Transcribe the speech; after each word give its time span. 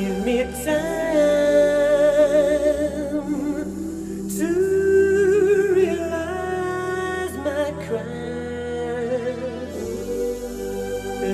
Give 0.00 0.24
me 0.24 0.42
time 0.44 0.64
to 4.30 5.72
realize 5.74 7.34
my 7.36 7.70
crime. 7.84 8.06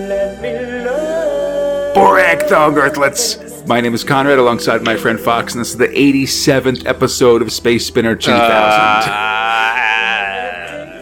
Let 0.08 0.42
me 0.42 0.84
love. 0.84 1.94
Borag 1.94 2.48
Thungg 2.48 2.74
Earthlets. 2.74 3.68
My 3.68 3.80
name 3.80 3.94
is 3.94 4.02
Conrad 4.02 4.40
alongside 4.40 4.82
my 4.82 4.96
friend 4.96 5.20
Fox, 5.20 5.54
and 5.54 5.60
this 5.60 5.70
is 5.70 5.76
the 5.76 5.86
87th 5.86 6.86
episode 6.86 7.42
of 7.42 7.52
Space 7.52 7.86
Spinner 7.86 8.16
2000. 8.16 8.42
Ah. 8.50 9.25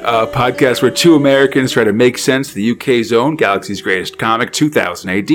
A 0.07 0.27
podcast 0.27 0.83
where 0.83 0.91
two 0.91 1.15
Americans 1.15 1.73
try 1.73 1.83
to 1.83 1.93
make 1.93 2.19
sense 2.19 2.51
of 2.51 2.55
the 2.57 2.71
UK's 2.73 3.11
own 3.11 3.37
Galaxy's 3.37 3.81
Greatest 3.81 4.19
Comic 4.19 4.53
2000 4.53 5.09
AD, 5.09 5.31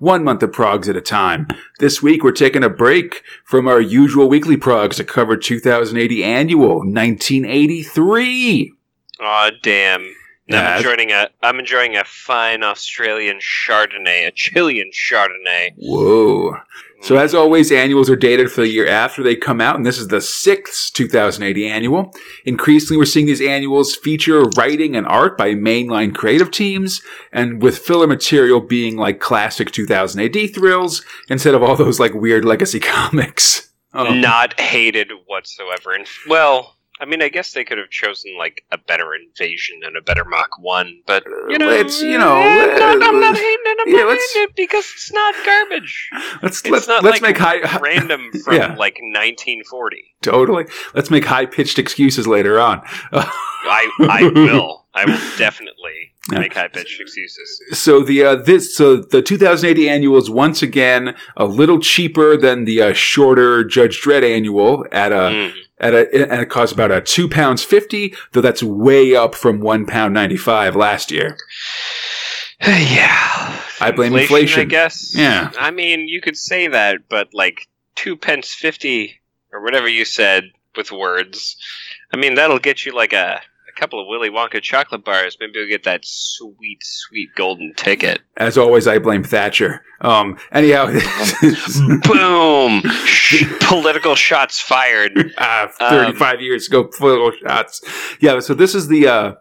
one 0.00 0.24
month 0.24 0.42
of 0.42 0.50
progs 0.50 0.88
at 0.88 0.96
a 0.96 1.00
time. 1.00 1.46
This 1.78 2.02
week 2.02 2.24
we're 2.24 2.32
taking 2.32 2.64
a 2.64 2.68
break 2.68 3.22
from 3.44 3.68
our 3.68 3.80
usual 3.80 4.28
weekly 4.28 4.56
progs 4.56 4.96
to 4.96 5.04
cover 5.04 5.36
2000 5.36 5.96
AD 5.96 6.10
annual 6.10 6.78
1983. 6.78 8.72
Aw, 9.20 9.50
damn. 9.62 10.12
I'm 10.50 10.78
enjoying 10.78 11.12
a 11.12 11.28
I'm 11.42 11.60
enjoying 11.60 11.96
a 11.96 12.02
fine 12.04 12.64
Australian 12.64 13.38
Chardonnay, 13.38 14.26
a 14.26 14.32
Chilean 14.32 14.90
Chardonnay. 14.90 15.74
Whoa. 15.76 16.56
So 17.00 17.16
as 17.16 17.34
always, 17.34 17.70
annuals 17.70 18.10
are 18.10 18.16
dated 18.16 18.50
for 18.50 18.62
the 18.62 18.68
year 18.68 18.86
after 18.86 19.22
they 19.22 19.36
come 19.36 19.60
out, 19.60 19.76
and 19.76 19.86
this 19.86 19.98
is 19.98 20.08
the 20.08 20.20
sixth 20.20 20.92
2000 20.94 21.42
AD 21.42 21.56
annual. 21.58 22.12
Increasingly, 22.44 22.98
we're 22.98 23.04
seeing 23.04 23.26
these 23.26 23.40
annuals 23.40 23.94
feature 23.94 24.42
writing 24.56 24.96
and 24.96 25.06
art 25.06 25.38
by 25.38 25.54
mainline 25.54 26.14
creative 26.14 26.50
teams, 26.50 27.00
and 27.32 27.62
with 27.62 27.78
filler 27.78 28.06
material 28.06 28.60
being 28.60 28.96
like 28.96 29.20
classic 29.20 29.70
2000 29.70 30.20
AD 30.20 30.54
thrills 30.54 31.04
instead 31.28 31.54
of 31.54 31.62
all 31.62 31.76
those 31.76 32.00
like 32.00 32.14
weird 32.14 32.44
legacy 32.44 32.80
comics. 32.80 33.70
Not 33.94 34.58
hated 34.60 35.10
whatsoever. 35.26 35.92
And 35.92 36.06
well, 36.28 36.77
I 37.00 37.04
mean, 37.04 37.22
I 37.22 37.28
guess 37.28 37.52
they 37.52 37.64
could 37.64 37.78
have 37.78 37.90
chosen 37.90 38.36
like 38.36 38.62
a 38.72 38.78
better 38.78 39.14
invasion 39.14 39.80
and 39.84 39.96
a 39.96 40.00
better 40.02 40.24
Mach 40.24 40.58
One, 40.60 41.00
but 41.06 41.24
you 41.48 41.58
know, 41.58 41.68
Let's, 41.68 42.00
you 42.02 42.18
know, 42.18 42.36
eh, 42.40 42.74
uh, 42.74 42.94
no, 42.94 43.08
I'm 43.08 43.20
not 43.20 43.36
hating 43.36 43.58
it. 43.66 43.78
I'm 43.86 43.88
yeah, 43.94 44.00
not 44.02 44.08
hating 44.10 44.42
it 44.42 44.56
because 44.56 44.84
it's 44.94 45.12
not 45.12 45.34
garbage. 45.44 46.10
let's 46.42 46.60
It's 46.60 46.68
let's 46.70 46.88
not 46.88 47.04
let's 47.04 47.20
like 47.22 47.22
make 47.22 47.38
high 47.38 47.78
random 47.78 48.30
from 48.44 48.54
Yeah. 48.54 48.74
like 48.76 48.98
1940. 49.00 50.14
totally. 50.22 50.64
Let's 50.94 51.10
make 51.10 51.24
high 51.24 51.46
pitched 51.46 51.78
excuses 51.78 52.26
later 52.26 52.58
on. 52.60 52.82
I 53.12 53.90
I 54.00 54.30
will. 54.34 54.86
I 54.94 55.04
will 55.04 55.18
definitely 55.36 56.12
Yeah. 56.32 56.40
make 56.40 56.54
high 56.54 56.68
pitched 56.68 57.00
excuses. 57.00 57.62
So 57.72 58.02
the 58.02 58.24
uh, 58.24 58.34
this 58.36 58.74
so 58.74 58.96
the 58.96 59.22
2000 59.22 59.70
AD 59.70 59.78
annual 59.78 60.16
is 60.18 60.28
once 60.30 60.62
again 60.62 61.14
a 61.36 61.44
little 61.44 61.78
cheaper 61.78 62.36
than 62.36 62.64
the 62.64 62.82
uh, 62.82 62.92
shorter 62.92 63.62
Judge 63.64 64.00
Dredd 64.02 64.22
annual 64.24 64.84
at 64.92 65.12
a 65.12 65.28
Mm. 65.28 65.52
At 65.80 65.94
a 65.94 66.30
and 66.30 66.40
it 66.40 66.50
costs 66.50 66.72
about 66.72 66.90
a 66.90 67.00
two 67.00 67.28
pounds 67.28 67.62
fifty, 67.62 68.14
though 68.32 68.40
that's 68.40 68.62
way 68.62 69.14
up 69.14 69.34
from 69.34 69.60
one 69.60 69.86
pound 69.86 70.14
ninety 70.14 70.36
five 70.36 70.76
last 70.76 71.10
year. 71.10 71.36
yeah. 72.66 73.62
I 73.80 73.92
blame 73.92 74.14
I 74.14 74.22
inflation. 74.22 74.62
I 74.62 74.64
guess. 74.64 75.14
Yeah. 75.14 75.52
I 75.58 75.70
mean, 75.70 76.08
you 76.08 76.20
could 76.20 76.36
say 76.36 76.68
that, 76.68 77.08
but 77.08 77.28
like 77.32 77.68
two 77.94 78.16
pence 78.16 78.52
fifty 78.52 79.20
or 79.52 79.62
whatever 79.62 79.88
you 79.88 80.04
said 80.04 80.44
with 80.76 80.90
words. 80.92 81.56
I 82.12 82.16
mean, 82.16 82.34
that'll 82.34 82.58
get 82.58 82.84
you 82.84 82.94
like 82.94 83.12
a 83.12 83.40
couple 83.78 84.00
of 84.00 84.06
Willy 84.08 84.28
Wonka 84.30 84.60
chocolate 84.60 85.04
bars. 85.04 85.36
Maybe 85.40 85.52
we'll 85.56 85.68
get 85.68 85.84
that 85.84 86.00
sweet, 86.04 86.78
sweet 86.82 87.30
golden 87.36 87.72
ticket. 87.74 88.20
As 88.36 88.58
always, 88.58 88.86
I 88.86 88.98
blame 88.98 89.24
Thatcher. 89.24 89.82
Um. 90.00 90.38
Anyhow, 90.52 90.86
Boom! 92.04 92.82
Sh- 93.04 93.44
Political 93.60 94.14
shots 94.14 94.60
fired. 94.60 95.32
uh, 95.38 95.68
35 95.78 96.40
years 96.40 96.68
ago, 96.68 96.84
political 96.84 97.32
shots. 97.40 97.82
Yeah, 98.20 98.40
so 98.40 98.54
this 98.54 98.74
is 98.74 98.88
the, 98.88 99.06
uh, 99.08 99.32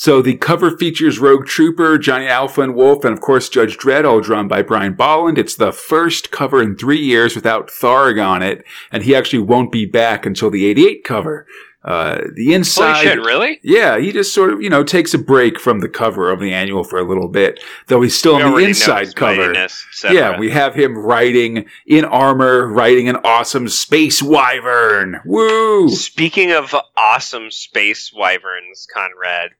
so 0.00 0.22
the 0.22 0.36
cover 0.36 0.76
features 0.76 1.18
Rogue 1.18 1.46
Trooper, 1.46 1.98
Johnny 1.98 2.28
Alpha 2.28 2.60
and 2.60 2.76
Wolf, 2.76 3.04
and 3.04 3.12
of 3.12 3.20
course 3.20 3.48
Judge 3.48 3.76
Dredd, 3.76 4.04
all 4.04 4.20
drawn 4.20 4.46
by 4.46 4.62
Brian 4.62 4.92
Bolland. 4.94 5.38
It's 5.38 5.56
the 5.56 5.72
first 5.72 6.30
cover 6.30 6.62
in 6.62 6.76
three 6.76 7.00
years 7.00 7.34
without 7.34 7.66
Tharg 7.68 8.24
on 8.24 8.40
it, 8.40 8.64
and 8.92 9.02
he 9.02 9.16
actually 9.16 9.40
won't 9.40 9.72
be 9.72 9.86
back 9.86 10.24
until 10.24 10.50
the 10.50 10.66
88 10.66 11.02
cover. 11.02 11.46
Uh, 11.84 12.18
the 12.34 12.44
Holy 12.44 12.54
inside. 12.54 13.02
shit! 13.02 13.18
Really? 13.18 13.58
Yeah, 13.64 13.98
he 13.98 14.12
just 14.12 14.32
sort 14.32 14.52
of, 14.52 14.60
you 14.62 14.70
know, 14.70 14.84
takes 14.84 15.14
a 15.14 15.18
break 15.18 15.58
from 15.58 15.80
the 15.80 15.88
cover 15.88 16.30
of 16.30 16.38
the 16.38 16.52
annual 16.52 16.84
for 16.84 16.98
a 16.98 17.04
little 17.08 17.28
bit, 17.28 17.58
though 17.88 18.02
he's 18.02 18.16
still 18.18 18.36
We 18.36 18.42
on 18.42 18.52
the 18.54 18.64
inside 18.66 19.16
cover. 19.16 19.48
mightiness, 19.48 19.84
et 19.90 19.94
cetera. 19.94 20.16
Yeah, 20.16 20.38
we 20.38 20.50
have 20.50 20.74
him 20.74 20.96
riding 20.98 21.66
in 21.86 22.04
armor, 22.04 22.66
riding 22.68 23.08
an 23.08 23.16
awesome 23.24 23.68
space 23.68 24.22
wyvern. 24.22 25.20
Woo! 25.24 25.88
Speaking 25.88 26.52
of 26.52 26.74
awesome 26.96 27.50
space 27.50 28.12
wyverns, 28.14 28.86
Conrad, 28.92 29.50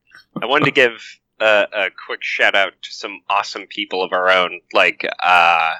I 0.42 0.46
wanted 0.46 0.66
to 0.66 0.70
give 0.70 0.92
a, 1.40 1.66
a 1.72 1.90
quick 2.06 2.22
shout 2.22 2.54
out 2.54 2.72
to 2.82 2.92
some 2.92 3.20
awesome 3.28 3.66
people 3.66 4.02
of 4.02 4.12
our 4.12 4.30
own. 4.30 4.60
Like, 4.72 5.04
uh, 5.04 5.72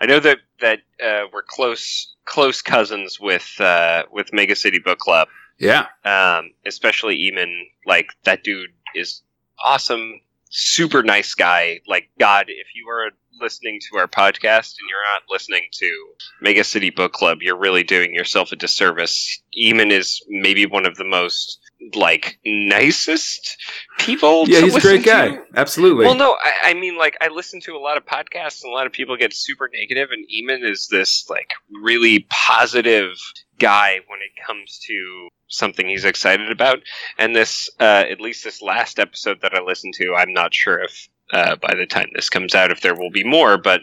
I 0.00 0.06
know 0.06 0.20
that 0.20 0.38
that 0.60 0.80
uh, 1.02 1.26
we're 1.32 1.42
close 1.42 2.14
close 2.24 2.62
cousins 2.62 3.18
with 3.20 3.60
uh, 3.60 4.04
with 4.10 4.32
Mega 4.32 4.56
City 4.56 4.78
Book 4.78 4.98
Club, 4.98 5.28
Yeah, 5.58 5.86
um, 6.04 6.50
especially 6.66 7.18
Eamon. 7.18 7.52
Like 7.86 8.10
that 8.24 8.42
dude 8.42 8.70
is 8.94 9.22
awesome, 9.62 10.20
super 10.56 11.02
nice 11.02 11.34
guy. 11.34 11.80
Like 11.86 12.08
God, 12.18 12.46
if 12.48 12.68
you 12.74 12.88
are 12.88 13.10
listening 13.40 13.78
to 13.90 13.98
our 13.98 14.06
podcast 14.06 14.76
and 14.78 14.88
you're 14.88 15.12
not 15.12 15.22
listening 15.28 15.64
to 15.72 16.06
Mega 16.40 16.64
City 16.64 16.90
Book 16.90 17.12
Club, 17.12 17.38
you're 17.42 17.58
really 17.58 17.82
doing 17.82 18.14
yourself 18.14 18.52
a 18.52 18.56
disservice. 18.56 19.42
Eamon 19.60 19.90
is 19.90 20.24
maybe 20.28 20.64
one 20.66 20.86
of 20.86 20.96
the 20.96 21.04
most 21.04 21.60
like 21.94 22.38
nicest 22.44 23.58
people. 23.98 24.48
yeah, 24.48 24.60
to 24.60 24.64
he's 24.64 24.76
a 24.76 24.80
great 24.80 25.04
guy. 25.04 25.28
to. 25.28 25.42
Absolutely. 25.54 26.06
Well, 26.06 26.14
no, 26.14 26.36
I, 26.42 26.70
I 26.70 26.74
mean, 26.74 26.96
like, 26.96 27.16
I 27.20 27.28
listen 27.28 27.60
to 27.62 27.76
a 27.76 27.78
lot 27.78 27.98
of 27.98 28.06
podcasts, 28.06 28.62
and 28.64 28.72
a 28.72 28.74
lot 28.74 28.86
of 28.86 28.92
people 28.92 29.16
get 29.16 29.34
super 29.34 29.68
negative, 29.72 30.08
and 30.10 30.26
Eamon 30.26 30.68
is 30.68 30.88
this, 30.88 31.28
like, 31.28 31.50
really 31.82 32.26
positive 32.30 33.12
guy 33.58 34.00
when 34.06 34.20
it 34.20 34.32
comes 34.46 34.78
to 34.86 35.28
something 35.48 35.88
he's 35.88 36.04
excited 36.04 36.50
about. 36.50 36.78
And 37.18 37.34
this, 37.34 37.70
uh, 37.80 38.04
at 38.10 38.20
least 38.20 38.44
this 38.44 38.62
last 38.62 38.98
episode 38.98 39.40
that 39.42 39.54
I 39.54 39.62
listened 39.62 39.94
to, 39.94 40.14
I'm 40.14 40.32
not 40.32 40.54
sure 40.54 40.82
if, 40.82 41.08
uh, 41.32 41.56
by 41.56 41.74
the 41.74 41.86
time 41.86 42.08
this 42.14 42.28
comes 42.28 42.54
out, 42.54 42.70
if 42.70 42.80
there 42.80 42.94
will 42.94 43.10
be 43.10 43.24
more, 43.24 43.58
but, 43.58 43.82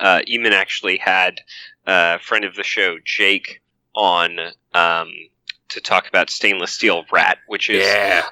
uh, 0.00 0.20
Eamon 0.28 0.52
actually 0.52 0.96
had 0.96 1.40
a 1.86 2.18
friend 2.18 2.44
of 2.44 2.54
the 2.54 2.62
show, 2.62 2.96
Jake, 3.04 3.60
on, 3.94 4.38
um, 4.74 5.12
to 5.68 5.80
talk 5.80 6.08
about 6.08 6.30
Stainless 6.30 6.72
Steel 6.72 7.04
Rat, 7.10 7.38
which 7.46 7.70
is 7.70 7.84
yeah, 7.84 8.24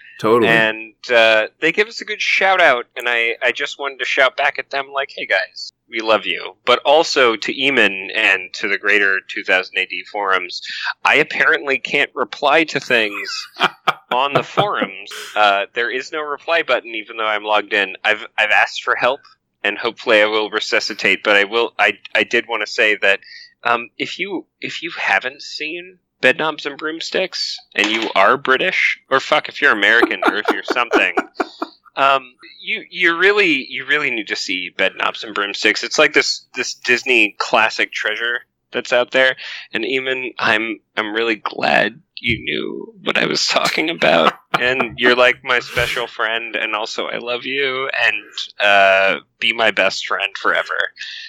amazing. 0.00 0.06
totally. 0.20 0.48
And 0.50 0.94
uh, 1.10 1.48
they 1.60 1.72
give 1.72 1.88
us 1.88 2.00
a 2.00 2.04
good 2.04 2.20
shout 2.20 2.60
out, 2.60 2.86
and 2.96 3.08
I, 3.08 3.36
I 3.42 3.52
just 3.52 3.78
wanted 3.78 3.98
to 3.98 4.04
shout 4.04 4.36
back 4.36 4.58
at 4.58 4.70
them 4.70 4.90
like, 4.92 5.10
hey 5.14 5.26
guys, 5.26 5.72
we 5.88 6.00
love 6.00 6.26
you. 6.26 6.56
But 6.64 6.80
also 6.84 7.36
to 7.36 7.54
Eamon 7.54 8.08
and 8.14 8.52
to 8.54 8.68
the 8.68 8.78
greater 8.78 9.20
2000 9.28 9.76
AD 9.76 9.88
forums, 10.10 10.62
I 11.04 11.16
apparently 11.16 11.78
can't 11.78 12.10
reply 12.14 12.64
to 12.64 12.80
things 12.80 13.48
on 14.12 14.32
the 14.32 14.42
forums. 14.42 15.10
Uh, 15.36 15.66
there 15.74 15.90
is 15.90 16.12
no 16.12 16.20
reply 16.20 16.62
button, 16.62 16.94
even 16.94 17.16
though 17.16 17.26
I'm 17.26 17.44
logged 17.44 17.72
in. 17.72 17.96
I've, 18.04 18.26
I've 18.38 18.50
asked 18.50 18.82
for 18.82 18.96
help, 18.96 19.20
and 19.62 19.78
hopefully 19.78 20.22
I 20.22 20.26
will 20.26 20.50
resuscitate. 20.50 21.22
But 21.22 21.36
I 21.36 21.44
will. 21.44 21.74
I, 21.78 21.98
I 22.14 22.24
did 22.24 22.48
want 22.48 22.62
to 22.62 22.72
say 22.72 22.96
that 22.96 23.20
um, 23.64 23.90
if 23.98 24.18
you 24.18 24.46
if 24.60 24.82
you 24.82 24.90
haven't 24.98 25.42
seen 25.42 25.98
Bedknobs 26.22 26.64
and 26.64 26.78
Broomsticks 26.78 27.58
and 27.74 27.88
you 27.88 28.08
are 28.14 28.36
British, 28.36 28.98
or 29.10 29.20
fuck 29.20 29.48
if 29.48 29.60
you're 29.60 29.72
American 29.72 30.22
or 30.24 30.36
if 30.36 30.46
you're 30.50 30.62
something, 30.62 31.14
um, 31.96 32.32
you 32.62 32.84
you 32.88 33.16
really 33.18 33.66
you 33.68 33.84
really 33.84 34.10
need 34.10 34.28
to 34.28 34.36
see 34.36 34.70
Bedknobs 34.78 35.24
and 35.24 35.34
Broomsticks. 35.34 35.82
It's 35.82 35.98
like 35.98 36.14
this 36.14 36.46
this 36.54 36.74
Disney 36.74 37.36
classic 37.38 37.92
treasure 37.92 38.46
that's 38.72 38.92
out 38.92 39.10
there. 39.10 39.36
And 39.72 39.84
even 39.84 40.32
I'm 40.38 40.80
I'm 40.96 41.12
really 41.12 41.36
glad 41.36 42.00
you 42.16 42.38
knew 42.38 42.94
what 43.02 43.18
I 43.18 43.26
was 43.26 43.46
talking 43.46 43.90
about. 43.90 44.32
and 44.60 44.98
you're 44.98 45.16
like 45.16 45.42
my 45.42 45.58
special 45.60 46.06
friend, 46.06 46.54
and 46.54 46.74
also 46.74 47.06
I 47.06 47.18
love 47.18 47.44
you, 47.44 47.88
and 47.88 48.16
uh, 48.60 49.16
be 49.38 49.52
my 49.52 49.70
best 49.70 50.06
friend 50.06 50.32
forever. 50.36 50.76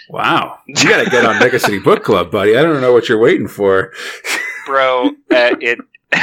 wow, 0.09 0.59
you 0.67 0.75
got 0.89 1.03
to 1.03 1.09
get 1.09 1.25
on 1.25 1.39
Mega 1.39 1.59
City 1.59 1.79
Book 1.79 2.03
Club, 2.03 2.31
buddy. 2.31 2.55
I 2.55 2.61
don't 2.61 2.81
know 2.81 2.93
what 2.93 3.09
you're 3.09 3.19
waiting 3.19 3.47
for. 3.47 3.91
Bro, 4.65 5.07
uh, 5.31 5.55
it 5.61 5.79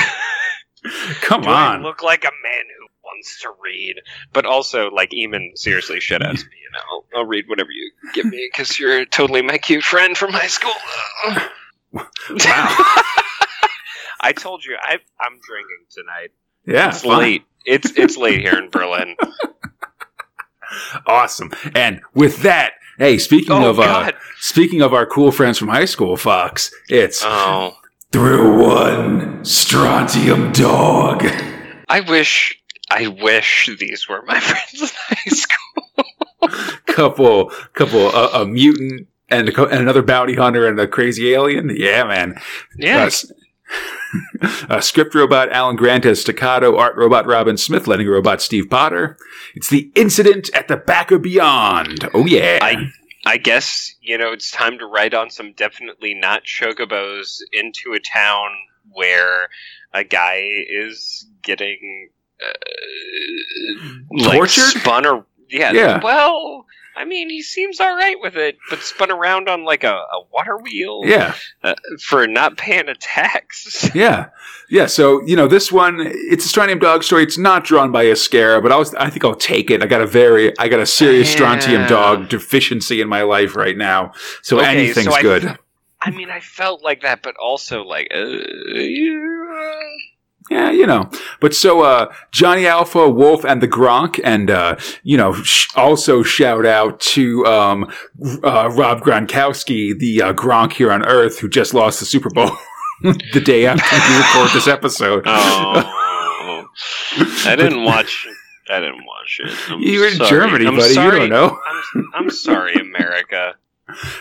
Come 1.23 1.43
do 1.43 1.49
I 1.49 1.75
on. 1.75 1.83
look 1.83 2.03
like 2.03 2.25
a 2.25 2.31
man 2.43 2.65
who 2.79 2.87
wants 3.05 3.41
to 3.43 3.49
read, 3.63 3.97
but 4.33 4.47
also 4.47 4.91
like 4.91 5.11
Eamon 5.11 5.51
seriously 5.57 6.01
shut 6.01 6.23
out 6.23 6.35
me. 6.35 6.41
You 6.41 6.71
know, 6.73 6.81
I'll, 6.91 7.05
I'll 7.21 7.27
read 7.27 7.45
whatever 7.49 7.71
you 7.71 7.91
give 8.15 8.27
me 8.27 8.49
because 8.53 8.79
you're 8.79 9.05
totally 9.05 9.43
my 9.43 9.59
cute 9.59 9.85
friend 9.85 10.17
from 10.17 10.33
high 10.33 10.47
school. 10.47 10.73
Wow. 11.93 12.07
I 14.23 14.33
told 14.33 14.65
you 14.65 14.77
I, 14.81 14.95
I'm 15.21 15.39
drinking 15.47 15.87
tonight. 15.91 16.31
Yeah, 16.67 16.89
It's 16.91 17.05
late. 17.05 17.45
It's 17.67 17.91
it's 17.97 18.17
late 18.17 18.41
here 18.41 18.57
in 18.59 18.71
Berlin. 18.71 19.17
Awesome. 21.07 21.51
And 21.75 22.01
with 22.15 22.43
that, 22.43 22.73
Hey, 22.99 23.17
speaking 23.19 23.53
Oh, 23.53 23.71
of 23.71 23.81
uh, 23.81 24.13
speaking 24.39 24.83
of 24.83 24.93
our 24.93 25.07
cool 25.07 25.33
friends 25.33 25.59
from 25.59 25.69
high 25.69 25.87
school, 25.87 26.17
Fox, 26.17 26.71
it's 26.89 27.23
Oh, 27.25 27.75
through 28.13 28.63
one 28.63 29.45
strontium 29.45 30.53
dog. 30.53 31.25
I 31.89 32.01
wish. 32.01 32.57
I 32.91 33.07
wish 33.07 33.71
these 33.79 34.09
were 34.09 34.23
my 34.27 34.41
friends 34.41 34.83
in 34.83 34.89
high 35.09 35.31
school. 35.31 36.77
couple, 36.87 37.51
couple, 37.75 38.09
uh, 38.09 38.31
a 38.43 38.47
mutant 38.47 39.07
and, 39.29 39.49
a, 39.49 39.65
and 39.67 39.81
another 39.81 40.03
bounty 40.03 40.35
hunter 40.35 40.67
and 40.67 40.79
a 40.81 40.89
crazy 40.89 41.33
alien. 41.33 41.71
Yeah, 41.77 42.03
man. 42.05 42.41
Yeah. 42.77 43.05
Uh, 43.05 43.07
s- 43.07 43.33
uh, 44.69 44.81
script 44.81 45.15
robot 45.15 45.53
Alan 45.53 45.77
Grant 45.77 46.05
as 46.05 46.21
Staccato, 46.21 46.77
art 46.77 46.97
robot 46.97 47.27
Robin 47.27 47.57
Smith, 47.57 47.87
letting 47.87 48.09
robot 48.09 48.43
Steve 48.43 48.69
Potter. 48.69 49.17
It's 49.55 49.71
the 49.71 49.93
incident 49.95 50.51
at 50.53 50.67
the 50.67 50.77
back 50.77 51.13
of 51.13 51.23
beyond. 51.23 52.09
Oh 52.13 52.27
yeah. 52.27 52.59
I 52.61 52.91
I 53.27 53.37
guess 53.37 53.95
you 54.01 54.17
know 54.17 54.33
it's 54.33 54.51
time 54.51 54.79
to 54.79 54.87
ride 54.87 55.15
on 55.15 55.31
some 55.31 55.53
definitely 55.53 56.15
not 56.15 56.45
chocobos 56.45 57.41
into 57.53 57.93
a 57.95 58.01
town 58.01 58.49
where 58.93 59.49
a 59.93 60.05
guy 60.05 60.43
is 60.69 61.27
getting 61.43 62.11
uh, 62.43 63.85
like 64.11 64.39
Tortured? 64.39 64.81
spun 64.81 65.07
or 65.07 65.27
yeah, 65.49 65.73
Yeah. 65.73 66.01
Well, 66.03 66.67
I 67.01 67.07
mean, 67.07 67.31
he 67.31 67.41
seems 67.41 67.81
all 67.81 67.97
right 67.97 68.17
with 68.21 68.37
it, 68.37 68.59
but 68.69 68.83
spun 68.83 69.11
around 69.11 69.49
on 69.49 69.65
like 69.65 69.85
a, 69.85 69.95
a 69.95 70.23
water 70.31 70.59
wheel 70.59 71.01
yeah. 71.05 71.35
uh, 71.63 71.75
for 71.99 72.27
not 72.27 72.59
paying 72.59 72.89
a 72.89 72.95
tax. 72.95 73.89
Yeah, 73.95 74.29
yeah. 74.69 74.87
So 74.87 75.23
you 75.23 75.35
know, 75.35 75.49
this 75.49 75.73
one 75.73 75.97
it's 76.01 76.45
a 76.45 76.49
strontium 76.49 76.79
dog 76.79 77.03
story. 77.03 77.23
It's 77.23 77.39
not 77.39 77.65
drawn 77.65 77.91
by 77.91 78.05
Ezquerra, 78.05 78.63
but 78.63 78.71
I 78.71 78.77
was 78.77 78.95
I 78.95 79.09
think 79.09 79.25
I'll 79.25 79.35
take 79.35 79.71
it. 79.71 79.83
I 79.83 79.87
got 79.87 80.01
a 80.03 80.07
very 80.07 80.57
I 80.59 80.69
got 80.69 80.81
a 80.81 80.87
serious 80.87 81.31
strontium 81.33 81.89
dog 81.89 82.29
deficiency 82.29 83.01
in 83.01 83.09
my 83.09 83.23
life 83.23 83.57
right 83.57 83.77
now, 83.77 84.13
so 84.43 84.61
Okay, 84.61 84.69
anything's 84.69 85.07
so 85.07 85.13
I- 85.13 85.23
good. 85.23 85.59
I 86.03 86.11
mean, 86.11 86.31
I 86.31 86.41
felt 86.41 86.83
like 86.83 87.03
that, 87.03 87.23
but 87.23 87.37
also 87.37 87.83
like, 87.83 88.09
uh, 88.15 88.25
yeah. 88.25 89.81
Yeah, 90.51 90.71
you 90.73 90.85
know. 90.87 91.09
But 91.41 91.55
so 91.55 91.83
uh 91.83 92.13
Johnny 92.33 92.67
Alpha, 92.67 93.09
Wolf, 93.09 93.45
and 93.45 93.63
the 93.63 93.69
Gronk, 93.69 94.19
and 94.25 94.51
uh, 94.51 94.77
you 95.05 95.17
know, 95.17 95.33
sh- 95.35 95.69
also 95.77 96.23
shout 96.25 96.67
out 96.67 96.99
to 97.01 97.47
um 97.47 97.85
uh, 98.43 98.69
Rob 98.73 99.01
Gronkowski, 99.01 99.97
the 99.99 100.21
uh, 100.23 100.33
Gronk 100.33 100.73
here 100.73 100.91
on 100.91 101.05
Earth, 101.07 101.39
who 101.39 101.49
just 101.49 101.73
lost 101.73 102.01
the 102.01 102.07
Super 102.07 102.31
Bowl 102.31 102.51
the 103.03 103.41
day 103.45 103.67
after 103.67 103.97
we 103.97 104.19
record 104.19 104.51
this 104.53 104.67
episode. 104.67 105.23
Oh, 105.27 106.67
I 107.47 107.55
didn't 107.57 107.85
watch. 107.85 108.27
I 108.69 108.79
didn't 108.81 109.05
watch 109.07 109.41
it. 109.45 109.53
I'm 109.71 109.81
You 109.81 110.01
were 110.01 110.07
in 110.07 110.15
sorry. 110.15 110.31
Germany, 110.31 110.67
I'm 110.67 110.75
buddy. 110.77 110.89
You 110.89 110.95
Sorry. 110.95 111.19
don't 111.21 111.31
know. 111.31 111.59
I'm, 111.95 112.05
I'm 112.15 112.31
sorry, 112.31 112.75
America. 112.75 113.55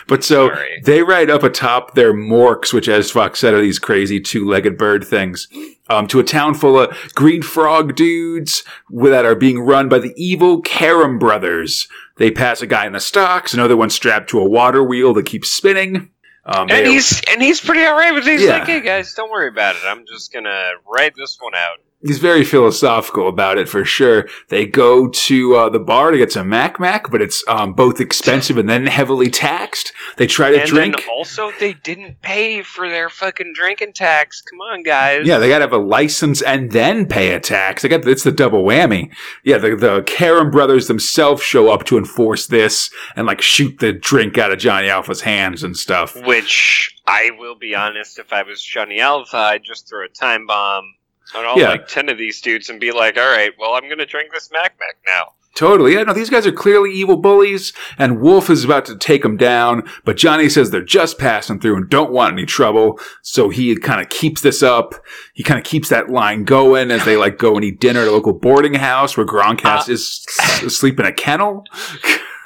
But 0.06 0.24
so 0.24 0.48
Sorry. 0.48 0.80
they 0.84 1.02
ride 1.02 1.30
up 1.30 1.42
atop 1.42 1.94
their 1.94 2.12
morks, 2.12 2.72
which, 2.72 2.88
as 2.88 3.10
Fox 3.10 3.38
said, 3.40 3.54
are 3.54 3.60
these 3.60 3.78
crazy 3.78 4.20
two-legged 4.20 4.76
bird 4.78 5.04
things, 5.04 5.48
um, 5.88 6.06
to 6.08 6.20
a 6.20 6.24
town 6.24 6.54
full 6.54 6.78
of 6.78 7.14
green 7.14 7.42
frog 7.42 7.94
dudes 7.96 8.62
that 8.90 9.24
are 9.24 9.34
being 9.34 9.60
run 9.60 9.88
by 9.88 9.98
the 9.98 10.12
evil 10.16 10.60
Karam 10.60 11.18
brothers. 11.18 11.88
They 12.16 12.30
pass 12.30 12.60
a 12.62 12.66
guy 12.66 12.86
in 12.86 12.92
the 12.92 13.00
stocks, 13.00 13.54
another 13.54 13.76
one 13.76 13.90
strapped 13.90 14.30
to 14.30 14.40
a 14.40 14.48
water 14.48 14.82
wheel 14.82 15.14
that 15.14 15.26
keeps 15.26 15.50
spinning. 15.50 16.10
Um, 16.46 16.68
And 16.70 16.86
he's 16.86 17.20
and 17.30 17.42
he's 17.42 17.60
pretty 17.60 17.84
alright 17.84 18.14
with 18.14 18.26
it. 18.26 18.32
He's 18.32 18.42
Yeah. 18.42 18.58
like, 18.58 18.66
"Hey 18.66 18.80
guys, 18.80 19.12
don't 19.14 19.30
worry 19.30 19.48
about 19.48 19.76
it. 19.76 19.82
I'm 19.86 20.04
just 20.06 20.32
gonna 20.32 20.70
ride 20.90 21.12
this 21.16 21.36
one 21.40 21.54
out." 21.54 21.78
He's 22.02 22.18
very 22.18 22.44
philosophical 22.44 23.28
about 23.28 23.58
it 23.58 23.68
for 23.68 23.84
sure. 23.84 24.28
They 24.48 24.66
go 24.66 25.08
to 25.08 25.56
uh, 25.56 25.68
the 25.68 25.78
bar 25.78 26.10
to 26.10 26.18
get 26.18 26.32
some 26.32 26.48
Mac 26.48 26.80
Mac, 26.80 27.10
but 27.10 27.22
it's 27.22 27.44
um, 27.48 27.72
both 27.72 28.00
expensive 28.00 28.56
and 28.56 28.68
then 28.68 28.86
heavily 28.86 29.30
taxed. 29.30 29.92
They 30.16 30.26
try 30.26 30.50
to 30.50 30.60
and 30.60 30.68
drink. 30.68 31.06
also, 31.10 31.52
they 31.58 31.74
didn't 31.74 32.22
pay 32.22 32.62
for 32.62 32.88
their 32.88 33.08
fucking 33.08 33.52
drinking 33.54 33.92
tax. 33.94 34.40
Come 34.40 34.60
on, 34.60 34.82
guys. 34.82 35.26
Yeah, 35.26 35.38
they 35.38 35.48
got 35.48 35.58
to 35.58 35.64
have 35.64 35.72
a 35.72 35.78
license 35.78 36.42
and 36.42 36.70
then 36.72 37.06
pay 37.06 37.34
a 37.34 37.40
tax. 37.40 37.82
They 37.82 37.88
got 37.88 38.06
it's 38.06 38.24
the 38.24 38.32
double 38.32 38.64
whammy. 38.64 39.12
Yeah, 39.44 39.58
the 39.58 39.76
the 39.76 40.02
Karam 40.06 40.50
brothers 40.50 40.88
themselves 40.88 41.42
show 41.42 41.70
up 41.70 41.84
to 41.84 41.98
enforce 41.98 42.46
this 42.46 42.90
and 43.16 43.26
like 43.26 43.42
shoot 43.42 43.78
the 43.78 43.92
drink 43.92 44.38
out 44.38 44.52
of 44.52 44.58
Johnny 44.58 44.88
Alpha's 44.88 45.22
hands 45.22 45.62
and 45.62 45.76
stuff. 45.76 46.16
Which 46.24 46.96
I 47.06 47.30
will 47.38 47.56
be 47.56 47.74
honest, 47.74 48.18
if 48.18 48.32
I 48.32 48.42
was 48.42 48.62
Johnny 48.62 49.00
Alpha, 49.00 49.36
I'd 49.36 49.64
just 49.64 49.88
throw 49.88 50.04
a 50.04 50.08
time 50.08 50.46
bomb 50.46 50.94
on 51.34 51.44
all 51.44 51.58
Yeah. 51.58 51.68
like 51.70 51.88
ten 51.88 52.08
of 52.08 52.18
these 52.18 52.40
dudes 52.40 52.68
and 52.70 52.78
be 52.80 52.90
like, 52.92 53.16
"All 53.18 53.30
right, 53.30 53.52
well, 53.58 53.74
I'm 53.74 53.88
gonna 53.88 54.06
drink 54.06 54.32
this 54.32 54.50
Mac 54.52 54.74
Mac 54.78 54.96
now." 55.06 55.32
Totally. 55.56 55.94
Yeah, 55.94 56.04
no, 56.04 56.12
these 56.12 56.30
guys 56.30 56.46
are 56.46 56.52
clearly 56.52 56.92
evil 56.92 57.16
bullies, 57.16 57.72
and 57.98 58.20
Wolf 58.20 58.48
is 58.48 58.64
about 58.64 58.84
to 58.84 58.96
take 58.96 59.22
them 59.24 59.36
down, 59.36 59.82
but 60.04 60.16
Johnny 60.16 60.48
says 60.48 60.70
they're 60.70 60.80
just 60.80 61.18
passing 61.18 61.58
through 61.58 61.74
and 61.76 61.90
don't 61.90 62.12
want 62.12 62.32
any 62.34 62.46
trouble, 62.46 63.00
so 63.22 63.48
he 63.48 63.74
kind 63.76 64.00
of 64.00 64.08
keeps 64.10 64.42
this 64.42 64.62
up. 64.62 64.94
He 65.34 65.42
kind 65.42 65.58
of 65.58 65.64
keeps 65.64 65.88
that 65.88 66.08
line 66.08 66.44
going 66.44 66.92
as 66.92 67.04
they 67.04 67.16
like 67.16 67.36
go 67.36 67.56
and 67.56 67.64
eat 67.64 67.80
dinner 67.80 68.02
at 68.02 68.06
a 68.08 68.12
local 68.12 68.32
boarding 68.32 68.74
house 68.74 69.16
where 69.16 69.26
Gronk 69.26 69.62
has 69.62 69.88
Uh, 69.88 69.92
is 69.92 70.24
asleep 70.62 71.00
in 71.00 71.06
a 71.06 71.12
kennel. 71.12 71.64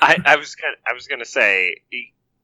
I, 0.01 0.17
I 0.25 0.37
was 0.37 0.55
gonna, 0.55 0.77
I 0.89 0.95
was 0.95 1.07
gonna 1.07 1.25
say, 1.27 1.77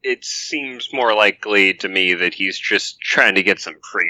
it 0.03 0.25
seems 0.25 0.91
more 0.93 1.15
likely 1.15 1.73
to 1.75 1.89
me 1.89 2.13
that 2.15 2.35
he's 2.35 2.59
just 2.59 3.01
trying 3.01 3.35
to 3.35 3.43
get 3.43 3.61
some 3.61 3.77
free 3.91 4.05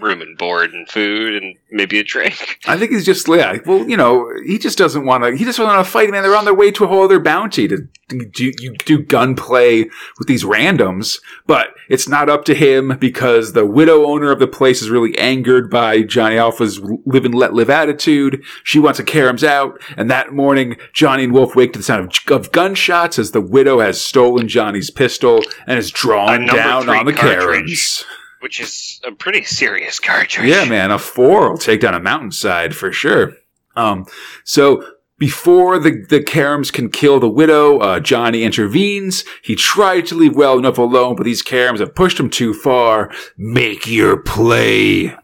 room 0.00 0.20
and 0.20 0.36
board 0.38 0.72
and 0.72 0.88
food 0.88 1.42
and 1.42 1.56
maybe 1.70 1.98
a 1.98 2.04
drink. 2.04 2.58
I 2.66 2.76
think 2.76 2.92
he's 2.92 3.04
just 3.04 3.28
yeah. 3.28 3.58
Well, 3.66 3.88
you 3.88 3.96
know, 3.96 4.30
he 4.44 4.58
just 4.58 4.78
doesn't 4.78 5.04
want 5.04 5.24
to. 5.24 5.36
He 5.36 5.44
just 5.44 5.58
doesn't 5.58 5.74
want 5.74 5.84
to 5.84 5.90
fight. 5.90 6.10
Man, 6.10 6.22
they're 6.22 6.36
on 6.36 6.44
their 6.44 6.54
way 6.54 6.70
to 6.72 6.84
a 6.84 6.86
whole 6.86 7.02
other 7.02 7.20
bounty 7.20 7.68
to 7.68 7.88
do 8.08 8.52
you 8.58 8.74
do 8.84 9.02
gunplay 9.02 9.84
with 10.18 10.28
these 10.28 10.44
randoms, 10.44 11.18
but 11.46 11.74
it's 11.88 12.08
not 12.08 12.28
up 12.28 12.44
to 12.44 12.54
him 12.54 12.96
because 12.98 13.52
the 13.52 13.66
widow 13.66 14.06
owner 14.06 14.30
of 14.30 14.38
the 14.38 14.46
place 14.46 14.82
is 14.82 14.90
really 14.90 15.16
angered 15.18 15.70
by 15.70 16.02
Johnny 16.02 16.36
Alpha's 16.36 16.80
live 16.80 17.24
and 17.24 17.34
let 17.34 17.54
live 17.54 17.70
attitude. 17.70 18.42
She 18.64 18.78
wants 18.78 18.98
to 18.98 19.04
Karam's 19.04 19.44
out, 19.44 19.80
and 19.96 20.10
that 20.10 20.32
morning 20.32 20.76
Johnny 20.92 21.24
and 21.24 21.32
Wolf 21.32 21.56
wake 21.56 21.72
to 21.72 21.78
the 21.78 21.84
sound 21.84 22.12
of, 22.28 22.32
of 22.32 22.52
gunshots 22.52 23.18
as 23.18 23.30
the 23.30 23.40
widow 23.40 23.80
has 23.80 24.00
stolen 24.00 24.48
Johnny's 24.48 24.90
pistol 24.90 25.42
and 25.66 25.78
is 25.78 25.90
drawn 25.90 26.46
down 26.46 26.88
on 26.88 27.06
the 27.06 27.12
cartridge. 27.12 27.64
Karams. 27.64 28.04
Which 28.42 28.60
is 28.60 29.00
a 29.06 29.12
pretty 29.12 29.44
serious 29.44 30.00
cartridge. 30.00 30.48
Yeah, 30.48 30.64
man, 30.64 30.90
a 30.90 30.98
four 30.98 31.50
will 31.50 31.58
take 31.58 31.80
down 31.80 31.94
a 31.94 32.00
mountainside 32.00 32.74
for 32.74 32.90
sure. 32.90 33.34
Um, 33.76 34.06
so 34.44 34.84
before 35.18 35.78
the 35.78 36.04
the 36.08 36.18
Karams 36.18 36.72
can 36.72 36.90
kill 36.90 37.20
the 37.20 37.28
widow, 37.28 37.78
uh, 37.78 38.00
Johnny 38.00 38.42
intervenes. 38.42 39.24
He 39.44 39.54
tried 39.54 40.06
to 40.06 40.16
leave 40.16 40.34
well 40.34 40.58
enough 40.58 40.78
alone, 40.78 41.14
but 41.14 41.22
these 41.22 41.44
Karams 41.44 41.78
have 41.78 41.94
pushed 41.94 42.18
him 42.18 42.28
too 42.28 42.52
far. 42.52 43.12
Make 43.36 43.86
your 43.86 44.16
play. 44.16 45.14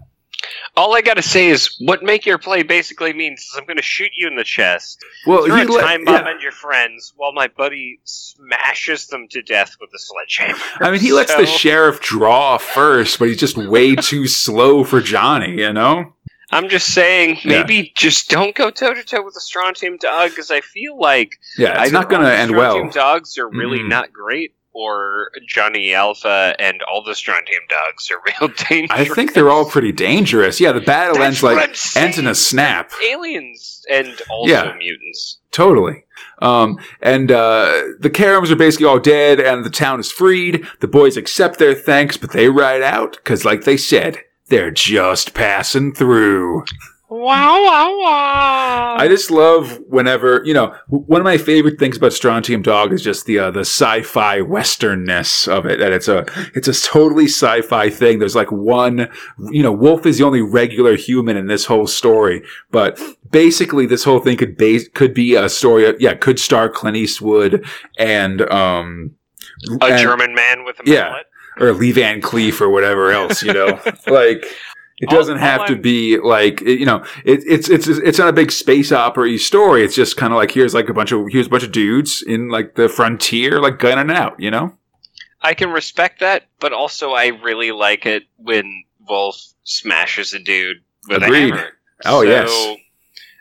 All 0.76 0.94
I 0.96 1.00
gotta 1.00 1.22
say 1.22 1.48
is, 1.48 1.74
what 1.80 2.02
make 2.02 2.24
your 2.26 2.38
play 2.38 2.62
basically 2.62 3.12
means 3.12 3.40
is 3.40 3.54
I'm 3.56 3.66
gonna 3.66 3.82
shoot 3.82 4.10
you 4.16 4.26
in 4.28 4.36
the 4.36 4.44
chest, 4.44 4.98
Well, 5.26 5.44
throw 5.46 5.56
he 5.56 5.62
a 5.62 5.66
let- 5.66 5.84
time 5.84 6.04
bomb 6.04 6.26
yeah. 6.26 6.40
your 6.40 6.52
friends, 6.52 7.12
while 7.16 7.32
my 7.32 7.48
buddy 7.48 8.00
smashes 8.04 9.06
them 9.08 9.26
to 9.30 9.42
death 9.42 9.76
with 9.80 9.90
a 9.94 9.98
sledgehammer. 9.98 10.58
I 10.80 10.90
mean, 10.90 11.00
he 11.00 11.12
lets 11.12 11.34
the 11.34 11.46
sheriff 11.46 12.00
draw 12.00 12.58
first, 12.58 13.18
but 13.18 13.28
he's 13.28 13.38
just 13.38 13.56
way 13.56 13.94
too 13.94 14.26
slow 14.26 14.84
for 14.84 15.00
Johnny. 15.00 15.60
You 15.60 15.72
know? 15.72 16.14
I'm 16.50 16.68
just 16.70 16.94
saying, 16.94 17.38
Yeah. 17.42 17.60
maybe 17.62 17.92
just 17.94 18.30
don't 18.30 18.54
go 18.54 18.70
toe 18.70 18.94
to 18.94 19.02
toe 19.04 19.22
with 19.22 19.36
a 19.36 19.40
strontium 19.40 19.98
dog 19.98 20.30
because 20.30 20.50
I 20.50 20.62
feel 20.62 20.98
like 20.98 21.32
Yeah, 21.58 21.82
it's 21.82 21.92
not 21.92 22.08
going 22.08 22.22
to 22.22 22.32
end 22.34 22.56
well. 22.56 22.72
Strontium 22.72 22.92
dogs 22.94 23.36
are 23.36 23.48
really 23.48 23.80
Mhm. 23.80 23.88
not 23.88 24.12
great, 24.14 24.54
or 24.78 25.30
Johnny 25.46 25.92
Alpha 25.92 26.54
and 26.60 26.80
all 26.82 27.02
the 27.02 27.14
Strontium 27.14 27.62
dogs 27.68 28.10
are 28.10 28.20
real 28.40 28.54
dangerous. 28.68 29.00
I 29.00 29.04
think 29.12 29.34
they're 29.34 29.50
all 29.50 29.64
pretty 29.68 29.90
dangerous. 29.92 30.60
Yeah, 30.60 30.72
the 30.72 30.80
battle 30.80 31.16
That's 31.16 31.42
ends 31.42 31.42
like 31.42 32.02
ends 32.02 32.18
in 32.18 32.26
a 32.28 32.34
snap. 32.34 32.92
aliens 33.10 33.84
and 33.90 34.20
also 34.30 34.52
Yeah. 34.52 34.74
mutants. 34.76 35.38
Totally. 35.50 36.04
Um, 36.40 36.78
and 37.02 37.32
uh, 37.32 37.72
the 37.98 38.10
Karams 38.10 38.50
are 38.50 38.56
basically 38.56 38.86
all 38.86 39.00
dead, 39.00 39.40
and 39.40 39.64
the 39.64 39.70
town 39.70 39.98
is 39.98 40.12
freed. 40.12 40.64
The 40.80 40.86
boys 40.86 41.16
accept 41.16 41.58
their 41.58 41.74
thanks, 41.74 42.16
but 42.16 42.32
they 42.32 42.48
ride 42.48 42.82
out 42.82 43.12
because, 43.16 43.44
like 43.44 43.64
they 43.64 43.76
said, 43.76 44.18
they're 44.48 44.70
just 44.70 45.34
passing 45.34 45.92
through. 45.92 46.64
Wow! 47.10 47.64
Wow! 47.64 47.98
Wow! 48.02 48.96
I 48.98 49.08
just 49.08 49.30
love 49.30 49.80
whenever 49.88 50.42
you 50.44 50.52
know 50.52 50.74
one 50.88 51.20
of 51.20 51.24
my 51.24 51.38
favorite 51.38 51.78
things 51.78 51.96
about 51.96 52.12
Strontium 52.12 52.60
Dog 52.60 52.92
is 52.92 53.02
just 53.02 53.24
the 53.24 53.38
uh, 53.38 53.50
the 53.50 53.60
sci-fi 53.60 54.40
westernness 54.40 55.48
of 55.48 55.64
it. 55.64 55.78
That 55.78 55.92
it's 55.92 56.08
a 56.08 56.26
it's 56.54 56.68
a 56.68 56.74
totally 56.74 57.24
sci-fi 57.24 57.88
thing. 57.88 58.18
There's 58.18 58.36
like 58.36 58.52
one, 58.52 59.08
you 59.50 59.62
know, 59.62 59.72
Wolf 59.72 60.04
is 60.04 60.18
the 60.18 60.24
only 60.24 60.42
regular 60.42 60.96
human 60.96 61.38
in 61.38 61.46
this 61.46 61.64
whole 61.64 61.86
story, 61.86 62.42
but 62.70 63.00
basically 63.30 63.86
this 63.86 64.04
whole 64.04 64.20
thing 64.20 64.36
could 64.36 64.58
base 64.58 64.86
could 64.88 65.14
be 65.14 65.34
a 65.34 65.48
story. 65.48 65.86
Of, 65.86 65.98
yeah, 66.00 66.12
could 66.14 66.38
star 66.38 66.68
Clint 66.68 66.96
Eastwood 66.98 67.64
and 67.98 68.42
um 68.52 69.12
a 69.80 69.86
and- 69.86 69.98
German 70.02 70.34
man 70.34 70.62
with 70.64 70.78
a 70.80 70.82
Yeah. 70.84 71.04
mallet. 71.08 71.26
or 71.60 71.72
Lee 71.72 71.90
Van 71.90 72.20
Cleef 72.20 72.60
or 72.60 72.68
whatever 72.68 73.10
else, 73.12 73.42
you 73.42 73.52
know, 73.54 73.80
like. 74.06 74.44
It 75.00 75.10
doesn't 75.10 75.36
all 75.36 75.40
have 75.40 75.66
to 75.66 75.76
be 75.76 76.18
like 76.18 76.60
you 76.60 76.84
know. 76.86 77.04
It, 77.24 77.44
it's 77.46 77.68
it's 77.68 77.86
it's 77.86 78.18
not 78.18 78.28
a 78.28 78.32
big 78.32 78.50
space 78.50 78.90
opera 78.90 79.38
story. 79.38 79.84
It's 79.84 79.94
just 79.94 80.16
kind 80.16 80.32
of 80.32 80.36
like 80.36 80.50
here's 80.50 80.74
like 80.74 80.88
a 80.88 80.94
bunch 80.94 81.12
of 81.12 81.26
here's 81.30 81.46
a 81.46 81.50
bunch 81.50 81.62
of 81.62 81.72
dudes 81.72 82.22
in 82.22 82.48
like 82.48 82.74
the 82.74 82.88
frontier, 82.88 83.60
like 83.60 83.78
gunning 83.78 84.14
out. 84.14 84.38
You 84.40 84.50
know. 84.50 84.76
I 85.40 85.54
can 85.54 85.70
respect 85.70 86.20
that, 86.20 86.44
but 86.58 86.72
also 86.72 87.12
I 87.12 87.28
really 87.28 87.70
like 87.70 88.06
it 88.06 88.24
when 88.38 88.84
Wolf 89.08 89.40
smashes 89.62 90.32
a 90.32 90.40
dude 90.40 90.78
with 91.08 91.22
Agreed. 91.22 91.52
a 91.52 91.56
hammer. 91.56 91.70
Oh, 92.04 92.22
So, 92.22 92.28
yes. 92.28 92.76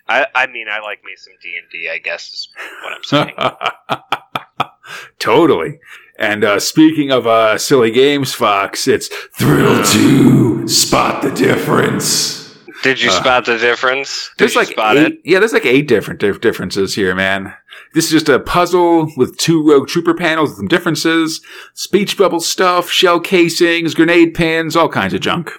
I, 0.08 0.28
I 0.36 0.48
mean, 0.48 0.68
I 0.70 0.80
like 0.80 1.04
me 1.04 1.14
some 1.18 1.34
D 1.42 1.58
and 1.60 1.70
D. 1.72 1.90
I 1.92 1.98
guess 1.98 2.32
is 2.34 2.50
what 2.84 2.94
I'm 2.94 3.04
saying. 3.04 4.72
totally. 5.20 5.80
And 6.20 6.44
uh, 6.44 6.60
speaking 6.60 7.12
of 7.12 7.28
uh, 7.28 7.58
silly 7.58 7.92
games, 7.92 8.34
Fox, 8.34 8.88
it's 8.88 9.08
Thrill 9.38 9.84
Two. 9.84 10.68
Spot 10.68 11.22
the 11.22 11.32
difference. 11.32 12.56
Did 12.84 13.02
you 13.02 13.10
Uh, 13.10 13.14
spot 13.14 13.46
the 13.46 13.58
difference? 13.58 14.30
Did 14.38 14.46
There's 14.46 14.56
you 14.56 14.62
like 14.62 14.68
spot 14.70 14.98
eight, 14.98 15.14
it? 15.14 15.20
yeah, 15.24 15.40
there's 15.40 15.54
like 15.54 15.66
eight 15.66 15.88
different 15.88 16.20
dif- 16.20 16.42
differences 16.42 16.96
here, 16.96 17.16
man. 17.16 17.54
This 17.94 18.06
is 18.06 18.12
just 18.12 18.30
a 18.30 18.40
puzzle 18.40 19.12
with 19.18 19.38
two 19.38 19.68
rogue 19.68 19.88
trooper 19.88 20.14
panels 20.14 20.50
with 20.50 20.58
some 20.58 20.68
differences, 20.68 21.42
speech 21.74 22.18
bubble 22.18 22.40
stuff, 22.40 22.90
shell 22.90 23.20
casings, 23.20 23.94
grenade 23.96 24.34
pins, 24.36 24.76
all 24.76 24.90
kinds 24.90 25.14
of 25.14 25.22
junk. 25.22 25.52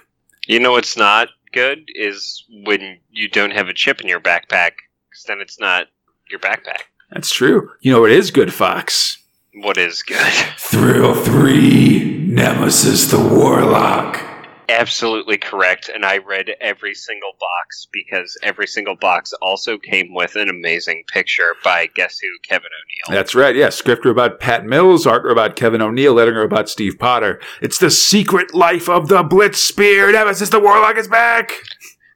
You 0.47 0.59
know 0.59 0.71
what's 0.71 0.95
not 0.97 1.29
good 1.51 1.89
is 1.95 2.43
when 2.65 2.99
you 3.09 3.27
don't 3.27 3.51
have 3.51 3.67
a 3.67 3.73
chip 3.73 3.99
in 4.01 4.07
your 4.07 4.19
backpack, 4.21 4.71
because 5.09 5.23
then 5.27 5.39
it's 5.41 5.59
not 5.59 5.87
your 6.29 6.39
backpack. 6.39 6.83
That's 7.11 7.33
true. 7.33 7.69
You 7.81 7.91
know 7.91 8.01
what 8.01 8.11
is 8.11 8.31
good, 8.31 8.53
Fox? 8.53 9.17
What 9.61 9.77
is 9.77 10.03
good? 10.03 10.17
Thrill 10.57 11.13
Three, 11.13 12.17
Nemesis 12.25 13.11
the 13.11 13.19
Warlock. 13.19 14.23
Absolutely 14.69 15.37
correct. 15.37 15.89
And 15.93 16.05
I 16.05 16.19
read 16.19 16.51
every 16.61 16.93
single 16.93 17.33
box 17.39 17.87
because 17.91 18.37
every 18.41 18.67
single 18.67 18.95
box 18.95 19.33
also 19.41 19.77
came 19.77 20.13
with 20.13 20.37
an 20.37 20.47
amazing 20.47 21.03
picture 21.11 21.55
by 21.63 21.87
guess 21.87 22.19
who? 22.19 22.27
Kevin 22.47 22.67
O'Neill. 22.67 23.17
That's 23.17 23.35
right. 23.35 23.55
Yeah, 23.55 23.69
script 23.69 24.05
robot 24.05 24.39
Pat 24.39 24.65
Mills, 24.65 25.05
art 25.05 25.25
robot 25.25 25.57
Kevin 25.57 25.81
O'Neill, 25.81 26.13
lettering 26.13 26.37
robot 26.37 26.69
Steve 26.69 26.97
Potter. 26.97 27.41
It's 27.61 27.79
the 27.79 27.91
secret 27.91 28.53
life 28.53 28.87
of 28.87 29.09
the 29.09 29.23
Blitz 29.23 29.59
Spear. 29.59 30.13
Nemesis 30.13 30.49
the 30.49 30.59
Warlock 30.59 30.97
is 30.97 31.09
back. 31.09 31.51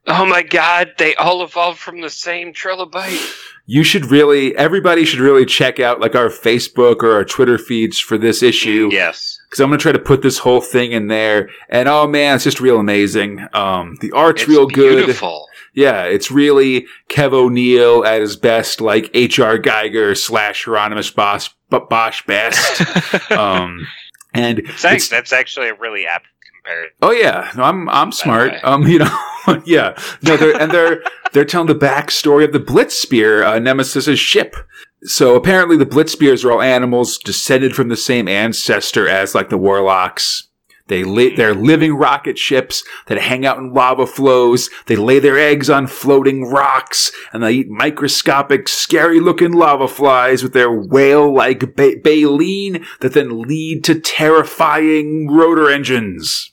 Oh 0.08 0.26
my 0.26 0.44
god, 0.44 0.94
they 0.98 1.16
all 1.16 1.44
evolved 1.44 1.80
from 1.80 2.00
the 2.00 2.10
same 2.10 2.54
trilobite. 2.54 3.36
You 3.66 3.84
should 3.84 4.08
really, 4.12 4.56
everybody 4.58 5.06
should 5.06 5.20
really 5.22 5.46
check 5.46 5.80
out 5.80 6.00
like 6.02 6.16
our 6.16 6.28
Facebook 6.28 6.98
or 7.02 7.14
our 7.14 7.24
Twitter 7.24 7.58
feeds 7.58 7.98
for 8.00 8.18
this 8.18 8.44
issue. 8.44 8.90
Yes. 8.92 9.40
because 9.50 9.62
I'm 9.62 9.70
gonna 9.70 9.78
try 9.78 9.94
to 9.94 10.00
put 10.00 10.22
this 10.22 10.40
whole 10.40 10.60
thing 10.62 10.92
in 10.92 11.08
there. 11.08 11.50
And 11.70 11.88
oh 11.88 12.06
man, 12.08 12.36
it's 12.36 12.44
just 12.44 12.60
real 12.60 12.78
amazing. 12.80 13.48
Um, 13.54 13.98
the 14.02 14.12
art's 14.12 14.42
It's 14.42 14.50
real 14.50 14.68
good. 14.68 14.98
beautiful. 15.06 15.48
Yeah, 15.76 16.04
it's 16.04 16.30
really 16.30 16.86
Kev 17.10 17.32
O'Neill 17.34 18.06
at 18.06 18.22
his 18.22 18.36
best, 18.36 18.80
like 18.82 19.10
H.R. 19.14 19.58
Giger 19.58 20.16
slash 20.16 20.66
Hieronymus 20.66 21.10
Bosch, 21.10 21.50
Bosch 21.70 22.24
best. 22.28 22.82
um, 23.32 23.88
and 24.34 24.60
It's 24.60 24.84
it's- 24.86 25.08
that's 25.10 25.32
actually 25.34 25.70
a 25.70 25.74
really 25.76 26.06
apt 26.06 26.28
comparison. 26.64 26.94
oh 27.02 27.12
yeah, 27.12 27.50
no, 27.56 27.64
I'm 27.64 27.90
I'm 27.90 28.12
smart. 28.12 28.54
Um, 28.64 28.84
you 28.88 29.00
know, 29.00 29.20
yeah, 29.66 29.98
no, 30.22 30.38
they're 30.38 30.60
and 30.60 30.72
they're 30.72 31.04
they're 31.32 31.46
telling 31.46 31.68
the 31.68 31.76
backstory 31.76 32.44
of 32.44 32.54
the 32.54 32.60
Blitzspear, 32.60 33.44
uh, 33.44 33.60
Nemesis's 33.60 34.20
ship. 34.20 34.56
So 35.04 35.36
apparently, 35.36 35.78
the 35.78 35.86
Blitzspears 35.86 36.46
are 36.46 36.52
all 36.52 36.62
animals 36.62 37.18
descended 37.18 37.76
from 37.76 37.90
the 37.90 37.98
same 37.98 38.28
ancestor 38.28 39.08
as 39.08 39.36
like 39.36 39.50
the 39.50 39.58
Warlocks. 39.58 40.48
They 40.88 41.04
they're 41.30 41.54
living 41.56 41.96
rocket 41.96 42.38
ships 42.38 42.84
that 43.08 43.18
hang 43.18 43.46
out 43.46 43.58
in 43.58 43.74
lava 43.74 44.06
flows. 44.06 44.70
They 44.86 44.96
lay 44.96 45.20
their 45.20 45.40
eggs 45.40 45.70
on 45.70 45.88
floating 45.88 46.46
rocks, 46.46 47.12
and 47.32 47.42
they 47.42 47.54
eat 47.54 47.70
microscopic, 47.70 48.68
scary-looking 48.68 49.54
lava 49.54 49.88
flies 49.88 50.44
with 50.44 50.54
their 50.54 50.72
whale-like 50.72 51.76
ba- 51.76 51.96
baleen 52.04 52.86
that 53.00 53.14
then 53.14 53.42
lead 53.42 53.84
to 53.86 54.00
terrifying 54.00 55.30
rotor 55.32 55.70
engines. 55.70 56.53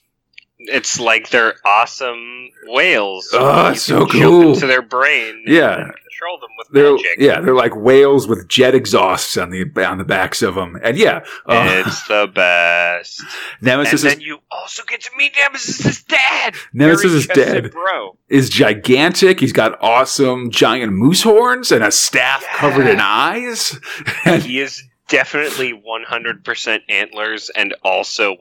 It's 0.65 0.99
like 0.99 1.29
they're 1.29 1.55
awesome 1.65 2.49
whales. 2.67 3.29
Oh, 3.33 3.65
You 3.67 3.71
it's 3.71 3.81
so 3.81 4.05
cool. 4.05 4.53
Into 4.53 4.67
their 4.67 4.81
brain. 4.83 5.43
and 5.45 5.55
Yeah. 5.55 5.75
Control 5.75 6.39
them 6.39 6.49
with 6.57 6.67
They're 6.71 6.93
magic. 6.93 7.15
yeah, 7.17 7.41
they're 7.41 7.55
like 7.55 7.75
whales 7.75 8.27
with 8.27 8.47
jet 8.47 8.75
exhausts 8.75 9.37
on 9.37 9.49
the 9.49 9.65
on 9.83 9.97
the 9.97 10.03
backs 10.03 10.43
of 10.43 10.53
them, 10.53 10.77
and 10.83 10.95
yeah, 10.97 11.23
uh, 11.47 11.83
It's 11.87 12.03
the 12.07 12.29
best. 12.31 13.19
and 13.21 13.27
Nemesis 13.61 13.93
is 13.93 14.01
then 14.03 14.21
you 14.21 14.37
also 14.51 14.83
get 14.83 15.01
to 15.01 15.09
meet 15.17 15.33
Nemesis' 15.41 16.03
dad. 16.03 16.53
Nemesis 16.73 17.05
Very 17.05 17.17
is 17.17 17.27
dead. 17.27 17.71
bro. 17.71 18.17
is 18.29 18.49
gigantic. 18.51 19.39
He's 19.39 19.53
got 19.53 19.81
awesome 19.81 20.51
giant 20.51 20.93
moose 20.93 21.23
horns 21.23 21.71
and 21.71 21.83
a 21.83 21.91
staff 21.91 22.43
Yeah. 22.43 22.57
covered 22.57 22.87
in 22.87 22.99
eyes. 22.99 23.79
And 24.25 24.43
He 24.43 24.59
is 24.59 24.83
definitely 25.11 25.73
100% 25.73 26.79
antlers 26.87 27.51
and 27.55 27.75
also 27.83 28.33
100% 28.33 28.37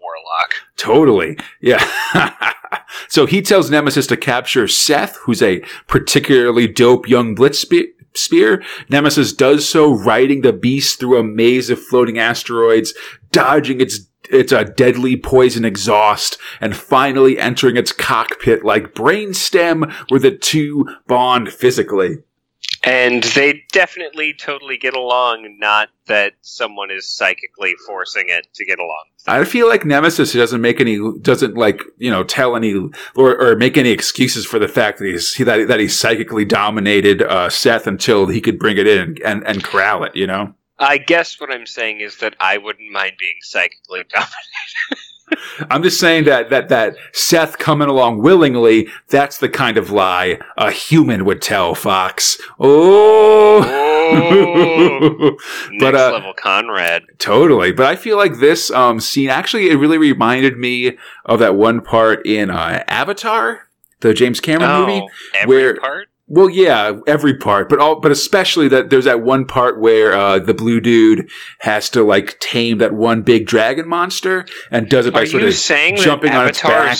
warlock. 0.00 0.54
totally, 0.76 1.36
yeah. 1.60 1.84
so 3.08 3.26
he 3.26 3.42
tells 3.42 3.70
Nemesis 3.70 4.06
to 4.06 4.16
capture 4.16 4.66
Seth, 4.66 5.16
who's 5.18 5.42
a 5.42 5.60
particularly 5.86 6.66
dope 6.66 7.06
young 7.06 7.34
blitz 7.34 7.58
spe- 7.58 7.92
spear. 8.14 8.62
Nemesis 8.88 9.34
does 9.34 9.68
so, 9.68 9.92
riding 9.92 10.40
the 10.40 10.54
beast 10.54 10.98
through 10.98 11.18
a 11.18 11.22
maze 11.22 11.68
of 11.68 11.78
floating 11.78 12.18
asteroids, 12.18 12.94
dodging 13.30 13.80
its 13.80 14.08
its 14.30 14.52
a 14.52 14.64
deadly 14.64 15.18
poison 15.18 15.66
exhaust, 15.66 16.38
and 16.58 16.74
finally 16.74 17.38
entering 17.38 17.76
its 17.76 17.92
cockpit 17.92 18.64
like 18.64 18.94
brainstem, 18.94 19.92
where 20.08 20.18
the 20.18 20.34
two 20.34 20.88
bond 21.06 21.52
physically. 21.52 22.16
And 22.86 23.22
they 23.22 23.64
definitely 23.72 24.34
totally 24.34 24.76
get 24.76 24.94
along, 24.94 25.56
not 25.58 25.88
that 26.06 26.34
someone 26.42 26.90
is 26.90 27.10
psychically 27.10 27.74
forcing 27.86 28.26
it 28.28 28.46
to 28.54 28.64
get 28.66 28.78
along. 28.78 29.04
I 29.26 29.44
feel 29.44 29.68
like 29.68 29.86
Nemesis 29.86 30.34
doesn't 30.34 30.60
make 30.60 30.80
any, 30.80 30.98
doesn't 31.20 31.56
like, 31.56 31.80
you 31.96 32.10
know, 32.10 32.24
tell 32.24 32.56
any 32.56 32.74
or, 33.16 33.40
or 33.40 33.56
make 33.56 33.78
any 33.78 33.90
excuses 33.90 34.44
for 34.44 34.58
the 34.58 34.68
fact 34.68 34.98
that 34.98 35.06
he's 35.06 35.34
that, 35.36 35.66
that 35.68 35.80
he 35.80 35.88
psychically 35.88 36.44
dominated 36.44 37.22
uh, 37.22 37.48
Seth 37.48 37.86
until 37.86 38.26
he 38.26 38.42
could 38.42 38.58
bring 38.58 38.76
it 38.76 38.86
in 38.86 39.16
and 39.24 39.46
and 39.46 39.64
corral 39.64 40.04
it. 40.04 40.14
You 40.14 40.26
know, 40.26 40.54
I 40.78 40.98
guess 40.98 41.40
what 41.40 41.50
I'm 41.50 41.66
saying 41.66 42.00
is 42.00 42.18
that 42.18 42.34
I 42.38 42.58
wouldn't 42.58 42.92
mind 42.92 43.14
being 43.18 43.36
psychically 43.40 44.02
dominated. 44.10 45.04
I'm 45.70 45.82
just 45.82 45.98
saying 46.00 46.24
that 46.24 46.50
that 46.50 46.68
that 46.68 46.96
Seth 47.12 47.58
coming 47.58 47.88
along 47.88 48.22
willingly, 48.22 48.88
that's 49.08 49.38
the 49.38 49.48
kind 49.48 49.76
of 49.76 49.90
lie 49.90 50.38
a 50.56 50.70
human 50.70 51.24
would 51.24 51.40
tell 51.42 51.74
Fox. 51.74 52.40
Oh. 52.58 53.60
Next 55.70 55.80
But, 55.80 55.94
uh, 55.94 56.12
level 56.12 56.34
Conrad. 56.34 57.04
Totally. 57.18 57.72
But 57.72 57.86
I 57.86 57.96
feel 57.96 58.16
like 58.16 58.38
this 58.38 58.70
um, 58.70 59.00
scene 59.00 59.28
actually 59.30 59.70
it 59.70 59.76
really 59.76 59.98
reminded 59.98 60.56
me 60.58 60.96
of 61.24 61.38
that 61.40 61.54
one 61.56 61.80
part 61.80 62.24
in 62.26 62.50
uh, 62.50 62.84
Avatar, 62.86 63.68
the 64.00 64.14
James 64.14 64.40
Cameron 64.40 64.70
Oh, 64.70 64.86
movie. 64.86 65.06
where- 65.46 65.76
part? 65.76 66.08
Well, 66.26 66.48
yeah, 66.48 66.98
every 67.06 67.36
part, 67.36 67.68
but 67.68 67.78
all, 67.80 68.00
but 68.00 68.10
especially 68.10 68.66
that 68.68 68.88
there's 68.88 69.04
that 69.04 69.20
one 69.22 69.44
part 69.44 69.78
where 69.78 70.14
uh, 70.14 70.38
the 70.38 70.54
blue 70.54 70.80
dude 70.80 71.28
has 71.60 71.90
to 71.90 72.02
like 72.02 72.38
tame 72.40 72.78
that 72.78 72.94
one 72.94 73.20
big 73.22 73.46
dragon 73.46 73.86
monster 73.86 74.46
and 74.70 74.88
does 74.88 75.04
it 75.06 75.12
by 75.12 75.22
Are 75.22 75.26
sort 75.26 75.42
you 75.42 75.48
of 75.48 75.54
saying 75.54 75.96
jumping 75.96 76.32
on 76.32 76.48
its 76.48 76.62
back. 76.62 76.98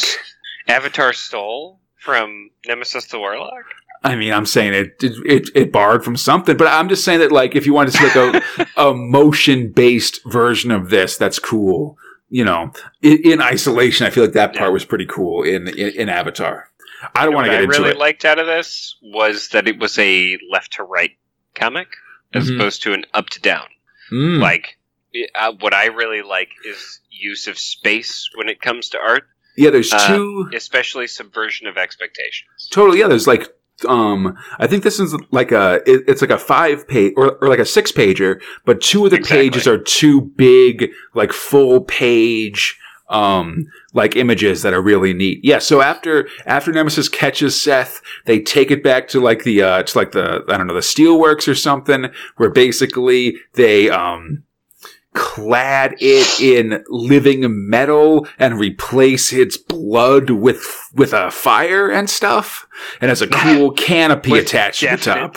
Avatar 0.69 1.13
stole 1.15 1.81
from 1.97 2.51
Nemesis 2.67 3.07
the 3.07 3.19
Warlock? 3.19 3.65
I 4.03 4.17
mean, 4.17 4.33
I'm 4.35 4.45
saying 4.45 4.75
it, 4.75 5.03
it 5.03 5.13
it 5.25 5.51
it 5.55 5.73
borrowed 5.73 6.05
from 6.05 6.17
something, 6.19 6.59
but 6.59 6.67
I'm 6.67 6.91
just 6.91 7.03
saying 7.05 7.21
that 7.21 7.33
like 7.33 7.57
if 7.57 7.65
you 7.65 7.73
wanted 7.73 7.93
to 7.93 7.99
see 7.99 8.21
like 8.21 8.43
a 8.59 8.67
a 8.91 8.95
motion 8.95 9.73
based 9.73 10.21
version 10.27 10.71
of 10.71 10.91
this, 10.91 11.17
that's 11.17 11.39
cool. 11.39 11.97
You 12.29 12.45
know, 12.45 12.73
in, 13.01 13.19
in 13.25 13.41
isolation, 13.41 14.07
I 14.07 14.11
feel 14.11 14.25
like 14.25 14.35
that 14.35 14.55
part 14.55 14.69
Yeah. 14.69 14.73
was 14.75 14.85
pretty 14.85 15.07
cool 15.07 15.43
in 15.45 15.69
in, 15.69 15.89
in 15.95 16.09
Avatar. 16.11 16.69
I 17.15 17.25
don't 17.25 17.35
want 17.35 17.47
to 17.47 17.51
get 17.51 17.61
I 17.61 17.65
into 17.65 17.79
really 17.79 17.91
it. 17.91 17.99
liked 17.99 18.25
out 18.25 18.39
of 18.39 18.47
this 18.47 18.97
was 19.03 19.49
that 19.49 19.67
it 19.69 19.79
was 19.79 19.99
a 19.99 20.39
left 20.51 20.75
to 20.75 20.83
right 20.85 21.13
comic 21.55 21.89
as 22.35 22.51
Mhm. 22.51 22.57
opposed 22.57 22.83
to 22.83 22.93
an 22.93 23.05
up 23.15 23.29
to 23.31 23.41
down. 23.41 23.67
Mm. 24.13 24.41
Like, 24.41 24.77
uh, 25.35 25.53
what 25.61 25.73
I 25.75 25.87
really 25.87 26.23
like 26.23 26.51
is 26.65 27.01
use 27.11 27.47
of 27.47 27.59
space 27.59 28.29
when 28.35 28.49
it 28.49 28.61
comes 28.61 28.89
to 28.91 28.99
art, 28.99 29.25
yeah, 29.57 29.71
there's 29.71 29.93
uh, 29.93 30.07
two 30.09 30.51
especially 30.55 31.07
subversion 31.07 31.67
of 31.69 31.77
expectations. 31.79 32.69
totally. 32.71 32.99
Yeah, 32.99 33.09
there's 33.09 33.27
like 33.27 33.49
um, 33.89 34.37
I 34.59 34.67
think 34.69 34.83
this 34.85 35.01
is 35.01 35.17
like 35.33 35.51
a 35.53 35.77
it, 35.87 36.05
it's 36.09 36.21
like 36.21 36.31
a 36.31 36.39
five 36.39 36.87
page 36.87 37.13
or, 37.17 37.37
or 37.41 37.49
like 37.49 37.59
a 37.59 37.65
six 37.65 37.91
pager, 37.93 38.41
but 38.65 38.81
two 38.81 39.05
of 39.05 39.11
the 39.11 39.17
Exactly. 39.19 39.49
pages 39.51 39.67
are 39.67 39.79
two 39.79 40.21
big 40.21 40.91
like 41.15 41.33
full 41.33 41.81
page 41.81 42.79
um 43.09 43.67
like 43.93 44.17
images 44.17 44.63
that 44.63 44.73
are 44.73 44.83
really 44.83 45.13
neat. 45.13 45.41
Yeah, 45.43 45.59
so 45.59 45.83
after 45.83 46.29
after 46.47 46.73
Nemesis 46.73 47.09
catches 47.09 47.61
Seth, 47.61 48.01
they 48.25 48.41
take 48.41 48.71
it 48.71 48.83
back 48.83 49.09
to 49.09 49.21
like 49.21 49.45
the 49.45 49.63
uh 49.63 49.83
to 49.83 49.99
like 49.99 50.13
the 50.13 50.45
I 50.49 50.57
don't 50.57 50.67
know, 50.67 50.75
the 50.75 50.81
steelworks 50.81 51.47
or 51.49 51.55
something 51.55 52.07
where 52.37 52.51
basically 52.51 53.37
they 53.55 53.91
um 53.91 54.43
clad 55.13 55.95
it 56.01 56.41
in 56.41 56.83
living 56.89 57.69
metal 57.69 58.27
and 58.37 58.59
replace 58.59 59.33
its 59.33 59.57
blood 59.57 60.31
with 60.31 60.91
with 60.93 61.13
a 61.13 61.31
fire 61.31 61.89
and 61.91 62.11
stuff, 62.11 62.67
and 63.01 63.11
has 63.11 63.23
a 63.23 63.29
cool 63.29 63.71
canopy 63.71 64.31
attached 64.41 64.81
to 64.81 64.87
the 64.87 64.91
top. 65.05 65.35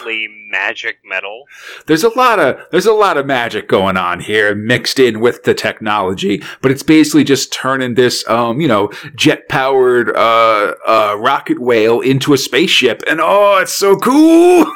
Magic 0.58 1.00
metal. 1.06 1.46
There's 1.86 2.04
a 2.04 2.10
lot 2.10 2.40
of 2.40 2.60
there's 2.72 2.86
a 2.86 2.94
lot 2.94 3.18
of 3.18 3.26
magic 3.26 3.68
going 3.68 3.98
on 3.98 4.20
here 4.20 4.56
mixed 4.56 5.00
in 5.00 5.20
with 5.20 5.44
the 5.44 5.54
technology, 5.54 6.42
but 6.62 6.72
it's 6.72 6.84
basically 6.84 7.24
just 7.24 7.54
turning 7.54 7.94
this 7.94 8.28
um, 8.28 8.60
you 8.60 8.68
know, 8.68 8.92
jet 9.16 9.48
powered 9.50 10.10
uh 10.16 10.74
uh 10.88 11.16
rocket 11.20 11.60
whale 11.60 12.02
into 12.02 12.34
a 12.34 12.38
spaceship 12.38 13.04
and 13.08 13.20
oh, 13.22 13.60
it's 13.62 13.74
so 13.76 13.96
cool. 13.98 14.66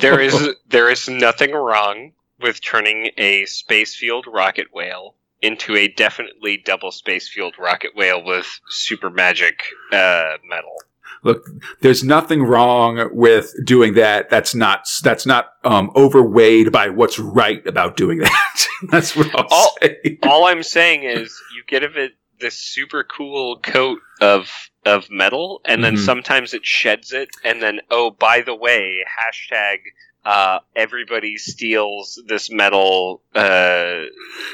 There 0.00 0.18
is 0.18 0.54
there 0.66 0.90
is 0.90 1.10
nothing 1.10 1.52
wrong 1.52 2.12
with 2.40 2.62
turning 2.62 3.10
a 3.18 3.44
space 3.44 3.94
fueled 3.94 4.26
rocket 4.26 4.68
whale 4.72 5.14
into 5.42 5.76
a 5.76 5.88
definitely 5.88 6.56
double 6.56 6.90
space 6.90 7.28
fueled 7.28 7.56
rocket 7.58 7.90
whale 7.94 8.24
with 8.24 8.46
super 8.70 9.10
magic 9.10 9.60
uh, 9.92 10.38
metal. 10.48 10.76
Look, 11.24 11.46
there's 11.80 12.04
nothing 12.04 12.42
wrong 12.44 13.08
with 13.12 13.52
doing 13.64 13.94
that. 13.94 14.30
That's 14.30 14.54
not 14.54 14.86
that's 15.02 15.26
not 15.26 15.46
um 15.64 15.90
overweighed 15.96 16.70
by 16.70 16.90
what's 16.90 17.18
right 17.18 17.66
about 17.66 17.96
doing 17.96 18.18
that. 18.18 18.66
that's 18.90 19.16
what 19.16 19.34
I'll 19.34 19.46
All- 19.50 19.76
say. 19.82 20.18
All 20.22 20.44
I'm 20.46 20.62
saying 20.62 21.02
is 21.04 21.36
you 21.56 21.62
give 21.66 21.96
it 21.96 22.12
this 22.40 22.54
super 22.54 23.04
cool 23.04 23.58
coat 23.60 24.00
of 24.20 24.50
of 24.84 25.08
metal, 25.10 25.60
and 25.64 25.82
then 25.82 25.94
Mhm. 25.96 26.04
sometimes 26.04 26.52
it 26.52 26.64
sheds 26.66 27.12
it, 27.12 27.30
and 27.42 27.62
then 27.62 27.80
oh 27.90 28.10
by 28.10 28.42
the 28.42 28.54
way, 28.54 29.02
hashtag 29.18 29.78
uh, 30.26 30.58
everybody 30.74 31.36
steals 31.36 32.22
this 32.26 32.50
metal 32.50 33.22
uh, 33.34 34.04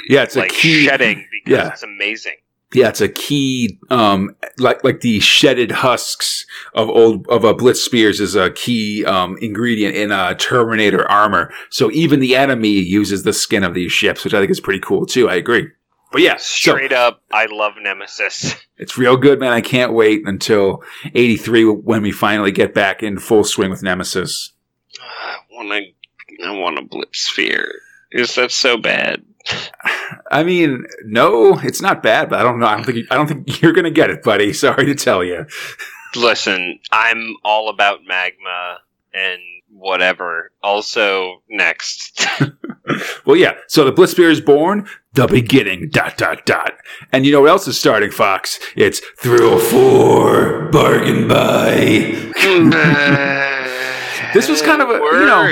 Yeah, 0.09 0.23
it's 0.25 0.35
like 0.37 0.51
a 0.51 0.55
key 0.55 0.85
shedding 0.85 1.27
because 1.31 1.59
yeah. 1.59 1.69
it's 1.73 1.83
amazing. 1.83 2.37
Yeah, 2.73 2.89
it's 2.89 3.01
a 3.01 3.09
key, 3.09 3.81
um, 3.91 4.37
like 4.59 4.85
like 4.85 5.01
the 5.01 5.19
shedded 5.19 5.73
husks 5.73 6.47
of 6.73 6.89
old 6.89 7.27
of 7.29 7.43
a 7.43 7.53
Blitz 7.53 7.81
spears 7.81 8.21
is 8.21 8.37
a 8.37 8.53
key 8.53 9.05
um, 9.05 9.37
ingredient 9.41 9.97
in 9.97 10.13
uh, 10.13 10.35
Terminator 10.35 11.09
armor. 11.11 11.53
So 11.71 11.91
even 11.91 12.21
the 12.21 12.37
enemy 12.37 12.69
uses 12.69 13.25
the 13.25 13.33
skin 13.33 13.65
of 13.65 13.75
these 13.75 13.91
ships, 13.91 14.23
which 14.23 14.35
I 14.35 14.39
think 14.39 14.53
is 14.53 14.61
pretty 14.61 14.79
cool 14.79 15.05
too. 15.05 15.29
I 15.29 15.35
agree. 15.35 15.69
But 16.13 16.23
yeah, 16.23 16.37
so 16.37 16.73
Straight 16.73 16.93
up, 16.93 17.23
I 17.33 17.47
love 17.47 17.75
Nemesis. 17.81 18.55
it's 18.79 18.97
real 18.97 19.17
good, 19.17 19.41
man. 19.41 19.53
I 19.53 19.61
can't 19.61 19.93
wait 19.93 20.27
until 20.27 20.85
'83 21.13 21.65
when 21.65 22.03
we 22.03 22.13
finally 22.13 22.53
get 22.53 22.73
back 22.73 23.03
in 23.03 23.19
full 23.19 23.43
swing 23.43 23.71
with 23.71 23.83
Nemesis. 23.83 24.53
I 25.01 25.39
want 25.51 25.71
to. 25.71 26.47
I 26.47 26.53
want 26.53 26.79
a 26.79 26.83
blitz 26.83 27.19
spear. 27.19 27.69
Is 28.13 28.37
that 28.37 28.53
so 28.53 28.77
bad? 28.77 29.23
I 30.31 30.45
mean, 30.45 30.85
no, 31.05 31.59
it's 31.59 31.83
not 31.83 32.03
bad, 32.03 32.31
but 32.31 32.39
I 32.39 32.43
don't 32.43 32.61
know. 32.61 32.67
I 32.67 32.77
don't 32.77 32.85
think 32.85 33.07
I 33.11 33.17
don't 33.17 33.27
think 33.27 33.61
you're 33.63 33.73
gonna 33.73 33.91
get 33.91 34.11
it, 34.11 34.23
buddy. 34.23 34.53
Sorry 34.55 34.87
to 34.87 34.95
tell 34.95 35.25
you. 35.25 35.47
Listen, 36.17 36.79
I'm 36.91 37.37
all 37.45 37.69
about 37.69 38.01
magma 38.07 38.79
and 39.13 39.41
whatever. 39.71 40.51
Also, 40.63 41.43
next. 41.49 42.27
Well, 43.25 43.37
yeah. 43.37 43.55
So 43.69 43.85
the 43.85 43.93
Blitzspear 43.93 44.31
is 44.31 44.41
born, 44.41 44.89
the 45.13 45.29
beginning, 45.29 45.91
dot, 45.91 46.17
dot, 46.17 46.45
dot. 46.45 46.73
And 47.13 47.25
you 47.25 47.31
know 47.31 47.43
what 47.43 47.51
else 47.51 47.69
is 47.69 47.79
starting, 47.79 48.11
Fox? 48.11 48.59
It's 48.75 49.01
thrill 49.19 49.61
four, 49.61 50.63
bargain 50.73 51.29
buy. 51.29 52.33
This 54.33 54.49
was 54.49 54.63
kind 54.63 54.83
of 54.83 54.89
a- 54.91 54.95
you 54.95 55.27
know, 55.27 55.43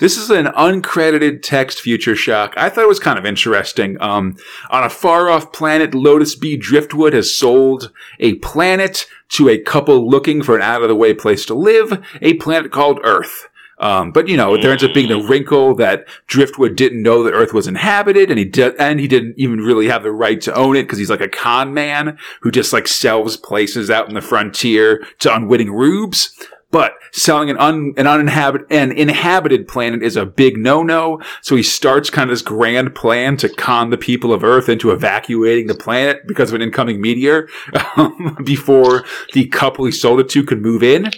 This 0.00 0.16
is 0.16 0.30
an 0.30 0.46
uncredited 0.46 1.42
text 1.42 1.80
future 1.80 2.16
shock. 2.16 2.54
I 2.56 2.68
thought 2.68 2.84
it 2.84 2.88
was 2.88 2.98
kind 3.00 3.18
of 3.18 3.26
interesting. 3.26 3.96
Um, 4.00 4.36
on 4.70 4.84
a 4.84 4.90
far 4.90 5.28
off 5.28 5.52
planet, 5.52 5.94
Lotus 5.94 6.34
B 6.34 6.56
Driftwood 6.56 7.12
has 7.12 7.34
sold 7.34 7.90
a 8.18 8.34
planet 8.36 9.06
to 9.30 9.48
a 9.48 9.58
couple 9.58 10.08
looking 10.08 10.42
for 10.42 10.56
an 10.56 10.62
out 10.62 10.82
of 10.82 10.88
the 10.88 10.96
way 10.96 11.14
place 11.14 11.44
to 11.46 11.54
live, 11.54 12.02
a 12.20 12.34
planet 12.34 12.72
called 12.72 13.00
Earth. 13.04 13.46
Um, 13.78 14.12
but 14.12 14.28
you 14.28 14.36
know, 14.36 14.60
there 14.60 14.72
ends 14.72 14.84
up 14.84 14.92
being 14.92 15.08
the 15.08 15.22
wrinkle 15.26 15.74
that 15.76 16.06
Driftwood 16.26 16.76
didn't 16.76 17.02
know 17.02 17.22
that 17.22 17.32
Earth 17.32 17.54
was 17.54 17.66
inhabited, 17.66 18.28
and 18.28 18.38
he 18.38 18.44
did, 18.44 18.74
and 18.78 19.00
he 19.00 19.08
didn't 19.08 19.36
even 19.38 19.60
really 19.60 19.88
have 19.88 20.02
the 20.02 20.12
right 20.12 20.38
to 20.42 20.54
own 20.54 20.76
it 20.76 20.82
because 20.82 20.98
he's 20.98 21.08
like 21.08 21.22
a 21.22 21.28
con 21.28 21.72
man 21.72 22.18
who 22.42 22.50
just 22.50 22.74
like 22.74 22.86
sells 22.86 23.38
places 23.38 23.90
out 23.90 24.06
in 24.08 24.14
the 24.14 24.20
frontier 24.20 25.02
to 25.20 25.34
unwitting 25.34 25.72
rubes. 25.72 26.36
But 26.72 26.92
selling 27.12 27.50
an 27.50 27.58
un, 27.58 27.94
an 27.96 28.06
uninhabited 28.06 28.66
an 28.70 28.92
inhabited 28.92 29.66
planet 29.66 30.02
is 30.04 30.16
a 30.16 30.24
big 30.24 30.56
no 30.56 30.82
no. 30.84 31.20
So 31.42 31.56
he 31.56 31.62
starts 31.64 32.10
kind 32.10 32.30
of 32.30 32.32
this 32.32 32.42
grand 32.42 32.94
plan 32.94 33.36
to 33.38 33.48
con 33.48 33.90
the 33.90 33.98
people 33.98 34.32
of 34.32 34.44
Earth 34.44 34.68
into 34.68 34.92
evacuating 34.92 35.66
the 35.66 35.74
planet 35.74 36.20
because 36.28 36.50
of 36.50 36.54
an 36.54 36.62
incoming 36.62 37.00
meteor 37.00 37.48
um, 37.96 38.36
before 38.44 39.04
the 39.32 39.46
couple 39.48 39.84
he 39.84 39.90
sold 39.90 40.20
it 40.20 40.28
to 40.30 40.44
could 40.44 40.62
move 40.62 40.82
in. 40.82 41.10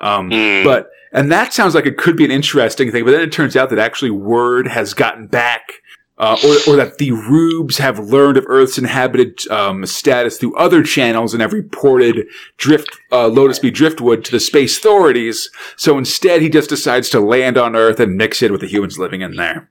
Um, 0.00 0.30
Hmm. 0.30 0.64
but 0.64 0.90
and 1.12 1.30
that 1.30 1.52
sounds 1.52 1.74
like 1.76 1.86
it 1.86 1.96
could 1.96 2.16
be 2.16 2.24
an 2.24 2.30
interesting 2.32 2.90
thing, 2.90 3.04
but 3.04 3.12
then 3.12 3.20
it 3.20 3.30
turns 3.30 3.54
out 3.54 3.70
that 3.70 3.78
actually 3.78 4.10
word 4.10 4.66
has 4.66 4.94
gotten 4.94 5.26
back, 5.28 5.74
uh, 6.22 6.38
or, 6.44 6.72
or 6.72 6.76
that 6.76 6.98
the 6.98 7.10
Rubes 7.10 7.78
have 7.78 7.98
learned 7.98 8.36
of 8.36 8.44
Earth's 8.46 8.78
inhabited 8.78 9.44
um, 9.50 9.84
status 9.86 10.38
through 10.38 10.54
other 10.54 10.84
channels 10.84 11.34
and 11.34 11.40
have 11.42 11.52
reported 11.52 12.28
drift 12.58 12.96
uh, 13.10 13.26
Lotus 13.26 13.58
B 13.58 13.72
Driftwood 13.72 14.24
to 14.24 14.30
the 14.30 14.38
space 14.38 14.78
authorities. 14.78 15.50
So 15.76 15.98
instead, 15.98 16.40
he 16.40 16.48
just 16.48 16.68
decides 16.68 17.10
to 17.10 17.20
land 17.20 17.58
on 17.58 17.74
Earth 17.74 17.98
and 17.98 18.16
mix 18.16 18.40
it 18.40 18.52
with 18.52 18.60
the 18.60 18.68
humans 18.68 19.00
living 19.00 19.20
in 19.20 19.34
there. 19.34 19.68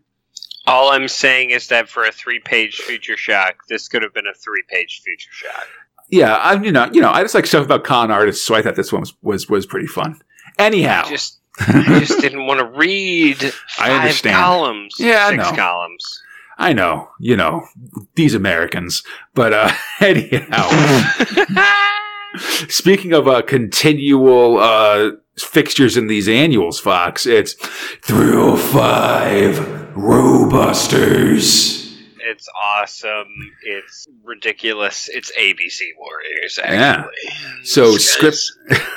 All 0.67 0.91
I'm 0.91 1.07
saying 1.07 1.51
is 1.51 1.69
that 1.69 1.87
for 1.87 2.03
a 2.03 2.11
three-page 2.11 2.75
future 2.81 3.15
shock, 3.15 3.55
this 3.69 3.87
could 3.87 4.03
have 4.03 4.13
been 4.13 4.27
a 4.27 4.33
three-page 4.33 5.03
future 5.05 5.31
shock. 5.31 5.67
Yeah, 6.09 6.35
I 6.35 6.61
you 6.61 6.73
know 6.73 6.89
you 6.91 6.99
know 6.99 7.11
I 7.11 7.21
just 7.21 7.33
like 7.33 7.45
stuff 7.45 7.63
about 7.63 7.85
con 7.85 8.11
artists, 8.11 8.45
so 8.45 8.55
I 8.55 8.61
thought 8.61 8.75
this 8.75 8.91
one 8.91 8.99
was 8.99 9.13
was, 9.21 9.49
was 9.49 9.65
pretty 9.65 9.87
fun. 9.87 10.21
Anyhow, 10.59 11.03
I 11.05 11.09
just, 11.09 11.39
I 11.61 11.99
just 11.99 12.19
didn't 12.19 12.45
want 12.45 12.59
to 12.59 12.65
read 12.65 13.37
five 13.69 13.91
I 13.91 13.95
understand. 13.99 14.35
columns. 14.35 14.95
Yeah, 14.99 15.27
I 15.27 15.29
six 15.31 15.49
know. 15.49 15.55
columns. 15.55 16.21
I 16.61 16.73
know, 16.73 17.09
you 17.19 17.35
know, 17.35 17.65
these 18.13 18.35
Americans. 18.35 19.01
But 19.33 19.51
uh 19.51 19.71
anyhow, 19.99 20.69
speaking 22.69 23.13
of 23.13 23.27
uh 23.27 23.41
continual 23.41 24.59
uh 24.59 25.11
fixtures 25.37 25.97
in 25.97 26.05
these 26.05 26.29
annuals, 26.29 26.79
Fox, 26.79 27.25
it's 27.25 27.53
305 28.03 29.95
Robusters. 29.95 31.81
It's 32.23 32.47
awesome. 32.63 33.27
It's 33.63 34.07
ridiculous. 34.23 35.09
It's 35.11 35.31
ABC 35.37 35.81
Warriors, 35.99 36.59
actually. 36.63 37.11
Yeah. 37.25 37.33
So 37.63 37.97
script 37.97 38.37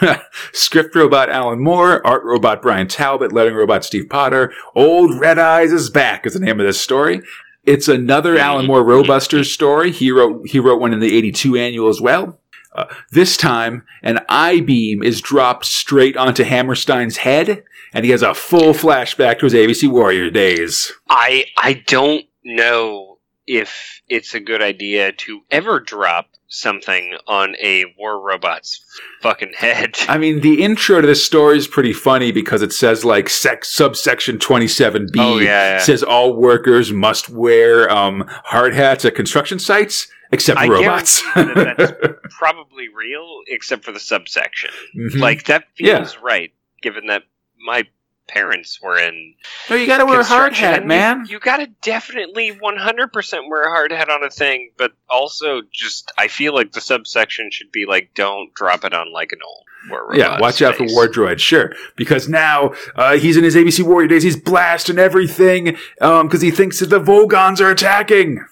script 0.53 0.95
robot 0.95 1.31
Alan 1.31 1.61
Moore, 1.61 2.07
art 2.07 2.23
robot 2.25 2.63
Bryan 2.63 2.87
Talbot, 2.87 3.33
lettering 3.33 3.57
robot 3.57 3.85
Steve 3.85 4.09
Potter. 4.09 4.53
Old 4.77 5.19
Red 5.19 5.39
Eyes 5.39 5.73
is 5.73 5.91
back 5.91 6.27
is 6.27 6.35
the 6.35 6.41
name 6.41 6.61
of 6.61 6.67
this 6.67 6.81
story. 6.81 7.23
It's 7.67 7.89
another 7.89 8.37
Alan 8.37 8.67
Moore 8.67 8.85
Robusters 8.85 9.53
story. 9.53 9.91
He 9.91 10.11
wrote 10.11 10.49
he 10.49 10.59
wrote 10.59 10.81
one 10.81 10.93
in 10.93 11.01
the 11.01 11.17
82 11.17 11.57
annual 11.57 11.89
as 11.89 12.01
well. 12.01 12.39
Uh, 12.75 12.87
this 13.13 13.37
time, 13.37 13.85
an 14.03 14.19
I 14.29 14.61
beam 14.61 15.03
is 15.03 15.21
dropped 15.21 15.65
straight 15.65 16.17
onto 16.17 16.43
Hammerstein's 16.43 17.19
head, 17.19 17.63
and 17.93 18.05
he 18.05 18.11
has 18.11 18.23
a 18.23 18.35
full 18.35 18.73
flashback 18.73 19.39
to 19.39 19.47
his 19.47 19.55
ABC 19.55 19.89
Warrior 19.89 20.31
days. 20.31 20.93
I 21.09 21.47
I 21.57 21.85
don't 21.87 22.25
know 22.45 23.19
if 23.47 24.03
it's 24.09 24.35
a 24.35 24.41
good 24.41 24.63
idea 24.63 25.13
to 25.13 25.43
ever 25.51 25.81
drop 25.81 26.29
something 26.55 27.15
on 27.27 27.57
a 27.63 27.85
war 27.99 28.21
robot's 28.21 28.85
fucking 29.23 29.53
head. 29.57 29.97
I 30.09 30.19
mean, 30.19 30.41
the 30.41 30.63
intro 30.63 31.01
to 31.01 31.07
this 31.07 31.25
story 31.25 31.57
is 31.59 31.67
pretty 31.69 31.93
funny 31.93 32.33
because 32.33 32.63
it 32.63 32.73
says 32.73 33.05
like 33.05 33.29
sec- 33.29 33.65
subsection 33.65 34.39
27B 34.39 35.11
Oh, 35.19 35.39
yeah, 35.39 35.77
yeah. 35.77 35.79
says 35.79 36.03
all 36.03 36.35
workers 36.35 36.93
must 36.93 37.29
wear 37.29 37.91
um, 37.91 38.25
hard 38.29 38.75
hats 38.75 39.05
at 39.05 39.15
construction 39.15 39.59
sites 39.59 40.09
except 40.33 40.59
I 40.59 40.67
robots. 40.69 41.23
that 41.35 41.75
that's 41.79 42.19
probably 42.39 42.89
real, 42.89 43.41
except 43.49 43.85
for 43.85 43.93
the 43.93 44.01
subsection. 44.01 44.71
Mhm. 44.97 45.19
Like 45.21 45.45
that 45.45 45.65
Yeah. 45.79 45.99
feels 45.99 46.19
right, 46.19 46.53
given 46.83 47.07
that 47.07 47.23
my 47.65 47.87
parents 48.27 48.81
were 48.83 48.99
in 48.99 49.35
no, 49.69 49.77
you 49.77 49.87
got 49.87 49.99
to 49.99 50.07
wear 50.07 50.21
a 50.21 50.25
hard 50.25 50.53
construction, 50.53 50.65
hat, 50.65 50.79
and 50.81 50.89
man. 50.89 51.25
You, 51.27 51.33
you 51.33 51.41
got 51.41 51.59
to 51.59 51.67
definitely 51.83 52.53
100% 52.53 53.49
wear 53.49 53.63
a 53.63 53.71
hard 53.71 53.93
hat 53.93 54.09
on 54.11 54.25
a 54.25 54.31
thing, 54.31 54.71
but 54.77 54.93
also 55.09 55.63
just 55.73 56.13
I 56.17 56.29
feel 56.29 56.55
like 56.55 56.73
the 56.73 56.81
subsection 56.81 57.51
should 57.51 57.71
be 57.73 57.87
like 57.87 58.11
don't 58.15 58.53
drop 58.55 58.85
it 58.85 58.95
on 58.95 59.13
like 59.13 59.33
an 59.33 59.41
old 59.47 59.65
war 59.91 60.03
robot. 60.03 60.17
yeah, 60.17 60.41
watch 60.41 60.63
out 60.63 60.77
for 60.77 60.85
face. 60.85 60.95
War 60.95 61.09
Droid, 61.09 61.39
sure. 61.39 61.73
Because 61.97 62.29
now 62.29 62.73
uh, 62.97 63.17
he's 63.17 63.37
in 63.37 63.45
his 63.45 63.55
ABC 63.55 63.83
Warrior 63.83 64.09
days. 64.09 64.23
He's 64.23 64.37
blasting 64.37 64.99
everything 64.99 65.77
because 65.99 66.41
he 66.41 66.51
thinks 66.51 66.81
that 66.81 66.91
the 66.91 67.01
Volgans 67.01 67.61
are 67.61 67.71
attacking. 67.71 68.45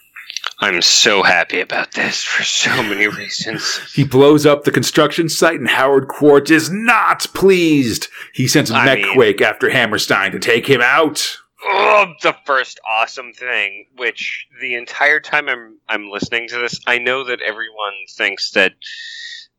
I'm 0.58 0.80
so 0.82 1.22
happy 1.22 1.60
about 1.60 1.92
this 1.92 2.22
for 2.22 2.42
so 2.44 2.70
many 2.82 3.08
reasons. 3.08 3.78
He 3.94 4.04
blows 4.04 4.46
up 4.46 4.64
the 4.64 4.70
construction 4.70 5.28
site, 5.28 5.58
and 5.58 5.68
Howard 5.68 6.08
Quartz 6.08 6.50
is 6.50 6.70
not 6.70 7.26
pleased. 7.34 8.08
He 8.32 8.46
sends 8.46 8.70
mean- 8.70 8.84
Mek-Quake 8.84 9.40
after 9.40 9.70
Hammerstein 9.70 10.32
to 10.32 10.38
take 10.38 10.66
him 10.66 10.80
out. 10.80 11.36
oh, 11.64 12.12
the 12.22 12.34
first 12.44 12.80
awesome 12.88 13.32
thing, 13.32 13.86
which 13.96 14.46
the 14.60 14.74
entire 14.74 15.20
time 15.20 15.48
I'm 15.48 15.78
I'm 15.88 16.10
listening 16.10 16.48
to 16.48 16.58
this, 16.58 16.80
I 16.86 16.98
know 16.98 17.24
that 17.24 17.40
everyone 17.40 17.94
thinks 18.16 18.50
that 18.52 18.72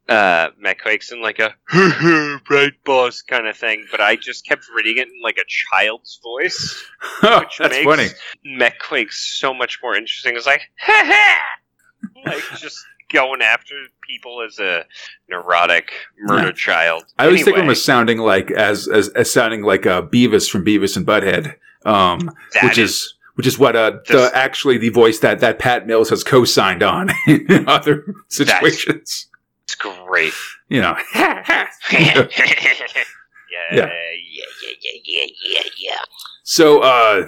uh, 0.10 0.50
Mek-Quake's 0.60 1.12
in 1.12 1.22
like 1.22 1.40
a 1.40 1.56
right 2.50 2.74
boss 2.86 3.22
kind 3.22 3.48
of 3.48 3.56
thing, 3.56 3.86
but 3.90 4.02
I 4.02 4.16
just 4.16 4.46
kept 4.46 4.66
reading 4.76 4.98
it 4.98 5.08
in 5.08 5.22
like 5.24 5.38
a 5.38 5.46
child's 5.48 6.20
voice, 6.22 6.84
which 7.22 7.58
That's 7.58 7.70
makes 7.70 7.86
funny. 7.86 8.08
Matt 8.44 8.74
so 9.12 9.54
much 9.54 9.80
more 9.82 9.96
interesting. 9.96 10.36
It's 10.36 10.46
like, 10.46 10.62
like 12.26 12.44
just 12.58 12.86
going 13.12 13.42
after 13.42 13.76
people 14.02 14.42
as 14.46 14.60
a 14.60 14.86
neurotic 15.30 15.92
murder 16.20 16.48
Yeah. 16.48 16.52
child. 16.54 17.06
I 17.18 17.26
always 17.26 17.44
think 17.44 17.58
of 17.58 17.64
him 17.64 17.70
as 17.70 17.84
sounding 17.84 18.18
like 18.18 18.52
as 18.52 18.88
as, 18.88 19.10
as 19.10 19.32
sounding 19.32 19.62
like 19.64 19.86
uh, 19.86 20.02
Beavis 20.02 20.50
from 20.50 20.66
Beavis 20.66 20.98
and 20.98 21.06
Butthead, 21.06 21.56
um, 21.86 22.30
which 22.64 22.78
is, 22.78 23.16
which 23.36 23.48
is 23.48 23.58
what 23.58 23.76
uh, 23.76 24.00
the 24.10 24.32
actually 24.34 24.78
the 24.78 24.90
voice 24.90 25.20
that 25.20 25.40
that 25.40 25.60
Pat 25.60 25.88
Mills 25.88 26.10
has 26.10 26.24
co-signed 26.24 26.84
on 26.84 27.10
in 27.28 27.68
other 27.68 28.04
situations. 28.28 29.28
It's 29.74 30.06
great. 30.06 30.34
You 30.70 30.82
know, 30.82 30.96
yeah, 31.16 31.68
yeah, 31.92 32.28
Yeah. 33.72 33.72
yeah, 33.72 33.90
yeah, 35.04 35.26
yeah, 35.44 35.62
yeah, 35.78 35.96
so 36.44 36.82
uh, 36.82 37.28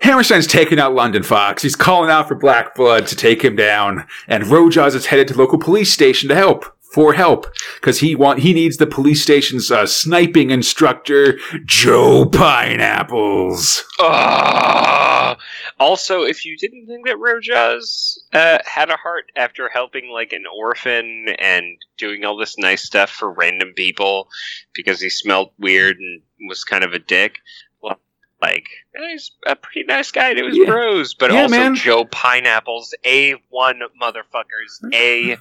Hammerstein's 0.00 0.46
taking 0.46 0.78
out 0.78 0.94
London 0.94 1.22
Fox. 1.22 1.62
He's 1.62 1.76
calling 1.76 2.10
out 2.10 2.28
for 2.28 2.34
Black 2.34 2.74
Blood 2.74 3.06
to 3.06 3.16
take 3.16 3.42
him 3.42 3.56
down, 3.56 4.06
and 4.28 4.46
Ro-Jaws 4.46 4.94
is 4.94 5.06
headed 5.06 5.28
to 5.28 5.38
local 5.38 5.58
police 5.58 5.90
station 5.92 6.28
to 6.28 6.34
help. 6.34 6.75
For 6.96 7.12
help, 7.12 7.46
because 7.74 8.00
he 8.00 8.14
want 8.14 8.38
he 8.38 8.54
needs 8.54 8.78
the 8.78 8.86
police 8.86 9.20
station's 9.20 9.70
uh, 9.70 9.84
sniping 9.84 10.48
instructor, 10.50 11.36
Joe 11.66 12.24
Pineapples. 12.24 13.84
Ah. 14.00 15.36
also, 15.78 16.22
if 16.22 16.46
you 16.46 16.56
didn't 16.56 16.86
think 16.86 17.06
that 17.06 17.18
Ro-Jaws 17.18 18.24
uh, 18.32 18.60
had 18.64 18.88
a 18.88 18.96
heart 18.96 19.30
after 19.36 19.68
helping 19.68 20.08
like 20.08 20.32
an 20.32 20.44
orphan 20.58 21.26
and 21.38 21.66
doing 21.98 22.24
all 22.24 22.38
this 22.38 22.56
nice 22.56 22.82
stuff 22.82 23.10
for 23.10 23.30
random 23.30 23.74
people 23.76 24.28
because 24.72 24.98
he 24.98 25.10
smelled 25.10 25.50
weird 25.58 25.98
and 25.98 26.22
was 26.48 26.64
kind 26.64 26.82
of 26.82 26.94
a 26.94 26.98
dick, 26.98 27.40
well, 27.82 28.00
like 28.40 28.68
he's 28.96 29.32
a 29.46 29.54
pretty 29.54 29.84
nice 29.86 30.10
guy 30.12 30.32
to 30.32 30.46
his 30.46 30.56
Yeah. 30.56 30.64
bros. 30.64 31.12
But 31.12 31.30
Yeah, 31.30 31.42
also 31.42 31.56
man. 31.58 31.74
Joe 31.74 32.06
Pineapples, 32.06 32.94
a 33.04 33.32
one 33.50 33.80
motherfuckers, 34.00 34.94
a 34.94 35.36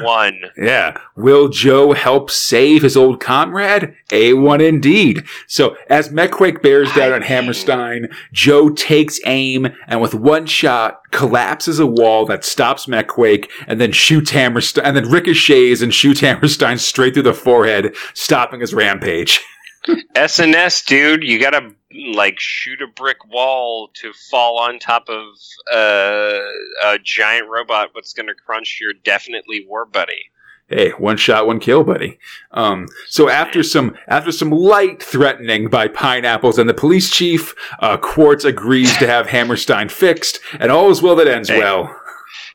one. 0.00 0.40
Yeah. 0.56 0.98
Will 1.16 1.48
Joe 1.48 1.92
help 1.92 2.30
save 2.30 2.82
his 2.82 2.96
old 2.96 3.20
comrade? 3.20 3.94
A1 4.10 4.66
indeed. 4.66 5.24
So 5.46 5.76
as 5.88 6.10
Mek-Quake 6.10 6.62
bears 6.62 6.92
down 6.94 7.12
on 7.12 7.22
Hammerstein, 7.22 8.08
Joe 8.32 8.70
takes 8.70 9.20
aim 9.26 9.68
and 9.86 10.00
with 10.00 10.14
one 10.14 10.46
shot 10.46 11.00
collapses 11.10 11.78
a 11.78 11.86
wall 11.86 12.26
that 12.26 12.44
stops 12.44 12.88
Mek-Quake 12.88 13.50
and 13.66 13.80
then 13.80 13.92
shoots 13.92 14.30
Hammerstein 14.30 14.84
and 14.84 14.96
then 14.96 15.08
ricochets 15.10 15.80
and 15.80 15.94
shoots 15.94 16.20
Hammerstein 16.20 16.78
straight 16.78 17.14
through 17.14 17.22
the 17.22 17.34
forehead, 17.34 17.94
stopping 18.14 18.60
his 18.60 18.74
rampage. 18.74 19.40
SNS, 19.88 20.86
dude, 20.86 21.22
you 21.24 21.38
gotta 21.38 21.70
like 22.14 22.38
shoot 22.40 22.80
a 22.82 22.86
brick 22.86 23.24
wall 23.28 23.88
to 23.94 24.12
fall 24.30 24.58
on 24.58 24.78
top 24.78 25.08
of 25.08 25.24
uh, 25.72 26.40
a 26.84 26.98
giant 27.02 27.48
robot. 27.48 27.90
What's 27.92 28.12
gonna 28.12 28.34
crunch 28.34 28.78
your 28.80 28.92
definitely 29.04 29.66
war 29.68 29.84
buddy? 29.86 30.30
Hey, 30.68 30.90
one 30.92 31.18
shot, 31.18 31.46
one 31.46 31.60
kill, 31.60 31.84
buddy. 31.84 32.18
Um, 32.52 32.88
so 33.06 33.28
after 33.28 33.62
some 33.62 33.96
after 34.08 34.32
some 34.32 34.50
light 34.50 35.02
threatening 35.02 35.68
by 35.68 35.88
Pineapples 35.88 36.58
and 36.58 36.68
the 36.68 36.74
police 36.74 37.10
chief, 37.10 37.54
uh, 37.80 37.96
Quartz 37.98 38.44
agrees 38.44 38.96
to 38.96 39.06
have 39.06 39.26
Hammerstein 39.26 39.88
fixed, 39.90 40.40
and 40.58 40.72
all 40.72 40.90
is 40.90 41.02
well 41.02 41.16
that 41.16 41.28
ends 41.28 41.48
Hey. 41.50 41.58
well. 41.58 41.94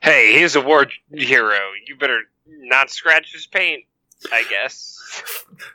Hey, 0.02 0.40
he's 0.40 0.56
a 0.56 0.62
war 0.62 0.88
hero. 1.12 1.60
You 1.86 1.96
better 1.98 2.22
not 2.48 2.90
scratch 2.90 3.32
his 3.34 3.46
paint. 3.46 3.84
I 4.34 4.44
guess. 4.50 4.99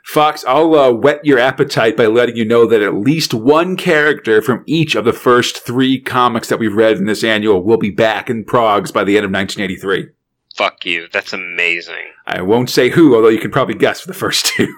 Fox, 0.03 0.43
I'll 0.47 0.75
uh, 0.75 0.91
whet 0.91 1.25
your 1.25 1.39
appetite 1.39 1.97
by 1.97 2.05
letting 2.05 2.35
you 2.35 2.45
know 2.45 2.65
that 2.65 2.81
at 2.81 2.93
least 2.95 3.33
one 3.33 3.75
character 3.75 4.41
from 4.41 4.63
each 4.65 4.95
of 4.95 5.05
the 5.05 5.13
first 5.13 5.59
three 5.59 5.99
comics 5.99 6.47
that 6.49 6.59
we've 6.59 6.75
read 6.75 6.97
in 6.97 7.05
this 7.05 7.23
annual 7.23 7.63
will 7.63 7.77
be 7.77 7.91
back 7.91 8.29
in 8.29 8.45
Progs 8.45 8.93
by 8.93 9.03
the 9.03 9.17
end 9.17 9.25
of 9.25 9.31
1983. 9.31 10.09
Fuck 10.55 10.85
you. 10.85 11.07
That's 11.11 11.33
amazing. 11.33 12.05
I 12.25 12.41
won't 12.41 12.69
say 12.69 12.89
who, 12.89 13.15
although 13.15 13.27
you 13.27 13.39
can 13.39 13.51
probably 13.51 13.75
guess 13.75 14.01
for 14.01 14.07
the 14.07 14.13
first 14.13 14.45
two. 14.45 14.73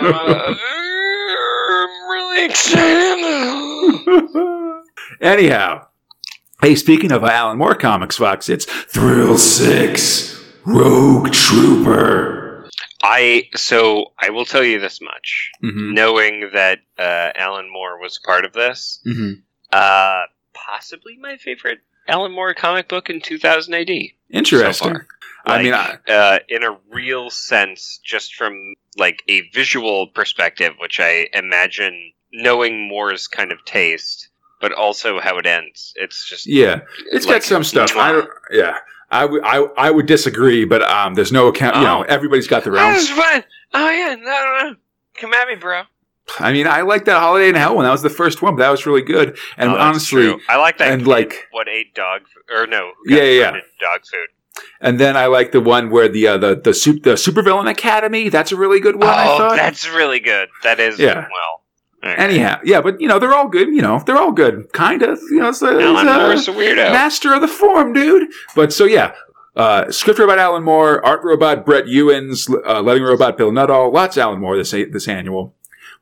Uh, 0.00 0.54
I'm 1.70 2.10
really 2.10 2.44
excited. 2.46 3.18
Anyhow, 5.20 5.86
hey, 6.62 6.74
speaking 6.74 7.12
of 7.12 7.24
Alan 7.24 7.58
Moore 7.58 7.74
comics, 7.74 8.16
Fox, 8.16 8.48
it's 8.48 8.64
Thrill 8.64 9.36
Six 9.36 10.42
Rogue 10.64 11.32
Trooper. 11.32 12.37
I 13.02 13.44
so 13.54 14.12
I 14.18 14.30
will 14.30 14.44
tell 14.44 14.64
you 14.64 14.78
this 14.80 15.00
much, 15.00 15.50
Mm-hmm. 15.62 15.94
knowing 15.94 16.50
that 16.54 16.80
uh, 16.98 17.30
Alan 17.36 17.70
Moore 17.72 18.00
was 18.00 18.18
part 18.24 18.44
of 18.44 18.52
this. 18.52 19.00
Mm-hmm. 19.06 19.40
Uh, 19.72 20.22
possibly 20.54 21.16
my 21.20 21.36
favorite 21.36 21.78
Alan 22.08 22.32
Moore 22.32 22.54
comic 22.54 22.88
book 22.88 23.10
in 23.10 23.20
2000 23.20 23.74
AD. 23.74 23.88
Interesting. 24.30 24.90
far. 24.94 25.06
I 25.46 25.62
mean, 25.62 25.72
Like, 25.72 26.08
uh, 26.08 26.38
in 26.48 26.62
a 26.64 26.76
real 26.90 27.30
sense, 27.30 28.00
just 28.04 28.34
from 28.34 28.74
like 28.96 29.22
a 29.28 29.42
visual 29.50 30.08
perspective, 30.08 30.72
which 30.80 30.98
I 31.00 31.28
imagine 31.32 32.12
knowing 32.32 32.88
Moore's 32.88 33.28
kind 33.28 33.52
of 33.52 33.64
taste, 33.64 34.28
but 34.60 34.72
also 34.72 35.20
how 35.20 35.38
it 35.38 35.46
ends. 35.46 35.92
It's 35.96 36.28
just 36.28 36.46
yeah, 36.46 36.80
it's 37.12 37.24
got 37.26 37.42
some 37.44 37.62
stuff. 37.64 37.94
I 37.96 38.12
don't, 38.12 38.28
yeah, 38.50 38.78
I 39.10 39.24
would, 39.24 39.42
I, 39.44 39.56
I 39.78 39.90
would 39.90 40.06
disagree, 40.06 40.64
but 40.64 40.82
um, 40.82 41.14
there's 41.14 41.32
no 41.32 41.46
account. 41.48 41.76
You 41.76 41.82
know, 41.82 42.00
Oh. 42.00 42.06
everybody's 42.08 42.46
got 42.46 42.64
their 42.64 42.72
own. 42.74 42.78
That 42.78 42.88
own. 42.90 42.94
was 42.96 43.08
fun. 43.10 43.44
Oh 43.74 43.90
yeah, 43.90 44.14
no, 44.16 44.22
no, 44.22 44.70
no. 44.70 44.76
Come 45.16 45.32
at 45.34 45.48
me, 45.48 45.54
bro. 45.56 45.82
I 46.38 46.52
mean, 46.52 46.66
I 46.66 46.82
like 46.82 47.06
that 47.06 47.18
Holiday 47.18 47.48
in 47.48 47.54
Hell 47.54 47.74
one. 47.76 47.84
That 47.86 47.90
was 47.90 48.02
the 48.02 48.10
first 48.10 48.42
one, 48.42 48.54
but 48.54 48.62
that 48.62 48.70
was 48.70 48.84
really 48.84 49.00
good. 49.02 49.38
And 49.56 49.70
Oh, 49.70 49.76
honestly, 49.78 50.22
true. 50.24 50.40
I 50.48 50.56
like 50.58 50.76
that. 50.78 50.90
and, 50.92 51.00
kid, 51.02 51.08
like- 51.08 51.46
what 51.52 51.68
ate 51.68 51.94
dog 51.94 52.20
f- 52.22 52.54
or 52.54 52.66
no? 52.66 52.92
Yeah, 53.06 53.16
got 53.16 53.24
yeah, 53.24 53.30
yeah. 53.32 53.50
Dog 53.80 54.00
food. 54.12 54.64
and 54.82 55.00
then 55.00 55.16
I 55.16 55.24
like 55.26 55.52
the 55.52 55.60
one 55.62 55.88
where 55.88 56.08
the 56.08 56.26
uh, 56.28 56.36
the 56.36 56.54
the, 56.56 56.74
sup- 56.74 57.02
the 57.02 57.12
Supervillain 57.14 57.70
Academy. 57.70 58.28
That's 58.28 58.52
a 58.52 58.56
really 58.56 58.78
good 58.80 58.96
one. 58.96 59.08
I 59.08 59.26
oh, 59.26 59.38
thought. 59.38 59.56
that's 59.56 59.88
really 59.88 60.20
good. 60.20 60.50
That 60.64 60.80
is 60.80 60.98
Yeah. 60.98 61.14
well. 61.14 61.57
Anyhow, 62.02 62.60
yeah, 62.64 62.80
but 62.80 63.00
you 63.00 63.08
know 63.08 63.18
they're 63.18 63.34
all 63.34 63.48
good. 63.48 63.68
You 63.68 63.82
know 63.82 64.00
they're 64.06 64.18
all 64.18 64.32
good, 64.32 64.72
kind 64.72 65.02
of. 65.02 65.18
You 65.30 65.40
know, 65.40 65.48
it's 65.48 65.62
a, 65.62 65.66
Alan 65.66 66.06
it's 66.06 66.46
Moore's 66.46 66.48
a 66.48 66.52
weirdo. 66.52 66.92
master 66.92 67.34
of 67.34 67.40
the 67.40 67.48
form, 67.48 67.92
dude. 67.92 68.28
But 68.54 68.72
so 68.72 68.84
yeah, 68.84 69.14
uh, 69.56 69.90
script 69.90 70.20
robot 70.20 70.38
Alan 70.38 70.62
Moore, 70.62 71.04
art 71.04 71.20
robot 71.24 71.66
Brett 71.66 71.88
Ewins, 71.88 72.48
uh, 72.64 72.80
letting 72.82 73.02
robot 73.02 73.36
Bill 73.36 73.50
Nuttall. 73.50 73.92
Lots 73.92 74.16
of 74.16 74.20
Alan 74.22 74.38
Moore 74.38 74.56
this 74.56 74.70
this 74.70 75.08
annual. 75.08 75.56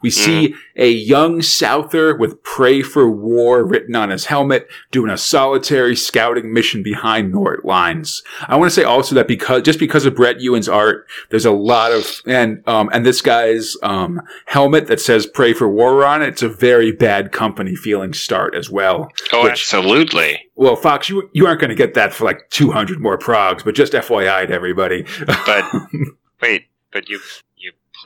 We 0.07 0.11
see 0.11 0.55
a 0.77 0.89
young 0.89 1.43
Souther 1.43 2.15
with 2.17 2.41
"Pray 2.45 2.81
for 2.81 3.11
War" 3.11 3.65
written 3.65 3.97
on 3.97 4.11
his 4.11 4.27
helmet, 4.27 4.69
doing 4.93 5.11
a 5.11 5.17
solitary 5.19 5.97
scouting 5.97 6.53
mission 6.53 6.85
behind 6.85 7.33
Nort 7.35 7.65
lines. 7.65 8.23
I 8.47 8.55
want 8.55 8.71
to 8.71 8.75
say 8.75 8.85
also 8.85 9.17
that 9.17 9.27
because 9.27 9.63
just 9.63 9.81
because 9.81 10.07
of 10.07 10.15
Brett 10.15 10.41
Ewins' 10.41 10.69
art, 10.69 11.09
there's 11.31 11.45
a 11.45 11.51
lot 11.51 11.91
of 11.91 12.23
and 12.25 12.63
um 12.69 12.89
and 12.93 13.05
this 13.05 13.21
guy's 13.21 13.77
um 13.83 14.21
helmet 14.45 14.87
that 14.87 15.01
says 15.01 15.27
"Pray 15.27 15.53
for 15.53 15.69
War" 15.69 16.05
on 16.05 16.23
it. 16.23 16.29
It's 16.29 16.43
a 16.43 16.49
very 16.49 16.93
bad 16.93 17.33
company 17.33 17.75
feeling 17.75 18.13
start 18.13 18.55
as 18.55 18.71
well. 18.71 19.11
oh, 19.33 19.43
which- 19.43 19.53
absolutely. 19.53 20.39
Well, 20.55 20.77
Fox, 20.77 21.09
you 21.09 21.29
you 21.33 21.49
aren't 21.49 21.59
going 21.61 21.71
to 21.71 21.75
get 21.75 21.95
that 21.95 22.15
for 22.15 22.25
like 22.25 22.49
200 22.51 23.01
more 23.01 23.19
progs, 23.19 23.65
but 23.65 23.75
just 23.75 23.93
FYI 23.93 24.47
to 24.47 24.53
everybody. 24.55 25.05
But 25.27 25.65
wait, 26.41 26.67
but 26.93 27.09
you 27.09 27.17
you 27.17 27.21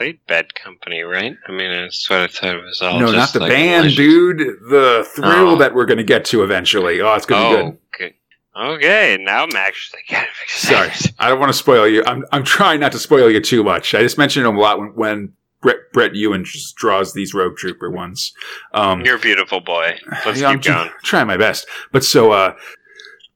played 0.00 0.26
Bad 0.26 0.54
Company, 0.54 1.02
right? 1.02 1.36
I 1.46 1.52
mean, 1.52 1.70
that's 1.72 2.08
what 2.08 2.20
I 2.20 2.26
thought 2.26 2.54
it 2.56 2.62
was 2.64 2.80
all. 2.80 2.98
no, 2.98 3.12
not 3.12 3.34
the 3.34 3.40
like 3.40 3.50
band, 3.50 3.94
dude. 3.94 4.38
The 4.70 5.06
thrill 5.14 5.50
Oh. 5.50 5.56
that 5.58 5.74
we're 5.74 5.84
going 5.84 5.98
to 5.98 6.04
get 6.04 6.24
to 6.26 6.42
eventually. 6.42 7.02
Oh, 7.02 7.12
it's 7.14 7.26
going 7.26 7.42
to 7.42 7.56
be 7.56 7.62
Oh, 7.62 7.70
good. 7.70 7.78
okay. 8.06 8.16
Okay, 8.56 9.18
now 9.22 9.44
I'm 9.44 9.54
actually 9.56 10.00
kind 10.08 10.24
of 10.24 10.30
excited. 10.42 10.94
Sorry, 10.96 11.14
I 11.18 11.28
don't 11.28 11.38
want 11.38 11.50
to 11.52 11.58
spoil 11.58 11.86
you. 11.86 12.02
I'm 12.06 12.24
I'm 12.32 12.44
trying 12.44 12.80
not 12.80 12.92
to 12.92 12.98
spoil 12.98 13.30
you 13.30 13.40
too 13.40 13.62
much. 13.62 13.94
I 13.94 14.00
just 14.00 14.16
mentioned 14.18 14.44
them 14.46 14.56
a 14.56 14.60
lot 14.60 14.78
when, 14.80 14.88
when 14.94 15.32
Brett 15.62 15.76
Brett 15.92 16.14
Ewins 16.16 16.50
just 16.50 16.74
draws 16.76 17.12
these 17.12 17.32
Rogue 17.34 17.56
Trooper 17.56 17.90
ones. 17.90 18.32
Um, 18.74 19.02
You're 19.02 19.16
a 19.16 19.20
beautiful 19.20 19.60
boy. 19.60 19.98
Let's 20.26 20.40
Yeah, 20.40 20.48
I'm 20.48 20.56
keep 20.56 20.62
tr- 20.62 20.72
going. 20.72 20.90
trying 21.04 21.26
my 21.28 21.36
best. 21.36 21.66
But 21.92 22.02
so, 22.04 22.32
uh, 22.32 22.54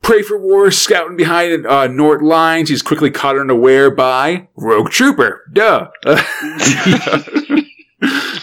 Pray 0.05 0.21
for 0.21 0.38
War, 0.38 0.71
scouting 0.71 1.17
behind 1.17 1.67
uh, 1.67 1.88
Nort 1.88 2.23
lines. 2.23 2.69
He's 2.69 2.83
quickly 2.83 3.11
caught 3.11 3.38
unaware 3.38 3.90
by 3.90 4.49
Rogue 4.55 4.90
Trooper. 4.90 5.40
Duh. 5.51 5.88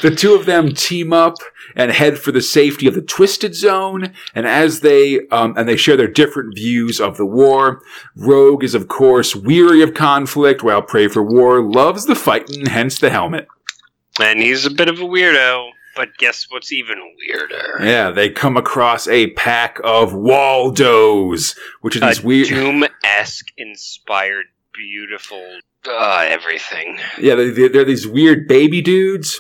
the 0.02 0.16
two 0.18 0.34
of 0.34 0.48
them 0.48 0.74
team 0.74 1.14
up 1.14 1.36
and 1.76 1.92
head 1.92 2.18
for 2.18 2.32
the 2.32 2.42
safety 2.42 2.88
of 2.88 2.96
the 2.96 3.02
Twisted 3.04 3.54
Zone. 3.54 4.12
And 4.34 4.48
as 4.48 4.80
they 4.80 5.28
um, 5.28 5.54
and 5.56 5.70
they 5.70 5.78
share 5.78 5.96
their 5.96 6.08
different 6.08 6.56
views 6.56 7.00
of 7.00 7.18
the 7.18 7.28
war, 7.28 7.84
Rogue 8.16 8.64
is 8.64 8.74
of 8.74 8.88
course 8.88 9.36
weary 9.36 9.84
of 9.84 9.94
conflict, 9.94 10.64
while 10.64 10.82
Pray 10.82 11.08
for 11.08 11.22
War 11.22 11.62
loves 11.62 12.08
the 12.08 12.16
fighting, 12.16 12.66
hence 12.66 12.98
the 12.98 13.12
helmet. 13.12 13.48
And 14.20 14.40
he's 14.40 14.66
a 14.66 14.72
bit 14.72 14.90
of 14.90 15.00
a 15.00 15.04
weirdo. 15.04 15.70
But 15.96 16.18
guess 16.18 16.48
what's 16.50 16.72
even 16.72 16.98
weirder? 17.18 17.80
Yeah, 17.84 18.12
they 18.12 18.30
come 18.30 18.58
across 18.58 19.08
a 19.08 19.32
pack 19.32 19.80
of 19.84 20.14
Waldos, 20.14 21.56
which 21.82 21.96
is 21.96 22.02
these 22.02 22.24
weird. 22.24 22.48
Doom 22.48 22.86
esque 23.04 23.48
inspired, 23.58 24.46
beautiful 24.74 25.60
uh, 25.88 26.26
everything. 26.28 27.00
Yeah, 27.20 27.36
they, 27.36 27.50
they- 27.50 27.68
they're 27.68 27.84
these 27.86 28.08
weird 28.08 28.48
baby 28.48 28.82
dudes 28.82 29.40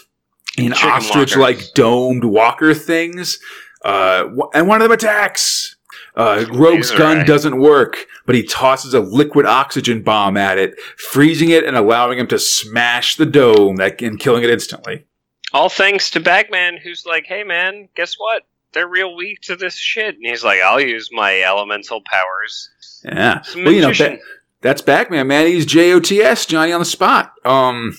in 0.58 0.74
ostrich-like 0.74 1.74
domed 1.76 2.24
walker 2.26 2.74
things, 2.74 3.40
uh, 3.86 4.28
and 4.54 4.68
one 4.68 4.82
of 4.82 4.86
them 4.86 4.92
attacks. 4.92 5.76
Uh, 6.14 6.46
Rogue's 6.52 6.92
gun 6.92 7.20
right. 7.20 7.28
doesn't 7.28 7.58
work, 7.62 8.06
but 8.26 8.36
he 8.36 8.44
tosses 8.44 8.94
a 8.94 9.00
liquid 9.00 9.46
oxygen 9.46 10.04
bomb 10.04 10.36
at 10.36 10.58
it, 10.58 10.78
freezing 10.98 11.50
it 11.52 11.64
and 11.64 11.78
allowing 11.78 12.20
him 12.20 12.28
to 12.28 12.38
smash 12.38 13.16
the 13.16 13.26
dome 13.26 13.78
that, 13.78 14.02
and 14.02 14.20
killing 14.20 14.44
it 14.44 14.50
instantly. 14.50 15.06
All 15.54 15.70
thanks 15.70 16.10
to 16.12 16.20
Bagman, 16.20 16.78
who's 16.78 17.06
like, 17.06 17.26
hey 17.26 17.44
man, 17.44 17.90
guess 17.96 18.16
what? 18.18 18.44
They're 18.74 18.88
real 18.88 19.16
weak 19.16 19.42
to 19.42 19.56
this 19.56 19.76
shit. 19.76 20.16
And 20.16 20.26
he's 20.26 20.44
like, 20.44 20.62
I'll 20.62 20.80
use 20.80 21.10
my 21.12 21.42
elemental 21.42 22.02
powers. 22.02 22.70
Yeah, 23.04 23.44
well, 23.56 23.72
you 23.72 23.82
know, 23.82 24.18
that's 24.62 24.82
Bagman, 24.82 25.28
man. 25.28 25.48
He's 25.48 25.66
JOTS, 25.66 26.46
Johnny 26.46 26.72
on 26.72 26.80
the 26.80 26.86
spot. 26.86 27.34
Um, 27.44 27.98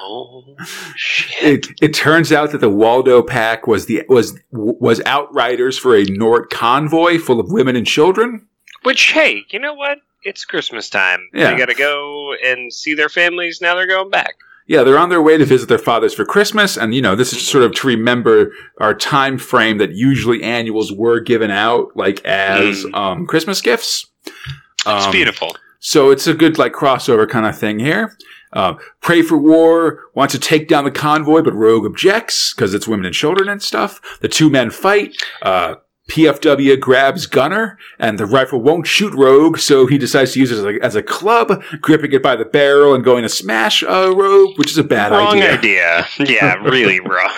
oh, 0.00 0.56
shit. 0.96 1.66
it, 1.66 1.66
it 1.80 1.94
turns 1.94 2.32
out 2.32 2.50
that 2.50 2.58
the 2.58 2.68
Waldo 2.68 3.22
pack 3.22 3.66
was 3.68 3.86
the 3.86 4.04
was 4.08 4.38
was 4.50 5.00
outriders 5.06 5.78
for 5.78 5.96
a 5.96 6.04
Nort 6.04 6.50
convoy 6.50 7.18
full 7.18 7.38
of 7.38 7.50
women 7.50 7.76
and 7.76 7.86
children. 7.86 8.46
Which, 8.82 9.12
hey, 9.12 9.44
you 9.50 9.60
know 9.60 9.74
what? 9.74 9.98
It's 10.24 10.44
Christmas 10.44 10.90
time. 10.90 11.28
Yeah. 11.32 11.52
They 11.52 11.58
gotta 11.58 11.74
go 11.74 12.34
and 12.44 12.72
see 12.72 12.94
their 12.94 13.08
families. 13.08 13.60
Now 13.60 13.76
they're 13.76 13.86
going 13.86 14.10
back. 14.10 14.34
Yeah, 14.68 14.84
they're 14.84 14.98
on 14.98 15.08
their 15.08 15.20
way 15.22 15.36
to 15.38 15.44
visit 15.44 15.68
their 15.68 15.78
fathers 15.78 16.14
for 16.14 16.24
Christmas, 16.24 16.76
and 16.76 16.94
you 16.94 17.02
know 17.02 17.14
this 17.16 17.32
is 17.32 17.46
sort 17.46 17.64
of 17.64 17.74
to 17.74 17.86
remember 17.86 18.52
our 18.78 18.94
time 18.94 19.36
frame 19.38 19.78
that 19.78 19.92
usually 19.92 20.42
annuals 20.42 20.92
were 20.92 21.20
given 21.20 21.50
out 21.50 21.88
like 21.96 22.24
as 22.24 22.84
Mm. 22.84 22.94
um, 22.94 23.26
Christmas 23.26 23.60
gifts. 23.60 24.06
It's 24.26 24.86
Um, 24.86 25.10
beautiful. 25.12 25.56
So 25.80 26.10
it's 26.10 26.26
a 26.28 26.34
good 26.34 26.58
like 26.58 26.72
crossover 26.72 27.28
kind 27.28 27.44
of 27.46 27.58
thing 27.58 27.80
here. 27.80 28.16
Uh, 28.52 28.74
Pray 29.00 29.22
for 29.22 29.36
War 29.38 30.00
wants 30.14 30.32
to 30.34 30.38
take 30.40 30.68
down 30.68 30.84
the 30.84 30.90
convoy, 30.90 31.40
but 31.42 31.54
Rogue 31.54 31.86
objects 31.86 32.52
because 32.54 32.74
it's 32.74 32.86
women 32.86 33.06
and 33.06 33.14
children 33.14 33.48
and 33.48 33.62
stuff. 33.62 34.00
The 34.20 34.28
two 34.28 34.48
men 34.50 34.70
fight. 34.70 35.16
Uh, 35.40 35.76
PFW 36.08 36.78
grabs 36.80 37.26
Gunner, 37.26 37.78
and 37.98 38.18
the 38.18 38.26
rifle 38.26 38.60
won't 38.60 38.86
shoot 38.86 39.14
Rogue, 39.14 39.58
so 39.58 39.86
he 39.86 39.98
decides 39.98 40.32
to 40.32 40.40
use 40.40 40.50
it 40.50 40.58
as 40.58 40.64
a, 40.64 40.84
as 40.84 40.96
a 40.96 41.02
club, 41.02 41.62
gripping 41.80 42.12
it 42.12 42.22
by 42.22 42.36
the 42.36 42.44
barrel 42.44 42.94
and 42.94 43.04
going 43.04 43.22
to 43.22 43.28
smash 43.28 43.82
uh, 43.82 44.12
Rogue, 44.14 44.58
which 44.58 44.70
is 44.70 44.78
a 44.78 44.84
bad 44.84 45.12
Wrong 45.12 45.40
idea. 45.40 46.04
idea. 46.04 46.06
Yeah, 46.18 46.54
really 46.56 47.00
wrong. 47.08 47.30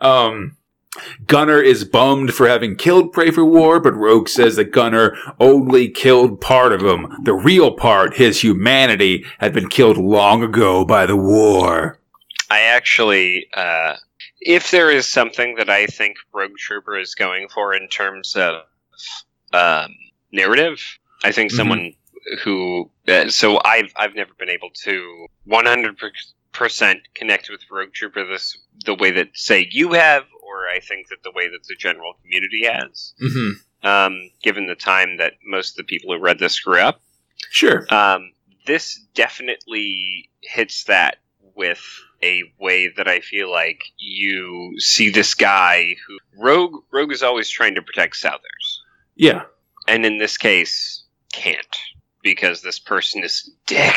Um, 0.00 0.56
Gunner 1.26 1.60
is 1.60 1.84
bummed 1.84 2.32
for 2.32 2.48
having 2.48 2.74
killed 2.76 3.12
Pray 3.12 3.30
for 3.30 3.44
War, 3.44 3.80
but 3.80 3.94
Rogue 3.94 4.28
says 4.28 4.56
that 4.56 4.72
Gunner 4.72 5.14
only 5.38 5.88
killed 5.90 6.40
part 6.40 6.72
of 6.72 6.80
him. 6.82 7.06
The 7.24 7.34
real 7.34 7.72
part, 7.72 8.16
his 8.16 8.40
humanity, 8.42 9.24
had 9.38 9.52
been 9.52 9.68
killed 9.68 9.98
long 9.98 10.42
ago 10.42 10.84
by 10.86 11.04
the 11.06 11.16
war. 11.16 12.00
I 12.50 12.60
actually, 12.60 13.48
uh, 13.54 13.96
if 14.46 14.70
there 14.70 14.90
is 14.90 15.06
something 15.08 15.56
that 15.56 15.68
I 15.68 15.86
think 15.86 16.16
Rogue 16.32 16.56
Trooper 16.56 16.96
is 16.98 17.14
going 17.14 17.48
for 17.48 17.74
in 17.74 17.88
terms 17.88 18.36
of 18.36 18.62
um, 19.52 19.90
narrative, 20.32 20.78
I 21.24 21.32
think 21.32 21.50
Mhm. 21.52 21.56
someone 21.56 21.92
who. 22.42 22.90
Uh, 23.08 23.28
so 23.28 23.60
I've 23.64 23.92
I've 23.96 24.14
never 24.14 24.32
been 24.38 24.50
able 24.50 24.70
to 24.84 25.26
one 25.44 25.66
hundred 25.66 25.96
percent 26.52 27.00
connect 27.14 27.50
with 27.50 27.60
Rogue 27.70 27.92
Trooper 27.92 28.24
this 28.26 28.56
the 28.84 28.94
way 28.94 29.10
that 29.12 29.28
say 29.34 29.68
you 29.70 29.92
have, 29.92 30.24
or 30.42 30.68
I 30.68 30.80
think 30.80 31.08
that 31.08 31.22
the 31.22 31.32
way 31.32 31.48
that 31.48 31.64
the 31.68 31.76
general 31.78 32.14
community 32.22 32.64
has. 32.66 33.14
Mm-hmm. 33.22 33.86
Um, 33.86 34.30
given 34.42 34.66
the 34.66 34.74
time 34.74 35.18
that 35.18 35.34
most 35.44 35.72
of 35.72 35.76
the 35.76 35.84
people 35.84 36.12
who 36.12 36.20
read 36.20 36.38
this 36.40 36.58
grew 36.58 36.80
up, 36.80 37.00
Sure. 37.50 37.86
um, 37.94 38.32
this 38.66 38.98
definitely 39.14 40.28
hits 40.42 40.84
that 40.84 41.18
with 41.54 41.80
a 42.26 42.42
way 42.58 42.88
that 42.96 43.08
I 43.08 43.20
feel 43.20 43.50
like 43.50 43.80
you 43.98 44.74
see 44.78 45.10
this 45.10 45.34
guy 45.34 45.96
who 46.06 46.18
Rogue 46.42 46.82
Rogue 46.92 47.12
is 47.12 47.22
always 47.22 47.48
trying 47.48 47.74
to 47.76 47.82
protect 47.82 48.16
Southers, 48.16 48.82
Yeah. 49.16 49.42
and 49.88 50.04
in 50.04 50.18
this 50.18 50.36
case 50.36 51.04
can't 51.32 51.76
because 52.22 52.62
this 52.62 52.78
person 52.78 53.22
is 53.22 53.50
dick. 53.66 53.94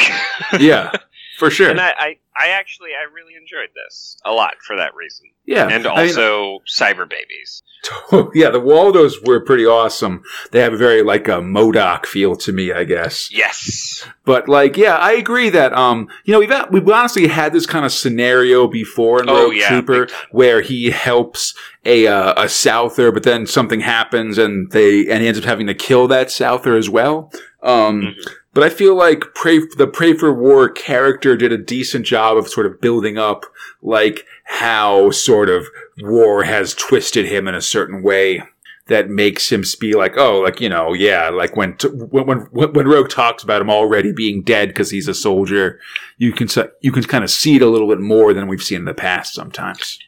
Yeah. 0.59 0.91
For 1.39 1.49
sure. 1.49 1.69
and 1.69 1.79
I, 1.79 1.93
I 1.97 2.17
I 2.37 2.47
actually 2.49 2.89
I 2.91 3.11
really 3.13 3.33
enjoyed 3.35 3.69
this 3.73 4.17
a 4.25 4.31
lot 4.31 4.55
for 4.65 4.75
that 4.75 4.93
reason, 4.93 5.27
yeah. 5.45 5.67
and 5.69 5.87
I 5.87 6.03
mean, 6.03 6.09
also 6.09 6.59
cyber 6.67 7.09
babies. 7.09 7.63
yeah, 8.33 8.49
the 8.49 8.59
Waldos 8.59 9.21
were 9.23 9.39
pretty 9.39 9.65
awesome. 9.65 10.21
They 10.51 10.59
have 10.59 10.73
a 10.73 10.77
very 10.77 11.01
like 11.01 11.27
a 11.29 11.39
MODOK 11.41 12.05
feel 12.05 12.35
to 12.35 12.51
me, 12.51 12.73
I 12.73 12.83
guess. 12.83 13.29
Yes, 13.31 14.05
But 14.25 14.49
like, 14.49 14.75
yeah, 14.75 14.95
I 14.97 15.13
agree 15.13 15.49
that 15.49 15.71
um, 15.73 16.09
you 16.25 16.33
know, 16.33 16.39
we've 16.39 16.49
had, 16.49 16.71
we've 16.71 16.87
honestly 16.89 17.27
had 17.27 17.53
this 17.53 17.65
kind 17.65 17.85
of 17.85 17.93
scenario 17.93 18.67
before 18.67 19.21
in 19.21 19.29
Oh, 19.29 19.45
Rogue 19.45 19.55
yeah, 19.55 19.69
Trooper 19.69 20.07
where 20.31 20.59
he 20.61 20.91
helps 20.91 21.53
a 21.85 22.05
uh, 22.07 22.33
a 22.43 22.49
Souther, 22.49 23.11
but 23.13 23.23
then 23.23 23.45
something 23.45 23.79
happens 23.79 24.37
and 24.37 24.69
they 24.71 25.07
and 25.09 25.21
he 25.21 25.27
ends 25.29 25.39
up 25.39 25.45
having 25.45 25.67
to 25.67 25.73
kill 25.73 26.07
that 26.09 26.29
Souther 26.31 26.75
as 26.75 26.89
well. 26.89 27.31
Um, 27.63 28.01
Mhm. 28.01 28.13
But 28.53 28.63
I 28.63 28.69
feel 28.69 28.95
like 28.95 29.25
Pray 29.35 29.59
the 29.77 29.87
Pray 29.87 30.13
for 30.13 30.33
War 30.33 30.69
character 30.69 31.37
did 31.37 31.51
a 31.51 31.57
decent 31.57 32.05
job 32.05 32.37
of 32.37 32.47
sort 32.47 32.65
of 32.65 32.81
building 32.81 33.17
up 33.17 33.45
like 33.81 34.25
how 34.45 35.11
sort 35.11 35.49
of 35.49 35.65
war 36.01 36.43
has 36.43 36.73
twisted 36.73 37.25
him 37.25 37.47
in 37.47 37.55
a 37.55 37.61
certain 37.61 38.01
way 38.01 38.43
that 38.89 39.07
makes 39.07 39.51
him 39.51 39.63
be 39.79 39.93
like, 39.93 40.17
oh, 40.17 40.39
like 40.39 40.59
you 40.59 40.67
know, 40.67 40.93
yeah, 40.93 41.29
like 41.29 41.55
when 41.55 41.77
t- 41.77 41.87
when 41.87 42.39
when 42.51 42.73
when 42.73 42.87
Rogue 42.87 43.09
talks 43.09 43.43
about 43.43 43.61
him 43.61 43.69
already 43.69 44.11
being 44.11 44.41
dead 44.41 44.69
because 44.69 44.89
he's 44.89 45.07
a 45.07 45.13
soldier, 45.13 45.79
you 46.17 46.33
can 46.33 46.49
you 46.81 46.91
can 46.91 47.03
kind 47.03 47.23
of 47.23 47.29
see 47.29 47.55
it 47.55 47.61
a 47.61 47.69
little 47.69 47.87
bit 47.87 47.99
more 47.99 48.33
than 48.33 48.47
we've 48.47 48.63
seen 48.63 48.79
in 48.79 48.85
the 48.85 48.93
past 48.93 49.33
sometimes. 49.33 49.99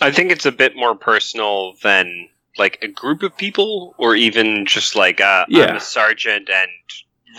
I 0.00 0.10
think 0.10 0.32
it's 0.32 0.46
a 0.46 0.52
bit 0.52 0.74
more 0.74 0.94
personal 0.94 1.74
than 1.82 2.28
like 2.56 2.78
a 2.82 2.88
group 2.88 3.22
of 3.22 3.36
people, 3.36 3.94
or 3.98 4.16
even 4.16 4.64
just 4.66 4.96
like 4.96 5.20
uh, 5.20 5.44
I'm 5.48 5.76
a 5.76 5.80
sergeant 5.80 6.48
and 6.48 6.70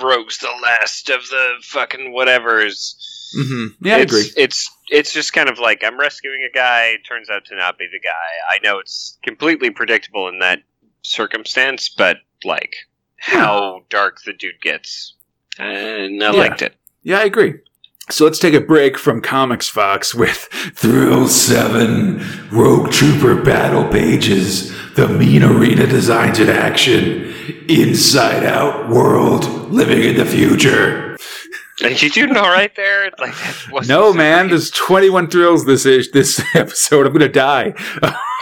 Rogue's 0.01 0.37
the 0.37 0.51
last 0.61 1.09
of 1.09 1.21
the 1.29 1.53
fucking 1.63 2.13
whatevers. 2.13 2.93
Mm-hmm. 3.37 3.85
Yeah, 3.85 3.95
I 3.95 3.99
it's, 4.01 4.11
agree. 4.13 4.43
It's 4.43 4.69
it's 4.89 5.13
just 5.13 5.33
kind 5.33 5.49
of 5.49 5.57
like 5.57 5.83
I'm 5.83 5.99
rescuing 5.99 6.41
a 6.49 6.53
guy. 6.53 6.95
Turns 7.07 7.29
out 7.29 7.45
to 7.45 7.55
not 7.55 7.77
be 7.77 7.87
the 7.91 7.99
guy. 7.99 8.09
I 8.49 8.57
know 8.63 8.79
it's 8.79 9.17
completely 9.23 9.69
predictable 9.69 10.27
in 10.27 10.39
that 10.39 10.59
circumstance, 11.03 11.89
but 11.89 12.17
like 12.43 12.73
how 13.17 13.81
dark 13.89 14.17
the 14.25 14.33
dude 14.33 14.61
gets, 14.61 15.15
and 15.57 16.23
I 16.23 16.31
Yeah. 16.33 16.39
liked 16.39 16.61
it. 16.61 16.75
Yeah, 17.03 17.19
I 17.19 17.23
agree. 17.23 17.55
So 18.09 18.25
let's 18.25 18.39
take 18.39 18.53
a 18.53 18.59
break 18.59 18.97
from 18.97 19.21
Comics 19.21 19.69
Fox 19.69 20.13
with 20.13 20.37
Thrill 20.75 21.27
7 21.29 22.19
Rogue 22.51 22.91
Trooper 22.91 23.35
Battle 23.41 23.87
Pages, 23.87 24.73
the 24.95 25.07
Mean 25.07 25.43
Arena 25.43 25.87
Designs 25.87 26.39
in 26.39 26.49
Action, 26.49 27.33
Inside 27.71 28.43
Out 28.43 28.89
World, 28.89 29.45
Living 29.71 30.03
in 30.03 30.17
the 30.17 30.25
Future. 30.25 31.15
Are 31.81 31.89
you 31.89 32.09
doing 32.09 32.35
all 32.35 32.49
right 32.49 32.75
there? 32.75 33.09
Like 33.17 33.33
that 33.33 33.85
No, 33.87 34.11
so 34.11 34.13
man, 34.13 34.49
there's 34.49 34.71
21 34.71 35.29
thrills 35.29 35.65
this 35.65 35.85
ish, 35.85 36.11
this 36.11 36.43
episode. 36.53 37.05
I'm 37.05 37.13
going 37.13 37.21
to 37.21 37.29
die. 37.29 37.73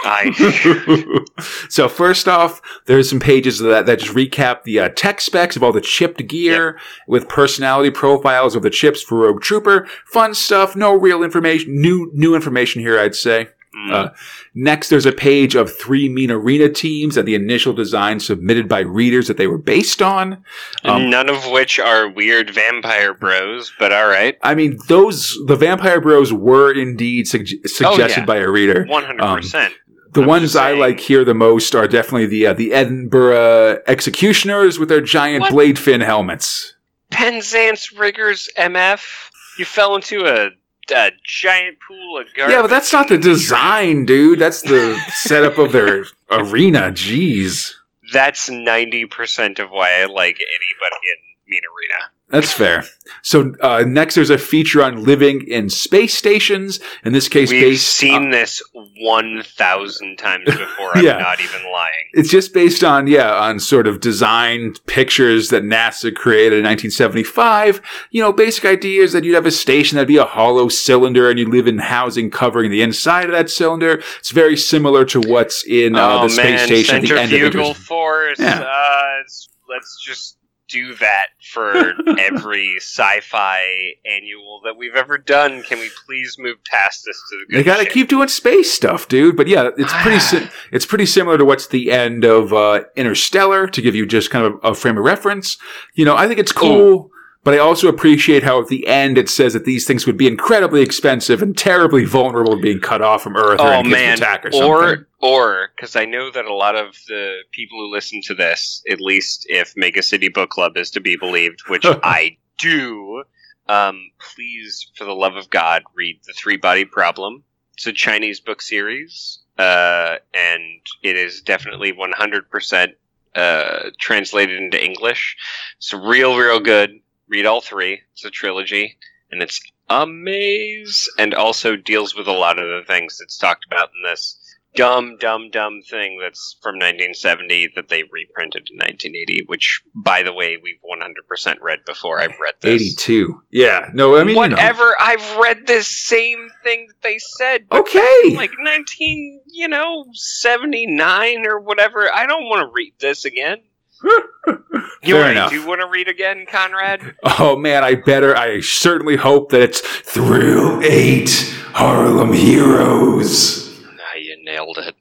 I 0.02 1.24
so 1.68 1.88
first 1.88 2.26
off, 2.26 2.60
there's 2.86 3.08
some 3.08 3.20
pages 3.20 3.60
that 3.60 3.86
that 3.86 4.00
just 4.00 4.16
recap 4.16 4.64
the 4.64 4.80
uh, 4.80 4.88
tech 4.96 5.20
specs 5.20 5.54
of 5.54 5.62
all 5.62 5.72
the 5.72 5.80
chipped 5.80 6.26
gear 6.26 6.76
with 7.06 7.28
personality 7.28 7.90
profiles 7.90 8.56
of 8.56 8.62
the 8.62 8.70
chips 8.70 9.00
for 9.00 9.18
Rogue 9.18 9.42
Trooper. 9.42 9.86
Fun 10.06 10.34
stuff. 10.34 10.74
No 10.74 10.92
real 10.92 11.22
information. 11.22 11.80
New 11.80 12.10
new 12.14 12.34
information 12.34 12.82
here, 12.82 12.98
I'd 12.98 13.14
say. 13.14 13.50
Mm. 13.74 13.92
Uh, 13.92 14.10
next, 14.54 14.88
there's 14.88 15.06
a 15.06 15.12
page 15.12 15.54
of 15.54 15.72
three 15.72 16.08
Mean 16.08 16.30
Arena 16.30 16.68
teams 16.68 17.16
and 17.16 17.26
the 17.26 17.36
initial 17.36 17.72
design 17.72 18.18
submitted 18.18 18.68
by 18.68 18.80
readers 18.80 19.28
that 19.28 19.36
they 19.36 19.46
were 19.46 19.58
based 19.58 20.02
on. 20.02 20.44
um, 20.84 21.08
None 21.08 21.28
of 21.28 21.48
which 21.50 21.78
are 21.78 22.08
weird 22.08 22.50
vampire 22.50 23.14
bros, 23.14 23.72
but 23.78 23.92
all 23.92 24.08
right. 24.08 24.36
I 24.42 24.54
mean, 24.56 24.78
those 24.88 25.36
the 25.46 25.54
Vampire 25.56 26.00
Bros 26.00 26.32
were 26.32 26.72
indeed 26.72 27.28
sug- 27.28 27.46
suggested 27.64 28.20
yeah. 28.22 28.24
by 28.24 28.36
a 28.38 28.48
reader. 28.50 28.86
One 28.86 29.04
hundred 29.04 29.36
percent. 29.36 29.74
The 30.12 30.22
I'm 30.22 30.26
ones 30.26 30.56
I 30.56 30.72
like 30.72 30.98
here 30.98 31.24
the 31.24 31.34
most 31.34 31.74
are 31.76 31.86
definitely 31.86 32.26
the 32.26 32.48
uh, 32.48 32.52
the 32.54 32.72
Edinburgh 32.72 33.82
Executioners 33.86 34.78
with 34.80 34.88
their 34.88 35.00
giant 35.00 35.42
What? 35.42 35.52
blade 35.52 35.78
fin 35.78 36.00
helmets. 36.00 36.74
Penzance 37.10 37.92
Riggers 37.92 38.48
MF. 38.58 39.30
You 39.58 39.64
fell 39.64 39.94
into 39.94 40.24
a, 40.26 40.50
a 40.90 41.10
giant 41.24 41.78
pool 41.86 42.18
of 42.18 42.26
garbage. 42.34 42.54
Yeah, 42.54 42.62
but 42.62 42.68
that's 42.68 42.92
not 42.92 43.08
the 43.08 43.18
design, 43.18 44.04
dude. 44.04 44.38
That's 44.38 44.62
the 44.62 44.98
setup 45.14 45.58
of 45.58 45.72
their 45.72 46.04
arena. 46.30 46.90
Jeez. 46.92 47.74
That's 48.12 48.50
ninety 48.50 49.06
percent 49.06 49.58
of 49.58 49.70
why 49.70 50.00
I 50.02 50.06
like 50.06 50.36
anybody 50.36 50.96
in 51.06 51.16
Mean 51.48 51.62
Arena. 51.76 52.10
That's 52.30 52.52
fair. 52.52 52.84
So 53.22 53.54
uh, 53.60 53.84
next, 53.86 54.14
there's 54.14 54.30
a 54.30 54.38
feature 54.38 54.82
on 54.84 55.04
living 55.04 55.46
in 55.48 55.68
space 55.68 56.14
stations. 56.14 56.78
In 57.04 57.12
this 57.12 57.28
case, 57.28 57.50
We've 57.50 57.60
based 57.72 57.88
seen 57.88 58.30
this 58.30 58.62
1,000 58.72 60.16
times 60.16 60.44
before. 60.46 60.96
I'm 60.96 61.04
Yeah. 61.04 61.18
not 61.18 61.40
even 61.40 61.60
lying. 61.72 62.08
It's 62.12 62.30
just 62.30 62.54
based 62.54 62.84
on, 62.84 63.08
yeah, 63.08 63.32
on 63.34 63.58
sort 63.58 63.88
of 63.88 64.00
design 64.00 64.74
pictures 64.86 65.48
that 65.48 65.64
NASA 65.64 66.14
created 66.14 66.60
in 66.60 66.64
1975. 66.64 67.80
You 68.10 68.22
know, 68.22 68.32
basic 68.32 68.64
idea 68.64 69.02
is 69.02 69.12
that 69.12 69.24
you'd 69.24 69.34
have 69.34 69.46
a 69.46 69.50
station 69.50 69.96
that'd 69.96 70.06
be 70.08 70.16
a 70.16 70.24
hollow 70.24 70.68
cylinder 70.68 71.28
and 71.28 71.38
you'd 71.38 71.48
live 71.48 71.66
in 71.66 71.78
housing 71.78 72.30
covering 72.30 72.70
the 72.70 72.82
inside 72.82 73.24
of 73.24 73.32
that 73.32 73.50
cylinder. 73.50 74.02
It's 74.20 74.30
very 74.30 74.56
similar 74.56 75.04
to 75.06 75.20
what's 75.20 75.64
in 75.64 75.96
uh, 75.96 76.20
oh 76.20 76.22
the 76.22 76.28
space 76.30 76.44
man, 76.44 76.66
station 76.66 76.94
at 76.96 77.02
the 77.02 77.08
end 77.08 77.24
of 77.24 77.30
centrifugal 77.30 77.74
force. 77.74 78.38
Yeah. 78.38 78.60
Uh, 78.60 79.22
let's 79.68 80.00
just 80.04 80.36
do 80.70 80.94
that 80.96 81.26
for 81.52 81.92
every 82.18 82.76
sci-fi 82.76 83.60
annual 84.04 84.60
that 84.64 84.76
we've 84.76 84.94
ever 84.94 85.18
done. 85.18 85.62
Can 85.62 85.78
we 85.78 85.90
please 86.06 86.36
move 86.38 86.56
past 86.64 87.02
this 87.04 87.20
to 87.30 87.36
the 87.38 87.46
good 87.52 87.58
They 87.58 87.62
gotta 87.64 87.84
shit? 87.84 87.92
keep 87.92 88.08
doing 88.08 88.28
space 88.28 88.70
stuff, 88.72 89.08
dude. 89.08 89.36
But 89.36 89.48
yeah, 89.48 89.70
it's 89.76 89.92
pretty 90.02 90.18
si- 90.20 90.48
it's 90.72 90.86
pretty 90.86 91.06
similar 91.06 91.38
to 91.38 91.44
what's 91.44 91.66
the 91.68 91.90
end 91.90 92.24
of 92.24 92.52
uh, 92.52 92.82
Interstellar 92.96 93.66
to 93.68 93.82
give 93.82 93.94
you 93.94 94.06
just 94.06 94.30
kind 94.30 94.46
of 94.46 94.54
a, 94.62 94.74
frame 94.74 94.96
of 94.98 95.04
reference. 95.04 95.58
You 95.94 96.04
know, 96.04 96.16
I 96.16 96.26
think 96.28 96.38
it's 96.40 96.52
cool, 96.52 97.10
but 97.42 97.54
I 97.54 97.58
also 97.58 97.88
appreciate 97.88 98.42
how 98.42 98.60
at 98.60 98.68
the 98.68 98.86
end 98.86 99.16
it 99.16 99.28
says 99.28 99.54
that 99.54 99.64
these 99.64 99.86
things 99.86 100.06
would 100.06 100.16
be 100.16 100.26
incredibly 100.26 100.82
expensive 100.82 101.42
and 101.42 101.56
terribly 101.56 102.04
vulnerable 102.04 102.56
to 102.56 102.60
being 102.62 102.80
cut 102.80 103.00
off 103.00 103.22
from 103.22 103.36
Earth 103.36 103.60
or 103.60 103.72
Oh 103.72 103.80
of 103.80 103.86
man, 103.86 104.18
attack 104.18 104.44
or 104.44 104.52
something. 104.52 104.68
or 104.68 105.06
or 105.20 105.68
because 105.74 105.96
I 105.96 106.04
know 106.04 106.30
that 106.30 106.44
a 106.44 106.54
lot 106.54 106.76
of 106.76 106.94
the 107.08 107.38
people 107.52 107.78
who 107.78 107.90
listen 107.92 108.20
to 108.22 108.34
this, 108.34 108.82
at 108.90 109.00
least 109.00 109.46
if 109.48 109.74
Mega 109.76 110.02
City 110.02 110.28
Book 110.28 110.50
Club 110.50 110.76
is 110.76 110.90
to 110.92 111.00
be 111.00 111.16
believed, 111.16 111.62
which 111.68 111.84
I 112.02 112.36
do, 112.58 113.24
um, 113.68 114.10
please, 114.18 114.90
for 114.96 115.04
the 115.04 115.12
love 115.14 115.36
of 115.36 115.48
God, 115.50 115.82
read 115.94 116.20
the 116.26 116.32
Three 116.34 116.56
Body 116.56 116.84
Problem. 116.84 117.42
It's 117.74 117.86
a 117.86 117.92
Chinese 117.92 118.40
book 118.40 118.60
series, 118.60 119.38
uh, 119.58 120.16
and 120.34 120.62
it 121.02 121.16
is 121.16 121.40
definitely 121.40 121.92
one 121.92 122.12
hundred 122.12 122.50
percent 122.50 122.92
uh, 123.34 123.90
translated 123.98 124.60
into 124.60 124.82
English. 124.84 125.36
It's 125.78 125.94
real, 125.94 126.36
real 126.36 126.60
good. 126.60 127.00
Read 127.30 127.46
all 127.46 127.60
three. 127.60 128.00
It's 128.12 128.24
a 128.24 128.30
trilogy, 128.30 128.98
and 129.30 129.40
it's 129.42 129.60
amaze 129.88 131.08
and 131.18 131.34
also 131.34 131.76
deals 131.76 132.14
with 132.14 132.28
a 132.28 132.32
lot 132.32 132.58
of 132.58 132.64
the 132.68 132.84
things 132.86 133.18
that's 133.18 133.36
talked 133.36 133.66
about 133.66 133.88
in 133.88 134.10
this 134.10 134.36
dumb 134.76 135.16
dumb 135.18 135.50
dumb 135.50 135.82
thing 135.82 136.16
that's 136.22 136.56
from 136.62 136.76
1970 136.76 137.72
that 137.74 137.88
they 137.88 138.04
reprinted 138.04 138.68
in 138.70 138.76
1980 138.76 139.42
which 139.46 139.82
by 139.96 140.22
the 140.22 140.32
way 140.32 140.56
we've 140.62 140.78
100% 140.88 141.56
read 141.60 141.80
before 141.84 142.20
i've 142.20 142.38
read 142.40 142.54
this 142.60 142.80
eighty-two. 142.80 143.42
Yeah, 143.50 143.90
no, 143.92 144.16
I 144.16 144.20
mean 144.20 144.28
you 144.28 144.34
know. 144.34 144.38
whatever 144.38 144.94
i've 145.00 145.36
read 145.38 145.66
this 145.66 145.88
same 145.88 146.50
thing 146.62 146.86
that 146.86 147.02
they 147.02 147.18
said 147.18 147.66
Okay, 147.72 148.36
like 148.36 148.52
19 148.60 149.40
you 149.46 149.66
know 149.66 150.04
79 150.12 151.46
or 151.48 151.58
whatever 151.58 152.08
i 152.14 152.26
don't 152.26 152.44
want 152.44 152.60
to 152.60 152.72
read 152.72 152.92
this 153.00 153.24
again 153.24 153.58
you 155.02 155.14
Fair 155.14 155.30
enough. 155.30 155.50
do 155.50 155.60
you 155.60 155.66
want 155.66 155.80
to 155.80 155.88
read 155.88 156.08
again 156.08 156.46
conrad 156.50 157.14
Oh 157.22 157.56
man, 157.56 157.84
I 157.84 157.94
better. 157.94 158.36
I 158.36 158.60
certainly 158.60 159.16
hope 159.16 159.50
that 159.50 159.60
it's 159.62 159.80
through 159.80 160.82
Eight 160.82 161.30
Harlem 161.72 162.32
Heroes. 162.32 163.80
ah, 163.86 164.14
you 164.16 164.42
nailed 164.44 164.78
it 164.78 164.94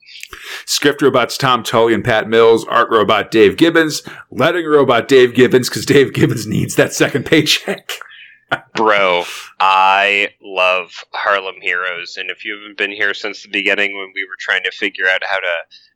Script 0.65 1.01
robots 1.01 1.37
Tom 1.37 1.63
Tully 1.63 1.93
and 1.93 2.03
Pat 2.03 2.29
Mills, 2.29 2.65
art 2.65 2.89
robot 2.91 3.31
Dave 3.31 3.57
Gibbons, 3.57 4.03
lettering 4.31 4.65
robot 4.67 5.07
Dave 5.07 5.33
Gibbons 5.33 5.67
because 5.69 5.85
Dave 5.85 6.13
Gibbons 6.13 6.45
needs 6.45 6.75
that 6.75 6.93
second 6.93 7.25
paycheck. 7.25 7.91
Bro, 8.75 9.25
I 9.59 10.29
love 10.41 11.03
Harlem 11.13 11.55
Heroes, 11.61 12.17
and 12.17 12.29
if 12.31 12.45
you 12.45 12.55
haven't 12.55 12.77
been 12.77 12.91
here 12.91 13.13
since 13.13 13.43
the 13.43 13.49
beginning 13.49 13.95
when 13.95 14.11
we 14.15 14.23
were 14.25 14.37
trying 14.39 14.63
to 14.63 14.71
figure 14.71 15.05
out 15.07 15.23
how 15.23 15.37
to 15.39 15.53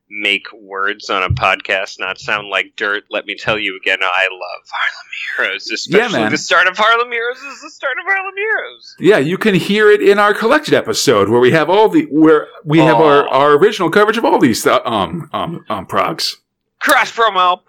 make 0.09 0.45
words 0.53 1.09
on 1.09 1.23
a 1.23 1.29
podcast 1.29 1.99
not 1.99 2.19
sound 2.19 2.49
like 2.49 2.73
dirt, 2.75 3.03
let 3.09 3.25
me 3.25 3.35
tell 3.35 3.57
you 3.57 3.77
again, 3.77 3.99
I 4.01 4.27
love 4.31 4.69
Harlem 4.71 5.07
Heroes. 5.37 5.71
Especially 5.71 6.19
man. 6.19 6.31
the 6.31 6.37
start 6.37 6.67
of 6.67 6.77
Harlem 6.77 7.11
Heroes 7.11 7.37
is 7.37 7.61
the 7.61 7.69
start 7.69 7.97
of 7.99 8.05
Harlem 8.05 8.35
Heroes. 8.35 8.95
Yeah, 8.99 9.17
you 9.17 9.37
can 9.37 9.55
hear 9.55 9.89
it 9.89 10.01
in 10.01 10.19
our 10.19 10.33
collected 10.33 10.73
episode 10.73 11.29
where 11.29 11.39
we 11.39 11.51
have 11.51 11.69
all 11.69 11.89
the 11.89 12.03
where 12.11 12.47
we 12.63 12.79
have 12.79 12.97
our, 12.97 13.27
our 13.29 13.53
original 13.53 13.89
coverage 13.89 14.17
of 14.17 14.25
all 14.25 14.39
these 14.39 14.65
uh, 14.65 14.79
um 14.85 15.29
um 15.33 15.65
um 15.69 15.85
progs. 15.85 16.37
Cross 16.79 17.13
promo. 17.13 17.61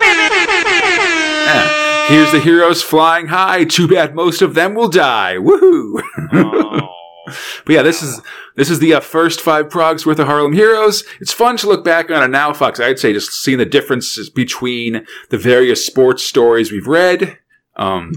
Yeah. 1.44 2.08
Here's 2.08 2.32
the 2.32 2.40
heroes 2.40 2.82
flying 2.82 3.28
high. 3.28 3.64
Too 3.64 3.86
bad 3.88 4.14
most 4.14 4.42
of 4.42 4.54
them 4.54 4.74
will 4.74 4.88
die. 4.88 5.36
Woohoo! 5.36 6.02
Oh. 6.32 6.90
But 7.26 7.72
yeah, 7.72 7.82
this 7.82 8.02
is 8.02 8.20
this 8.56 8.70
is 8.70 8.78
the 8.78 8.94
uh, 8.94 9.00
first 9.00 9.40
five 9.40 9.68
progs 9.68 10.04
worth 10.06 10.18
of 10.18 10.26
Harlem 10.26 10.52
Heroes. 10.52 11.04
It's 11.20 11.32
fun 11.32 11.56
to 11.58 11.66
look 11.66 11.84
back 11.84 12.10
on 12.10 12.22
it 12.22 12.28
now, 12.28 12.52
Fox. 12.52 12.80
I'd 12.80 12.98
say 12.98 13.12
just 13.12 13.32
seeing 13.32 13.58
the 13.58 13.64
differences 13.66 14.28
between 14.30 15.06
the 15.30 15.38
various 15.38 15.84
sports 15.86 16.22
stories 16.24 16.70
we've 16.72 16.86
read. 16.86 17.38
Um, 17.76 18.12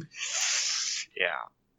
yeah. 1.19 1.27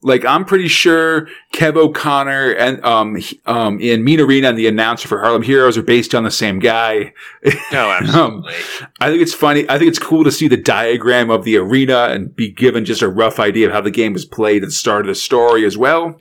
like 0.02 0.24
I'm 0.24 0.44
pretty 0.44 0.68
sure 0.68 1.28
Kev 1.54 1.76
O'Connor 1.76 2.52
and 2.52 2.84
um 2.84 3.16
he- 3.16 3.40
um 3.46 3.80
in 3.80 4.02
Mean 4.04 4.20
Arena 4.20 4.48
and 4.48 4.58
the 4.58 4.66
announcer 4.66 5.06
for 5.08 5.18
Harlem 5.20 5.42
Heroes 5.42 5.76
are 5.78 5.82
based 5.82 6.14
on 6.14 6.24
the 6.24 6.30
same 6.30 6.58
guy. 6.58 7.12
No, 7.70 7.90
absolutely. 7.90 8.54
I 9.00 9.10
think 9.10 9.20
it's 9.22 9.34
funny. 9.34 9.68
I 9.68 9.78
think 9.78 9.90
it's 9.90 9.98
cool 9.98 10.24
to 10.24 10.32
see 10.32 10.48
the 10.48 10.56
diagram 10.56 11.30
of 11.30 11.44
the 11.44 11.56
arena 11.58 12.08
and 12.10 12.34
be 12.34 12.50
given 12.50 12.84
just 12.86 13.02
a 13.02 13.08
rough 13.08 13.38
idea 13.38 13.66
of 13.66 13.72
how 13.72 13.80
the 13.82 13.90
game 13.90 14.14
was 14.14 14.24
played 14.24 14.62
at 14.62 14.68
the 14.68 14.72
start 14.74 15.02
of 15.02 15.08
the 15.08 15.14
story 15.14 15.64
as 15.66 15.76
well. 15.76 16.16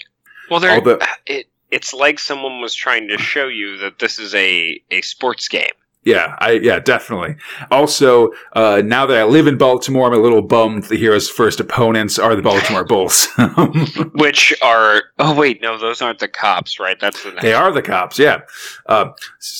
Well, 0.49 0.59
there, 0.59 0.99
it, 1.25 1.47
it's 1.71 1.93
like 1.93 2.19
someone 2.19 2.61
was 2.61 2.73
trying 2.73 3.07
to 3.09 3.17
show 3.17 3.47
you 3.47 3.77
that 3.77 3.99
this 3.99 4.19
is 4.19 4.33
a, 4.35 4.81
a 4.91 5.01
sports 5.01 5.47
game. 5.47 5.71
Yeah, 6.03 6.37
I 6.39 6.51
yeah, 6.51 6.79
definitely. 6.79 7.35
Also, 7.69 8.31
uh, 8.53 8.81
now 8.83 9.05
that 9.05 9.17
I 9.17 9.23
live 9.25 9.45
in 9.45 9.57
Baltimore, 9.57 10.07
I'm 10.07 10.13
a 10.13 10.21
little 10.21 10.41
bummed 10.41 10.83
the 10.83 10.95
hero's 10.95 11.29
first 11.29 11.59
opponents 11.59 12.17
are 12.17 12.35
the 12.35 12.41
Baltimore 12.41 12.83
Bulls. 12.87 13.27
Which 14.13 14.53
are 14.61 15.03
oh 15.19 15.35
wait 15.35 15.61
no 15.61 15.77
those 15.77 16.01
aren't 16.01 16.19
the 16.19 16.29
cops 16.29 16.79
right 16.79 16.97
that's 16.99 17.23
the 17.23 17.31
they 17.41 17.53
are 17.53 17.71
the 17.73 17.81
cops, 17.81 18.17
yeah. 18.19 18.41
Uh, 18.85 19.09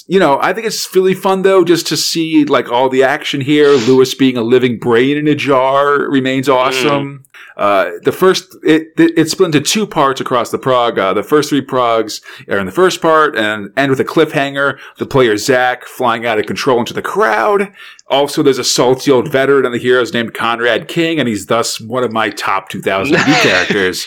you 0.08 0.20
know, 0.20 0.40
I 0.42 0.54
think 0.54 0.68
it's 0.68 0.96
really 0.96 1.14
fun 1.14 1.42
though, 1.42 1.66
just 1.66 1.88
to 1.88 1.98
see 1.98 2.46
like 2.46 2.72
all 2.72 2.88
the 2.88 3.04
action 3.04 3.42
here. 3.42 3.72
Lewis 3.72 4.14
being 4.16 4.38
a 4.38 4.42
living 4.42 4.80
brain 4.80 5.18
in 5.18 5.28
a 5.28 5.36
jar 5.36 6.10
remains 6.10 6.48
awesome. 6.48 7.26
Uh, 7.58 7.94
the 8.04 8.12
first, 8.12 8.56
it, 8.64 8.90
it, 8.98 9.18
it's 9.18 9.32
split 9.32 9.48
into 9.48 9.62
two 9.62 9.88
parts 9.88 10.22
across 10.22 10.52
the 10.52 10.60
prog. 10.60 11.00
Uh, 11.00 11.14
the 11.14 11.24
first 11.24 11.50
three 11.50 11.62
progs 11.62 12.22
are 12.48 12.60
in 12.60 12.68
the 12.68 12.72
first 12.72 13.02
part 13.02 13.36
and 13.36 13.72
end 13.76 13.90
with 13.90 14.00
a 14.00 14.06
cliffhanger. 14.06 14.78
The 14.98 15.08
player 15.08 15.36
Zach 15.38 15.86
flying 15.86 16.26
out 16.26 16.37
of 16.40 16.46
control 16.46 16.80
into 16.80 16.94
the 16.94 17.02
crowd. 17.02 17.74
Also, 18.08 18.44
there's 18.44 18.58
a 18.58 18.64
salty 18.64 19.12
old 19.12 19.32
veteran 19.32 19.66
on 19.66 19.72
the 19.72 19.78
heroes 19.78 20.14
named 20.14 20.34
Conrad 20.34 20.88
King, 20.88 21.20
and 21.20 21.28
he's 21.28 21.48
thus 21.48 21.80
one 21.80 22.04
of 22.04 22.12
my 22.12 22.30
top 22.30 22.70
2000 22.70 23.16
AD 23.16 23.26
characters. 23.44 24.06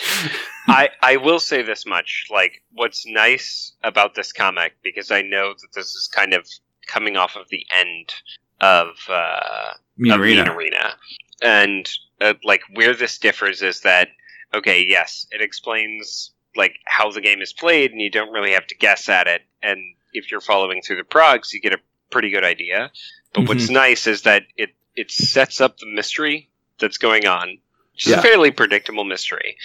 I, 0.66 0.90
I 1.02 1.16
will 1.16 1.40
say 1.40 1.62
this 1.62 1.84
much 1.86 2.26
like 2.30 2.62
what's 2.72 3.04
nice 3.06 3.72
about 3.82 4.14
this 4.14 4.32
comic 4.32 4.74
because 4.82 5.10
I 5.10 5.22
know 5.22 5.52
that 5.52 5.72
this 5.74 5.94
is 5.94 6.08
kind 6.08 6.32
of 6.32 6.46
coming 6.86 7.16
off 7.16 7.36
of 7.36 7.48
the 7.50 7.66
end 7.76 8.12
of 8.60 8.88
uh, 9.08 9.72
Mean 9.96 10.12
of 10.12 10.20
Arena. 10.20 10.42
Mean 10.44 10.52
Arena. 10.52 10.94
And 11.42 11.90
uh, 12.20 12.34
like 12.44 12.62
where 12.74 12.94
this 12.94 13.18
differs 13.18 13.62
is 13.62 13.80
that 13.80 14.08
okay, 14.54 14.84
yes, 14.86 15.26
it 15.30 15.40
explains 15.40 16.32
like 16.56 16.76
how 16.84 17.10
the 17.10 17.20
game 17.20 17.40
is 17.40 17.52
played, 17.52 17.92
and 17.92 18.00
you 18.00 18.10
don't 18.10 18.32
really 18.32 18.52
have 18.52 18.66
to 18.66 18.76
guess 18.76 19.08
at 19.08 19.26
it. 19.26 19.42
And 19.62 19.78
if 20.12 20.30
you're 20.30 20.40
following 20.40 20.82
through 20.82 20.96
the 20.96 21.04
progs, 21.04 21.52
you 21.52 21.60
get 21.60 21.72
a 21.72 21.78
pretty 22.10 22.30
good 22.30 22.44
idea. 22.44 22.90
But 23.34 23.48
what's 23.48 23.64
Mm-hmm. 23.64 23.74
nice 23.74 24.06
is 24.06 24.22
that 24.22 24.42
it 24.56 24.70
it 24.96 25.10
sets 25.10 25.60
up 25.60 25.78
the 25.78 25.86
mystery 25.86 26.50
that's 26.78 26.98
going 26.98 27.26
on. 27.26 27.58
Which 27.94 28.06
is 28.06 28.12
Yeah. 28.12 28.18
a 28.20 28.22
fairly 28.22 28.50
predictable 28.50 29.04
mystery, 29.04 29.56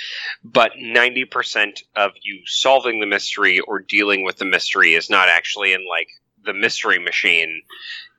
but 0.43 0.71
ninety 0.77 1.25
percent 1.25 1.84
of 1.95 2.12
you 2.21 2.41
solving 2.45 2.99
the 2.99 3.05
mystery 3.05 3.60
or 3.62 3.79
dealing 3.79 4.23
with 4.25 4.38
the 4.38 4.45
mystery 4.45 4.93
is 4.95 5.10
not 5.10 5.29
actually 5.29 5.73
in 5.73 5.86
like 5.88 6.10
the 6.43 6.53
mystery 6.53 6.99
machine. 6.99 7.62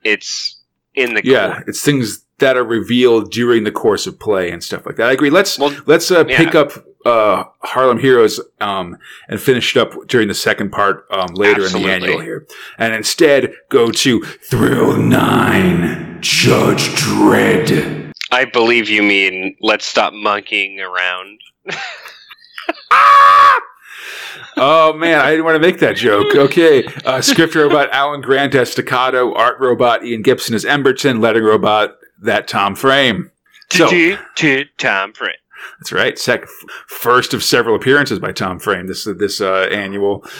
It's 0.03 0.59
in 0.95 1.13
the 1.13 1.21
Yeah, 1.23 1.53
core. 1.53 1.63
it's 1.67 1.81
things 1.83 2.25
that 2.39 2.57
are 2.57 2.63
revealed 2.63 3.31
during 3.31 3.63
the 3.63 3.71
course 3.71 4.07
of 4.07 4.19
play 4.19 4.49
and 4.51 4.63
stuff 4.63 4.85
like 4.85 4.95
that. 4.95 5.09
I 5.09 5.11
agree. 5.11 5.29
Let's 5.29 5.59
Well, 5.59 5.75
let's 5.85 6.09
uh, 6.11 6.25
yeah. 6.27 6.37
pick 6.37 6.55
up 6.55 6.71
uh, 7.05 7.43
Harlem 7.59 7.99
Heroes 7.99 8.39
um, 8.59 8.97
and 9.29 9.39
finished 9.39 9.77
up 9.77 9.93
during 10.07 10.27
the 10.27 10.33
second 10.33 10.71
part 10.71 11.05
um, 11.11 11.27
later 11.33 11.65
in 11.65 11.71
the 11.71 11.77
Absolutely. 11.77 11.91
annual 11.93 12.19
here, 12.21 12.47
and 12.77 12.93
instead 12.93 13.53
go 13.69 13.91
to 13.91 14.21
Thrill 14.23 14.97
Nine, 14.97 16.17
Judge 16.21 16.87
Dredd. 16.95 18.11
I 18.31 18.45
believe 18.45 18.89
you 18.89 19.01
mean 19.03 19.55
let's 19.61 19.85
stop 19.85 20.11
monkeying 20.13 20.79
around. 20.79 21.39
Oh 24.59 24.91
man, 24.93 25.19
I 25.19 25.29
didn't 25.31 25.45
want 25.45 25.55
to 25.55 25.59
make 25.67 25.79
that 25.81 25.95
joke. 25.95 26.35
Okay, 26.35 26.83
uh, 27.05 27.21
script 27.21 27.53
robot 27.53 27.89
Alan 27.91 28.21
Grant 28.21 28.55
as 28.55 28.71
Staccato, 28.71 29.33
art 29.35 29.59
robot 29.59 30.03
Ian 30.03 30.23
Gibson 30.23 30.55
as 30.55 30.65
Emberton, 30.65 31.21
letter 31.21 31.43
robot 31.43 31.95
that 32.23 32.47
Tom 32.47 32.73
Frame. 32.75 33.29
So- 33.71 33.87
To- 33.89 34.17
to 34.35 34.65
Tom 34.79 35.13
Frame. 35.13 35.35
That's 35.79 35.91
right. 35.91 36.17
Sec- 36.17 36.47
first 36.87 37.33
of 37.33 37.43
several 37.43 37.75
appearances 37.75 38.19
by 38.19 38.31
Tom 38.31 38.59
Frame 38.59 38.87
this 38.87 39.05
this 39.17 39.41
uh, 39.41 39.67
annual. 39.71 40.23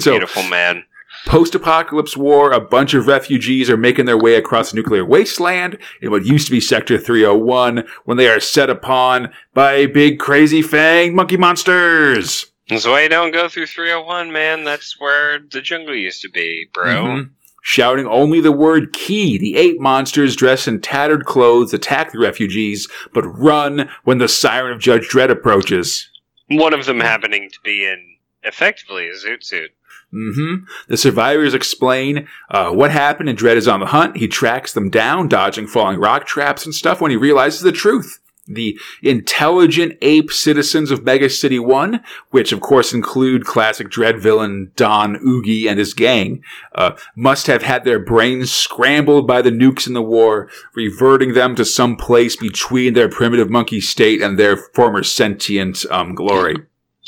So 0.00 0.12
Beautiful 0.12 0.42
man. 0.44 0.84
post-apocalypse 1.26 2.16
war, 2.16 2.52
a 2.52 2.60
bunch 2.60 2.94
of 2.94 3.06
refugees 3.06 3.68
are 3.70 3.76
making 3.76 4.06
their 4.06 4.16
way 4.18 4.34
across 4.36 4.72
a 4.72 4.76
nuclear 4.76 5.04
wasteland 5.04 5.78
in 6.00 6.10
what 6.10 6.24
used 6.24 6.46
to 6.46 6.50
be 6.50 6.60
Sector 6.60 6.98
301 6.98 7.84
when 8.04 8.16
they 8.16 8.28
are 8.28 8.40
set 8.40 8.70
upon 8.70 9.30
by 9.52 9.86
big 9.86 10.18
crazy 10.18 10.62
fang 10.62 11.14
monkey 11.14 11.36
monsters. 11.36 12.46
That's 12.68 12.86
why 12.86 13.02
you 13.02 13.08
don't 13.10 13.30
go 13.32 13.48
through 13.48 13.66
301, 13.66 14.32
man. 14.32 14.64
That's 14.64 14.98
where 14.98 15.38
the 15.38 15.60
jungle 15.60 15.94
used 15.94 16.22
to 16.22 16.30
be, 16.30 16.66
bro. 16.72 16.84
Mhm. 17.04 17.30
Shouting 17.66 18.06
only 18.06 18.42
the 18.42 18.52
word 18.52 18.92
key, 18.92 19.38
the 19.38 19.56
ape 19.56 19.80
monsters 19.80 20.36
dressed 20.36 20.68
in 20.68 20.82
tattered 20.82 21.24
clothes 21.24 21.72
attack 21.72 22.12
the 22.12 22.18
refugees, 22.18 22.88
but 23.14 23.22
run 23.22 23.88
when 24.04 24.18
the 24.18 24.28
siren 24.28 24.70
of 24.70 24.80
Judge 24.80 25.08
Dredd 25.08 25.30
approaches. 25.30 26.10
One 26.50 26.74
of 26.74 26.84
them 26.84 27.00
happening 27.00 27.48
to 27.50 27.58
be 27.64 27.86
in 27.86 28.16
effectively 28.42 29.08
a 29.08 29.14
zoot 29.14 29.42
suit. 29.42 29.70
hmm 30.12 30.56
The 30.88 30.98
survivors 30.98 31.54
explain 31.54 32.28
uh, 32.50 32.70
what 32.70 32.90
happened, 32.90 33.30
and 33.30 33.38
Dredd 33.38 33.56
is 33.56 33.66
on 33.66 33.80
the 33.80 33.86
hunt. 33.86 34.18
He 34.18 34.28
tracks 34.28 34.74
them 34.74 34.90
down, 34.90 35.28
dodging 35.28 35.66
falling 35.66 35.98
rock 35.98 36.26
traps 36.26 36.66
and 36.66 36.74
stuff 36.74 37.00
when 37.00 37.10
he 37.10 37.16
realizes 37.16 37.62
the 37.62 37.72
truth. 37.72 38.20
The 38.46 38.78
intelligent 39.02 39.96
ape 40.02 40.30
citizens 40.30 40.90
of 40.90 41.02
Mega 41.02 41.30
City 41.30 41.58
1, 41.58 42.00
which 42.30 42.52
of 42.52 42.60
course 42.60 42.92
include 42.92 43.46
classic 43.46 43.88
Dredd 43.88 44.20
villain 44.20 44.70
Don 44.76 45.16
Uggie 45.16 45.66
and 45.66 45.78
his 45.78 45.94
gang, 45.94 46.42
uh, 46.74 46.92
must 47.16 47.46
have 47.46 47.62
had 47.62 47.84
their 47.84 47.98
brains 47.98 48.52
scrambled 48.52 49.26
by 49.26 49.40
the 49.40 49.50
nukes 49.50 49.86
in 49.86 49.94
the 49.94 50.02
war, 50.02 50.50
reverting 50.74 51.32
them 51.32 51.54
to 51.54 51.64
some 51.64 51.96
place 51.96 52.36
between 52.36 52.92
their 52.92 53.08
primitive 53.08 53.48
monkey 53.48 53.80
state 53.80 54.20
and 54.20 54.38
their 54.38 54.56
former 54.56 55.02
sentient 55.02 55.86
um, 55.90 56.14
glory. 56.14 56.56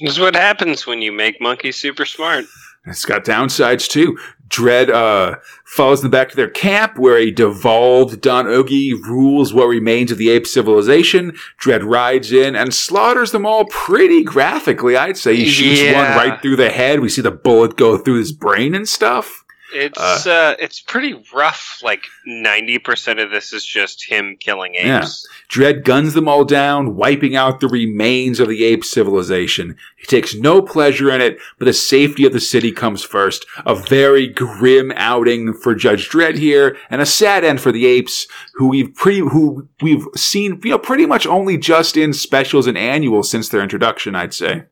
This 0.00 0.12
is 0.12 0.20
what 0.20 0.34
happens 0.34 0.86
when 0.86 1.02
you 1.02 1.12
make 1.12 1.40
monkeys 1.40 1.76
super 1.76 2.06
smart. 2.06 2.46
It's 2.86 3.04
got 3.04 3.24
downsides 3.24 3.88
too. 3.88 4.16
Dredd 4.48 4.90
uh, 4.90 5.36
follows 5.64 6.02
them 6.02 6.10
back 6.10 6.28
to 6.30 6.36
their 6.36 6.48
camp 6.48 6.98
where 6.98 7.16
a 7.18 7.30
devolved 7.30 8.20
Don 8.20 8.46
Uggie 8.46 8.92
rules 9.02 9.52
what 9.52 9.66
remains 9.66 10.12
of 10.12 10.18
the 10.18 10.28
ape 10.30 10.46
civilization. 10.46 11.36
Dredd 11.60 11.84
rides 11.84 12.32
in 12.32 12.54
and 12.54 12.72
slaughters 12.72 13.32
them 13.32 13.44
all 13.44 13.64
pretty 13.66 14.22
graphically, 14.22 14.96
I'd 14.96 15.16
say. 15.16 15.34
He 15.36 15.46
shoots 15.46 15.80
Yeah. 15.80 16.16
one 16.16 16.16
right 16.30 16.40
through 16.40 16.56
the 16.56 16.70
head. 16.70 17.00
We 17.00 17.08
see 17.08 17.22
the 17.22 17.30
bullet 17.32 17.76
go 17.76 17.98
through 17.98 18.18
his 18.18 18.32
brain 18.32 18.74
and 18.74 18.88
stuff. 18.88 19.42
It's 19.74 20.26
uh, 20.26 20.54
it's 20.60 20.80
pretty 20.80 21.20
rough. 21.34 21.80
Like 21.82 22.04
ninety 22.24 22.78
percent 22.78 23.18
of 23.18 23.30
this 23.32 23.52
is 23.52 23.66
just 23.66 24.04
him 24.08 24.36
killing 24.38 24.76
apes. 24.76 25.26
Dredd 25.48 25.84
guns 25.84 26.14
them 26.14 26.28
all 26.28 26.44
down, 26.44 26.96
wiping 26.96 27.36
out 27.36 27.60
the 27.60 27.68
remains 27.68 28.40
of 28.40 28.48
the 28.48 28.64
ape 28.64 28.84
civilization. 28.84 29.76
He 29.96 30.06
takes 30.06 30.34
no 30.34 30.60
pleasure 30.60 31.10
in 31.10 31.20
it, 31.20 31.38
but 31.58 31.66
the 31.66 31.72
safety 31.72 32.26
of 32.26 32.32
the 32.32 32.40
city 32.40 32.72
comes 32.72 33.04
first. 33.04 33.46
A 33.64 33.74
very 33.74 34.26
grim 34.26 34.92
outing 34.96 35.54
for 35.54 35.74
Judge 35.74 36.08
Dredd 36.08 36.36
here, 36.36 36.76
and 36.90 37.00
a 37.00 37.06
sad 37.06 37.44
end 37.44 37.60
for 37.60 37.72
the 37.72 37.86
apes, 37.86 38.26
who 38.54 38.68
we've 38.68 38.94
pre 38.94 39.20
who 39.20 39.68
we've 39.80 40.06
seen, 40.16 40.60
you 40.64 40.70
know, 40.70 40.78
pretty 40.78 41.06
much 41.06 41.26
only 41.26 41.56
just 41.56 41.96
in 41.96 42.12
specials 42.12 42.66
and 42.66 42.76
annuals 42.76 43.30
since 43.30 43.48
their 43.48 43.62
introduction, 43.62 44.14
I'd 44.14 44.34
say. 44.34 44.64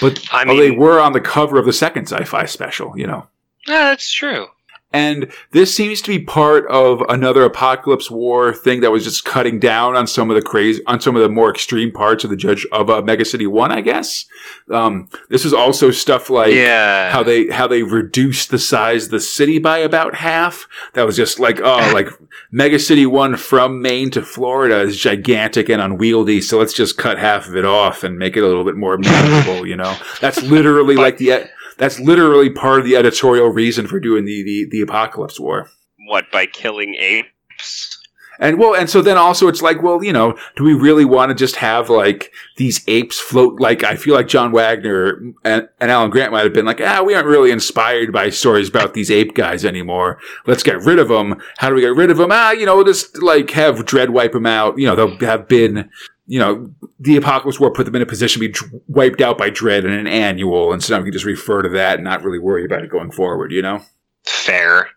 But 0.00 0.22
I 0.32 0.44
well, 0.44 0.56
they 0.56 0.70
were 0.70 1.00
on 1.00 1.12
the 1.12 1.20
cover 1.20 1.58
of 1.58 1.66
the 1.66 1.72
second 1.72 2.06
sci-fi 2.06 2.44
special, 2.46 2.96
you 2.96 3.06
know. 3.06 3.26
Yeah, 3.66 3.90
that's 3.90 4.12
true. 4.12 4.48
And 4.92 5.32
this 5.52 5.74
seems 5.74 6.02
to 6.02 6.08
be 6.08 6.22
part 6.22 6.66
of 6.68 7.02
another 7.08 7.44
apocalypse 7.44 8.10
war 8.10 8.52
thing 8.52 8.80
that 8.80 8.90
was 8.90 9.04
just 9.04 9.24
cutting 9.24 9.58
down 9.58 9.96
on 9.96 10.06
some 10.06 10.30
of 10.30 10.36
the 10.36 10.42
crazy, 10.42 10.82
on 10.86 11.00
some 11.00 11.16
of 11.16 11.22
the 11.22 11.28
more 11.28 11.50
extreme 11.50 11.90
parts 11.90 12.24
of 12.24 12.30
the 12.30 12.36
Judge 12.36 12.66
of 12.72 12.90
uh, 12.90 13.00
Mega 13.02 13.24
City 13.24 13.46
One, 13.46 13.72
I 13.72 13.80
guess. 13.80 14.26
Um, 14.70 15.08
this 15.30 15.44
is 15.44 15.54
also 15.54 15.90
stuff 15.90 16.28
like 16.28 16.52
yeah. 16.52 17.10
how 17.10 17.22
they 17.22 17.48
how 17.48 17.66
they 17.66 17.82
reduced 17.82 18.50
the 18.50 18.58
size 18.58 19.06
of 19.06 19.10
the 19.10 19.20
city 19.20 19.58
by 19.58 19.78
about 19.78 20.16
half. 20.16 20.68
That 20.94 21.06
was 21.06 21.16
just 21.16 21.40
like 21.40 21.60
oh, 21.60 21.90
like 21.94 22.08
Mega 22.50 22.78
City 22.78 23.06
One 23.06 23.36
from 23.36 23.80
Maine 23.80 24.10
to 24.10 24.22
Florida 24.22 24.80
is 24.80 24.98
gigantic 24.98 25.68
and 25.68 25.80
unwieldy, 25.80 26.40
so 26.40 26.58
let's 26.58 26.74
just 26.74 26.98
cut 26.98 27.18
half 27.18 27.48
of 27.48 27.56
it 27.56 27.64
off 27.64 28.04
and 28.04 28.18
make 28.18 28.36
it 28.36 28.42
a 28.42 28.46
little 28.46 28.64
bit 28.64 28.76
more 28.76 28.98
manageable. 28.98 29.66
you 29.66 29.76
know, 29.76 29.96
that's 30.20 30.42
literally 30.42 30.96
like 30.96 31.18
the 31.18 31.48
that's 31.82 31.98
literally 31.98 32.48
part 32.48 32.78
of 32.78 32.84
the 32.86 32.94
editorial 32.94 33.48
reason 33.48 33.88
for 33.88 33.98
doing 33.98 34.24
the 34.24 34.44
the, 34.44 34.68
the 34.70 34.80
apocalypse 34.80 35.40
war. 35.40 35.68
what 36.06 36.30
by 36.30 36.46
killing 36.46 36.94
apes? 36.94 37.98
And 38.38 38.58
well, 38.58 38.74
and 38.74 38.88
so 38.88 39.02
then 39.02 39.18
also 39.18 39.46
it's 39.46 39.62
like, 39.62 39.82
well, 39.82 40.02
you 40.02 40.12
know, 40.12 40.36
do 40.56 40.64
we 40.64 40.74
really 40.74 41.04
want 41.04 41.30
to 41.30 41.34
just 41.34 41.56
have 41.56 41.90
like 41.90 42.32
these 42.56 42.82
apes 42.88 43.18
float? 43.18 43.60
Like, 43.60 43.84
I 43.84 43.96
feel 43.96 44.14
like 44.14 44.26
John 44.26 44.52
Wagner 44.52 45.20
and, 45.44 45.68
and 45.80 45.90
Alan 45.90 46.10
Grant 46.10 46.32
might 46.32 46.44
have 46.44 46.52
been 46.52 46.64
like, 46.64 46.80
ah, 46.80 47.02
we 47.02 47.14
aren't 47.14 47.26
really 47.26 47.50
inspired 47.50 48.12
by 48.12 48.30
stories 48.30 48.68
about 48.68 48.94
these 48.94 49.10
ape 49.10 49.34
guys 49.34 49.64
anymore. 49.64 50.18
Let's 50.46 50.62
get 50.62 50.82
rid 50.82 50.98
of 50.98 51.08
them. 51.08 51.40
How 51.58 51.68
do 51.68 51.74
we 51.74 51.82
get 51.82 51.94
rid 51.94 52.10
of 52.10 52.16
them? 52.16 52.30
Ah, 52.32 52.52
you 52.52 52.64
know, 52.64 52.82
just 52.82 53.22
like 53.22 53.50
have 53.50 53.84
Dredd 53.84 54.10
wipe 54.10 54.32
them 54.32 54.46
out. 54.46 54.78
You 54.78 54.86
know, 54.86 54.96
they'll 54.96 55.18
have 55.18 55.46
been, 55.46 55.90
you 56.26 56.38
know, 56.38 56.70
the 57.00 57.16
Apocalypse 57.16 57.58
War 57.58 57.72
put 57.72 57.84
them 57.84 57.96
in 57.96 58.02
a 58.02 58.06
position 58.06 58.40
to 58.40 58.48
be 58.48 58.52
dr- 58.52 58.82
wiped 58.86 59.20
out 59.20 59.38
by 59.38 59.50
Dredd 59.50 59.84
in 59.84 59.90
an 59.90 60.06
annual, 60.06 60.72
and 60.72 60.82
so 60.82 60.94
now 60.94 61.00
we 61.00 61.06
can 61.06 61.12
just 61.12 61.24
refer 61.24 61.62
to 61.62 61.68
that 61.70 61.96
and 61.96 62.04
not 62.04 62.22
really 62.22 62.38
worry 62.38 62.64
about 62.64 62.84
it 62.84 62.90
going 62.90 63.10
forward. 63.10 63.52
You 63.52 63.62
know. 63.62 63.82
Fair. 64.24 64.88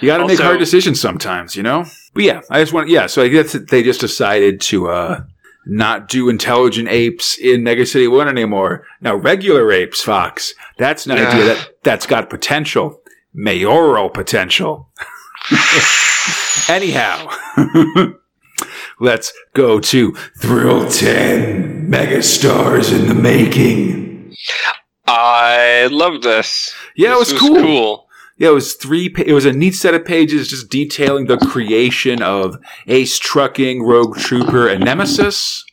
You 0.00 0.08
got 0.08 0.18
to 0.18 0.26
make 0.26 0.40
hard 0.40 0.58
decisions 0.58 1.00
sometimes, 1.00 1.56
you 1.56 1.62
know. 1.62 1.84
But 2.14 2.24
yeah, 2.24 2.40
I 2.50 2.60
just 2.60 2.72
want 2.72 2.88
yeah. 2.88 3.06
So 3.06 3.22
I 3.22 3.28
guess 3.28 3.52
they 3.52 3.82
just 3.82 4.00
decided 4.00 4.60
to 4.62 4.88
uh, 4.88 5.24
not 5.66 6.08
do 6.08 6.28
intelligent 6.28 6.88
apes 6.88 7.38
in 7.38 7.62
Mega 7.62 7.86
City 7.86 8.08
One 8.08 8.28
anymore. 8.28 8.84
Now 9.00 9.14
regular 9.14 9.70
apes, 9.72 10.02
Fox. 10.02 10.54
That's 10.78 11.06
an 11.06 11.12
idea 11.12 11.44
that 11.44 11.70
that's 11.82 12.06
got 12.06 12.30
potential, 12.30 13.00
mayoral 13.32 14.10
potential. 14.10 14.90
Anyhow, 16.68 17.28
let's 19.02 19.32
go 19.54 19.80
to 19.80 20.12
Thrill 20.38 20.88
Ten 20.88 21.88
Megastars 21.90 22.98
in 22.98 23.08
the 23.08 23.14
making. 23.14 24.34
I 25.06 25.88
love 25.90 26.22
this. 26.22 26.74
Yeah, 26.96 27.10
This 27.18 27.30
it 27.30 27.34
was, 27.34 27.40
cool. 27.40 27.56
cool. 27.60 28.08
Yeah, 28.38 28.48
it 28.48 28.54
was 28.54 28.74
three. 28.74 29.08
Pa- 29.08 29.24
it 29.26 29.32
was 29.32 29.44
a 29.44 29.52
neat 29.52 29.74
set 29.74 29.94
of 29.94 30.04
pages 30.04 30.48
just 30.48 30.70
detailing 30.70 31.26
the 31.26 31.36
creation 31.36 32.22
of 32.22 32.56
Ace 32.86 33.18
Trucking, 33.18 33.82
Rogue 33.82 34.16
Trooper, 34.16 34.68
and 34.68 34.84
Nemesis. 34.84 35.64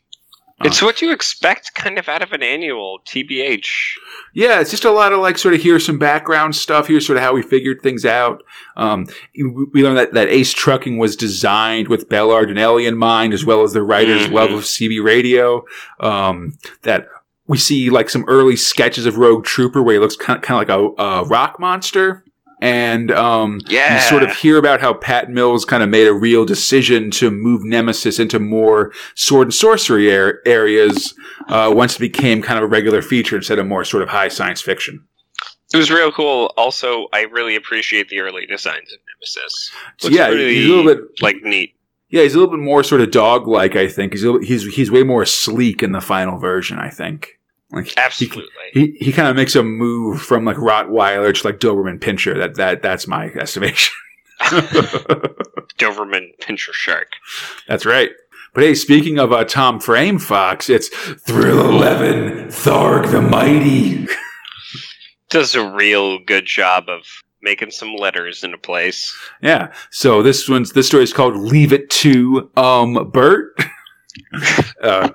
It's 0.62 0.82
what 0.82 1.02
you 1.02 1.12
expect 1.14 1.74
kind 1.74 1.98
of 1.98 2.10
out 2.10 2.22
of 2.22 2.34
an 2.34 2.44
annual, 2.44 3.00
TBH. 3.08 3.94
Yeah, 4.34 4.60
it's 4.60 4.72
just 4.72 4.86
a 4.86 4.92
lot 4.92 5.12
of 5.12 5.20
like 5.20 5.38
sort 5.38 5.54
of 5.56 5.62
here's 5.62 5.86
some 5.86 5.98
background 5.98 6.56
stuff. 6.56 6.88
Here's 6.88 7.06
sort 7.06 7.18
of 7.18 7.24
how 7.24 7.34
we 7.34 7.42
figured 7.42 7.82
things 7.82 8.06
out. 8.06 8.44
Um, 8.78 9.08
we 9.36 9.84
learned 9.84 9.98
that, 9.98 10.14
that 10.14 10.28
Ace 10.30 10.54
Trucking 10.54 10.98
was 10.98 11.16
designed 11.16 11.88
with 11.88 12.10
Belardinelli 12.10 12.88
in 12.88 12.98
mind, 12.98 13.34
as 13.34 13.46
well 13.46 13.64
as 13.64 13.74
the 13.74 13.82
writer's 13.84 14.28
Mhm. 14.28 14.32
love 14.34 14.52
of 14.52 14.66
CB 14.66 15.00
radio. 15.04 15.66
Um, 16.00 16.58
that 16.84 17.08
we 17.48 17.58
see 17.58 17.90
like 17.90 18.10
some 18.10 18.26
early 18.28 18.56
sketches 18.56 19.06
of 19.08 19.18
Rogue 19.18 19.44
Trooper 19.46 19.82
where 19.82 19.94
he 19.96 20.00
looks 20.00 20.16
kind 20.16 20.38
of, 20.38 20.44
kind 20.44 20.70
of 20.70 20.78
like 20.96 20.98
a, 21.00 21.02
a 21.02 21.24
rock 21.26 21.60
monster. 21.60 22.24
And 22.62 23.10
um, 23.12 23.62
Yeah. 23.68 23.96
you 23.96 24.02
sort 24.02 24.22
of 24.24 24.36
hear 24.36 24.58
about 24.58 24.82
how 24.82 24.94
Pat 24.94 25.30
Mills 25.30 25.64
kind 25.64 25.82
of 25.82 25.88
made 25.90 26.08
a 26.08 26.14
real 26.14 26.44
decision 26.46 27.10
to 27.12 27.32
move 27.32 27.64
Nemesis 27.64 28.20
into 28.20 28.38
more 28.40 28.92
sword 29.16 29.48
and 29.48 29.54
sorcery 29.54 30.14
ar- 30.16 30.40
areas 30.46 31.14
uh, 31.48 31.72
once 31.74 31.96
it 31.96 32.00
became 32.00 32.42
kind 32.42 32.58
of 32.58 32.64
a 32.66 32.68
regular 32.68 33.02
feature 33.02 33.38
instead 33.38 33.60
of 33.60 33.66
more 33.68 33.86
sort 33.86 34.04
of 34.04 34.10
high 34.10 34.28
science 34.28 34.62
fiction. 34.62 35.06
It 35.74 35.78
was 35.78 35.90
real 35.90 36.12
cool. 36.12 36.52
Also, 36.58 37.08
I 37.14 37.22
really 37.22 37.56
appreciate 37.56 38.10
the 38.10 38.20
early 38.20 38.46
designs 38.46 38.92
of 38.92 39.00
Nemesis. 39.08 39.72
So 39.98 40.08
Looks 40.08 40.18
yeah, 40.18 40.28
really, 40.28 40.56
he's 40.56 40.66
a 40.66 40.70
little 40.70 40.96
bit 40.96 41.22
like 41.22 41.38
neat. 41.44 41.76
yeah, 42.10 42.24
he's 42.24 42.34
a 42.34 42.40
little 42.40 42.52
bit 42.58 42.62
more 42.64 42.84
sort 42.84 43.02
of 43.02 43.12
dog 43.12 43.48
like. 43.48 43.76
I 43.76 43.88
think 43.88 44.12
he's 44.14 44.24
a 44.24 44.32
little, 44.32 44.42
he's 44.46 44.66
he's 44.76 44.90
way 44.92 45.04
more 45.04 45.26
sleek 45.26 45.82
in 45.84 45.92
the 45.92 46.02
final 46.02 46.40
version. 46.40 46.78
I 46.80 46.90
think. 46.90 47.39
Like 47.72 47.88
he- 47.88 47.98
Absolutely. 47.98 48.46
He, 48.74 48.98
he 49.00 49.12
kind 49.12 49.28
of 49.30 49.36
makes 49.36 49.56
a 49.56 49.64
move 49.64 50.22
from 50.22 50.44
like 50.46 50.58
Rottweiler 50.58 51.34
to 51.40 51.48
like 51.48 51.60
Doberman 51.60 52.00
Pinscher. 52.00 52.36
That 52.38 52.56
that 52.56 52.82
that's 52.82 53.08
my 53.08 53.26
estimation. 53.40 53.94
Doberman 55.78 56.30
Pinscher 56.42 56.74
Shark. 56.74 57.08
That's 57.68 57.86
right. 57.86 58.12
But 58.54 58.64
hey, 58.64 58.74
speaking 58.76 59.20
of 59.20 59.32
uh, 59.32 59.44
Tom 59.46 59.80
Frame 59.80 60.18
Fox, 60.20 60.70
it's 60.70 60.88
Thrill 60.90 61.70
Eleven, 61.70 62.48
Tharg 62.48 63.12
the 63.12 63.22
Mighty. 63.22 64.08
Does 65.30 65.54
a 65.54 65.70
real 65.70 66.18
good 66.20 66.46
job 66.48 66.86
of 66.90 67.04
making 67.42 67.70
some 67.72 67.96
letters 67.96 68.44
into 68.44 68.58
place. 68.58 69.16
Yeah. 69.42 69.72
So 69.92 70.24
this 70.24 70.50
one's 70.50 70.72
this 70.74 70.88
story 70.88 71.04
is 71.04 71.14
called 71.14 71.36
"Leave 71.38 71.72
It 71.72 71.90
to 71.92 72.50
Um 72.58 73.12
Bert." 73.12 73.56
uh, 74.82 75.10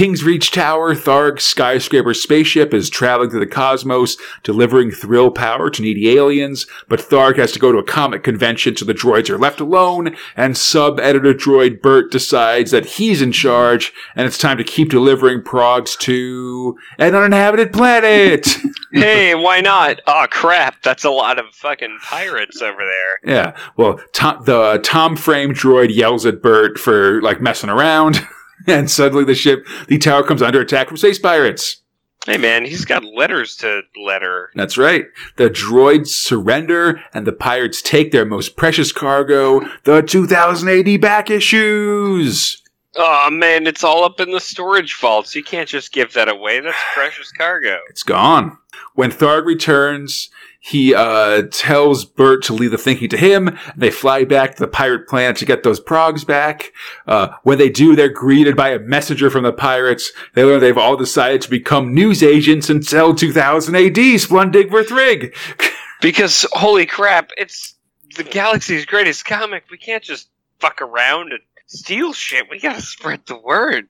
King's 0.00 0.24
Reach 0.24 0.50
Tower, 0.50 0.94
Tharg's 0.94 1.44
skyscraper 1.44 2.14
spaceship 2.14 2.72
is 2.72 2.88
traveling 2.88 3.28
through 3.28 3.40
the 3.40 3.46
cosmos, 3.46 4.16
delivering 4.42 4.90
thrill 4.90 5.30
power 5.30 5.68
to 5.68 5.82
needy 5.82 6.16
aliens, 6.16 6.66
but 6.88 7.00
Tharg 7.00 7.36
has 7.36 7.52
to 7.52 7.58
go 7.58 7.70
to 7.70 7.76
a 7.76 7.84
comic 7.84 8.24
convention, 8.24 8.74
so 8.74 8.86
the 8.86 8.94
droids 8.94 9.28
are 9.28 9.36
left 9.36 9.60
alone, 9.60 10.16
and 10.38 10.56
sub-editor 10.56 11.34
droid 11.34 11.82
Bert 11.82 12.10
decides 12.10 12.70
that 12.70 12.86
he's 12.86 13.20
in 13.20 13.30
charge, 13.30 13.92
and 14.16 14.26
it's 14.26 14.38
time 14.38 14.56
to 14.56 14.64
keep 14.64 14.88
delivering 14.88 15.42
progs 15.42 15.96
to 15.96 16.78
an 16.98 17.14
uninhabited 17.14 17.70
planet. 17.70 18.48
hey, 18.94 19.34
why 19.34 19.60
not? 19.60 20.00
Oh 20.06 20.24
crap, 20.30 20.80
that's 20.80 21.04
a 21.04 21.10
lot 21.10 21.38
of 21.38 21.44
fucking 21.52 21.98
pirates 22.02 22.62
over 22.62 22.80
there. 22.80 23.34
yeah, 23.34 23.56
well, 23.76 24.00
Tom, 24.14 24.44
the 24.46 24.80
Tom 24.82 25.14
Frame 25.14 25.52
droid 25.52 25.94
yells 25.94 26.24
at 26.24 26.40
Bert 26.40 26.78
for, 26.78 27.20
like, 27.20 27.42
messing 27.42 27.68
around, 27.68 28.26
and 28.66 28.90
suddenly 28.90 29.24
the 29.24 29.34
ship, 29.34 29.66
the 29.88 29.98
tower 29.98 30.22
comes 30.22 30.42
under 30.42 30.60
attack 30.60 30.88
from 30.88 30.96
space 30.96 31.18
pirates. 31.18 31.82
Hey 32.26 32.36
man, 32.36 32.66
he's 32.66 32.84
got 32.84 33.02
letters 33.02 33.56
to 33.56 33.80
letter. 33.96 34.50
That's 34.54 34.76
right. 34.76 35.06
The 35.36 35.48
droids 35.48 36.08
surrender 36.08 37.00
and 37.14 37.26
the 37.26 37.32
pirates 37.32 37.80
take 37.80 38.12
their 38.12 38.26
most 38.26 38.56
precious 38.56 38.92
cargo, 38.92 39.62
the 39.84 40.02
2000 40.02 40.68
AD 40.68 41.00
back 41.00 41.30
issues. 41.30 42.62
Oh 42.96 43.30
man, 43.30 43.66
it's 43.66 43.84
all 43.84 44.04
up 44.04 44.20
in 44.20 44.32
the 44.32 44.40
storage 44.40 44.98
vaults. 45.00 45.34
You 45.34 45.42
can't 45.42 45.68
just 45.68 45.92
give 45.92 46.12
that 46.12 46.28
away. 46.28 46.60
That's 46.60 46.76
precious 46.92 47.32
cargo. 47.32 47.78
It's 47.88 48.02
gone. 48.02 48.58
When 48.94 49.10
Tharg 49.10 49.46
returns, 49.46 50.28
he 50.62 50.94
uh, 50.94 51.44
tells 51.50 52.04
Bert 52.04 52.44
to 52.44 52.52
leave 52.52 52.70
the 52.70 52.78
thinking 52.78 53.08
to 53.08 53.16
him. 53.16 53.58
They 53.76 53.90
fly 53.90 54.24
back 54.24 54.54
to 54.54 54.60
the 54.60 54.68
pirate 54.68 55.08
planet 55.08 55.38
to 55.38 55.46
get 55.46 55.62
those 55.62 55.80
progs 55.80 56.22
back. 56.22 56.72
Uh, 57.06 57.30
when 57.44 57.56
they 57.56 57.70
do, 57.70 57.96
they're 57.96 58.10
greeted 58.10 58.56
by 58.56 58.68
a 58.68 58.78
messenger 58.78 59.30
from 59.30 59.44
the 59.44 59.54
pirates. 59.54 60.12
They 60.34 60.44
learn 60.44 60.60
they've 60.60 60.76
all 60.76 60.98
decided 60.98 61.40
to 61.42 61.50
become 61.50 61.94
news 61.94 62.22
agents 62.22 62.68
and 62.68 62.84
sell 62.84 63.14
2000 63.14 63.74
AD 63.74 63.94
Splundig 63.94 64.70
Verthrig. 64.70 65.34
Because 66.00 66.46
holy 66.52 66.86
crap, 66.86 67.30
it's 67.36 67.74
the 68.16 68.24
galaxy's 68.24 68.86
greatest 68.86 69.26
comic. 69.26 69.64
We 69.70 69.76
can't 69.76 70.02
just 70.02 70.30
fuck 70.58 70.80
around 70.80 71.32
and 71.32 71.40
steal 71.66 72.14
shit. 72.14 72.46
We 72.50 72.58
gotta 72.58 72.80
spread 72.80 73.20
the 73.26 73.36
word. 73.36 73.88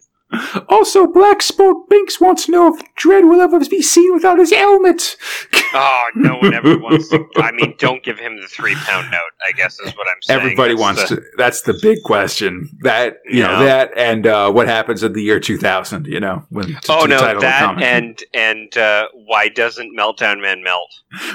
Also, 0.69 1.07
Black 1.07 1.43
Spoke 1.43 1.89
Binks 1.89 2.21
wants 2.21 2.47
to 2.47 2.53
know 2.53 2.75
if 2.75 2.81
Dredd 2.95 3.29
will 3.29 3.41
ever 3.41 3.59
be 3.61 3.83
seen 3.83 4.15
without 4.15 4.39
his 4.39 4.53
helmet. 4.53 5.17
Oh, 5.73 6.11
no 6.17 6.35
one 6.39 6.53
ever 6.53 6.77
wants 6.79 7.11
to. 7.11 7.25
I 7.37 7.53
mean, 7.53 7.77
don't 7.79 8.03
give 8.03 8.19
him 8.19 8.35
the 8.41 8.49
three 8.49 8.75
pound 8.75 9.09
note. 9.13 9.21
I 9.47 9.53
guess 9.53 9.79
is 9.79 9.93
what 9.97 10.09
I'm 10.09 10.21
saying. 10.21 10.41
Everybody 10.41 10.73
That's 10.75 10.81
wants 10.81 11.09
the- 11.11 11.17
to. 11.19 11.23
That's 11.37 11.63
the 11.63 11.79
big 11.81 11.99
question. 12.03 12.69
That 12.83 13.19
you 13.25 13.45
know 13.45 13.53
Yeah. 13.61 13.65
that 13.67 13.91
and 13.97 14.27
uh, 14.27 14.51
what 14.51 14.67
happens 14.67 15.05
in 15.05 15.13
the 15.13 15.23
year 15.23 15.39
2000. 15.39 16.09
You 16.09 16.19
know 16.19 16.45
when. 16.49 16.77
Oh 16.89 17.05
no, 17.05 17.21
that 17.39 17.81
and 17.85 18.21
and 18.35 18.77
uh, 18.77 19.07
why 19.27 19.47
doesn't 19.49 19.97
Meltdown 19.97 20.43
Man 20.43 20.65
melt? 20.65 20.91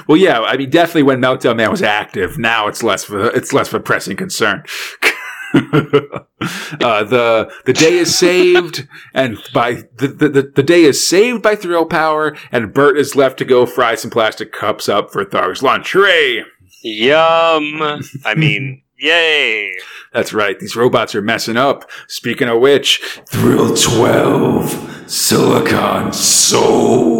well, 0.06 0.18
yeah. 0.18 0.42
I 0.42 0.58
mean, 0.58 0.68
definitely 0.68 1.04
when 1.04 1.18
Meltdown 1.22 1.56
Man 1.56 1.70
was 1.70 1.80
active. 1.82 2.36
Now 2.38 2.68
it's 2.68 2.82
less 2.82 3.08
a, 3.08 3.28
it's 3.28 3.54
less 3.54 3.68
of 3.68 3.74
a 3.74 3.80
pressing 3.80 4.18
concern. 4.18 4.64
uh, 6.80 7.04
the 7.04 7.50
the 7.64 7.72
day 7.72 7.94
is 7.94 8.16
saved, 8.16 8.86
and 9.14 9.38
by 9.54 9.84
the, 9.96 10.08
the 10.08 10.52
the 10.54 10.62
day 10.62 10.82
is 10.82 11.08
saved 11.08 11.42
by 11.42 11.56
thrill 11.56 11.86
power, 11.86 12.36
and 12.52 12.74
Bert 12.74 12.98
is 12.98 13.16
left 13.16 13.38
to 13.38 13.44
go 13.44 13.64
fry 13.64 13.94
some 13.94 14.10
plastic 14.10 14.52
cups 14.52 14.88
up 14.88 15.10
for 15.10 15.24
Tharg's 15.24 15.62
lunch. 15.62 15.92
Hooray! 15.92 16.44
Yum. 16.82 18.02
I 18.24 18.34
mean, 18.36 18.82
yay. 18.98 19.72
That's 20.12 20.32
right. 20.32 20.58
These 20.58 20.76
robots 20.76 21.14
are 21.14 21.22
messing 21.22 21.56
up. 21.56 21.90
Speaking 22.06 22.48
of 22.48 22.60
which, 22.60 23.00
Thrill 23.28 23.74
12, 23.74 25.10
Silicon 25.10 26.12
Soul. 26.12 27.15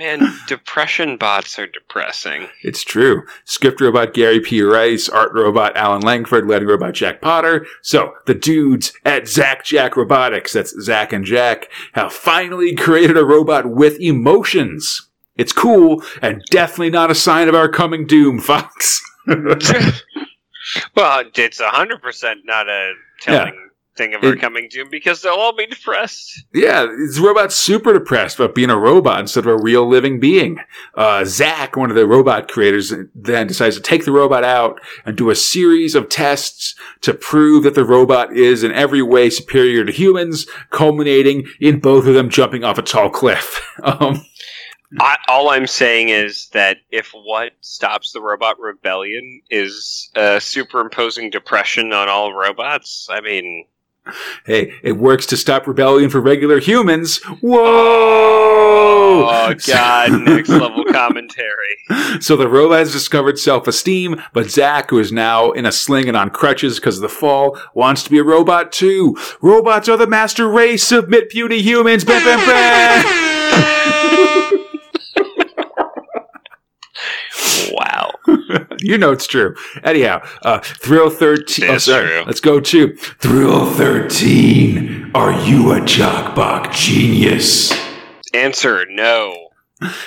Man, 0.00 0.32
depression 0.46 1.18
bots 1.18 1.58
are 1.58 1.66
depressing. 1.66 2.48
It's 2.62 2.82
true. 2.82 3.24
Script 3.44 3.82
robot 3.82 4.14
Gary 4.14 4.40
P. 4.40 4.62
Rice, 4.62 5.10
art 5.10 5.30
robot 5.34 5.76
Alan 5.76 6.00
Langford, 6.00 6.46
leading 6.46 6.68
robot 6.68 6.94
Jack 6.94 7.20
Potter. 7.20 7.66
So, 7.82 8.14
the 8.24 8.32
dudes 8.32 8.94
at 9.04 9.28
Zach 9.28 9.62
Jack 9.62 9.98
Robotics, 9.98 10.54
that's 10.54 10.74
Zach 10.80 11.12
and 11.12 11.26
Jack, 11.26 11.68
have 11.92 12.14
finally 12.14 12.74
created 12.74 13.18
a 13.18 13.26
robot 13.26 13.66
with 13.66 14.00
emotions. 14.00 15.10
It's 15.36 15.52
cool 15.52 16.02
and 16.22 16.42
definitely 16.50 16.88
not 16.88 17.10
a 17.10 17.14
sign 17.14 17.50
of 17.50 17.54
our 17.54 17.68
coming 17.68 18.06
doom, 18.06 18.40
Fox. 18.40 19.02
well, 19.26 21.24
it's 21.34 21.60
hundred 21.60 22.00
percent 22.00 22.40
not 22.46 22.70
a 22.70 22.94
telling 23.20 23.69
thing 24.00 24.14
of 24.14 24.24
our 24.24 24.36
coming 24.36 24.68
to 24.70 24.80
him 24.80 24.88
because 24.90 25.20
they'll 25.20 25.34
all 25.34 25.54
be 25.54 25.66
depressed. 25.66 26.44
Yeah, 26.54 26.86
this 26.86 27.18
robot's 27.18 27.54
super 27.54 27.92
depressed 27.92 28.38
about 28.38 28.54
being 28.54 28.70
a 28.70 28.78
robot 28.78 29.20
instead 29.20 29.46
of 29.46 29.52
a 29.52 29.62
real 29.62 29.86
living 29.86 30.18
being. 30.18 30.58
Uh, 30.94 31.24
Zach, 31.24 31.76
one 31.76 31.90
of 31.90 31.96
the 31.96 32.06
robot 32.06 32.48
creators, 32.48 32.92
then 33.14 33.46
decides 33.46 33.76
to 33.76 33.82
take 33.82 34.04
the 34.04 34.12
robot 34.12 34.42
out 34.42 34.80
and 35.04 35.16
do 35.16 35.30
a 35.30 35.34
series 35.34 35.94
of 35.94 36.08
tests 36.08 36.74
to 37.02 37.12
prove 37.12 37.62
that 37.64 37.74
the 37.74 37.84
robot 37.84 38.34
is 38.34 38.62
in 38.62 38.72
every 38.72 39.02
way 39.02 39.28
superior 39.28 39.84
to 39.84 39.92
humans, 39.92 40.46
culminating 40.70 41.46
in 41.60 41.78
both 41.78 42.06
of 42.06 42.14
them 42.14 42.30
jumping 42.30 42.64
off 42.64 42.78
a 42.78 42.82
tall 42.82 43.10
cliff. 43.10 43.60
Um, 43.82 44.22
I, 44.98 45.16
all 45.28 45.50
I'm 45.50 45.66
saying 45.66 46.08
is 46.08 46.48
that 46.52 46.78
if 46.90 47.10
what 47.12 47.52
stops 47.60 48.12
the 48.12 48.20
robot 48.20 48.58
rebellion 48.58 49.42
is 49.48 50.10
uh, 50.16 50.40
superimposing 50.40 51.30
depression 51.30 51.92
on 51.92 52.08
all 52.08 52.34
robots, 52.34 53.08
I 53.10 53.20
mean, 53.20 53.66
hey, 54.46 54.72
it 54.82 54.96
works 54.96 55.26
to 55.26 55.36
stop 55.36 55.66
rebellion 55.66 56.10
for 56.10 56.20
regular 56.20 56.58
humans. 56.60 57.18
Whoa! 57.40 58.30
oh 59.28 59.54
god, 59.66 60.22
next 60.22 60.48
level 60.48 60.84
commentary. 60.84 61.56
So 62.20 62.36
the 62.36 62.48
robot 62.48 62.80
has 62.80 62.92
discovered 62.92 63.38
self-esteem, 63.38 64.20
but 64.32 64.50
Zack, 64.50 64.90
who 64.90 64.98
is 64.98 65.12
now 65.12 65.52
in 65.52 65.64
a 65.64 65.72
sling 65.72 66.08
and 66.08 66.16
on 66.16 66.30
crutches 66.30 66.78
because 66.78 66.96
of 66.96 67.02
the 67.02 67.08
fall, 67.08 67.58
wants 67.74 68.02
to 68.04 68.10
be 68.10 68.18
a 68.18 68.24
robot 68.24 68.72
too. 68.72 69.16
Robots 69.40 69.88
are 69.88 69.96
the 69.96 70.06
master 70.06 70.48
race. 70.48 70.84
Submit 70.84 71.30
beauty 71.30 71.62
humans. 71.62 72.04
Bam, 72.04 72.22
bam, 72.24 72.46
bam. 72.46 73.26
Wow. 77.72 78.10
you 78.82 78.98
know 78.98 79.12
it's 79.12 79.26
true. 79.26 79.54
Anyhow, 79.84 80.22
uh, 80.42 80.60
Thrill 80.60 81.10
13. 81.10 81.64
It 81.64 81.70
oh, 81.70 81.78
sorry. 81.78 82.08
true. 82.08 82.22
Let's 82.26 82.40
go 82.40 82.60
to 82.60 82.96
Thrill 82.96 83.70
13. 83.72 85.12
Are 85.14 85.32
you 85.42 85.72
a 85.72 85.80
jockbok 85.80 86.72
genius? 86.72 87.72
Answer 88.32 88.86
no. 88.88 89.50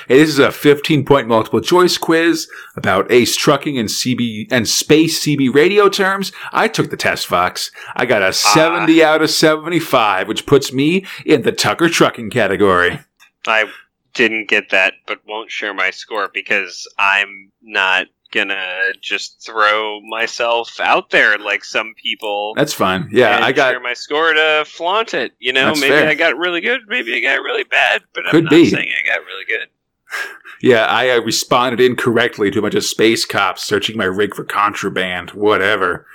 Hey, 0.08 0.20
this 0.20 0.30
is 0.30 0.40
a 0.40 0.52
15 0.52 1.04
point 1.04 1.28
multiple 1.28 1.60
choice 1.60 1.98
quiz 1.98 2.48
about 2.76 3.12
ace 3.12 3.36
trucking 3.36 3.78
and 3.78 3.90
CB 3.90 4.48
and 4.52 4.68
space 4.68 5.26
CB 5.26 5.54
radio 5.54 5.90
terms. 5.90 6.32
I 6.52 6.68
took 6.68 6.92
the 6.92 6.98
test, 6.98 7.26
Fox. 7.26 7.72
I 7.96 8.06
got 8.06 8.22
a 8.22 8.34
70 8.34 9.04
out 9.04 9.24
of 9.24 9.32
75, 9.32 10.28
which 10.28 10.46
puts 10.46 10.72
me 10.72 11.06
in 11.26 11.42
the 11.42 11.52
Tucker 11.52 11.90
trucking 11.90 12.30
category. 12.30 13.00
I 13.48 13.66
didn't 14.14 14.48
get 14.48 14.70
that, 14.70 14.94
but 15.08 15.22
won't 15.28 15.50
share 15.50 15.74
my 15.74 15.90
score 15.90 16.30
because 16.32 16.88
I'm 17.00 17.52
not 17.62 18.08
gonna 18.34 18.92
just 19.02 19.46
throw 19.46 20.02
myself 20.02 20.80
out 20.80 21.10
there 21.12 21.38
like 21.38 21.64
some 21.64 21.94
people. 22.02 22.54
That's 22.56 22.74
fine. 22.74 23.08
Yeah, 23.12 23.40
I 23.42 23.52
got 23.52 23.82
my 23.82 23.94
score 23.94 24.34
to 24.34 24.66
flaunt 24.68 25.14
it. 25.14 25.34
You 25.40 25.54
know, 25.54 25.74
maybe 25.76 25.88
fair. 25.90 26.10
I 26.10 26.16
got 26.16 26.38
really 26.38 26.60
good, 26.62 26.82
maybe 26.88 27.16
I 27.16 27.20
got 27.22 27.42
really 27.44 27.64
bad, 27.64 28.02
but 28.14 28.26
Could 28.26 28.36
I'm 28.40 28.44
not 28.46 28.50
be. 28.52 28.70
saying 28.70 28.90
I 29.04 29.08
got 29.08 29.26
really 29.26 29.46
good. 29.48 29.68
yeah, 30.62 30.86
I 30.86 31.10
uh, 31.12 31.22
responded 31.22 31.80
incorrectly 31.80 32.52
to 32.52 32.60
a 32.60 32.62
bunch 32.62 32.76
of 32.76 32.84
space 32.84 33.26
cops 33.26 33.64
searching 33.64 33.98
my 33.98 34.06
rig 34.06 34.36
for 34.36 34.44
contraband, 34.44 35.32
whatever. 35.32 36.06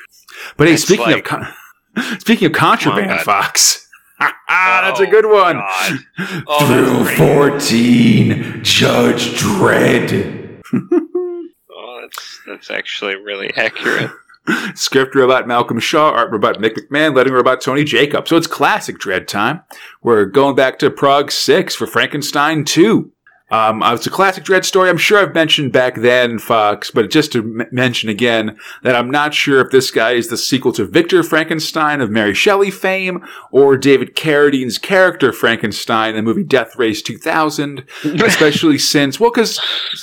But 0.57 0.69
hey, 0.69 0.77
speaking 0.77 1.12
of 1.12 1.25
con- 1.25 1.49
speaking 2.19 2.47
of 2.47 2.53
contraband, 2.53 3.09
God. 3.09 3.21
Fox. 3.25 3.89
ah, 4.21 4.33
that's 4.85 5.01
a 5.01 5.07
Oh, 5.07 5.11
good 5.11 5.27
one. 5.27 5.62
Oh, 6.49 7.05
great. 7.05 7.16
14, 7.16 8.61
Judge 8.62 9.41
Dredd. 9.41 10.47
That's 12.49 12.70
actually 12.70 13.16
really 13.16 13.55
accurate. 13.57 14.11
Script 14.74 15.14
robot 15.14 15.46
Malcolm 15.46 15.78
Shaw, 15.78 16.11
art 16.11 16.30
robot 16.30 16.57
Mick 16.57 16.76
McMahon, 16.76 17.14
letting 17.14 17.32
robot 17.32 17.61
Tony 17.61 17.84
Jacob. 17.84 18.26
So 18.26 18.36
it's 18.36 18.46
classic 18.46 18.99
Dredd 18.99 19.26
time. 19.26 19.62
We're 20.03 20.24
going 20.24 20.57
back 20.57 20.78
to 20.78 20.90
Prog 20.90 21.30
6 21.30 21.74
for 21.74 21.86
Frankenstein 21.86 22.64
2. 22.64 23.12
Um, 23.51 23.82
uh, 23.82 23.94
it's 23.94 24.07
a 24.07 24.11
classic 24.11 24.44
Dredd 24.44 24.64
story. 24.64 24.90
I'm 24.90 24.99
sure 24.99 25.18
I've 25.18 25.34
mentioned 25.34 25.72
back 25.72 25.94
then, 25.96 26.38
Fox, 26.38 26.90
but 26.90 27.11
just 27.11 27.32
to 27.32 27.38
m- 27.38 27.66
mention 27.72 28.09
again 28.09 28.59
that 28.82 28.94
I'm 28.94 29.11
not 29.11 29.32
sure 29.32 29.61
if 29.61 29.70
this 29.70 29.90
guy 29.90 30.12
is 30.12 30.28
the 30.28 30.36
sequel 30.36 30.72
to 30.72 30.84
Victor 30.84 31.22
Frankenstein 31.22 32.01
of 32.01 32.11
Mary 32.11 32.34
Shelley 32.34 32.70
fame 32.70 33.24
or 33.51 33.76
David 33.76 34.14
Carradine's 34.14 34.76
character 34.76 35.32
Frankenstein 35.32 36.11
in 36.11 36.16
the 36.16 36.22
movie 36.22 36.44
Death 36.44 36.76
Race 36.76 37.01
2000, 37.01 37.84
especially 38.05 38.76
since, 38.78 39.18
well, 39.18 39.30
because 39.30 39.59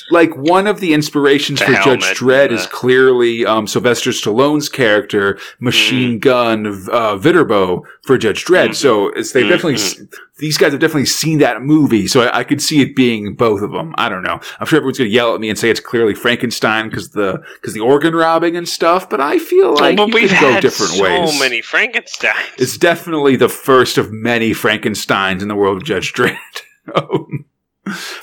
like 0.09 0.35
one 0.35 0.65
of 0.67 0.79
the 0.79 0.93
inspirations 0.93 1.59
The 1.59 1.65
for 1.65 1.71
Judge 1.73 1.83
helmet, 1.83 2.17
Dredd 2.17 2.49
yeah. 2.49 2.55
is 2.57 2.67
clearly 2.67 3.45
um, 3.45 3.67
Sylvester 3.67 4.09
Stallone's 4.11 4.69
character, 4.69 5.35
Mm. 5.35 5.61
Machine 5.61 6.19
Gun 6.19 6.65
uh, 6.89 7.17
Viterbo 7.17 7.83
for 8.05 8.17
Judge 8.17 8.45
Dredd. 8.45 8.65
Mm-hmm. 8.65 8.73
So 8.73 9.07
it's, 9.09 9.31
they've 9.31 9.49
definitely, 9.49 9.75
s- 9.75 9.99
these 10.37 10.57
guys 10.57 10.71
have 10.73 10.79
definitely 10.79 11.07
seen 11.07 11.39
that 11.39 11.61
movie. 11.61 12.05
So 12.07 12.21
I, 12.21 12.39
I 12.39 12.43
could 12.43 12.61
see 12.61 12.81
it 12.81 12.95
being 12.95 13.33
both 13.33 13.61
of 13.61 13.71
them. 13.71 13.95
I 13.97 14.09
don't 14.09 14.21
know. 14.21 14.39
I'm 14.59 14.67
sure 14.67 14.77
everyone's 14.77 14.99
going 14.99 15.09
to 15.09 15.13
yell 15.13 15.33
at 15.33 15.41
me 15.41 15.49
and 15.49 15.57
say 15.57 15.69
it's 15.69 15.79
clearly 15.79 16.13
Frankenstein 16.13 16.89
because 16.89 17.09
the, 17.09 17.43
because 17.55 17.73
the 17.73 17.79
organ 17.79 18.13
robbing 18.15 18.55
and 18.55 18.69
stuff. 18.69 19.09
But 19.09 19.21
I 19.21 19.39
feel 19.39 19.73
like 19.73 19.97
but 19.97 20.13
we've 20.13 20.29
go 20.39 20.61
different 20.61 20.93
so 20.93 21.03
ways. 21.03 21.39
many 21.39 21.61
Frankensteins. 21.61 22.59
It's 22.59 22.77
definitely 22.77 23.35
the 23.35 23.49
first 23.49 23.97
of 23.97 24.11
many 24.11 24.51
Frankensteins 24.51 25.41
in 25.41 25.47
the 25.47 25.55
world 25.55 25.77
of 25.77 25.83
Judge 25.83 26.13
Dredd. 26.13 26.37
Um, 26.93 27.45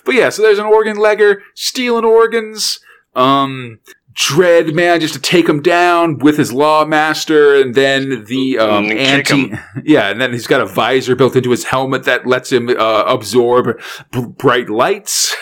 but 0.05 0.15
yeah, 0.15 0.29
so 0.29 0.41
there's 0.41 0.61
an 0.61 0.67
organ 0.67 0.97
legger 0.97 1.39
stealing 1.55 2.05
organs. 2.05 2.79
Um, 3.17 3.81
Dredd 4.15 4.75
manages 4.75 5.13
to 5.13 5.19
take 5.21 5.49
him 5.49 5.63
down 5.63 6.19
with 6.19 6.37
his 6.37 6.53
law 6.53 6.85
master, 6.85 7.55
and 7.55 7.75
then 7.75 8.25
the 8.25 8.59
um, 8.59 8.87
Mm, 8.87 8.97
anti, 8.97 9.53
yeah, 9.85 10.09
and 10.11 10.21
then 10.21 10.33
he's 10.33 10.47
got 10.47 10.61
a 10.61 10.67
visor 10.67 11.15
built 11.17 11.37
into 11.37 11.51
his 11.51 11.65
helmet 11.65 12.05
that 12.05 12.27
lets 12.27 12.51
him 12.53 12.69
uh, 12.69 13.05
absorb 13.07 13.81
b- 14.11 14.27
bright 14.27 14.69
lights. 14.69 15.35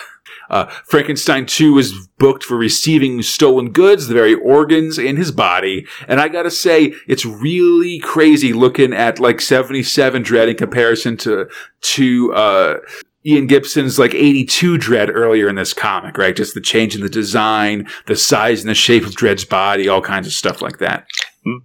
Uh, 0.49 0.65
Frankenstein 0.85 1.45
2 1.45 1.77
is 1.77 2.07
booked 2.19 2.43
for 2.43 2.57
receiving 2.57 3.21
stolen 3.21 3.71
goods, 3.71 4.07
the 4.07 4.13
very 4.13 4.33
organs 4.33 4.97
in 4.99 5.15
his 5.15 5.31
body. 5.31 5.87
And 6.09 6.19
I 6.19 6.27
gotta 6.27 6.51
say, 6.51 6.93
it's 7.07 7.23
really 7.25 7.99
crazy 7.99 8.51
looking 8.51 8.91
at 8.93 9.17
like 9.17 9.39
77 9.39 10.23
Dredd 10.23 10.49
in 10.49 10.57
comparison 10.57 11.15
to, 11.17 11.47
to, 11.81 12.33
uh, 12.33 12.77
Ian 13.25 13.47
Gibson's 13.47 13.99
like 13.99 14.13
82 14.15 14.77
Dredd 14.77 15.11
earlier 15.13 15.47
in 15.47 15.55
this 15.55 15.73
comic, 15.73 16.17
right? 16.17 16.35
Just 16.35 16.53
the 16.53 16.61
change 16.61 16.95
in 16.95 17.01
the 17.01 17.09
design, 17.09 17.87
the 18.07 18.15
size 18.15 18.61
and 18.61 18.69
the 18.69 18.75
shape 18.75 19.05
of 19.05 19.11
Dredd's 19.11 19.45
body, 19.45 19.87
all 19.87 20.01
kinds 20.01 20.25
of 20.27 20.33
stuff 20.33 20.61
like 20.61 20.79
that. 20.79 21.05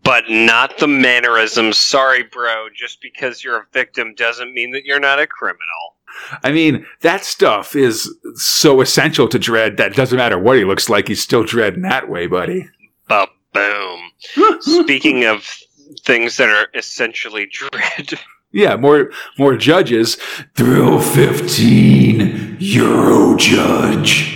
but 0.03 0.25
not 0.29 0.79
the 0.79 0.89
mannerisms. 0.89 1.79
Sorry, 1.79 2.23
bro. 2.23 2.69
Just 2.75 3.01
because 3.01 3.43
you're 3.43 3.59
a 3.61 3.67
victim 3.73 4.15
doesn't 4.15 4.53
mean 4.55 4.71
that 4.73 4.85
you're 4.85 5.01
not 5.01 5.19
a 5.19 5.27
criminal. 5.27 5.97
I 6.43 6.53
mean, 6.53 6.87
that 7.03 7.25
stuff 7.25 7.75
is 7.77 8.15
so 8.37 8.81
essential 8.81 9.29
to 9.29 9.39
Dredd 9.39 9.77
that 9.77 9.93
it 9.93 9.97
doesn't 9.97 10.17
matter 10.17 10.39
what 10.39 10.57
he 10.57 10.65
looks 10.65 10.89
like, 10.89 11.09
he's 11.09 11.23
still 11.23 11.45
Dredd 11.45 11.75
in 11.75 11.83
that 11.83 12.09
way, 12.09 12.27
buddy. 12.27 12.69
Ba 13.09 13.27
boom. 13.53 14.01
Speaking 14.61 15.25
of 15.25 15.47
things 16.05 16.37
that 16.39 16.49
are 16.49 16.69
essentially 16.75 17.47
dread, 17.51 18.19
Yeah, 18.53 18.77
more 18.77 19.11
more 19.39 19.57
judges. 19.57 20.17
Thrill 20.55 21.01
15, 21.01 22.57
Euro 22.61 23.37
Judge. 23.37 24.33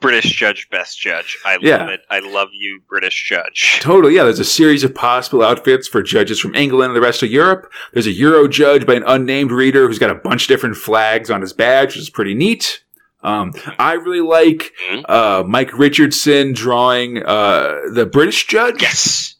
British 0.00 0.32
judge, 0.36 0.68
best 0.70 1.00
judge. 1.00 1.38
I 1.46 1.56
Yeah. 1.62 1.78
love 1.78 1.88
it. 1.90 2.00
I 2.10 2.18
love 2.18 2.48
you, 2.52 2.80
British 2.90 3.26
judge. 3.26 3.78
Totally, 3.80 4.16
yeah. 4.16 4.24
There's 4.24 4.38
a 4.38 4.44
series 4.44 4.84
of 4.84 4.94
possible 4.94 5.42
outfits 5.42 5.88
for 5.88 6.02
judges 6.02 6.38
from 6.38 6.54
England 6.54 6.90
and 6.90 6.96
the 6.96 7.00
rest 7.00 7.22
of 7.22 7.30
Europe. 7.30 7.72
There's 7.94 8.06
a 8.06 8.12
Euro 8.12 8.46
judge 8.46 8.84
by 8.84 8.94
an 8.96 9.04
unnamed 9.06 9.50
reader 9.50 9.86
who's 9.86 9.98
got 9.98 10.10
a 10.10 10.14
bunch 10.14 10.42
of 10.42 10.48
different 10.48 10.76
flags 10.76 11.30
on 11.30 11.40
his 11.40 11.54
badge, 11.54 11.94
which 11.94 12.02
is 12.02 12.10
pretty 12.10 12.34
neat. 12.34 12.82
Um, 13.22 13.52
I 13.78 13.94
really 13.94 14.20
like 14.20 14.72
Mhm. 14.92 15.04
uh, 15.08 15.42
Mike 15.46 15.70
Richardson 15.72 16.52
drawing 16.52 17.22
uh, 17.24 17.74
the 17.94 18.04
British 18.04 18.46
judge. 18.46 18.82
Yes. 18.82 19.30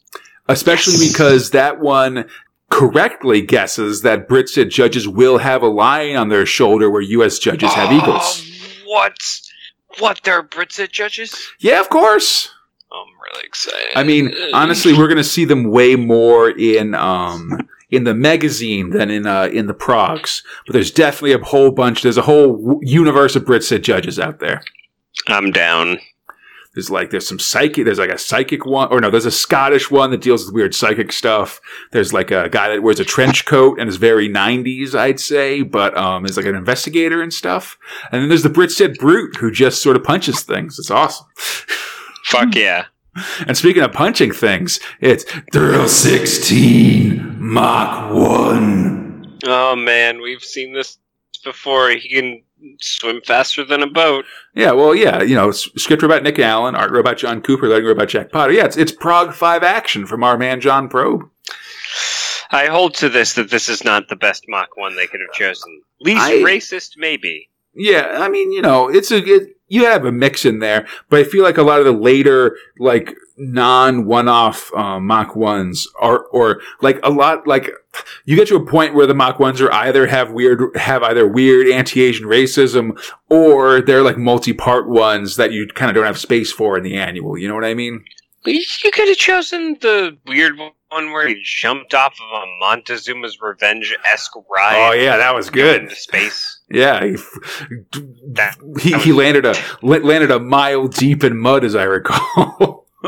especially 0.47 0.93
Yes. 0.93 1.11
because 1.11 1.49
that 1.51 1.79
one 1.79 2.25
correctly 2.75 3.41
guesses 3.41 4.01
that 4.01 4.27
Brits 4.27 4.69
judges 4.69 5.07
will 5.07 5.37
have 5.37 5.61
a 5.61 5.67
lion 5.67 6.17
on 6.17 6.29
their 6.29 6.45
shoulder 6.45 6.89
where 6.89 7.01
U.S. 7.01 7.39
judges 7.39 7.71
have 7.73 7.89
Oh, 7.91 7.97
eagles. 7.97 8.51
What? 8.85 9.17
What? 9.99 10.19
There 10.23 10.37
are 10.37 10.43
Brits 10.43 10.91
judges? 10.91 11.33
Yeah, 11.59 11.79
of 11.79 11.89
course. 11.89 12.49
I'm 12.91 13.07
really 13.31 13.45
excited. 13.45 13.91
I 13.95 14.03
mean, 14.03 14.33
honestly, 14.53 14.93
we're 14.93 15.07
going 15.07 15.17
to 15.17 15.23
see 15.23 15.45
them 15.45 15.69
way 15.71 15.95
more 15.95 16.49
in 16.49 16.93
um, 16.95 17.67
in 17.91 18.03
the 18.03 18.13
magazine 18.13 18.89
than 18.89 19.09
in 19.09 19.25
uh, 19.25 19.45
in 19.45 19.67
the 19.67 19.73
progs. 19.73 20.43
But 20.65 20.73
there's 20.73 20.91
definitely 20.91 21.33
a 21.33 21.39
whole 21.39 21.71
bunch. 21.71 22.03
There's 22.03 22.17
a 22.17 22.21
whole 22.21 22.79
universe 22.81 23.35
of 23.35 23.43
Brits 23.43 23.81
judges 23.81 24.19
out 24.19 24.39
there. 24.39 24.61
I'm 25.27 25.51
down. 25.51 25.99
There's 26.75 26.91
like 26.91 27.09
there's 27.09 27.27
some 27.27 27.39
psychic. 27.39 27.85
There's 27.85 27.99
like 27.99 28.11
a 28.11 28.17
psychic 28.17 28.65
one, 28.65 28.89
or 28.91 28.99
no, 28.99 29.09
there's 29.09 29.25
a 29.25 29.31
Scottish 29.31 29.89
one 29.89 30.11
that 30.11 30.21
deals 30.21 30.45
with 30.45 30.53
weird 30.53 30.75
psychic 30.75 31.13
stuff. 31.13 31.61
There's 31.91 32.11
like 32.11 32.31
a 32.31 32.49
guy 32.49 32.67
that 32.69 32.83
wears 32.83 32.99
a 32.99 33.05
trench 33.05 33.45
coat 33.45 33.79
and 33.79 33.89
is 33.89 33.95
very 33.95 34.27
'90s, 34.27 34.93
I'd 34.93 35.19
say, 35.19 35.61
but 35.61 35.97
um, 35.97 36.25
is 36.25 36.35
like 36.35 36.45
an 36.45 36.55
investigator 36.55 37.21
and 37.21 37.33
stuff. 37.33 37.77
And 38.11 38.21
then 38.21 38.29
there's 38.29 38.43
the 38.43 38.49
Brit 38.49 38.71
said 38.71 38.97
brute 38.97 39.37
who 39.37 39.51
just 39.51 39.81
sort 39.81 39.95
of 39.95 40.03
punches 40.03 40.43
things. 40.43 40.77
It's 40.77 40.91
awesome. 40.91 41.27
Fuck 42.25 42.55
yeah. 42.55 42.85
And 43.47 43.55
speaking 43.55 43.81
of 43.81 43.93
punching 43.93 44.33
things, 44.33 44.81
it's 44.99 45.23
Thrill 45.53 45.87
16 45.87 47.37
Mach 47.39 48.13
1. 48.13 49.39
Oh 49.45 49.75
man, 49.77 50.21
we've 50.21 50.43
seen 50.43 50.73
this 50.73 50.97
before. 51.45 51.91
He 51.91 52.09
can 52.09 52.43
swim 52.79 53.21
faster 53.21 53.63
than 53.63 53.81
a 53.81 53.87
boat. 53.87 54.25
Yeah, 54.53 54.71
well, 54.71 54.95
yeah, 54.95 55.21
you 55.21 55.35
know, 55.35 55.51
script 55.51 56.03
about 56.03 56.23
Nick 56.23 56.39
Allen, 56.39 56.75
art 56.75 56.91
robot 56.91 57.17
John 57.17 57.41
Cooper, 57.41 57.67
lettering 57.67 57.87
robot 57.87 58.09
Jack 58.09 58.31
Potter. 58.31 58.53
Yeah, 58.53 58.65
it's, 58.65 58.77
it's 58.77 58.91
Prog 58.91 59.33
5 59.33 59.63
action 59.63 60.05
from 60.05 60.23
our 60.23 60.37
man 60.37 60.61
John 60.61 60.89
Probe. 60.89 61.29
I 62.51 62.67
hold 62.67 62.93
to 62.95 63.09
this 63.09 63.33
that 63.33 63.49
this 63.49 63.69
is 63.69 63.83
not 63.83 64.07
the 64.07 64.15
best 64.15 64.45
Mach 64.47 64.77
1 64.77 64.95
they 64.95 65.07
could 65.07 65.19
have 65.19 65.35
chosen. 65.35 65.81
Least 65.99 66.21
I- 66.21 66.37
racist, 66.37 66.91
maybe. 66.97 67.49
Yeah, 67.77 68.19
I 68.19 68.29
mean, 68.29 68.53
you 68.53 68.61
know, 68.61 68.89
it's 68.89 69.11
a 69.11 69.17
it, 69.17 69.57
you 69.67 69.85
have 69.85 70.05
a 70.05 70.11
mix 70.11 70.45
in 70.45 70.59
there, 70.59 70.87
but 71.09 71.19
I 71.19 71.23
feel 71.25 71.43
like 71.43 71.57
a 71.57 71.63
lot 71.63 71.79
of 71.79 71.85
the 71.85 71.91
later 71.91 72.55
like 72.79 73.13
non 73.37 74.05
one-off 74.05 74.73
um, 74.73 75.05
Mach 75.07 75.35
ones 75.35 75.87
are 75.99 76.19
or 76.27 76.61
like 76.81 76.99
a 77.03 77.09
lot 77.09 77.47
like 77.47 77.69
you 78.25 78.35
get 78.35 78.47
to 78.49 78.55
a 78.55 78.65
point 78.65 78.93
where 78.93 79.07
the 79.07 79.13
Mach 79.13 79.39
ones 79.39 79.61
are 79.61 79.71
either 79.71 80.07
have 80.07 80.31
weird 80.31 80.75
have 80.77 81.03
either 81.03 81.27
weird 81.27 81.67
anti-Asian 81.67 82.25
racism 82.25 82.99
or 83.29 83.81
they're 83.81 84.03
like 84.03 84.17
multi-part 84.17 84.87
ones 84.89 85.35
that 85.37 85.51
you 85.51 85.67
kind 85.67 85.89
of 85.89 85.95
don't 85.95 86.05
have 86.05 86.17
space 86.17 86.51
for 86.51 86.77
in 86.77 86.83
the 86.83 86.95
annual. 86.97 87.37
You 87.37 87.47
know 87.47 87.55
what 87.55 87.65
I 87.65 87.73
mean? 87.73 88.03
You 88.45 88.91
could 88.93 89.07
have 89.07 89.17
chosen 89.17 89.75
the 89.81 90.17
weird 90.27 90.57
one 90.59 91.11
where 91.11 91.27
he 91.27 91.41
jumped 91.43 91.95
off 91.95 92.13
of 92.13 92.43
a 92.43 92.45
Montezuma's 92.63 93.39
Revenge 93.41 93.95
esque 94.05 94.35
ride. 94.55 94.89
Oh 94.89 94.93
yeah, 94.93 95.17
that 95.17 95.33
was 95.33 95.49
good. 95.49 95.91
Space. 95.91 96.59
Yeah, 96.69 97.03
he 97.05 97.15
That- 98.33 98.57
he, 98.79 98.91
that 98.91 99.01
he 99.01 99.11
landed 99.13 99.45
a 99.45 99.55
landed 99.81 100.29
a 100.31 100.39
mile 100.39 100.87
deep 100.87 101.23
in 101.23 101.37
mud, 101.37 101.63
as 101.63 101.75
I 101.75 101.83
recall. 101.83 102.85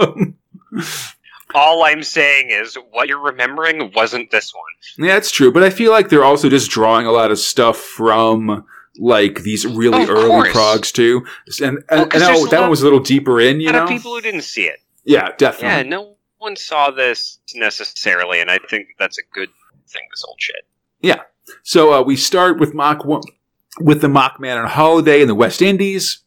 All 1.56 1.84
I'm 1.86 2.04
saying 2.04 2.50
is 2.50 2.78
what 2.92 3.08
you're 3.08 3.20
remembering 3.22 3.92
wasn't 3.96 4.32
this 4.32 4.54
one. 4.54 5.08
Yeah, 5.08 5.16
it's 5.18 5.32
true, 5.32 5.52
but 5.52 5.64
I 5.64 5.70
feel 5.70 5.92
like 5.92 6.10
they're 6.10 6.24
also 6.26 6.50
just 6.50 6.70
drawing 6.70 7.06
a 7.06 7.12
lot 7.12 7.32
of 7.32 7.40
stuff 7.40 7.78
from 7.78 8.66
like 9.00 9.44
these 9.44 9.66
really 9.66 10.00
Oh, 10.00 10.04
of 10.04 10.10
early 10.10 10.28
course. 10.28 10.54
progs 10.54 10.92
too, 10.92 11.26
and 11.62 11.78
and, 11.78 11.84
Well, 11.90 12.06
'cause 12.08 12.22
and 12.22 12.36
that, 12.36 12.52
that 12.52 12.62
one 12.62 12.70
was 12.70 12.82
a 12.82 12.84
little 12.84 13.00
deeper 13.00 13.40
in, 13.40 13.58
A 13.58 13.64
you 13.64 13.72
know. 13.72 13.88
people 13.88 14.14
who 14.14 14.22
didn't 14.22 14.42
see 14.42 14.64
it. 14.66 14.80
yeah, 15.06 15.30
definitely. 15.38 15.68
Yeah, 15.78 15.84
no 15.84 16.16
one 16.40 16.56
saw 16.56 16.92
this 16.92 17.40
necessarily, 17.56 18.42
and 18.42 18.50
I 18.52 18.58
think 18.70 18.90
that's 19.00 19.18
a 19.18 19.24
good 19.34 19.50
thing. 19.88 20.02
This 20.12 20.24
old 20.28 20.38
shit. 20.40 20.66
Yeah. 21.02 21.22
So 21.64 21.94
uh, 21.94 22.02
we 22.02 22.16
start 22.18 22.60
with 22.60 22.74
Mach 22.74 23.06
one, 23.06 23.22
with 23.80 24.02
the 24.02 24.10
Mach 24.10 24.40
Man 24.40 24.58
on 24.58 24.68
holiday 24.68 25.22
in 25.22 25.28
the 25.28 25.36
West 25.36 25.62
Indies. 25.62 26.20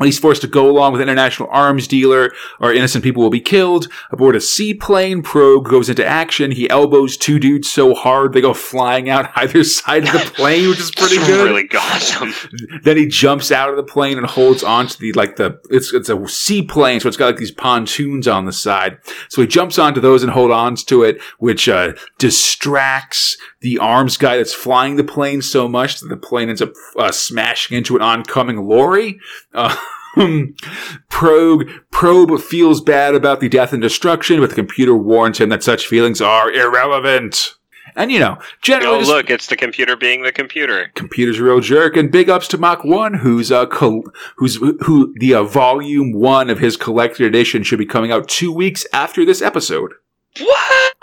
He's 0.00 0.18
forced 0.18 0.40
to 0.40 0.48
go 0.48 0.70
along 0.70 0.92
with 0.92 1.02
an 1.02 1.08
international 1.08 1.50
arms 1.52 1.86
dealer, 1.86 2.32
or 2.60 2.72
innocent 2.72 3.04
people 3.04 3.22
will 3.22 3.30
be 3.30 3.40
killed. 3.40 3.88
Aboard 4.10 4.34
a 4.34 4.40
seaplane, 4.40 5.22
Probe 5.22 5.66
goes 5.66 5.90
into 5.90 6.06
action. 6.06 6.50
He 6.50 6.68
elbows 6.70 7.18
two 7.18 7.38
dudes 7.38 7.70
so 7.70 7.92
hard 7.94 8.32
they 8.32 8.40
go 8.40 8.54
flying 8.54 9.10
out 9.10 9.30
either 9.36 9.62
side 9.64 10.04
of 10.04 10.12
the 10.12 10.32
plane, 10.34 10.70
which 10.70 10.80
is 10.80 10.90
pretty 10.96 11.16
good. 11.16 11.50
Really 11.50 11.68
awesome. 11.76 12.32
then 12.84 12.96
he 12.96 13.06
jumps 13.06 13.52
out 13.52 13.68
of 13.68 13.76
the 13.76 13.82
plane 13.82 14.16
and 14.16 14.26
holds 14.26 14.62
onto 14.62 14.96
the 14.98 15.12
like 15.12 15.36
the 15.36 15.60
it's 15.68 15.92
it's 15.92 16.08
a 16.08 16.26
seaplane, 16.26 17.00
so 17.00 17.08
it's 17.08 17.18
got 17.18 17.26
like 17.26 17.36
these 17.36 17.50
pontoons 17.50 18.26
on 18.26 18.46
the 18.46 18.52
side. 18.52 18.98
So 19.28 19.42
he 19.42 19.46
jumps 19.46 19.78
onto 19.78 20.00
those 20.00 20.22
and 20.22 20.32
holds 20.32 20.52
on 20.52 20.72
to 20.76 21.02
it, 21.02 21.20
which 21.38 21.68
uh, 21.68 21.92
distracts 22.18 23.36
the 23.60 23.78
arms 23.78 24.16
guy 24.16 24.36
that's 24.38 24.54
flying 24.54 24.96
the 24.96 25.04
plane 25.04 25.42
so 25.42 25.68
much 25.68 26.00
that 26.00 26.08
the 26.08 26.16
plane 26.16 26.48
ends 26.48 26.62
up 26.62 26.72
uh, 26.98 27.12
smashing 27.12 27.76
into 27.76 27.96
an 27.96 28.02
oncoming 28.02 28.66
lorry. 28.66 29.20
Uh, 29.52 29.76
Probe 31.08 31.68
Probe 31.90 32.40
feels 32.40 32.80
bad 32.80 33.14
about 33.14 33.40
the 33.40 33.48
death 33.48 33.72
and 33.72 33.82
destruction, 33.82 34.40
but 34.40 34.50
the 34.50 34.56
computer 34.56 34.94
warns 34.94 35.38
him 35.38 35.48
that 35.50 35.62
such 35.62 35.86
feelings 35.86 36.20
are 36.20 36.50
irrelevant. 36.52 37.54
And 37.94 38.10
you 38.10 38.20
know, 38.20 38.38
generally, 38.62 38.96
Oh, 38.96 38.98
just- 39.00 39.10
look, 39.10 39.30
it's 39.30 39.46
the 39.48 39.56
computer 39.56 39.96
being 39.96 40.22
the 40.22 40.32
computer. 40.32 40.90
computer's 40.94 41.38
a 41.38 41.44
real 41.44 41.60
jerk. 41.60 41.96
And 41.96 42.10
big 42.10 42.30
ups 42.30 42.48
to 42.48 42.58
Mach 42.58 42.84
One, 42.84 43.14
who's 43.14 43.52
uh, 43.52 43.66
col- 43.66 44.04
who's 44.36 44.56
who 44.56 45.12
the 45.18 45.34
uh, 45.34 45.42
volume 45.44 46.12
one 46.12 46.48
of 46.48 46.58
his 46.58 46.76
collected 46.76 47.26
edition 47.26 47.62
should 47.62 47.78
be 47.78 47.86
coming 47.86 48.10
out 48.10 48.28
two 48.28 48.52
weeks 48.52 48.86
after 48.94 49.24
this 49.26 49.42
episode. 49.42 49.92
What? 50.40 50.94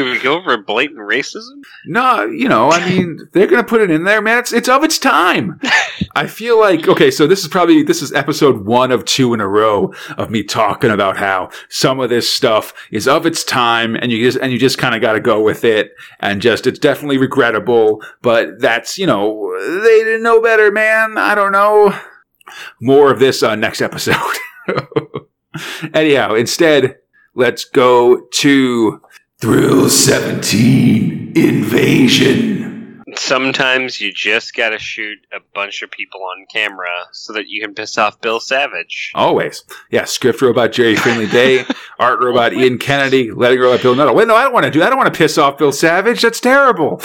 Do 0.00 0.10
we 0.10 0.18
go 0.18 0.38
over 0.38 0.56
blatant 0.56 1.00
racism? 1.00 1.60
No, 1.84 2.24
you 2.24 2.48
know, 2.48 2.70
I 2.70 2.88
mean, 2.88 3.28
they're 3.32 3.46
gonna 3.46 3.62
put 3.62 3.82
it 3.82 3.90
in 3.90 4.04
there, 4.04 4.22
man. 4.22 4.38
It's 4.38 4.50
it's 4.50 4.66
of 4.66 4.82
its 4.82 4.98
time. 4.98 5.60
I 6.14 6.26
feel 6.26 6.58
like 6.58 6.88
okay, 6.88 7.10
so 7.10 7.26
this 7.26 7.42
is 7.42 7.48
probably 7.48 7.82
this 7.82 8.00
is 8.00 8.10
episode 8.14 8.64
one 8.64 8.92
of 8.92 9.04
two 9.04 9.34
in 9.34 9.42
a 9.42 9.46
row 9.46 9.92
of 10.16 10.30
me 10.30 10.42
talking 10.42 10.90
about 10.90 11.18
how 11.18 11.50
some 11.68 12.00
of 12.00 12.08
this 12.08 12.30
stuff 12.30 12.72
is 12.90 13.06
of 13.06 13.26
its 13.26 13.44
time, 13.44 13.94
and 13.94 14.10
you 14.10 14.24
just 14.24 14.38
and 14.38 14.50
you 14.52 14.58
just 14.58 14.78
kind 14.78 14.94
of 14.94 15.02
got 15.02 15.12
to 15.12 15.20
go 15.20 15.42
with 15.42 15.64
it, 15.64 15.92
and 16.20 16.40
just 16.40 16.66
it's 16.66 16.78
definitely 16.78 17.18
regrettable, 17.18 18.02
but 18.22 18.58
that's 18.58 18.96
you 18.96 19.04
know 19.04 19.54
they 19.82 19.98
didn't 19.98 20.22
know 20.22 20.40
better, 20.40 20.72
man. 20.72 21.18
I 21.18 21.34
don't 21.34 21.52
know. 21.52 21.94
More 22.80 23.12
of 23.12 23.18
this 23.18 23.42
uh, 23.42 23.54
next 23.54 23.82
episode. 23.82 24.16
Anyhow, 25.92 26.36
instead, 26.36 26.96
let's 27.34 27.66
go 27.66 28.22
to 28.32 29.02
Thrill 29.40 29.88
17 29.88 31.32
Invasion. 31.34 33.02
Sometimes 33.16 33.98
you 33.98 34.12
just 34.12 34.54
gotta 34.54 34.78
shoot 34.78 35.18
a 35.32 35.38
bunch 35.54 35.80
of 35.82 35.90
people 35.90 36.22
on 36.22 36.44
camera 36.52 37.06
so 37.12 37.32
that 37.32 37.48
you 37.48 37.62
can 37.62 37.74
piss 37.74 37.96
off 37.96 38.20
Bill 38.20 38.38
Savage. 38.38 39.12
Always. 39.14 39.64
Yeah, 39.90 40.04
script 40.04 40.42
robot 40.42 40.72
Gerry 40.72 40.94
Finley-Day, 40.94 41.64
art 41.98 42.20
robot 42.20 42.52
Ian 42.52 42.76
Kennedy, 42.76 43.30
letting 43.30 43.60
robot 43.60 43.80
Bill 43.80 43.94
Nuttall. 43.94 44.14
Wait, 44.14 44.28
no, 44.28 44.36
I 44.36 44.42
don't 44.42 44.52
want 44.52 44.66
to 44.66 44.70
do 44.70 44.80
that. 44.80 44.88
I 44.88 44.90
don't 44.90 44.98
want 44.98 45.12
to 45.12 45.18
piss 45.18 45.38
off 45.38 45.56
Bill 45.56 45.72
Savage. 45.72 46.20
That's 46.20 46.40
terrible. 46.40 47.00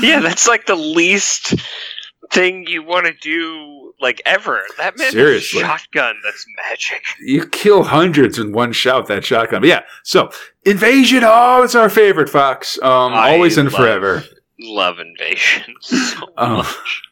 Yeah, 0.00 0.18
that's 0.18 0.48
like 0.48 0.66
the 0.66 0.74
least 0.74 1.54
thing 2.32 2.66
you 2.66 2.82
want 2.82 3.06
to 3.06 3.12
do, 3.12 3.75
like 4.00 4.20
ever. 4.26 4.62
That 4.78 4.98
man 4.98 5.10
Seriously. 5.12 5.60
has 5.62 5.66
a 5.66 5.78
shotgun. 5.78 6.16
That's 6.24 6.44
magic. 6.68 7.02
You 7.20 7.46
kill 7.46 7.82
hundreds 7.84 8.38
in 8.38 8.52
one 8.52 8.72
shot, 8.72 9.06
that 9.08 9.24
shotgun. 9.24 9.62
But 9.62 9.68
yeah, 9.68 9.82
so 10.02 10.30
Invasion. 10.64 11.20
Oh, 11.24 11.62
it's 11.62 11.74
our 11.74 11.88
favorite, 11.90 12.28
Fox. 12.28 12.78
Um, 12.82 13.12
I 13.14 13.32
always 13.32 13.56
and 13.58 13.70
love- 13.72 13.80
forever. 13.80 14.24
Love 14.58 14.98
invasion 14.98 15.74
so 15.80 16.28
Oh. 16.38 16.56
much. 16.58 17.02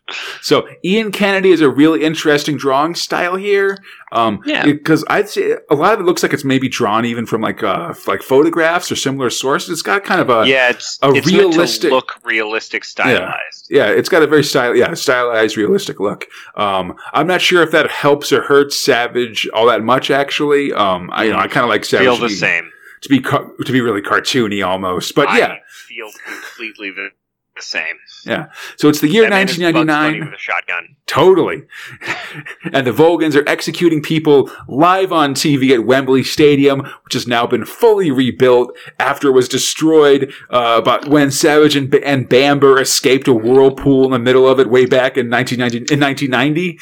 So 0.43 0.69
Ian 0.85 1.13
Kennedy 1.13 1.51
is 1.51 1.63
a 1.63 1.71
really 1.71 2.05
interesting 2.05 2.59
drawing 2.59 2.95
style 2.95 3.37
here. 3.37 3.79
Um, 4.13 4.43
Yeah. 4.45 4.65
because 4.67 5.03
I'd 5.09 5.31
say 5.31 5.57
a 5.71 5.75
lot 5.75 5.95
of 5.95 6.01
it 6.01 6.03
looks 6.05 6.23
like 6.23 6.35
it's 6.35 6.45
maybe 6.45 6.69
drawn 6.69 7.05
even 7.07 7.25
from 7.25 7.41
like 7.41 7.63
uh 7.63 7.95
like 8.07 8.23
photographs 8.23 8.93
or 8.93 8.97
similar 8.97 9.31
sources. 9.31 9.71
It's 9.71 9.83
got 9.83 10.05
kind 10.05 10.21
of 10.21 10.29
a 10.29 10.47
yeah, 10.47 10.69
it's 10.71 10.99
a 11.03 11.11
it's 11.13 11.27
realistic- 11.33 11.91
look 11.91 12.21
realistic, 12.23 12.85
stylized. 12.85 13.67
yeah, 13.71 13.87
it's 13.89 14.11
got 14.11 14.23
a 14.23 14.27
very 14.27 14.45
style 14.45 14.77
yeah 14.77 14.93
stylized 14.93 15.57
realistic 15.57 15.99
look. 16.01 16.27
Um, 16.55 16.95
I'm 17.15 17.27
not 17.27 17.41
sure 17.41 17.63
if 17.63 17.71
that 17.73 17.91
helps 17.91 18.31
or 18.31 18.43
hurts 18.43 18.79
Savage 18.79 19.49
all 19.55 19.67
that 19.67 19.83
much 19.83 20.11
actually. 20.11 20.73
Um, 20.73 21.09
I 21.13 21.25
you 21.25 21.33
know 21.33 21.39
I 21.39 21.49
kind 21.49 21.65
of 21.65 21.71
like 21.71 21.85
Savage 21.87 22.05
Feel 22.07 22.17
to 22.17 22.21
the 22.23 22.29
be, 22.29 22.35
same, 22.35 22.71
to 23.01 23.09
be 23.09 23.21
to 23.21 23.73
be 23.73 23.81
really 23.81 24.03
cartoony 24.03 24.65
almost, 24.65 25.15
but 25.15 25.29
I 25.29 25.39
yeah. 25.39 25.57
feel 25.89 26.11
completely 26.27 26.91
the, 26.91 27.09
the 27.57 27.63
same. 27.63 27.97
Yeah. 28.27 28.47
So 28.77 28.89
it's 28.89 29.01
the 29.01 29.09
year 29.09 29.25
That 29.25 29.31
man 29.31 29.49
is 29.49 29.59
Bugs 29.59 29.73
Bunny 29.73 29.87
1999. 29.87 30.31
with 30.31 30.35
a 30.35 30.43
shotgun. 30.43 30.97
Totally. 31.07 31.63
and 32.73 32.87
the 32.87 32.91
Volgans 32.91 33.37
are 33.37 33.49
executing 33.49 34.03
people 34.03 34.51
live 34.67 35.13
on 35.13 35.35
TV 35.35 35.73
at 35.73 35.85
Wembley 35.85 36.25
Stadium, 36.25 36.81
which 37.05 37.13
has 37.13 37.27
now 37.29 37.47
been 37.47 37.65
fully 37.65 38.11
rebuilt 38.11 38.77
after 38.99 39.29
it 39.29 39.33
was 39.33 39.49
destroyed 39.49 40.33
uh, 40.51 40.81
but 40.81 41.09
when 41.09 41.31
Savage 41.31 41.77
and, 41.77 41.95
and 41.97 42.29
Bamber 42.29 42.81
escaped 42.81 43.29
a 43.29 43.35
whirlpool 43.35 44.05
in 44.07 44.11
the 44.13 44.19
middle 44.19 44.49
of 44.49 44.59
it 44.59 44.69
way 44.69 44.87
back 44.87 45.17
in 45.17 45.31
1990. 45.31 45.93
In 45.95 46.01
1990. 46.01 46.79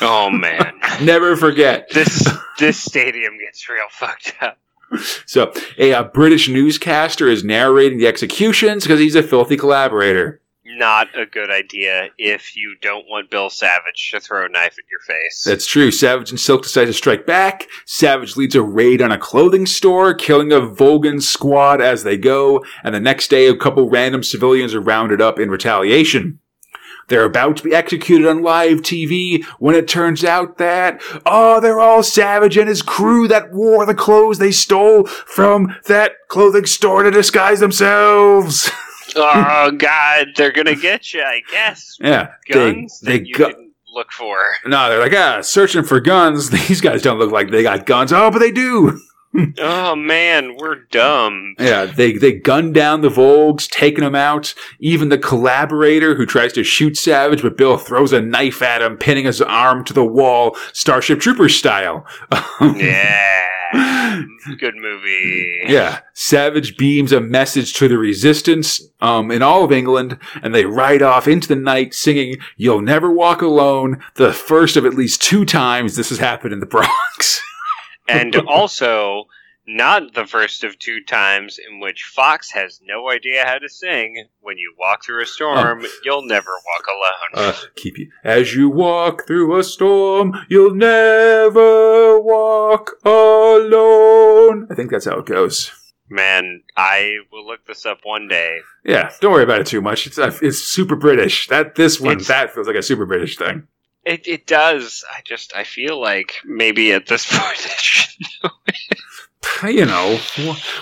Oh 0.00 0.30
man, 0.30 0.72
Never 1.04 1.36
forget. 1.36 1.88
this 1.92 2.26
this 2.58 2.78
stadium 2.82 3.36
gets 3.38 3.68
real 3.68 3.86
fucked 3.90 4.34
up. 4.40 4.58
So 5.26 5.52
a, 5.76 5.92
uh 5.92 6.04
British 6.04 6.48
newscaster 6.48 7.28
is 7.28 7.44
narrating 7.44 7.98
the 7.98 8.06
executions 8.06 8.84
because 8.84 9.00
he's 9.00 9.14
a 9.14 9.22
filthy 9.22 9.56
collaborator. 9.56 10.40
Not 10.64 11.08
a 11.18 11.26
good 11.26 11.50
idea 11.50 12.08
if 12.18 12.54
you 12.54 12.76
don't 12.80 13.06
want 13.08 13.30
Bill 13.30 13.50
Savage 13.50 14.10
to 14.12 14.20
throw 14.20 14.44
a 14.44 14.48
knife 14.48 14.76
at 14.78 14.84
your 14.90 15.00
face. 15.00 15.42
That's 15.44 15.66
true. 15.66 15.90
Savage 15.90 16.30
and 16.30 16.38
Silk 16.38 16.62
decide 16.62 16.84
to 16.84 16.92
strike 16.92 17.26
back. 17.26 17.66
Savage 17.86 18.36
leads 18.36 18.54
a 18.54 18.62
raid 18.62 19.00
on 19.00 19.10
a 19.10 19.18
clothing 19.18 19.66
store, 19.66 20.14
killing 20.14 20.52
a 20.52 20.60
Volgan 20.60 21.22
squad 21.22 21.80
as 21.80 22.04
they 22.04 22.16
go, 22.16 22.64
and 22.84 22.94
the 22.94 23.00
next 23.00 23.28
day 23.28 23.46
a 23.48 23.56
couple 23.56 23.88
random 23.88 24.22
civilians 24.22 24.74
are 24.74 24.80
rounded 24.80 25.20
up 25.20 25.38
in 25.38 25.50
retaliation. 25.50 26.38
They're 27.08 27.24
about 27.24 27.56
to 27.58 27.64
be 27.64 27.74
executed 27.74 28.28
on 28.28 28.42
live 28.42 28.82
TV 28.82 29.44
when 29.58 29.74
it 29.74 29.88
turns 29.88 30.24
out 30.24 30.58
that, 30.58 31.00
oh, 31.26 31.60
they're 31.60 31.80
all 31.80 32.02
Savage 32.02 32.56
and 32.56 32.68
his 32.68 32.82
crew 32.82 33.26
that 33.28 33.52
wore 33.52 33.86
the 33.86 33.94
clothes 33.94 34.38
they 34.38 34.52
stole 34.52 35.04
from 35.06 35.74
that 35.86 36.12
clothing 36.28 36.66
store 36.66 37.02
to 37.02 37.10
disguise 37.10 37.60
themselves. 37.60 38.70
oh 39.16 39.70
God, 39.72 40.28
they're 40.36 40.52
gonna 40.52 40.76
get 40.76 41.12
you. 41.12 41.22
I 41.22 41.42
guess 41.50 41.96
yeah. 42.00 42.32
guns 42.50 43.00
They, 43.00 43.18
they 43.20 43.24
you 43.24 43.68
look 43.94 44.12
for. 44.12 44.38
no, 44.66 44.88
they're 44.88 45.00
like, 45.00 45.14
ah, 45.14 45.40
searching 45.40 45.84
for 45.84 46.00
guns. 46.00 46.50
These 46.68 46.80
guys 46.80 47.02
don't 47.02 47.18
look 47.18 47.32
like 47.32 47.50
they 47.50 47.62
got 47.62 47.86
guns. 47.86 48.12
Oh, 48.12 48.30
but 48.30 48.38
they 48.38 48.52
do. 48.52 49.00
Oh 49.58 49.94
man, 49.94 50.56
we're 50.56 50.84
dumb. 50.90 51.54
Yeah, 51.58 51.84
they 51.86 52.12
they 52.12 52.32
gun 52.32 52.72
down 52.72 53.00
the 53.02 53.08
Volgs, 53.08 53.68
taking 53.68 54.04
them 54.04 54.14
out. 54.14 54.54
Even 54.80 55.08
the 55.08 55.18
collaborator 55.18 56.14
who 56.14 56.26
tries 56.26 56.52
to 56.54 56.64
shoot 56.64 56.96
Savage, 56.96 57.42
but 57.42 57.56
Bill 57.56 57.76
throws 57.76 58.12
a 58.12 58.20
knife 58.20 58.62
at 58.62 58.82
him, 58.82 58.96
pinning 58.96 59.26
his 59.26 59.40
arm 59.40 59.84
to 59.84 59.92
the 59.92 60.04
wall, 60.04 60.56
Starship 60.72 61.20
Troopers 61.20 61.56
style. 61.56 62.06
Yeah, 63.70 64.22
good 64.58 64.74
movie. 64.76 65.60
Yeah, 65.66 66.00
Savage 66.14 66.76
beams 66.76 67.12
a 67.12 67.20
message 67.20 67.74
to 67.74 67.86
the 67.88 67.98
resistance 67.98 68.80
um, 69.00 69.30
in 69.30 69.42
all 69.42 69.62
of 69.64 69.72
England, 69.72 70.18
and 70.42 70.54
they 70.54 70.64
ride 70.64 71.02
off 71.02 71.28
into 71.28 71.48
the 71.48 71.56
night 71.56 71.92
singing 71.94 72.36
"You'll 72.56 72.80
Never 72.80 73.10
Walk 73.10 73.42
Alone," 73.42 74.02
the 74.14 74.32
first 74.32 74.76
of 74.76 74.86
at 74.86 74.94
least 74.94 75.22
two 75.22 75.44
times 75.44 75.96
this 75.96 76.08
has 76.08 76.18
happened 76.18 76.52
in 76.54 76.60
the 76.60 76.66
Bronx. 76.66 77.42
and 78.08 78.34
also 78.48 79.24
not 79.70 80.14
the 80.14 80.24
first 80.24 80.64
of 80.64 80.78
two 80.78 81.02
times 81.04 81.58
in 81.58 81.78
which 81.78 82.10
Fox 82.14 82.50
has 82.52 82.80
no 82.82 83.10
idea 83.10 83.44
how 83.46 83.58
to 83.58 83.68
sing. 83.68 84.24
When 84.40 84.56
you 84.56 84.74
walk 84.78 85.04
through 85.04 85.22
a 85.22 85.26
storm, 85.26 85.84
you'll 86.04 86.26
never 86.26 86.50
walk 86.50 86.86
alone. 86.88 87.48
uh, 87.52 87.56
keep 87.76 87.98
you 87.98 88.10
as 88.24 88.54
you 88.54 88.70
walk 88.70 89.26
through 89.26 89.58
a 89.58 89.62
storm. 89.62 90.32
You'll 90.48 90.74
never 90.74 92.18
walk 92.18 92.92
alone. 93.04 94.66
I 94.70 94.74
think 94.74 94.90
that's 94.90 95.04
how 95.04 95.18
it 95.18 95.26
goes. 95.26 95.70
Man, 96.10 96.62
I 96.76 97.16
will 97.30 97.46
look 97.46 97.66
this 97.66 97.84
up 97.84 97.98
one 98.04 98.28
day. 98.28 98.60
Yeah, 98.84 99.12
don't 99.20 99.32
worry 99.32 99.42
about 99.44 99.60
it 99.60 99.66
too 99.66 99.82
much. 99.82 100.06
It's 100.06 100.18
uh, 100.18 100.34
it's 100.40 100.58
super 100.58 100.96
British. 100.96 101.48
That 101.48 101.74
this 101.74 102.00
one 102.00 102.12
It's- 102.12 102.28
that 102.28 102.54
feels 102.54 102.66
like 102.66 102.76
a 102.76 102.82
super 102.82 103.04
British 103.04 103.36
thing. 103.36 103.66
It, 104.08 104.26
it 104.26 104.46
does. 104.46 105.04
I 105.14 105.20
just 105.22 105.54
I 105.54 105.64
feel 105.64 106.00
like 106.00 106.36
maybe 106.42 106.92
at 106.92 107.08
this 107.08 107.26
point 107.30 107.66
You 109.74 109.84
know, 109.84 110.18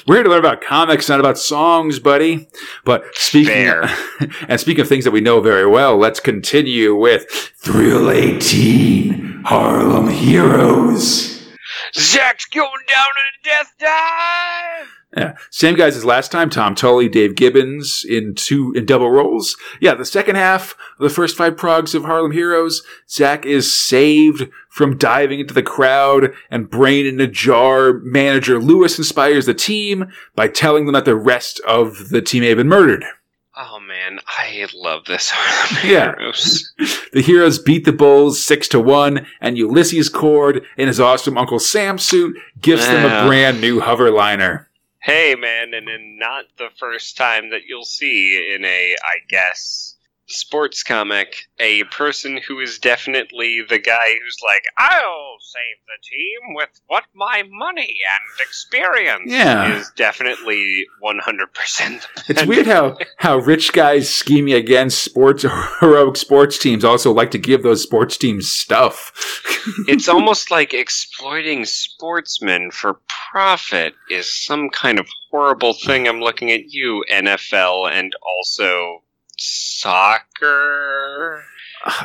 we're 0.07 0.15
here 0.15 0.23
to 0.23 0.31
learn 0.31 0.39
about 0.39 0.61
comics, 0.61 1.09
not 1.09 1.19
about 1.19 1.37
songs, 1.37 1.99
buddy. 1.99 2.49
But 2.85 3.05
speaking 3.15 3.53
Fair. 3.53 3.91
and 4.49 4.61
speaking 4.61 4.83
of 4.83 4.89
things 4.89 5.03
that 5.03 5.11
we 5.11 5.21
know 5.21 5.41
very 5.41 5.67
well, 5.67 5.97
let's 5.97 6.21
continue 6.21 6.95
with 6.95 7.29
Thrill 7.61 8.13
18 8.13 9.43
Harlem 9.47 10.09
Heroes. 10.09 11.45
Zach's 11.97 12.45
going 12.45 12.85
down 12.87 13.07
in 13.17 13.41
a 13.41 13.43
death 13.43 13.73
dive. 13.81 14.96
Yeah, 15.17 15.37
same 15.51 15.77
guys 15.77 15.97
as 15.97 16.05
last 16.05 16.31
time. 16.31 16.51
Tom 16.51 16.75
Tully, 16.75 17.09
Dave 17.09 17.35
Gibbons 17.37 18.05
in 18.07 18.35
two 18.35 18.73
in 18.77 18.85
double 18.85 19.11
roles. 19.11 19.57
Yeah, 19.81 19.95
the 19.95 20.05
second 20.05 20.37
half 20.37 20.73
of 20.99 21.05
the 21.09 21.09
first 21.09 21.37
five 21.37 21.57
progs 21.57 21.95
of 21.95 22.05
Harlem 22.05 22.33
Heroes. 22.33 22.83
Zach 23.09 23.47
is 23.47 23.75
saved 23.75 24.49
from 24.69 24.99
diving 24.99 25.41
into 25.41 25.55
the 25.55 25.63
crowd, 25.63 26.35
and 26.51 26.69
brain 26.69 27.07
in 27.07 27.19
a 27.19 27.27
jar. 27.27 27.95
Manager 27.95 28.59
Lewis 28.61 28.99
inspires 28.99 29.47
the 29.47 29.55
team 29.55 30.13
by 30.35 30.49
telling 30.49 30.85
them 30.85 30.93
that 30.93 31.07
the 31.07 31.17
rest 31.17 31.61
of 31.67 32.11
the 32.11 32.21
team 32.21 32.43
may 32.43 32.49
have 32.49 32.59
been 32.59 32.69
murdered. 32.69 33.05
Oh 33.59 33.81
man, 33.81 34.21
I 34.27 34.67
love 34.75 35.07
this 35.07 35.31
Harlem 35.33 35.91
Yeah. 35.91 36.15
Heroes. 36.19 36.73
The 37.13 37.23
heroes 37.23 37.59
beat 37.59 37.87
the 37.87 37.93
Bulls 37.95 38.45
six 38.45 38.69
to 38.69 38.79
one, 38.81 39.27
and 39.41 39.57
Ulysses 39.57 40.11
Cord 40.11 40.63
in 40.77 40.87
his 40.89 41.01
awesome 41.01 41.39
Uncle 41.39 41.59
Sam 41.59 41.97
suit 41.97 42.37
gives 42.61 42.87
them 42.87 43.07
a 43.07 43.27
brand 43.27 43.63
new 43.63 43.81
hoverliner. 43.81 44.66
Hey 45.07 45.37
man, 45.37 45.73
and 45.73 45.87
then 45.87 46.19
not 46.19 46.47
the 46.59 46.71
first 46.81 47.17
time 47.17 47.51
that 47.51 47.63
you'll 47.69 47.85
see 47.85 48.53
in 48.57 48.65
a, 48.65 48.97
I 49.05 49.19
guess, 49.29 49.96
sports 50.29 50.83
comic, 50.83 51.37
a 51.61 51.85
person 51.85 52.39
who 52.47 52.61
is 52.61 52.79
definitely 52.79 53.63
the 53.69 53.79
guy 53.79 54.15
who's 54.23 54.37
like, 54.45 54.65
I'll 54.79 55.37
save 55.41 55.77
the 55.87 56.03
team 56.03 56.55
with 56.57 56.69
what 56.89 57.05
my 57.15 57.45
money 57.51 57.97
and 58.11 58.41
experience 58.47 59.31
Yeah. 59.31 59.77
is 59.79 59.91
definitely 59.97 60.85
100%. 61.03 62.07
It's 62.29 62.45
weird 62.45 62.67
how, 62.67 62.97
how 63.19 63.37
rich 63.39 63.73
guys 63.73 64.13
scheming 64.13 64.55
against 64.55 65.03
sports 65.05 65.45
heroic 65.81 66.17
sports 66.17 66.59
teams 66.59 66.85
also 66.85 67.13
like 67.13 67.31
to 67.33 67.39
give 67.39 67.63
those 67.63 67.83
sports 67.83 68.17
teams 68.17 68.51
stuff. 68.51 69.13
it's 69.89 70.09
almost 70.09 70.51
like 70.51 70.75
exploiting 70.75 71.65
sportsmen 71.65 72.71
for 72.71 73.01
profit 73.33 73.95
is 74.11 74.45
some 74.45 74.71
kind 74.71 74.99
of 74.99 75.07
horrible 75.31 75.75
thing. 75.75 76.09
I'm 76.09 76.21
looking 76.21 76.51
at 76.51 76.73
you, 76.73 77.05
NFL, 77.11 77.91
and 77.91 78.13
also 78.39 79.03
soccer. 79.37 81.45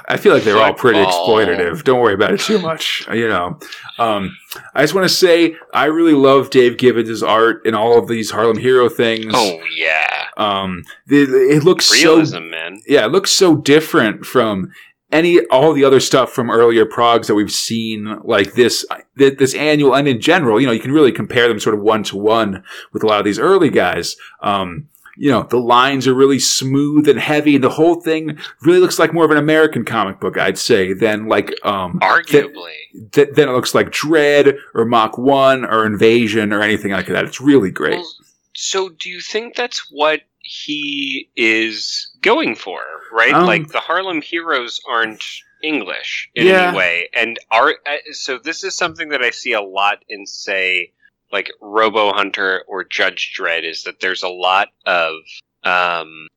I 0.08 0.18
feel 0.18 0.34
like 0.34 0.44
they're 0.44 0.62
all 0.62 0.74
pretty 0.76 1.00
exploitative. 1.00 1.84
Don't 1.84 2.02
worry 2.02 2.14
about 2.14 2.34
it 2.34 2.40
too 2.42 2.60
much. 2.60 3.08
You 3.12 3.28
know, 3.28 3.58
um, 3.98 4.38
I 4.76 4.82
just 4.84 4.94
want 4.94 5.08
to 5.10 5.14
say 5.14 5.56
I 5.74 5.86
really 5.86 6.14
love 6.14 6.52
Dave 6.52 6.78
Gibbons' 6.78 7.24
art 7.24 7.66
and 7.66 7.76
all 7.76 7.98
of 7.98 8.08
these 8.08 8.30
Harlem 8.32 8.58
Hero 8.60 8.90
things. 8.90 9.32
Oh 9.36 9.60
yeah, 9.76 10.28
Um, 10.38 10.84
it, 11.08 11.30
it 11.30 11.64
looks 11.64 11.86
so 11.86 11.96
realism, 11.96 12.50
man. 12.50 12.82
yeah, 12.88 13.06
it 13.06 13.12
looks 13.12 13.32
so 13.32 13.56
different 13.56 14.24
from 14.26 14.72
any 15.12 15.44
all 15.48 15.74
the 15.74 15.84
other 15.84 16.00
stuff 16.00 16.32
from 16.32 16.50
earlier 16.52 16.86
progs 16.86 17.28
that 17.28 17.36
we've 17.36 17.52
seen 17.52 18.18
like 18.24 18.54
this 18.54 18.86
this 19.18 19.54
annual 19.56 19.94
and 19.94 20.08
in 20.08 20.22
general 20.22 20.58
you 20.58 20.66
know 20.66 20.72
you 20.72 20.80
can 20.80 20.94
really 20.94 21.12
compare 21.12 21.50
them 21.50 21.60
sort 21.60 21.76
of 21.76 21.82
one 21.82 22.02
to 22.02 22.16
one 22.16 22.64
with 22.94 23.04
a 23.04 23.06
lot 23.06 23.20
of 23.20 23.26
these 23.26 23.38
early 23.38 23.70
guys 23.70 24.16
um 24.42 24.88
you 25.22 25.30
know 25.30 25.44
the 25.44 25.58
lines 25.60 26.08
are 26.08 26.14
really 26.14 26.40
smooth 26.40 27.08
and 27.08 27.20
heavy 27.20 27.56
and 27.56 27.64
the 27.64 27.70
whole 27.70 28.02
thing 28.02 28.38
really 28.64 28.80
looks 28.80 28.98
like 28.98 29.14
more 29.14 29.26
of 29.26 29.32
an 29.32 29.38
american 29.38 29.86
comic 29.86 30.20
book 30.20 30.38
i'd 30.38 30.58
say 30.58 30.94
than 30.94 31.28
like 31.28 31.54
um 31.66 32.00
Arguably, 32.02 32.74
th- 33.12 33.30
than 33.36 33.48
it 33.50 33.52
looks 33.52 33.76
like 33.76 33.92
dread 33.92 34.56
or 34.74 34.84
mach 34.86 35.18
1 35.18 35.64
or 35.66 35.86
invasion 35.86 36.52
or 36.52 36.62
anything 36.62 36.92
like 36.92 37.08
that 37.08 37.26
it's 37.26 37.40
really 37.40 37.72
great 37.72 37.98
Well, 38.00 38.12
so 38.56 38.90
do 38.90 39.10
you 39.10 39.22
think 39.22 39.56
that's 39.56 39.88
what 39.92 40.22
he 40.44 41.30
is 41.36 42.12
going 42.22 42.56
for? 42.56 42.82
Right, 43.14 43.34
Um, 43.34 43.46
like 43.46 43.68
the 43.70 43.80
Harlem 43.80 44.22
Heroes 44.22 44.82
aren't 44.90 45.24
English 45.64 46.30
in 46.36 46.48
Yeah. 46.48 46.70
any 46.70 46.78
way, 46.78 47.10
and 47.14 47.40
are 47.52 47.76
uh, 47.86 47.98
so. 48.12 48.38
This 48.40 48.64
is 48.64 48.76
something 48.76 49.10
that 49.10 49.22
I 49.22 49.30
see 49.30 49.54
a 49.54 49.62
lot 49.62 50.00
in, 50.10 50.26
say, 50.26 50.92
like 51.32 51.52
Robo 51.62 52.14
Hunter 52.14 52.64
or 52.68 52.84
Judge 52.84 53.34
Dredd. 53.38 53.64
Is 53.70 53.84
that 53.84 54.00
there's 54.00 54.24
a 54.24 54.30
lot 54.30 54.70
of 54.86 55.16
um, 55.64 56.28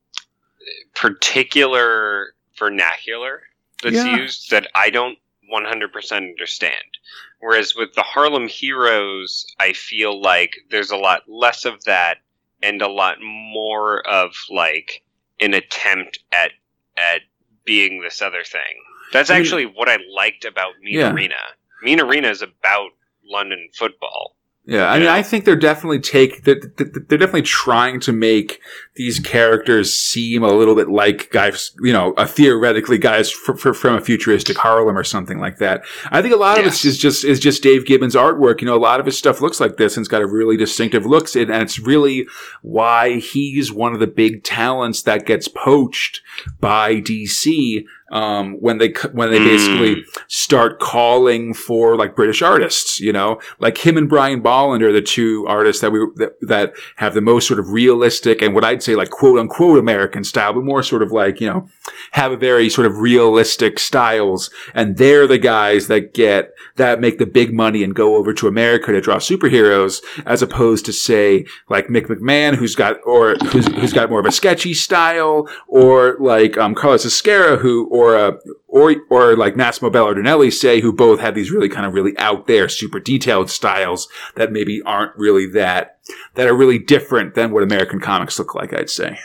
particular 0.94 2.34
vernacular 2.58 3.42
that's 3.82 3.96
Yeah. 3.96 4.16
used 4.16 4.50
that 4.50 4.68
I 4.74 4.90
don't 4.90 5.18
100% 5.52 6.12
understand. 6.16 6.98
Whereas 7.40 7.74
with 7.74 7.92
the 7.94 8.02
Harlem 8.02 8.48
Heroes, 8.48 9.44
I 9.60 9.72
feel 9.74 10.20
like 10.20 10.56
there's 10.70 10.90
a 10.90 10.96
lot 10.96 11.22
less 11.28 11.64
of 11.64 11.84
that 11.84 12.18
and 12.62 12.80
a 12.80 12.88
lot 12.88 13.18
more 13.20 14.06
of 14.08 14.34
like 14.48 15.02
an 15.40 15.52
attempt 15.52 16.20
at 16.32 16.52
at 16.96 17.22
being 17.64 18.00
this 18.00 18.22
other 18.22 18.44
thing. 18.44 18.60
That's 19.12 19.28
I 19.30 19.34
mean- 19.34 19.42
actually 19.42 19.66
what 19.66 19.88
I 19.88 19.98
liked 20.10 20.44
about 20.44 20.78
Mean 20.80 20.94
Yeah. 21.00 21.12
Arena. 21.12 21.36
Mean 21.82 22.00
Arena 22.00 22.28
is 22.30 22.40
about 22.40 22.92
London 23.24 23.68
football. 23.74 24.36
Yeah, 24.66 24.90
I 24.90 24.98
mean, 24.98 25.08
I 25.08 25.22
think 25.22 25.44
they're 25.44 25.56
definitely 25.56 26.00
take 26.00 26.44
they're, 26.44 26.54
they're 26.54 27.18
definitely 27.18 27.42
trying 27.42 28.00
to 28.00 28.12
make 28.12 28.60
these 28.94 29.18
characters 29.18 29.92
seem 29.92 30.42
a 30.42 30.52
little 30.52 30.74
bit 30.74 30.88
like 30.88 31.30
guys, 31.30 31.72
you 31.80 31.92
know, 31.92 32.14
a 32.16 32.26
theoretically 32.26 32.96
guys 32.96 33.30
fr- 33.30 33.56
fr- 33.56 33.74
from 33.74 33.96
a 33.96 34.00
futuristic 34.00 34.56
Harlem 34.56 34.96
or 34.96 35.04
something 35.04 35.38
like 35.38 35.58
that. 35.58 35.82
I 36.06 36.22
think 36.22 36.32
a 36.32 36.38
lot 36.38 36.58
of 36.58 36.64
it 36.64 36.84
is 36.84 36.96
just 36.96 37.26
is 37.26 37.40
just 37.40 37.62
Dave 37.62 37.84
Gibbons' 37.84 38.14
artwork. 38.14 38.62
You 38.62 38.66
know, 38.66 38.76
a 38.76 38.78
lot 38.78 39.00
of 39.00 39.06
his 39.06 39.18
stuff 39.18 39.42
looks 39.42 39.60
like 39.60 39.76
this, 39.76 39.98
and 39.98 40.02
it's 40.02 40.08
got 40.08 40.22
a 40.22 40.26
really 40.26 40.56
distinctive 40.56 41.04
looks, 41.04 41.36
and 41.36 41.50
it's 41.50 41.78
really 41.78 42.26
why 42.62 43.18
he's 43.18 43.70
one 43.70 43.92
of 43.92 44.00
the 44.00 44.06
big 44.06 44.44
talents 44.44 45.02
that 45.02 45.26
gets 45.26 45.46
poached 45.46 46.22
by 46.58 47.02
DC 47.02 47.84
um, 48.14 48.54
when 48.60 48.78
they 48.78 48.94
when 49.12 49.30
they 49.30 49.38
Mm. 49.40 49.44
basically 49.44 50.04
start 50.28 50.78
calling 50.80 51.52
for 51.52 51.96
like 51.96 52.14
British 52.16 52.40
artists, 52.40 53.00
you 53.00 53.12
know, 53.12 53.40
like 53.58 53.76
him 53.84 53.96
and 53.98 54.08
Brian 54.08 54.40
Bolland 54.40 54.82
are 54.82 54.92
the 54.92 55.02
two 55.02 55.44
artists 55.48 55.82
that 55.82 55.90
we 55.92 55.98
that, 56.16 56.32
that 56.40 56.72
have 56.96 57.12
the 57.14 57.20
most 57.20 57.46
sort 57.48 57.58
of 57.60 57.70
realistic 57.70 58.40
and 58.40 58.54
what 58.54 58.64
I'd 58.64 58.82
say 58.82 58.94
like 58.94 59.10
quote 59.10 59.38
unquote 59.38 59.78
American 59.78 60.22
style, 60.24 60.52
but 60.54 60.64
more 60.64 60.82
sort 60.82 61.02
of 61.02 61.10
like 61.12 61.40
you 61.40 61.48
know 61.50 61.68
have 62.12 62.30
a 62.32 62.36
very 62.36 62.68
sort 62.70 62.86
of 62.86 62.98
realistic 62.98 63.78
styles, 63.80 64.48
and 64.74 64.96
they're 64.96 65.26
the 65.26 65.38
guys 65.38 65.88
that 65.88 66.14
get 66.14 66.52
that 66.76 67.00
make 67.00 67.18
the 67.18 67.26
big 67.26 67.52
money 67.52 67.82
and 67.82 67.94
go 67.96 68.14
over 68.16 68.32
to 68.34 68.46
America 68.46 68.92
to 68.92 69.00
draw 69.00 69.16
superheroes, 69.16 70.00
as 70.24 70.40
opposed 70.40 70.84
to 70.86 70.92
say 70.92 71.44
like 71.68 71.88
Mick 71.88 72.06
McMahon, 72.06 72.54
who's 72.54 72.76
got 72.76 72.96
or 73.04 73.34
who's 73.50 73.66
who's 73.74 73.92
got 73.92 74.08
more 74.08 74.20
of 74.20 74.26
a 74.26 74.32
sketchy 74.32 74.72
style, 74.74 75.48
or 75.66 76.16
like 76.20 76.56
um, 76.58 76.74
Carlos 76.76 77.04
Ezquerra, 77.04 77.58
who 77.58 77.88
or 77.90 78.03
uh, 78.16 78.32
or 78.68 78.96
or 79.10 79.36
like 79.36 79.56
Massimo 79.56 79.90
Belardinelli, 79.90 80.52
say, 80.52 80.80
who 80.80 80.92
both 80.92 81.20
have 81.20 81.34
these 81.34 81.50
really 81.50 81.68
kind 81.68 81.86
of 81.86 81.94
really 81.94 82.16
out 82.18 82.46
there, 82.46 82.68
super 82.68 83.00
detailed 83.00 83.50
styles 83.50 84.08
that 84.36 84.52
maybe 84.52 84.82
aren't 84.82 85.16
really 85.16 85.46
that 85.50 85.98
that 86.34 86.46
are 86.46 86.54
really 86.54 86.78
different 86.78 87.34
than 87.34 87.52
what 87.52 87.62
American 87.62 88.00
comics 88.00 88.38
look 88.38 88.54
like. 88.54 88.72
I'd 88.72 88.90
say. 88.90 89.18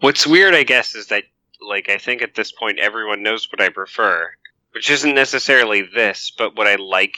What's 0.00 0.26
weird, 0.26 0.54
I 0.54 0.64
guess, 0.64 0.94
is 0.94 1.06
that 1.08 1.24
like 1.60 1.88
I 1.88 1.98
think 1.98 2.22
at 2.22 2.34
this 2.34 2.52
point 2.52 2.78
everyone 2.78 3.22
knows 3.22 3.48
what 3.50 3.60
I 3.60 3.68
prefer, 3.68 4.30
which 4.72 4.90
isn't 4.90 5.14
necessarily 5.14 5.82
this, 5.82 6.32
but 6.36 6.56
what 6.56 6.66
I 6.66 6.76
like 6.76 7.14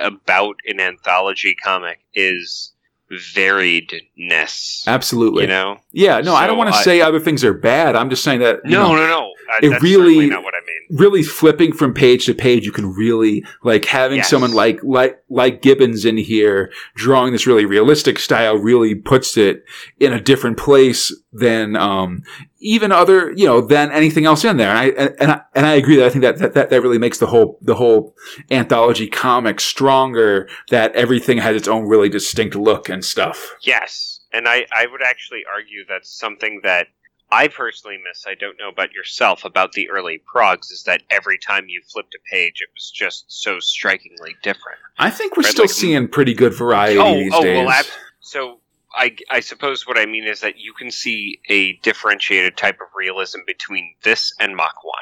about 0.00 0.56
an 0.66 0.80
anthology 0.80 1.54
comic 1.54 2.00
is 2.14 2.72
variedness. 3.12 4.86
Absolutely. 4.86 5.42
You 5.44 5.48
know? 5.48 5.78
Yeah. 5.92 6.20
No, 6.20 6.34
I 6.34 6.46
don't 6.46 6.58
want 6.58 6.72
to 6.74 6.80
say 6.82 7.00
other 7.00 7.20
things 7.20 7.44
are 7.44 7.54
bad. 7.54 7.96
I'm 7.96 8.10
just 8.10 8.22
saying 8.24 8.40
that. 8.40 8.64
No, 8.64 8.88
know, 8.88 8.96
no, 8.96 9.06
no. 9.06 9.32
Uh, 9.50 9.58
it 9.62 9.82
really- 9.82 10.26
not 10.28 10.42
what 10.42 10.52
I 10.54 10.60
mean. 10.66 10.98
really 10.98 11.22
flipping 11.22 11.72
from 11.72 11.94
page 11.94 12.26
to 12.26 12.34
page, 12.34 12.66
you 12.66 12.72
can 12.72 12.92
really 12.92 13.44
like 13.62 13.86
having 13.86 14.18
Yes. 14.18 14.28
someone 14.28 14.52
like 14.52 14.78
like 14.82 15.18
like 15.30 15.62
Gibbons 15.62 16.04
in 16.04 16.18
here 16.18 16.70
drawing 16.96 17.32
this 17.32 17.46
really 17.46 17.64
realistic 17.64 18.18
style 18.18 18.56
really 18.56 18.94
puts 18.94 19.38
it 19.38 19.64
in 20.00 20.12
a 20.12 20.20
different 20.20 20.58
place 20.58 21.14
than 21.32 21.76
um 21.76 22.22
even 22.58 22.90
other 22.90 23.32
you 23.32 23.46
know 23.46 23.60
than 23.60 23.90
anything 23.90 24.24
else 24.24 24.44
in 24.44 24.56
there. 24.56 24.70
And 24.70 24.78
I 24.78 24.84
and, 25.20 25.32
I 25.32 25.40
and 25.54 25.66
I 25.66 25.74
agree 25.74 25.96
that 25.96 26.06
I 26.06 26.10
think 26.10 26.22
that, 26.22 26.54
that 26.54 26.70
that 26.70 26.82
really 26.82 26.98
makes 26.98 27.18
the 27.18 27.26
whole 27.26 27.58
the 27.62 27.74
whole 27.74 28.16
anthology 28.50 29.08
comic 29.08 29.60
stronger. 29.60 30.48
That 30.70 30.94
everything 30.94 31.38
has 31.38 31.56
its 31.56 31.68
own 31.68 31.86
really 31.86 32.08
distinct 32.08 32.54
look 32.54 32.88
and 32.88 33.04
stuff. 33.04 33.54
Yes, 33.62 34.20
and 34.32 34.48
I 34.48 34.66
I 34.72 34.86
would 34.86 35.02
actually 35.02 35.42
argue 35.52 35.84
that's 35.86 36.10
something 36.10 36.60
that 36.64 36.88
I 37.30 37.48
personally 37.48 37.98
miss. 38.08 38.24
I 38.26 38.34
don't 38.34 38.58
know 38.58 38.70
about 38.70 38.92
yourself 38.92 39.44
about 39.44 39.72
the 39.72 39.90
early 39.90 40.22
progs. 40.34 40.70
Is 40.70 40.84
that 40.84 41.02
every 41.10 41.36
time 41.36 41.66
you 41.68 41.82
flipped 41.92 42.14
a 42.14 42.18
page, 42.30 42.62
it 42.62 42.70
was 42.74 42.90
just 42.90 43.26
so 43.28 43.60
strikingly 43.60 44.34
different. 44.42 44.78
I 44.98 45.10
think 45.10 45.36
we're 45.36 45.42
still 45.42 45.64
like- 45.64 45.70
seeing 45.70 46.08
pretty 46.08 46.32
good 46.32 46.54
variety 46.54 46.98
oh, 46.98 47.14
these 47.14 47.32
oh, 47.34 47.42
days. 47.42 47.66
well, 47.66 47.84
so 48.20 48.60
I, 48.98 49.16
I 49.30 49.40
suppose 49.40 49.86
what 49.86 49.96
I 49.96 50.06
mean 50.06 50.24
is 50.24 50.40
that 50.40 50.58
you 50.58 50.72
can 50.72 50.90
see 50.90 51.40
a 51.48 51.74
differentiated 51.74 52.56
type 52.56 52.80
of 52.80 52.88
realism 52.96 53.40
between 53.46 53.94
this 54.02 54.34
and 54.40 54.56
Mach 54.56 54.82
1, 54.82 54.94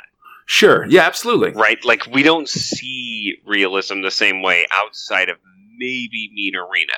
sure, 0.45 0.87
yeah, 0.87 1.03
absolutely. 1.03 1.51
right? 1.53 1.83
Like, 1.85 2.07
we 2.07 2.23
don't 2.23 2.49
see 2.49 3.39
realism 3.47 4.03
the 4.03 4.11
same 4.11 4.43
way 4.43 4.67
outside 4.71 5.31
of 5.31 5.39
maybe 5.79 6.31
Mean 6.35 6.57
Arena. 6.57 6.93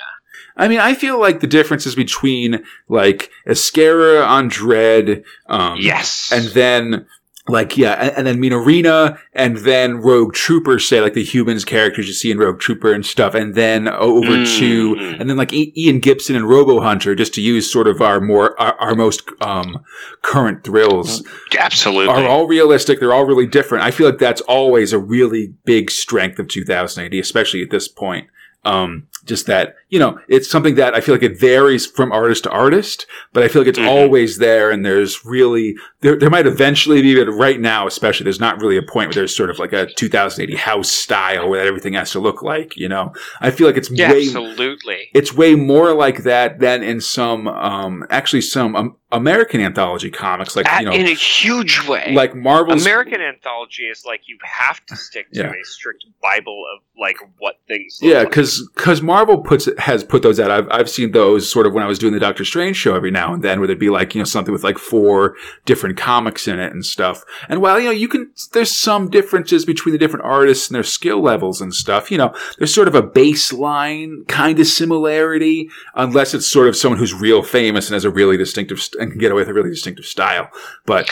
I 0.57 0.69
mean, 0.69 0.81
I 0.81 0.95
feel 0.95 1.21
like 1.21 1.41
the 1.41 1.47
differences 1.47 1.95
between 1.95 2.65
like 2.89 3.31
Ezquerra 3.47 4.27
on 4.27 4.51
Dredd, 4.51 5.25
um, 5.47 5.79
yes. 5.81 6.31
and 6.33 6.47
then 6.49 7.07
like 7.49 7.77
yeah, 7.79 7.93
and, 7.95 8.17
and 8.19 8.27
then 8.27 8.41
Mean 8.41 8.53
Arena, 8.53 9.19
and 9.33 9.57
then 9.59 9.97
Rogue 9.97 10.35
Trooper, 10.35 10.79
say 10.79 11.01
like 11.01 11.15
the 11.15 11.25
humans 11.25 11.65
characters 11.65 12.07
you 12.07 12.13
see 12.13 12.31
in 12.31 12.39
Rogue 12.39 12.61
Trooper 12.61 12.93
and 12.93 13.05
stuff, 13.05 13.35
and 13.35 13.55
then 13.55 13.89
over 13.89 14.29
Mm, 14.29 14.59
to 14.59 14.95
mm. 14.97 15.21
and 15.21 15.29
then 15.31 15.37
like 15.37 15.53
I- 15.53 15.73
Ian 15.77 16.01
Gibson 16.01 16.37
and 16.37 16.49
Robo 16.49 16.81
Hunter, 16.81 17.15
just 17.15 17.35
to 17.35 17.41
use 17.41 17.71
sort 17.71 17.87
of 17.89 18.01
our 18.03 18.21
more 18.21 18.61
our, 18.61 18.75
our 18.75 18.95
most 18.95 19.23
um, 19.41 19.85
current 20.23 20.63
thrills 20.65 21.23
Absolutely. 21.59 22.13
are 22.15 22.27
all 22.29 22.47
realistic. 22.47 23.01
They're 23.01 23.15
all 23.15 23.25
really 23.25 23.47
different. 23.47 23.85
I 23.85 23.91
feel 23.91 24.09
like 24.09 24.19
that's 24.19 24.41
always 24.43 24.93
a 24.93 24.99
really 24.99 25.55
big 25.65 25.91
strength 25.91 26.39
of 26.39 26.49
2000 26.49 27.05
AD, 27.05 27.15
especially 27.15 27.63
at 27.63 27.71
this 27.71 27.89
point. 27.89 28.29
Um, 28.65 29.07
just 29.25 29.47
that 29.47 29.77
you 29.91 29.99
know, 29.99 30.19
it's 30.29 30.51
something 30.51 30.75
that 30.75 30.95
I 30.95 31.01
feel 31.01 31.15
like 31.15 31.23
it 31.23 31.39
varies 31.41 31.87
from 31.87 32.13
artist 32.13 32.45
to 32.45 32.51
artist, 32.51 33.07
but 33.33 33.43
I 33.43 33.49
feel 33.49 33.63
like 33.63 33.69
it's 33.69 33.79
Mhm. 33.79 33.89
always 33.89 34.37
there. 34.39 34.71
And 34.71 34.85
there's 34.85 35.25
really, 35.25 35.77
there, 36.03 36.15
there 36.17 36.29
might 36.31 36.47
eventually 36.47 37.01
be, 37.01 37.15
but 37.23 37.31
right 37.33 37.59
now, 37.59 37.87
especially, 37.87 38.25
there's 38.25 38.41
not 38.41 38.61
really 38.61 38.77
a 38.77 38.83
point 38.83 39.09
where 39.09 39.15
there's 39.15 39.35
sort 39.37 39.49
of 39.51 39.59
like 39.59 39.73
a 39.73 39.87
2000 39.95 40.43
AD 40.51 40.59
house 40.59 40.91
style 40.93 41.49
where 41.49 41.67
everything 41.67 41.95
has 41.95 42.11
to 42.13 42.19
look 42.19 42.43
like, 42.43 42.77
you 42.77 42.89
know, 42.89 43.13
I 43.41 43.51
feel 43.51 43.67
like 43.67 43.77
it's 43.79 43.91
Yeah, 43.91 44.13
way, 44.13 44.25
absolutely. 44.27 45.09
it's 45.15 45.33
way 45.35 45.55
more 45.55 45.95
like 45.95 46.23
that 46.25 46.61
than 46.61 46.83
in 46.83 47.01
some, 47.01 47.49
um, 47.49 48.05
actually 48.11 48.43
some 48.43 48.77
um, 48.77 48.97
American 49.11 49.63
anthology 49.63 50.11
comics, 50.11 50.55
like, 50.55 50.67
At- 50.67 50.81
you 50.83 50.87
know, 50.87 50.93
in 50.93 51.07
a 51.07 51.15
huge 51.15 51.87
way. 51.89 52.13
like 52.15 52.35
Marvel's. 52.35 52.85
American 52.85 53.23
anthology 53.23 53.85
is 53.85 54.05
like 54.05 54.21
you 54.27 54.37
have 54.45 54.85
to 54.87 54.97
stick 54.97 55.33
to 55.33 55.41
Yeah. 55.41 55.51
a 55.51 55.65
strict 55.65 56.05
bible 56.21 56.63
of 56.77 56.83
like 57.01 57.17
what 57.39 57.55
things. 57.69 57.99
look 58.03 58.13
Yeah, 58.13 58.19
like. 58.21 58.31
because 58.31 59.01
Marvel 59.03 59.39
puts 59.39 59.67
has 59.79 60.03
put 60.03 60.23
those 60.23 60.41
out. 60.41 60.51
I've 60.51 60.69
I've 60.71 60.91
seen 60.91 61.13
those 61.13 61.51
sort 61.51 61.67
of 61.67 61.73
when 61.73 61.85
I 61.85 61.87
was 61.87 61.99
doing 61.99 62.13
the 62.13 62.21
Doctor 62.21 62.45
Strange 62.45 62.77
show 62.77 62.95
every 62.95 63.11
now 63.11 63.33
and 63.33 63.43
then, 63.43 63.61
where 63.61 63.67
there'd 63.67 63.79
be 63.79 63.91
like 63.91 64.15
you 64.15 64.21
know 64.21 64.25
something 64.25 64.53
with 64.53 64.65
like 64.65 64.79
four 64.79 65.37
different 65.65 65.97
comics 65.97 66.49
in 66.49 66.59
it 66.59 66.73
and 66.73 66.85
stuff. 66.85 67.25
And 67.49 67.63
while 67.63 67.79
you 67.79 67.87
know 67.87 67.93
you 67.93 68.09
can, 68.09 68.31
there's 68.53 68.75
some 68.75 69.09
differences 69.09 69.65
between 69.65 69.93
the 69.93 69.99
different 69.99 70.25
artists 70.25 70.69
and 70.69 70.75
their 70.75 70.83
skill 70.83 71.21
levels 71.21 71.61
and 71.61 71.73
stuff. 71.73 72.11
You 72.11 72.19
know, 72.19 72.35
there's 72.59 72.75
sort 72.75 72.89
of 72.89 72.95
a 72.95 73.03
baseline 73.03 74.27
kind 74.27 74.59
of 74.59 74.67
similarity, 74.67 75.71
unless 75.95 76.35
it's 76.35 76.47
sort 76.47 76.69
of 76.69 76.77
someone 76.77 76.99
who's 76.99 77.15
real 77.15 77.43
famous 77.43 77.89
and 77.89 77.95
has 77.95 78.05
a 78.05 78.11
really 78.11 78.37
distinctive 78.37 78.81
st- 78.81 79.01
and 79.01 79.13
can 79.13 79.21
get 79.21 79.31
away 79.31 79.43
with 79.43 79.49
a 79.49 79.55
really 79.55 79.71
distinctive 79.71 80.07
style. 80.07 80.51
But 80.87 81.09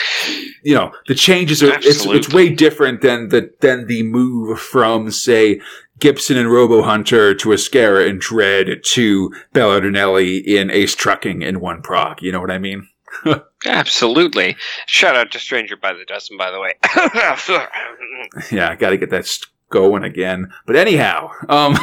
you 0.63 0.75
know, 0.75 0.91
the 1.07 1.15
changes 1.15 1.63
are 1.63 1.73
it's, 1.73 2.05
it's 2.05 2.33
way 2.33 2.49
different 2.49 3.01
than 3.01 3.29
the 3.29 3.51
than 3.61 3.87
the 3.87 4.03
move 4.03 4.59
from 4.59 5.09
say 5.11 5.61
Gibson 5.99 6.37
and 6.37 6.51
Robo 6.51 6.83
Hunter 6.83 7.33
to 7.35 7.49
Ezquerra 7.49 8.07
and 8.09 8.21
Dredd 8.21 8.83
to 8.83 9.31
Belardinelli 9.53 10.43
in 10.45 10.69
Ace 10.69 10.95
Trucking 10.95 11.41
in 11.41 11.59
one 11.59 11.81
prog. 11.81 12.21
You 12.21 12.31
know 12.31 12.41
what 12.41 12.51
I 12.51 12.59
mean? 12.59 12.87
absolutely. 13.65 14.55
Shout 14.85 15.15
out 15.15 15.31
to 15.31 15.39
Stranger 15.39 15.75
by 15.75 15.93
the 15.93 16.05
Dozen, 16.05 16.37
by 16.37 16.51
the 16.51 16.59
way. 16.59 16.73
Yeah, 18.51 18.69
I 18.69 18.75
got 18.75 18.89
to 18.89 18.97
get 18.97 19.09
that 19.11 19.29
going 19.69 20.03
again. 20.03 20.51
But 20.65 20.75
anyhow, 20.75 21.31
um, 21.49 21.75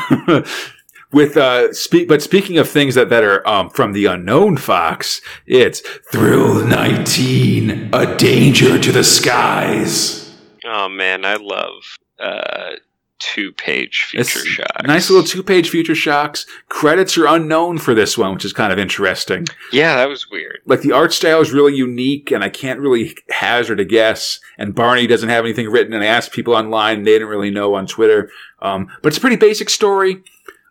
with 1.12 1.36
uh, 1.36 1.72
speak. 1.72 2.08
But 2.08 2.22
speaking 2.22 2.58
of 2.58 2.68
things 2.68 2.94
that 2.96 3.08
that 3.08 3.24
are 3.24 3.46
um 3.48 3.70
from 3.70 3.92
the 3.92 4.06
unknown, 4.06 4.56
Fox, 4.56 5.20
it's 5.46 5.80
Thrill 6.12 6.64
Nineteen, 6.66 7.88
a 7.92 8.16
danger 8.16 8.78
to 8.78 8.92
the 8.92 9.04
skies. 9.04 10.34
oh 10.64 10.88
man, 10.88 11.24
I 11.24 11.36
love 11.36 11.82
uh, 12.20 12.72
two-page 13.18 14.12
It's 14.14 14.32
feature 14.32 14.46
shots. 14.46 14.84
Nice 14.86 15.10
little 15.10 15.26
two-page 15.26 15.70
future 15.70 15.94
shocks. 15.94 16.46
Credits 16.68 17.16
are 17.16 17.26
unknown 17.26 17.78
for 17.78 17.94
this 17.94 18.18
one, 18.18 18.34
which 18.34 18.44
is 18.44 18.52
kind 18.52 18.72
of 18.72 18.78
interesting. 18.78 19.46
Yeah, 19.72 19.96
that 19.96 20.08
was 20.08 20.30
weird. 20.30 20.58
like 20.66 20.80
the 20.82 20.92
art 20.92 21.12
style 21.12 21.40
is 21.40 21.52
really 21.52 21.74
unique 21.74 22.30
and 22.30 22.44
I 22.44 22.48
can't 22.48 22.80
really 22.80 23.16
hazard 23.30 23.80
a 23.80 23.84
guess. 23.84 24.40
And 24.58 24.74
Barney 24.74 25.06
doesn't 25.06 25.28
have 25.28 25.44
anything 25.44 25.68
written 25.70 25.92
and 25.92 26.02
I 26.02 26.08
asked 26.08 26.32
people 26.32 26.54
online 26.54 26.98
and 26.98 27.06
they 27.06 27.12
didn't 27.12 27.28
really 27.28 27.50
know 27.50 27.74
on 27.74 27.86
Twitter. 27.86 28.30
Um, 28.60 28.88
but 29.02 29.08
it's 29.08 29.18
a 29.18 29.20
pretty 29.20 29.36
basic 29.36 29.70
story. 29.70 30.22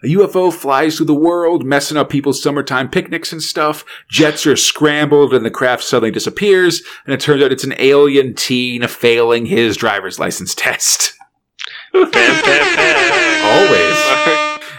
A 0.03 0.07
UFO 0.07 0.51
flies 0.51 0.97
through 0.97 1.05
the 1.05 1.13
world, 1.13 1.63
messing 1.63 1.95
up 1.95 2.09
people's 2.09 2.43
summertime 2.43 2.89
picnics 2.89 3.31
and 3.31 3.41
stuff. 3.41 3.85
Jets 4.09 4.45
are 4.45 4.57
scrambled 4.57 5.33
and 5.33 5.45
the 5.45 5.49
craft 5.49 5.81
suddenly 5.83 6.11
disappears. 6.11 6.83
And 7.05 7.13
it 7.13 7.21
turns 7.21 7.41
out 7.41 7.53
it's 7.53 7.63
an 7.63 7.75
alien 7.79 8.33
teen 8.33 8.85
failing 8.87 9.45
his 9.45 9.77
driver's 9.77 10.19
license 10.19 10.53
test. 10.53 11.13
Always. 11.93 12.09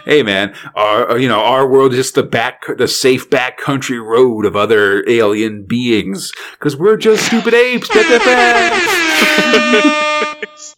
hey 0.04 0.22
man, 0.24 0.54
our 0.74 1.12
uh, 1.12 1.14
you 1.14 1.28
know 1.28 1.40
our 1.40 1.68
world 1.68 1.92
is 1.92 1.98
just 1.98 2.14
the 2.16 2.22
back, 2.22 2.64
the 2.76 2.88
safe 2.88 3.30
back 3.30 3.58
country 3.58 4.00
road 4.00 4.44
of 4.44 4.56
other 4.56 5.08
alien 5.08 5.64
beings 5.64 6.32
because 6.52 6.76
we're 6.76 6.96
just 6.96 7.26
stupid 7.26 7.54
apes. 7.54 7.88
Is 7.90 7.94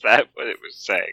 that 0.03 0.28
what 0.34 0.47
it 0.47 0.59
was 0.62 0.76
saying? 0.76 1.12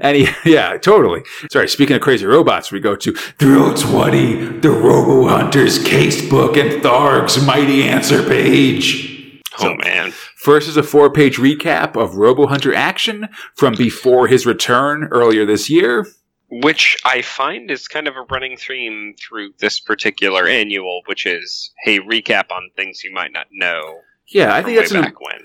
and 0.00 0.16
he, 0.16 0.28
yeah, 0.44 0.76
totally. 0.78 1.22
Sorry. 1.50 1.68
Speaking 1.68 1.96
of 1.96 2.02
crazy 2.02 2.26
robots, 2.26 2.70
we 2.72 2.80
go 2.80 2.96
to 2.96 3.12
Thrill 3.12 3.74
Twenty, 3.74 4.58
the 4.58 4.70
Robo 4.70 5.28
Hunters 5.28 5.78
casebook, 5.78 6.56
and 6.56 6.82
Tharg's 6.82 7.44
mighty 7.44 7.84
answer 7.84 8.22
page. 8.22 9.42
Oh 9.58 9.74
man. 9.76 10.12
First 10.48 10.66
is 10.66 10.78
a 10.78 10.82
four 10.82 11.10
page 11.10 11.36
recap 11.36 11.94
of 11.94 12.14
Robo 12.14 12.46
Hunter 12.46 12.72
action 12.72 13.28
from 13.54 13.74
before 13.74 14.28
his 14.28 14.46
return 14.46 15.04
earlier 15.10 15.44
this 15.44 15.68
year. 15.68 16.06
which 16.50 16.96
I 17.04 17.20
find 17.20 17.70
is 17.70 17.86
kind 17.86 18.08
of 18.08 18.16
a 18.16 18.22
running 18.30 18.56
theme 18.56 19.14
through 19.18 19.52
this 19.58 19.78
particular 19.78 20.46
annual, 20.46 21.02
which 21.04 21.26
is 21.26 21.70
hey, 21.84 22.00
recap 22.00 22.50
on 22.50 22.70
things 22.76 23.04
you 23.04 23.12
might 23.12 23.30
not 23.34 23.48
know. 23.52 23.98
Yeah, 24.28 24.54
I 24.54 24.62
think 24.62 24.78
that's 24.78 24.92
an, 24.92 25.02
when. 25.02 25.40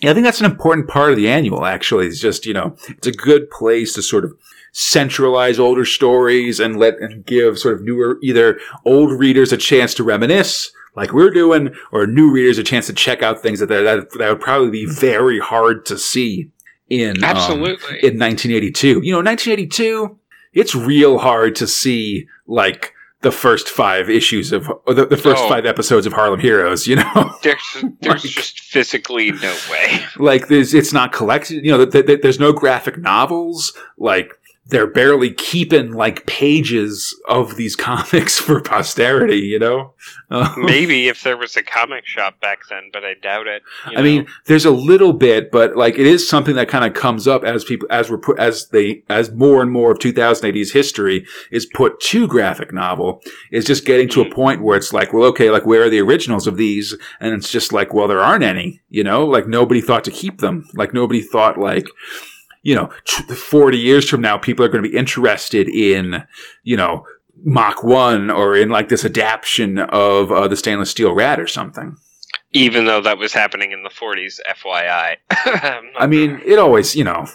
Yeah, 0.00 0.12
I 0.12 0.14
think 0.14 0.24
that's 0.24 0.38
an 0.38 0.46
important 0.46 0.86
part 0.86 1.10
of 1.10 1.16
the 1.16 1.28
annual, 1.28 1.64
actually. 1.64 2.06
It's 2.06 2.20
just, 2.20 2.46
you 2.46 2.54
know, 2.54 2.76
it's 2.88 3.08
a 3.08 3.12
good 3.12 3.50
place 3.50 3.94
to 3.94 4.02
sort 4.02 4.24
of 4.24 4.32
centralize 4.72 5.58
older 5.58 5.84
stories 5.84 6.60
and 6.60 6.78
let 6.78 7.00
and 7.00 7.26
give 7.26 7.58
sort 7.58 7.74
of 7.74 7.82
newer, 7.82 8.18
either 8.22 8.60
old 8.84 9.18
readers 9.18 9.52
a 9.52 9.56
chance 9.56 9.92
to 9.94 10.04
reminisce, 10.04 10.70
like 10.96 11.12
we're 11.12 11.30
doing, 11.30 11.74
or 11.92 12.06
new 12.06 12.30
readers 12.32 12.58
a 12.58 12.64
chance 12.64 12.86
to 12.86 12.92
check 12.92 13.22
out 13.22 13.40
things 13.42 13.60
that 13.60 13.66
that, 13.68 14.08
that 14.18 14.28
would 14.30 14.40
probably 14.40 14.70
be 14.70 14.86
very 14.86 15.38
hard 15.38 15.86
to 15.86 15.98
see 15.98 16.50
in 16.88 17.18
um, 17.18 17.24
Absolutely. 17.24 17.98
in 18.02 18.18
1982. 18.18 19.02
You 19.04 19.12
know, 19.12 19.18
1982, 19.18 20.18
it's 20.52 20.74
real 20.74 21.18
hard 21.18 21.54
to 21.56 21.66
see 21.66 22.26
like 22.46 22.92
the 23.22 23.32
first 23.32 23.68
five 23.68 24.08
issues 24.08 24.52
of 24.52 24.68
or 24.86 24.94
the, 24.94 25.06
the 25.06 25.16
first 25.16 25.42
Oh. 25.44 25.48
five 25.48 25.66
episodes 25.66 26.06
of 26.06 26.12
Harlem 26.12 26.38
Heroes. 26.38 26.86
You 26.86 26.96
know. 26.96 27.34
there's 27.42 27.84
there's 28.00 28.24
Like- 28.24 28.32
just 28.32 28.60
physically 28.60 29.32
no 29.32 29.56
way. 29.70 30.04
like 30.18 30.48
there's 30.48 30.74
it's 30.74 30.92
not 30.92 31.12
collected 31.12 31.64
you 31.64 31.72
know 31.76 31.84
th- 31.86 32.06
th- 32.06 32.20
there's 32.20 32.38
no 32.38 32.52
graphic 32.52 32.98
novels 32.98 33.72
like 33.98 34.35
they're 34.68 34.86
barely 34.86 35.32
keeping 35.32 35.92
like 35.92 36.26
pages 36.26 37.14
of 37.28 37.56
these 37.56 37.76
comics 37.88 38.38
for 38.38 38.60
posterity 38.60 39.38
you 39.40 39.58
know 39.58 39.92
Maybe 40.56 41.08
if 41.08 41.22
there 41.22 41.36
was 41.36 41.56
a 41.56 41.62
comic 41.62 42.04
shop 42.06 42.40
back 42.40 42.60
then, 42.68 42.90
but 42.92 43.04
I 43.04 43.14
doubt 43.14 43.46
it. 43.46 43.62
you 43.90 43.98
I 43.98 44.02
mean, 44.02 44.26
there's 44.46 44.64
a 44.64 44.70
little 44.72 45.12
bit, 45.12 45.50
but 45.52 45.76
like 45.76 45.94
it 45.94 46.06
is 46.06 46.28
something 46.28 46.54
that 46.56 46.68
kind 46.68 46.84
of 46.84 46.94
comes 46.94 47.26
up 47.28 47.44
as 47.44 47.64
people, 47.64 47.86
as 47.90 48.10
we're 48.10 48.18
put, 48.18 48.38
as 48.38 48.68
they, 48.68 49.02
as 49.08 49.30
more 49.32 49.62
and 49.62 49.70
more 49.70 49.92
of 49.92 49.98
2000 50.00 50.46
AD's 50.56 50.72
history 50.72 51.26
is 51.52 51.66
put 51.66 52.00
to 52.00 52.26
graphic 52.26 52.72
novel, 52.72 53.22
is 53.52 53.64
just 53.64 53.84
getting 53.84 54.08
to 54.10 54.20
a 54.20 54.24
Mhm. 54.26 54.32
point 54.32 54.62
where 54.62 54.76
it's 54.76 54.92
like, 54.92 55.12
well, 55.12 55.24
okay, 55.26 55.50
like 55.50 55.64
where 55.66 55.82
are 55.84 55.90
the 55.90 56.00
originals 56.00 56.46
of 56.48 56.56
these? 56.56 56.96
And 57.20 57.32
it's 57.34 57.50
just 57.50 57.72
like, 57.72 57.94
well, 57.94 58.08
there 58.08 58.20
aren't 58.20 58.44
any, 58.44 58.80
you 58.88 59.04
know, 59.04 59.24
like 59.24 59.46
nobody 59.46 59.80
thought 59.80 60.04
to 60.04 60.10
keep 60.10 60.38
them. 60.40 60.68
Like 60.74 60.92
nobody 60.92 61.22
thought 61.22 61.56
like, 61.58 61.86
you 62.66 62.74
know, 62.74 62.88
40 63.32 63.78
years 63.78 64.08
from 64.08 64.20
now, 64.20 64.36
people 64.36 64.64
are 64.64 64.68
going 64.68 64.82
to 64.82 64.90
be 64.90 64.96
interested 64.96 65.68
in, 65.68 66.24
you 66.64 66.76
know, 66.76 67.06
Mach 67.44 67.84
1 67.84 68.28
or 68.28 68.56
in 68.56 68.70
like 68.70 68.88
this 68.88 69.04
adaptation 69.04 69.78
of 69.78 70.32
uh, 70.32 70.48
the 70.48 70.56
stainless 70.56 70.90
steel 70.90 71.12
rat 71.14 71.38
or 71.38 71.46
something. 71.46 71.96
even 72.52 72.84
though 72.86 73.00
that 73.00 73.18
was 73.18 73.32
happening 73.32 73.70
in 73.70 73.84
the 73.84 73.88
40s, 73.88 74.40
FYI. 74.50 75.16
I 75.96 76.06
mean, 76.08 76.40
it 76.44 76.58
always, 76.58 76.96
you 76.96 77.04
know, 77.04 77.26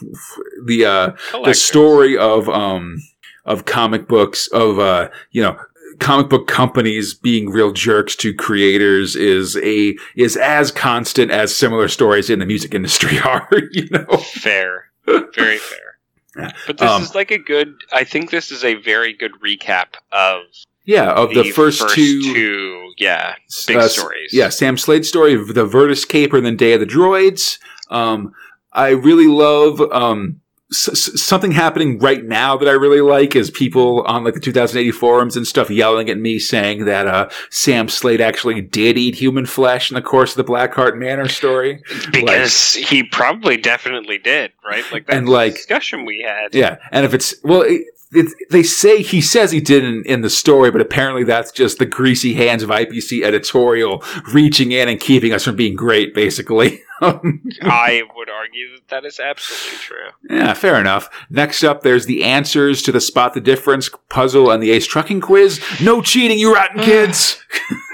the 0.66 0.86
uh, 0.86 1.12
the 1.46 1.54
story 1.54 2.18
of 2.18 2.50
um 2.50 2.98
of 3.46 3.64
comic 3.66 4.08
books 4.10 4.48
of 4.48 4.80
uh 4.80 5.10
you 5.32 5.42
know 5.42 5.58
comic 6.00 6.30
book 6.30 6.48
companies 6.48 7.14
being 7.14 7.50
real 7.50 7.72
jerks 7.72 8.16
to 8.18 8.34
creators 8.34 9.16
is 9.16 9.56
a 9.58 9.96
is 10.16 10.36
as 10.36 10.72
constant 10.72 11.32
as 11.32 11.56
similar 11.56 11.88
stories 11.88 12.30
in 12.30 12.40
the 12.40 12.46
music 12.46 12.74
industry 12.74 13.20
are. 13.26 13.48
You 13.72 13.88
know, 13.92 14.18
fair, 14.18 14.91
very 15.06 15.58
fair. 15.58 15.98
Yeah. 16.38 16.52
But 16.66 16.78
this 16.78 16.90
Um, 16.90 17.02
is 17.02 17.16
like 17.16 17.32
a 17.32 17.38
good. 17.38 17.76
I 17.92 18.04
think 18.04 18.30
this 18.32 18.52
is 18.52 18.64
a 18.64 18.76
very 18.76 19.14
good 19.14 19.34
recap 19.44 19.96
of 20.12 20.44
yeah, 20.86 21.12
of 21.12 21.34
the, 21.34 21.52
first, 21.52 21.82
two. 21.90 22.22
two, 22.22 22.94
yeah, 22.98 23.36
big 23.68 23.78
uh, 23.78 23.88
stories. 23.88 24.32
Yeah, 24.34 24.50
Sam 24.50 24.78
Slade 24.78 25.06
story, 25.06 25.36
the 25.36 25.66
Verdus 25.66 26.08
Caper, 26.08 26.38
and 26.38 26.46
then 26.46 26.58
Day 26.58 26.74
of 26.74 26.80
the 26.80 26.86
Droids. 26.86 27.60
Um, 27.90 28.34
I 28.74 28.90
really 28.90 29.28
love 29.28 29.82
um, 29.92 30.40
s- 30.72 31.22
something 31.22 31.52
happening 31.52 32.00
right 32.00 32.24
now 32.24 32.58
that 32.58 32.68
I 32.68 32.72
really 32.72 33.02
like 33.02 33.36
is 33.36 33.52
people 33.52 34.02
on 34.04 34.24
like 34.24 34.34
the 34.34 34.40
2000 34.40 34.88
AD 34.88 34.94
forums 34.96 35.36
and 35.38 35.46
stuff 35.46 35.70
yelling 35.70 36.10
at 36.10 36.18
me 36.18 36.40
saying 36.40 36.86
that 36.86 37.08
uh, 37.08 37.30
Sam 37.50 37.90
Slade 37.90 38.22
actually 38.22 38.62
did 38.62 38.98
eat 38.98 39.16
human 39.16 39.46
flesh 39.46 39.92
in 39.92 39.96
the 39.96 40.02
course 40.02 40.36
of 40.38 40.46
the 40.46 40.52
Blackheart 40.52 40.98
Manor 40.98 41.28
story. 41.28 41.82
because 42.12 42.74
he 42.74 43.04
probably 43.04 43.58
definitely 43.58 44.18
did, 44.18 44.52
right? 44.66 44.84
Like 44.92 45.08
that 45.08 45.18
And, 45.18 45.28
like- 45.30 45.54
discussion 45.56 46.06
we 46.06 46.22
had. 46.28 46.54
Yeah, 46.56 46.78
and 46.92 47.06
if 47.06 47.14
it's 47.14 47.36
well, 47.44 47.62
it, 47.62 47.82
it, 48.14 48.28
they 48.50 48.64
say 48.64 49.02
he 49.02 49.22
says 49.22 49.52
he 49.52 49.62
didn't 49.62 50.06
in 50.06 50.20
the 50.22 50.30
story, 50.30 50.70
but 50.70 50.82
apparently 50.82 51.24
that's 51.24 51.50
just 51.52 51.78
the 51.80 51.86
greasy 51.86 52.34
hands 52.34 52.62
of 52.62 52.70
IPC 52.70 53.24
editorial 53.24 54.04
reaching 54.34 54.72
in 54.74 54.90
and 54.90 55.00
keeping 55.00 55.32
us 55.32 55.46
from 55.46 55.56
being 55.56 55.76
great, 55.76 56.14
basically. 56.14 56.82
I 57.02 58.02
um, 58.02 58.12
would 58.16 58.30
argue 58.30 58.76
that 58.76 58.88
that 58.90 59.06
is 59.06 59.20
absolutely 59.20 59.80
true. 59.80 60.38
yeah, 60.38 60.54
fair 60.54 60.80
enough. 60.80 61.10
Next 61.30 61.64
up, 61.64 61.82
there's 61.82 62.06
the 62.06 62.24
answers 62.24 62.82
to 62.84 62.92
the 62.92 63.02
spot 63.02 63.34
the 63.34 63.42
difference 63.42 63.90
puzzle 64.10 64.52
and 64.52 64.62
the 64.62 64.72
ace 64.72 64.86
trucking 64.86 65.22
quiz. 65.22 65.62
No 65.82 66.02
cheating, 66.02 66.38
you 66.38 66.54
rotten 66.54 66.82
kids. 66.84 67.42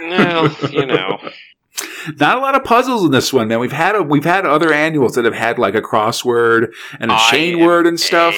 Well, 0.01 0.55
you 0.71 0.85
know. 0.85 1.19
Not 2.19 2.37
a 2.37 2.41
lot 2.41 2.55
of 2.55 2.63
puzzles 2.63 3.05
in 3.05 3.11
this 3.11 3.31
one, 3.31 3.47
man. 3.47 3.59
We've 3.59 3.71
had 3.71 3.95
a, 3.95 4.01
we've 4.01 4.25
had 4.25 4.45
other 4.45 4.73
annuals 4.73 5.13
that 5.15 5.25
have 5.25 5.33
had 5.33 5.59
like 5.59 5.75
a 5.75 5.81
crossword 5.81 6.73
and 6.99 7.11
a 7.11 7.13
I 7.13 7.29
chain 7.29 7.59
word 7.59 7.85
and 7.85 7.99
stuff. 7.99 8.33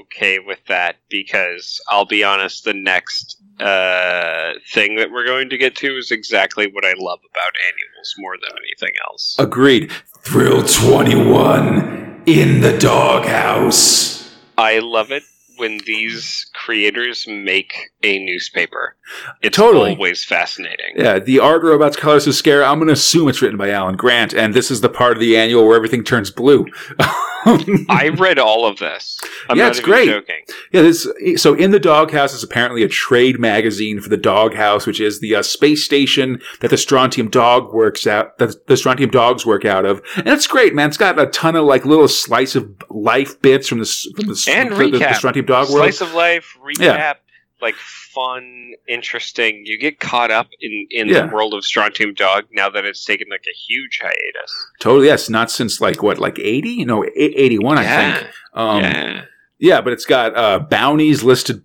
okay 0.00 0.38
with 0.38 0.64
that 0.66 0.96
because 1.08 1.80
I'll 1.88 2.06
be 2.06 2.24
honest, 2.24 2.64
the 2.64 2.72
next 2.72 3.39
uh, 3.60 4.54
thing 4.72 4.96
that 4.96 5.10
we're 5.10 5.26
going 5.26 5.50
to 5.50 5.58
get 5.58 5.76
to 5.76 5.96
is 5.96 6.10
exactly 6.10 6.66
what 6.72 6.84
I 6.84 6.94
love 6.96 7.20
about 7.20 7.52
annuals 7.68 8.14
more 8.18 8.36
than 8.36 8.56
anything 8.58 8.94
else. 9.08 9.36
Agreed. 9.38 9.92
Thrill 10.22 10.62
21 10.62 12.22
in 12.26 12.60
the 12.60 12.76
doghouse. 12.78 14.34
I 14.56 14.78
love 14.80 15.10
it 15.10 15.22
when 15.60 15.78
these 15.86 16.50
creators 16.54 17.26
make 17.28 17.90
a 18.02 18.18
newspaper. 18.18 18.96
It's 19.42 19.56
Totally. 19.56 19.90
always 19.92 20.24
fascinating. 20.24 20.94
Yeah, 20.96 21.18
the 21.18 21.38
art 21.38 21.62
robots 21.62 21.96
colors 21.96 22.26
of 22.26 22.34
scare. 22.34 22.64
I'm 22.64 22.78
going 22.78 22.86
to 22.88 22.94
assume 22.94 23.28
it's 23.28 23.42
written 23.42 23.58
by 23.58 23.70
Alan 23.70 23.96
Grant, 23.96 24.32
and 24.34 24.54
this 24.54 24.70
is 24.70 24.80
the 24.80 24.88
part 24.88 25.12
of 25.12 25.20
the 25.20 25.36
annual 25.36 25.66
where 25.66 25.76
everything 25.76 26.02
turns 26.04 26.30
blue. 26.30 26.66
I 27.44 28.14
read 28.18 28.38
all 28.38 28.66
of 28.66 28.78
this. 28.78 29.18
I'm 29.48 29.56
Yeah, 29.56 29.68
it's 29.68 29.80
great. 29.80 30.06
joking. 30.08 30.40
Yeah, 30.72 30.82
this 30.82 31.06
so 31.36 31.54
in 31.54 31.70
the 31.70 31.80
Doghouse 31.80 32.34
is 32.34 32.42
apparently 32.42 32.82
a 32.82 32.88
trade 32.88 33.38
magazine 33.40 34.00
for 34.00 34.08
the 34.10 34.16
Doghouse, 34.16 34.86
which 34.86 35.00
is 35.00 35.20
the 35.20 35.34
uh, 35.36 35.42
space 35.42 35.84
station 35.84 36.40
that 36.60 36.68
the 36.68 36.76
Strontium 36.76 37.28
Dog 37.30 37.72
works 37.72 38.06
out, 38.06 38.38
that 38.38 38.66
the 38.66 38.76
Strontium 38.76 39.10
Dogs 39.10 39.46
work 39.46 39.64
out 39.64 39.84
of, 39.86 40.02
and 40.16 40.28
it's 40.28 40.46
great, 40.46 40.74
man. 40.74 40.88
It's 40.88 40.96
got 40.98 41.18
a 41.18 41.26
ton 41.26 41.56
of 41.56 41.64
like 41.64 41.84
little 41.86 42.08
slice 42.08 42.54
of 42.54 42.68
life 42.90 43.40
bits 43.40 43.68
from 43.68 43.78
the 43.78 43.86
from 44.16 44.26
the, 44.28 44.46
And 44.50 44.70
the, 44.72 44.90
the, 44.90 44.98
the. 44.98 45.14
Strontium 45.14 45.46
Dog 45.50 45.68
world. 45.68 45.82
Slice 45.92 46.00
of 46.00 46.14
life, 46.14 46.56
recap, 46.64 46.78
Yeah. 46.80 47.12
like 47.60 47.74
fun, 47.76 48.72
interesting. 48.88 49.62
You 49.64 49.78
get 49.78 50.00
caught 50.00 50.30
up 50.30 50.48
in, 50.60 50.86
in 50.90 51.08
Yeah. 51.08 51.26
the 51.26 51.34
world 51.34 51.54
of 51.54 51.64
Strontium 51.64 52.14
Dog 52.14 52.44
now 52.52 52.68
that 52.70 52.84
it's 52.84 53.04
taken 53.04 53.26
like 53.30 53.44
a 53.48 53.56
huge 53.68 53.98
hiatus. 54.02 54.66
Totally, 54.80 55.06
yes, 55.06 55.28
not 55.28 55.50
since 55.50 55.80
like 55.80 56.02
what, 56.02 56.18
like 56.18 56.38
eighty? 56.38 56.84
No, 56.84 57.04
eighty 57.16 57.58
one, 57.58 57.78
I 57.78 57.84
think. 57.84 58.30
Um, 58.54 58.82
yeah. 58.82 59.22
Yeah, 59.62 59.80
but 59.82 59.92
it's 59.92 60.06
got 60.06 60.34
uh, 60.36 60.58
bounties 60.60 61.22
listed 61.22 61.62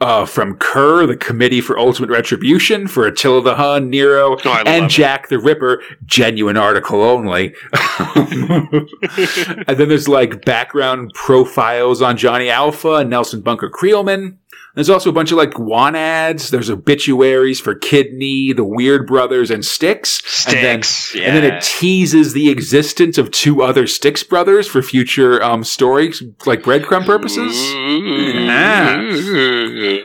uh, 0.00 0.26
from 0.26 0.56
Kerr, 0.58 1.06
the 1.06 1.16
Committee 1.16 1.60
for 1.60 1.78
Ultimate 1.78 2.10
Retribution, 2.10 2.86
for 2.86 3.06
Attila 3.06 3.42
the 3.42 3.54
Hun, 3.54 3.88
Nero, 3.90 4.36
Oh, 4.44 4.62
and 4.66 4.86
it. 4.86 4.88
Jack 4.90 5.28
the 5.28 5.38
Ripper. 5.38 5.82
Genuine 6.04 6.56
article 6.56 7.02
only. 7.02 7.54
and 8.06 9.76
then 9.78 9.88
there's 9.88 10.08
like 10.08 10.44
background 10.44 11.12
profiles 11.14 12.02
on 12.02 12.16
Johnny 12.16 12.48
Alpha 12.50 12.94
and 12.96 13.10
Nelson 13.10 13.40
Bunker 13.40 13.70
Kreelman. 13.70 14.36
There's 14.76 14.90
also 14.90 15.08
a 15.08 15.12
bunch 15.12 15.32
of 15.32 15.38
like 15.38 15.52
Guan 15.52 15.96
ads. 15.96 16.50
There's 16.50 16.68
obituaries 16.68 17.58
for 17.60 17.74
Kidney, 17.74 18.52
the 18.52 18.62
Weird 18.62 19.06
Brothers, 19.06 19.50
and 19.50 19.62
Stix. 19.62 20.46
And 20.46 20.58
then 20.58 20.80
Stix. 20.80 21.14
yeah. 21.14 21.24
and 21.24 21.36
then 21.36 21.44
it 21.44 21.62
teases 21.62 22.34
the 22.34 22.50
existence 22.50 23.16
of 23.16 23.30
two 23.30 23.62
other 23.62 23.84
Stix 23.84 24.28
brothers 24.28 24.66
for 24.68 24.82
future 24.82 25.42
um, 25.42 25.64
stories, 25.64 26.22
like 26.44 26.60
breadcrumb 26.60 27.06
purposes. 27.06 27.56
Mm-hmm. 27.56 28.50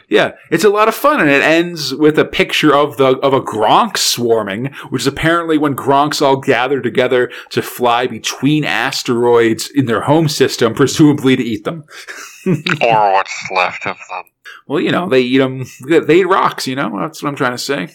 Yeah, 0.07 0.31
it's 0.49 0.63
a 0.63 0.69
lot 0.69 0.87
of 0.87 0.95
fun, 0.95 1.19
and 1.19 1.29
it 1.29 1.41
ends 1.41 1.93
with 1.93 2.17
a 2.17 2.23
picture 2.23 2.73
of 2.73 2.95
the 2.95 3.17
of 3.17 3.33
a 3.33 3.41
Gronk 3.41 3.97
swarming, 3.97 4.73
which 4.89 5.01
is 5.01 5.07
apparently 5.07 5.57
when 5.57 5.75
Gronks 5.75 6.21
all 6.21 6.37
gather 6.37 6.79
together 6.79 7.29
to 7.49 7.61
fly 7.61 8.07
between 8.07 8.63
asteroids 8.63 9.69
in 9.69 9.85
their 9.85 10.03
home 10.03 10.29
system, 10.29 10.73
presumably 10.73 11.35
to 11.35 11.43
eat 11.43 11.65
them. 11.65 11.83
or 12.45 13.11
what's 13.11 13.35
left 13.53 13.85
of 13.85 13.97
them. 14.09 14.23
Well, 14.71 14.79
you 14.79 14.89
know, 14.91 15.09
they 15.09 15.19
eat 15.19 15.39
them. 15.39 15.65
They 15.85 16.21
eat 16.21 16.27
rocks. 16.27 16.65
You 16.65 16.77
know, 16.77 16.97
that's 16.97 17.21
what 17.21 17.27
I'm 17.27 17.35
trying 17.35 17.51
to 17.51 17.57
say. 17.57 17.89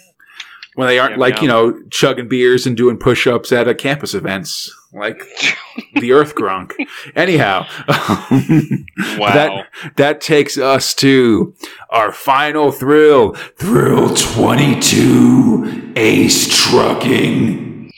When 0.75 0.89
they 0.89 0.99
aren't 0.99 1.13
Yum, 1.13 1.21
like 1.21 1.37
yum. 1.37 1.43
you 1.43 1.49
know 1.49 1.83
chugging 1.89 2.29
beers 2.29 2.67
and 2.67 2.77
doing 2.77 2.99
push-ups 2.99 3.51
at 3.51 3.67
a 3.67 3.75
campus 3.75 4.13
events, 4.13 4.71
like 4.93 5.23
the 5.95 6.13
Earth 6.13 6.35
Grunk. 6.35 6.73
Anyhow, 7.15 7.65
Wow. 7.89 9.33
that 9.33 9.67
that 9.97 10.21
takes 10.21 10.59
us 10.59 10.95
to 10.97 11.55
our 11.89 12.13
final 12.13 12.73
thrill, 12.73 13.33
Thrill 13.57 14.15
22, 14.15 15.95
Ace 15.97 16.55
Trucking. 16.55 17.91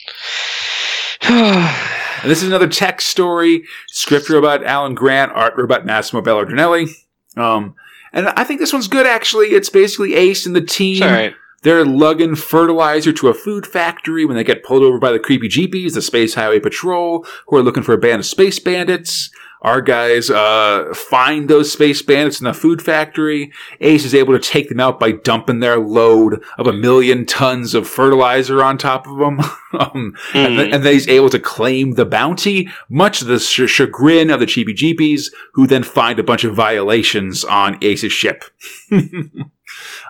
And 1.23 1.75
this 2.23 2.41
is 2.41 2.47
another 2.47 2.69
tech 2.69 3.01
story, 3.01 3.65
script 3.87 4.29
robot 4.29 4.63
Alan 4.63 4.95
Grant, 4.95 5.33
art 5.33 5.53
robot 5.57 5.85
Massimo 5.85 6.21
Belardinelli. 6.21 6.93
Um, 7.35 7.75
and 8.13 8.27
I 8.29 8.43
think 8.43 8.59
this 8.59 8.73
one's 8.73 8.87
good 8.87 9.05
actually. 9.05 9.47
It's 9.47 9.69
basically 9.69 10.15
Ace 10.15 10.45
and 10.45 10.55
the 10.55 10.61
team. 10.61 10.95
it's 10.95 11.01
all 11.03 11.11
right. 11.11 11.33
They're 11.61 11.85
lugging 11.85 12.35
fertilizer 12.35 13.11
to 13.13 13.27
a 13.27 13.33
food 13.33 13.67
factory 13.67 14.25
when 14.25 14.37
they 14.37 14.45
get 14.45 14.63
pulled 14.63 14.81
over 14.81 14.97
by 14.97 15.11
the 15.11 15.19
creepy 15.19 15.49
jeepies, 15.49 15.93
the 15.93 16.01
Space 16.01 16.33
Highway 16.33 16.59
Patrol, 16.59 17.25
who 17.47 17.57
are 17.57 17.63
looking 17.63 17.83
for 17.83 17.93
a 17.93 17.97
band 17.97 18.19
of 18.19 18.25
space 18.25 18.59
bandits. 18.59 19.29
Our 19.61 19.81
guys 19.81 20.29
uh, 20.29 20.93
find 20.95 21.49
those 21.49 21.71
space 21.71 22.01
bandits 22.01 22.39
in 22.39 22.45
the 22.45 22.53
food 22.53 22.81
factory. 22.81 23.51
Ace 23.81 24.05
is 24.05 24.15
able 24.15 24.33
to 24.33 24.39
take 24.39 24.69
them 24.69 24.79
out 24.79 24.99
by 24.99 25.11
dumping 25.11 25.59
their 25.59 25.77
load 25.77 26.41
of 26.57 26.67
a 26.67 26.73
million 26.73 27.25
tons 27.25 27.73
of 27.73 27.87
fertilizer 27.87 28.63
on 28.63 28.77
top 28.77 29.05
of 29.05 29.17
them. 29.17 29.39
um, 29.79 30.15
and, 30.33 30.57
th- 30.57 30.73
and 30.73 30.83
then 30.85 30.93
he's 30.93 31.09
able 31.09 31.29
to 31.29 31.39
claim 31.39 31.95
the 31.95 32.05
bounty, 32.05 32.69
much 32.87 33.19
to 33.19 33.25
the 33.25 33.39
ch- 33.39 33.69
chagrin 33.69 34.29
of 34.29 34.39
the 34.39 34.45
cheapy 34.45 34.73
jeepies, 34.73 35.31
who 35.53 35.67
then 35.67 35.83
find 35.83 36.19
a 36.19 36.23
bunch 36.23 36.45
of 36.45 36.55
violations 36.55 37.43
on 37.43 37.77
Ace's 37.83 38.13
ship. 38.13 38.43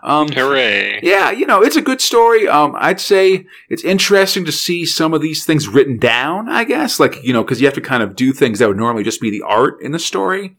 um, 0.03 0.27
Hooray. 0.29 0.99
yeah, 1.03 1.31
you 1.31 1.45
know, 1.45 1.61
it's 1.61 1.75
a 1.75 1.81
good 1.81 2.01
story. 2.01 2.47
Um, 2.47 2.73
I'd 2.77 2.99
say 2.99 3.45
it's 3.69 3.83
interesting 3.83 4.45
to 4.45 4.51
see 4.51 4.85
some 4.85 5.13
of 5.13 5.21
these 5.21 5.45
things 5.45 5.67
written 5.67 5.97
down, 5.97 6.47
I 6.49 6.63
guess. 6.63 6.99
Like, 6.99 7.23
you 7.23 7.33
know, 7.33 7.43
because 7.43 7.59
you 7.61 7.67
have 7.67 7.73
to 7.75 7.81
kind 7.81 8.03
of 8.03 8.15
do 8.15 8.31
things 8.33 8.59
that 8.59 8.67
would 8.67 8.77
normally 8.77 9.03
just 9.03 9.21
be 9.21 9.29
the 9.29 9.41
art 9.41 9.81
in 9.81 9.91
the 9.91 9.99
story. 9.99 10.55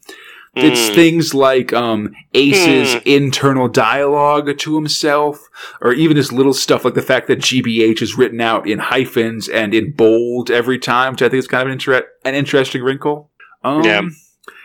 It's 0.57 0.91
Mm. 0.91 0.95
things 0.97 1.32
like 1.32 1.72
um, 1.72 2.12
Ace's 2.34 2.95
Hmm. 2.95 2.99
internal 3.05 3.68
dialogue 3.68 4.59
to 4.59 4.74
himself, 4.74 5.49
or 5.80 5.93
even 5.93 6.16
just 6.16 6.32
little 6.32 6.53
stuff 6.53 6.84
like 6.84 6.95
the 6.95 7.03
fact 7.03 7.28
that 7.28 7.38
GBH 7.38 8.03
is 8.03 8.18
written 8.18 8.41
out 8.41 8.68
in 8.68 8.80
hyphens 8.80 9.49
and 9.49 9.72
in 9.72 9.93
bold 9.93 10.51
every 10.51 10.78
time, 10.78 11.12
which 11.12 11.22
I 11.22 11.28
think 11.28 11.38
is 11.38 11.47
kind 11.47 11.62
of 11.62 11.66
an, 11.68 11.72
inter- 11.74 12.09
an 12.24 12.34
interesting 12.34 12.82
wrinkle. 12.82 13.30
Um, 13.62 13.84
Yeah. 13.84 14.01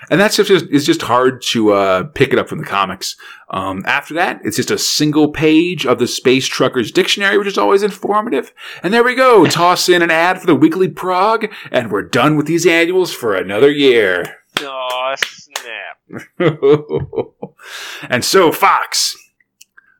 And 0.09 0.19
that's 0.19 0.35
just 0.35 0.49
it's 0.49 0.85
just 0.85 1.01
hard 1.03 1.41
to 1.49 1.73
uh, 1.73 2.03
pick 2.03 2.33
it 2.33 2.39
up 2.39 2.47
from 2.47 2.59
the 2.59 2.65
comics. 2.65 3.15
Um, 3.49 3.83
after 3.85 4.13
that, 4.15 4.41
it's 4.43 4.57
just 4.57 4.71
a 4.71 4.77
single 4.77 5.29
page 5.29 5.85
of 5.85 5.99
the 5.99 6.07
Space 6.07 6.47
Truckers 6.47 6.91
Dictionary, 6.91 7.37
which 7.37 7.47
is 7.47 7.57
always 7.57 7.83
informative. 7.83 8.53
And 8.83 8.93
there 8.93 9.03
we 9.03 9.15
go. 9.15 9.45
Toss 9.47 9.89
in 9.89 10.01
an 10.01 10.11
ad 10.11 10.39
for 10.39 10.47
the 10.47 10.55
Weekly 10.55 10.89
Prog, 10.89 11.47
and 11.71 11.91
we're 11.91 12.03
done 12.03 12.37
with 12.37 12.47
these 12.47 12.65
annuals 12.65 13.13
for 13.13 13.35
another 13.35 13.71
year. 13.71 14.37
Aw, 14.61 15.15
snap. 15.17 15.97
and 18.09 18.23
so, 18.23 18.51
Fox, 18.51 19.17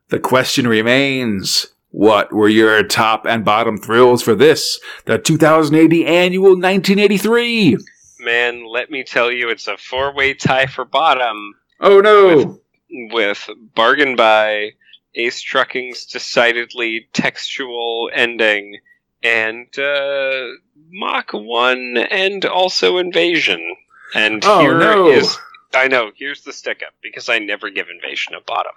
the 0.09 0.19
question 0.19 0.67
remains. 0.67 1.67
What 1.91 2.33
were 2.33 2.49
your 2.49 2.83
top 2.83 3.25
and 3.25 3.45
bottom 3.45 3.77
thrills 3.77 4.21
for 4.21 4.35
this, 4.35 4.81
the 5.05 5.17
2000 5.17 5.75
AD 5.75 5.93
annual 5.93 6.49
1983? 6.49 7.77
Man, 8.25 8.65
let 8.67 8.89
me 8.89 9.03
tell 9.03 9.31
you, 9.31 9.49
it's 9.49 9.67
a 9.67 9.77
four 9.77 10.13
way 10.13 10.33
tie 10.33 10.65
for 10.65 10.83
bottom 10.83 11.53
Oh 11.79 12.01
no! 12.01 12.59
with 12.89 13.13
with 13.13 13.49
Bargain 13.75 14.15
Buy, 14.15 14.71
Ace 15.15 15.41
Trucking's 15.41 16.05
decidedly 16.05 17.07
textual 17.13 18.09
ending, 18.13 18.79
and 19.23 19.67
uh, 19.77 20.47
Mach 20.91 21.31
1 21.33 21.97
and 21.97 22.45
also 22.45 22.97
Invasion. 22.97 23.75
And 24.13 24.43
Oh, 24.45 24.59
here 24.61 24.77
no. 24.77 25.07
is- 25.09 25.37
I 25.75 25.87
know, 25.87 26.11
here's 26.15 26.41
the 26.41 26.53
stick 26.53 26.81
up, 26.85 26.93
because 27.03 27.29
I 27.29 27.39
never 27.39 27.69
give 27.69 27.87
Invasion 27.89 28.33
a 28.35 28.41
bottom. 28.41 28.71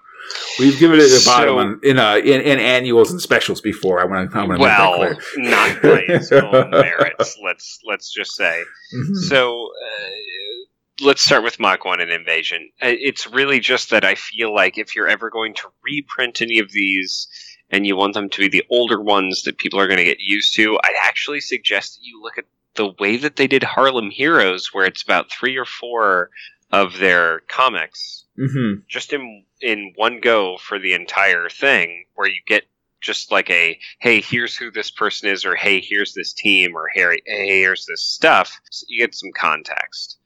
We've 0.58 0.78
given 0.78 0.98
it 1.00 1.04
a 1.10 1.24
bottom 1.24 1.48
So- 1.54 1.58
on, 1.58 1.80
in, 1.82 1.98
uh, 1.98 2.16
in 2.16 2.40
in 2.42 2.58
annuals 2.58 3.10
and 3.10 3.20
specials 3.20 3.60
before. 3.60 4.00
I 4.00 4.04
want 4.04 4.30
to 4.30 4.36
I 4.38 4.44
want 4.44 4.58
to 4.58 4.62
well, 4.62 5.00
make 5.00 5.10
that 5.10 5.20
clear. 5.22 5.50
not 5.50 5.82
by 5.82 6.14
its 6.14 6.32
own 6.32 6.70
merits, 6.70 7.38
let's, 7.44 7.78
let's 7.86 8.12
just 8.12 8.34
say. 8.34 8.62
Mhm. 8.94 9.16
So 9.28 9.66
uh, 9.66 11.04
let's 11.06 11.22
start 11.22 11.44
with 11.44 11.60
Mach 11.60 11.84
1 11.84 12.00
and 12.00 12.10
Invasion. 12.10 12.68
Uh, 12.82 12.88
It's 12.90 13.26
really 13.28 13.60
just 13.60 13.90
that 13.90 14.04
I 14.04 14.14
feel 14.16 14.52
like 14.54 14.76
if 14.78 14.96
you're 14.96 15.08
ever 15.08 15.30
going 15.30 15.54
to 15.54 15.68
reprint 15.84 16.42
any 16.42 16.58
of 16.58 16.72
these 16.72 17.28
and 17.70 17.86
you 17.86 17.94
want 17.96 18.14
them 18.14 18.28
to 18.30 18.40
be 18.40 18.48
the 18.48 18.64
older 18.70 19.00
ones 19.00 19.42
that 19.44 19.58
people 19.58 19.78
are 19.78 19.86
going 19.86 19.98
to 19.98 20.04
get 20.04 20.20
used 20.20 20.54
to, 20.56 20.78
I'd 20.82 20.94
actually 21.02 21.40
suggest 21.40 21.94
that 21.94 22.00
you 22.02 22.20
look 22.22 22.38
at 22.38 22.46
the 22.74 22.92
way 22.98 23.16
that 23.18 23.36
they 23.36 23.46
did 23.46 23.62
Harlem 23.62 24.10
Heroes, 24.10 24.72
where 24.72 24.86
it's 24.86 25.02
about 25.02 25.30
three 25.30 25.56
or 25.56 25.64
four 25.64 26.30
of 26.70 26.98
their 26.98 27.40
comics 27.48 28.24
Mm-hmm. 28.38 28.82
just 28.86 29.12
in 29.12 29.44
in 29.60 29.92
one 29.96 30.20
go 30.20 30.58
for 30.58 30.78
the 30.78 30.92
entire 30.92 31.48
thing 31.48 32.04
where 32.14 32.28
you 32.28 32.40
get 32.46 32.62
just 33.00 33.32
like 33.32 33.50
a 33.50 33.76
hey 33.98 34.20
here's 34.20 34.56
who 34.56 34.70
this 34.70 34.92
person 34.92 35.28
is 35.28 35.44
or 35.44 35.56
hey 35.56 35.80
here's 35.80 36.14
this 36.14 36.32
team 36.32 36.76
or 36.76 36.88
hey 36.94 37.20
here's 37.26 37.84
this 37.86 38.04
stuff 38.04 38.60
so 38.70 38.84
you 38.88 39.00
get 39.00 39.12
some 39.14 39.30
context 39.36 40.18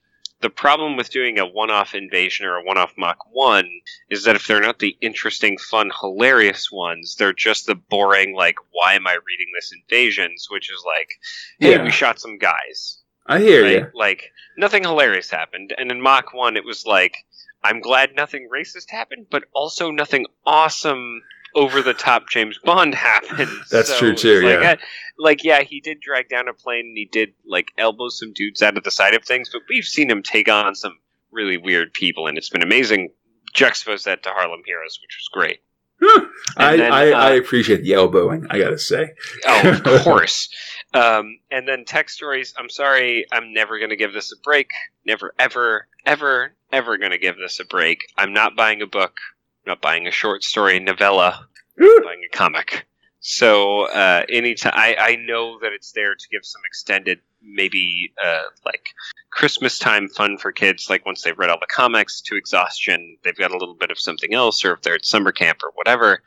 the 0.43 0.51
problem 0.51 0.97
with 0.97 1.09
doing 1.09 1.39
a 1.39 1.47
one-off 1.47 1.95
invasion 1.95 2.45
or 2.45 2.57
a 2.57 2.65
one-off 2.65 2.93
Mach 2.99 3.17
1 3.31 3.67
is 4.11 4.25
that 4.25 4.35
if 4.37 4.47
they're 4.47 4.61
not 4.61 4.81
the 4.81 4.97
interesting 5.01 5.57
fun 5.57 5.91
hilarious 5.99 6.71
ones 6.71 7.17
they're 7.17 7.33
just 7.33 7.65
the 7.67 7.75
boring 7.77 8.35
like 8.37 8.57
why 8.73 8.93
am 8.93 9.07
i 9.07 9.13
reading 9.27 9.47
this 9.55 9.73
invasions 9.73 10.49
which 10.51 10.71
is 10.71 10.83
like 10.87 11.09
hey 11.61 11.77
Yeah. 11.77 11.85
we 11.85 11.91
shot 11.91 12.21
some 12.21 12.37
guys 12.37 12.99
I 13.27 13.39
hear 13.41 13.63
right? 13.63 13.73
you. 13.73 13.87
Like 13.95 14.33
nothing 14.57 14.83
hilarious 14.85 15.31
happened, 15.31 15.75
and 15.77 15.91
in 15.91 16.01
Mach 16.01 16.33
One, 16.35 16.57
it 16.57 16.65
was 16.65 16.85
like 16.87 17.17
I'm 17.65 17.81
glad 17.81 18.15
nothing 18.17 18.49
racist 18.53 18.91
happened, 18.91 19.27
but 19.31 19.45
also 19.55 19.91
nothing 19.91 20.27
awesome, 20.45 21.23
over 21.55 21.83
the 21.83 21.95
top 21.95 22.29
James 22.29 22.59
Bond 22.65 22.95
happened. 23.11 23.51
That's 23.71 23.89
So 23.91 23.99
true, 23.99 24.15
too, 24.15 24.41
Like, 24.43 24.61
yeah. 24.61 24.71
I- 24.73 24.79
like 25.19 25.45
yeah, 25.45 25.61
he 25.63 25.81
did 25.81 26.01
drag 26.01 26.29
down 26.29 26.49
a 26.49 26.55
plane, 26.55 26.87
and 26.87 26.97
he 26.97 27.05
did 27.11 27.35
like 27.47 27.69
elbow 27.79 28.09
some 28.09 28.33
dudes 28.33 28.63
out 28.63 28.77
of 28.77 28.83
the 28.85 28.91
side 28.91 29.15
of 29.15 29.25
things, 29.25 29.51
but 29.53 29.63
we've 29.69 29.85
seen 29.85 30.11
him 30.11 30.23
take 30.23 30.49
on 30.49 30.75
some 30.75 30.99
really 31.31 31.57
weird 31.59 31.93
people, 31.93 32.27
and 32.27 32.37
it's 32.37 32.49
been 32.51 32.63
amazing. 32.63 33.11
Juxtapose 33.55 34.05
that 34.05 34.23
to 34.23 34.31
Harlem 34.31 34.63
Heroes, 34.65 34.99
which 35.03 35.19
was 35.19 35.29
great. 35.33 35.61
I, 36.57 36.77
then, 36.77 36.93
I, 36.93 37.13
uh, 37.13 37.19
I 37.19 37.31
appreciate 37.35 37.83
the 37.83 37.95
elbowing. 37.95 38.47
I 38.51 38.59
gotta 38.59 38.79
say. 38.79 39.13
Oh, 39.47 39.81
of 39.85 39.85
course. 40.03 40.49
Um, 40.95 41.39
and 41.51 41.67
then 41.67 41.85
tech 41.85 42.11
stories. 42.11 42.55
I'm 42.59 42.69
sorry, 42.69 43.27
I'm 43.33 43.53
never 43.53 43.79
to 43.91 43.97
give 43.97 44.13
this 44.13 44.33
a 44.33 44.37
break. 44.43 44.71
Never, 45.07 45.33
ever, 45.39 45.87
ever, 46.05 46.53
ever 46.73 46.99
to 47.13 47.19
give 47.19 47.37
this 47.37 47.61
a 47.61 47.65
break. 47.65 48.01
I'm 48.17 48.33
not 48.33 48.57
buying 48.57 48.83
a 48.83 48.87
book. 48.87 49.17
I'm 49.65 49.71
not 49.71 49.81
buying 49.81 50.07
a 50.07 50.11
short 50.11 50.43
story 50.43 50.81
novella. 50.81 51.47
I'm 51.81 52.05
buying 52.05 52.23
a 52.25 52.37
comic. 52.37 52.87
So 53.23 53.87
uh, 53.87 54.25
anytime 54.29 54.73
I, 54.75 54.97
I 54.99 55.17
know 55.17 55.61
that 55.61 55.73
it's 55.73 55.93
there 55.93 56.17
to 56.17 56.29
give 56.29 56.45
some 56.45 56.61
extended, 56.67 57.21
maybe 57.41 58.13
uh, 58.23 58.43
like 58.67 58.89
Christmas 59.31 59.79
time 59.79 60.09
fun 60.09 60.39
for 60.39 60.51
kids. 60.51 60.91
Like 60.91 61.07
once 61.07 61.23
they've 61.23 61.39
read 61.39 61.49
all 61.49 61.61
the 61.61 61.69
comics 61.69 62.21
to 62.23 62.37
exhaustion, 62.37 63.17
they've 63.23 63.37
got 63.37 63.53
a 63.53 63.57
little 63.57 63.77
bit 63.77 63.93
of 63.93 63.99
something 63.99 64.35
else, 64.35 64.65
or 64.65 64.73
if 64.73 64.83
they're 64.83 64.97
at 64.97 65.07
summer 65.07 65.31
camp 65.31 65.61
or 65.63 65.71
whatever. 65.77 66.21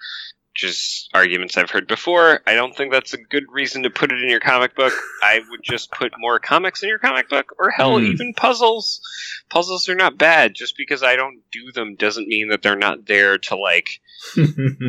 Just 0.56 1.10
arguments 1.14 1.58
I've 1.58 1.70
heard 1.70 1.86
before. 1.88 2.40
I 2.48 2.54
don't 2.56 2.76
think 2.76 2.92
that's 2.92 3.14
a 3.14 3.18
good 3.18 3.44
reason 3.52 3.84
to 3.84 3.90
put 3.90 4.12
it 4.12 4.22
in 4.24 4.30
your 4.30 4.40
comic 4.40 4.74
book. 4.76 4.94
I 5.22 5.42
would 5.50 5.62
just 5.64 5.92
put 5.92 6.14
more 6.18 6.40
comics 6.40 6.82
in 6.82 6.88
your 6.90 6.98
comic 7.00 7.30
book, 7.30 7.52
or 7.60 7.72
hell, 7.72 8.00
Hmm. 8.00 8.06
even 8.06 8.34
puzzles. 8.34 9.02
Puzzles 9.50 9.90
are 9.90 9.96
not 9.96 10.18
bad. 10.18 10.54
Just 10.56 10.78
because 10.78 11.04
I 11.04 11.18
don't 11.18 11.42
do 11.52 11.72
them 11.74 11.96
doesn't 11.96 12.28
mean 12.30 12.48
that 12.50 12.62
they're 12.62 12.76
not 12.78 13.06
there 13.06 13.38
to 13.38 13.56
like 13.58 14.00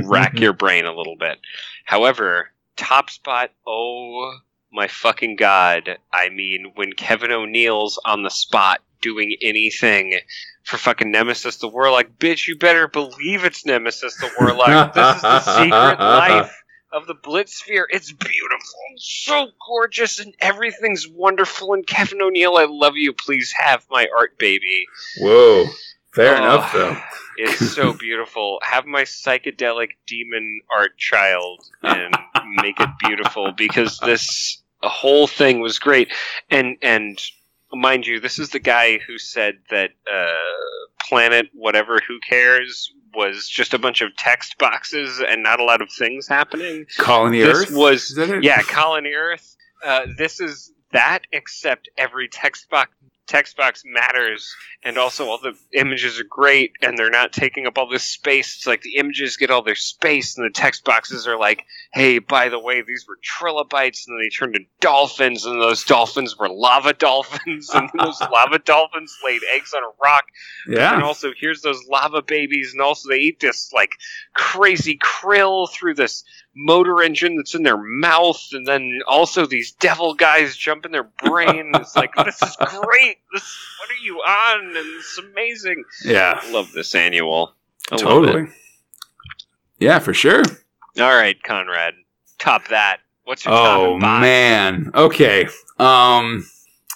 rack 0.05 0.38
your 0.38 0.52
brain 0.52 0.84
a 0.86 0.94
little 0.94 1.16
bit. 1.16 1.38
However, 1.84 2.51
Top 2.76 3.10
Spot, 3.10 3.51
oh 3.66 4.38
my 4.72 4.86
fucking 4.88 5.36
god. 5.36 5.98
I 6.12 6.28
mean, 6.28 6.72
when 6.74 6.93
Kevin 6.93 7.32
O'Neill's 7.32 7.98
on 8.05 8.22
the 8.22 8.30
spot 8.30 8.82
doing 9.01 9.36
anything 9.43 10.20
for 10.66 10.76
fucking 10.78 11.10
Nemesis 11.10 11.56
the 11.59 11.68
Warlock, 11.68 12.06
bitch, 12.18 12.47
you 12.48 12.59
better 12.59 12.88
believe 12.88 13.44
it's 13.44 13.64
Nemesis 13.64 14.16
the 14.16 14.30
Warlock. 14.40 14.93
this 14.94 15.16
is 15.16 15.22
the 15.22 15.40
secret 15.40 15.70
life 16.01 16.62
of 16.93 17.06
the 17.06 17.14
Blitzspear. 17.14 17.84
It's 17.88 18.10
beautiful 18.12 18.80
so 18.98 19.48
gorgeous, 19.66 20.18
and 20.18 20.34
everything's 20.40 21.06
wonderful. 21.09 21.74
And 21.74 21.86
Kevin 21.86 22.20
O'Neill, 22.22 22.56
I 22.56 22.66
love 22.68 22.94
you. 22.97 23.12
Please 23.12 23.52
have 23.56 23.84
my 23.90 24.09
art, 24.16 24.38
baby. 24.38 24.86
Whoa. 25.20 25.66
Fair 26.12 26.34
Oh. 26.34 26.38
enough, 26.38 26.72
though. 26.72 26.97
It's 27.36 27.74
so 27.74 27.93
beautiful. 27.98 28.59
Have 28.62 28.86
my 28.86 29.02
psychedelic 29.02 29.90
demon 30.06 30.62
art 30.74 30.97
child 30.97 31.62
and 31.82 32.16
make 32.62 32.80
it 32.80 32.88
beautiful 33.06 33.52
because 33.52 33.98
this 33.98 34.62
whole 34.82 35.26
thing 35.26 35.60
was 35.60 35.78
great. 35.78 36.09
And 36.51 36.76
and 36.80 37.20
mind 37.76 38.06
you, 38.06 38.20
this 38.20 38.38
is 38.38 38.50
the 38.50 38.58
guy 38.58 38.98
who 38.98 39.18
said 39.18 39.58
that 39.70 39.90
uh, 40.12 41.06
Planet 41.08 41.46
whatever 41.52 42.00
who 42.06 42.18
cares 42.20 42.92
was 43.14 43.48
just 43.48 43.72
a 43.72 43.78
bunch 43.78 44.02
of 44.02 44.14
text 44.16 44.58
boxes 44.58 45.22
and 45.26 45.42
not 45.42 45.58
a 45.60 45.64
lot 45.64 45.80
of 45.80 45.88
things 45.98 46.26
happening. 46.28 46.84
Colony 46.98 47.40
This 47.40 47.62
Earth 47.62 47.70
was- 47.76 48.10
Is 48.10 48.16
that 48.16 48.28
it? 48.30 48.42
Yeah, 48.44 48.60
Colony 48.62 49.12
Earth. 49.14 49.56
Uh, 49.84 50.06
this 50.18 50.40
is 50.40 50.72
that, 50.92 51.20
except 51.32 51.88
every 51.96 52.28
text 52.28 52.68
box 52.70 52.90
text 53.26 53.56
box 53.56 53.82
matters, 53.84 54.54
and 54.82 54.98
also 54.98 55.26
all 55.26 55.38
the 55.38 55.54
images 55.72 56.20
are 56.20 56.24
great, 56.24 56.72
and 56.82 56.96
they're 56.96 57.10
not 57.10 57.32
taking 57.32 57.66
up 57.66 57.76
all 57.78 57.88
this 57.88 58.04
space. 58.04 58.56
It's 58.56 58.66
like 58.66 58.82
the 58.82 58.96
images 58.96 59.36
get 59.36 59.50
all 59.50 59.62
their 59.62 59.74
space, 59.74 60.36
and 60.38 60.46
the 60.46 60.52
text 60.52 60.84
boxes 60.84 61.26
are 61.26 61.38
like, 61.38 61.64
"Hey, 61.92 62.18
by 62.18 62.48
the 62.48 62.58
way, 62.58 62.82
these 62.82 63.04
were 63.08 63.18
trilobites, 63.22 64.06
and 64.06 64.16
then 64.16 64.24
they 64.24 64.28
turned 64.30 64.54
to 64.54 64.60
dolphins, 64.80 65.44
and 65.44 65.60
those 65.60 65.84
dolphins 65.84 66.36
were 66.38 66.48
lava 66.48 66.92
dolphins, 66.92 67.70
and 67.74 67.90
those 67.98 68.20
lava 68.32 68.58
dolphins 68.60 69.16
laid 69.24 69.42
eggs 69.52 69.74
on 69.74 69.82
a 69.82 69.90
rock, 70.02 70.24
Yeah. 70.68 70.94
and 70.94 71.02
also 71.02 71.32
here's 71.38 71.62
those 71.62 71.82
lava 71.88 72.22
babies, 72.22 72.72
and 72.72 72.80
also 72.82 73.08
they 73.08 73.18
eat 73.18 73.40
this 73.40 73.72
like 73.72 73.92
crazy 74.34 74.98
krill 74.98 75.68
through 75.70 75.94
this 75.94 76.24
motor 76.56 77.02
engine 77.02 77.36
that's 77.36 77.54
in 77.54 77.62
their 77.62 77.76
mouth, 77.76 78.42
and 78.52 78.66
then 78.66 79.00
also 79.06 79.46
these 79.46 79.72
devil 79.72 80.14
guys 80.14 80.56
jump 80.56 80.86
in 80.86 80.92
their 80.92 81.04
brain. 81.04 81.70
It's 81.74 81.94
like 81.94 82.14
this 82.24 82.42
is 82.42 82.56
great. 82.56 83.18
This 83.32 83.58
what 83.78 83.90
are 83.90 84.02
you 84.02 84.16
on? 84.16 84.76
And 84.76 84.86
it's 84.98 85.18
amazing. 85.18 85.84
Yeah. 86.04 86.40
I 86.42 86.50
love 86.50 86.72
this 86.72 86.94
annual. 86.94 87.54
I 87.92 87.96
Totally. 87.96 88.48
Yeah, 89.78 89.98
for 89.98 90.14
sure. 90.14 90.42
All 90.98 91.14
right, 91.14 91.40
Conrad, 91.42 91.94
top 92.38 92.68
that. 92.68 93.00
What's 93.24 93.44
your 93.44 93.52
top 93.54 93.78
Oh 93.78 93.98
man. 93.98 94.90
Okay. 94.94 95.46
Um. 95.78 96.48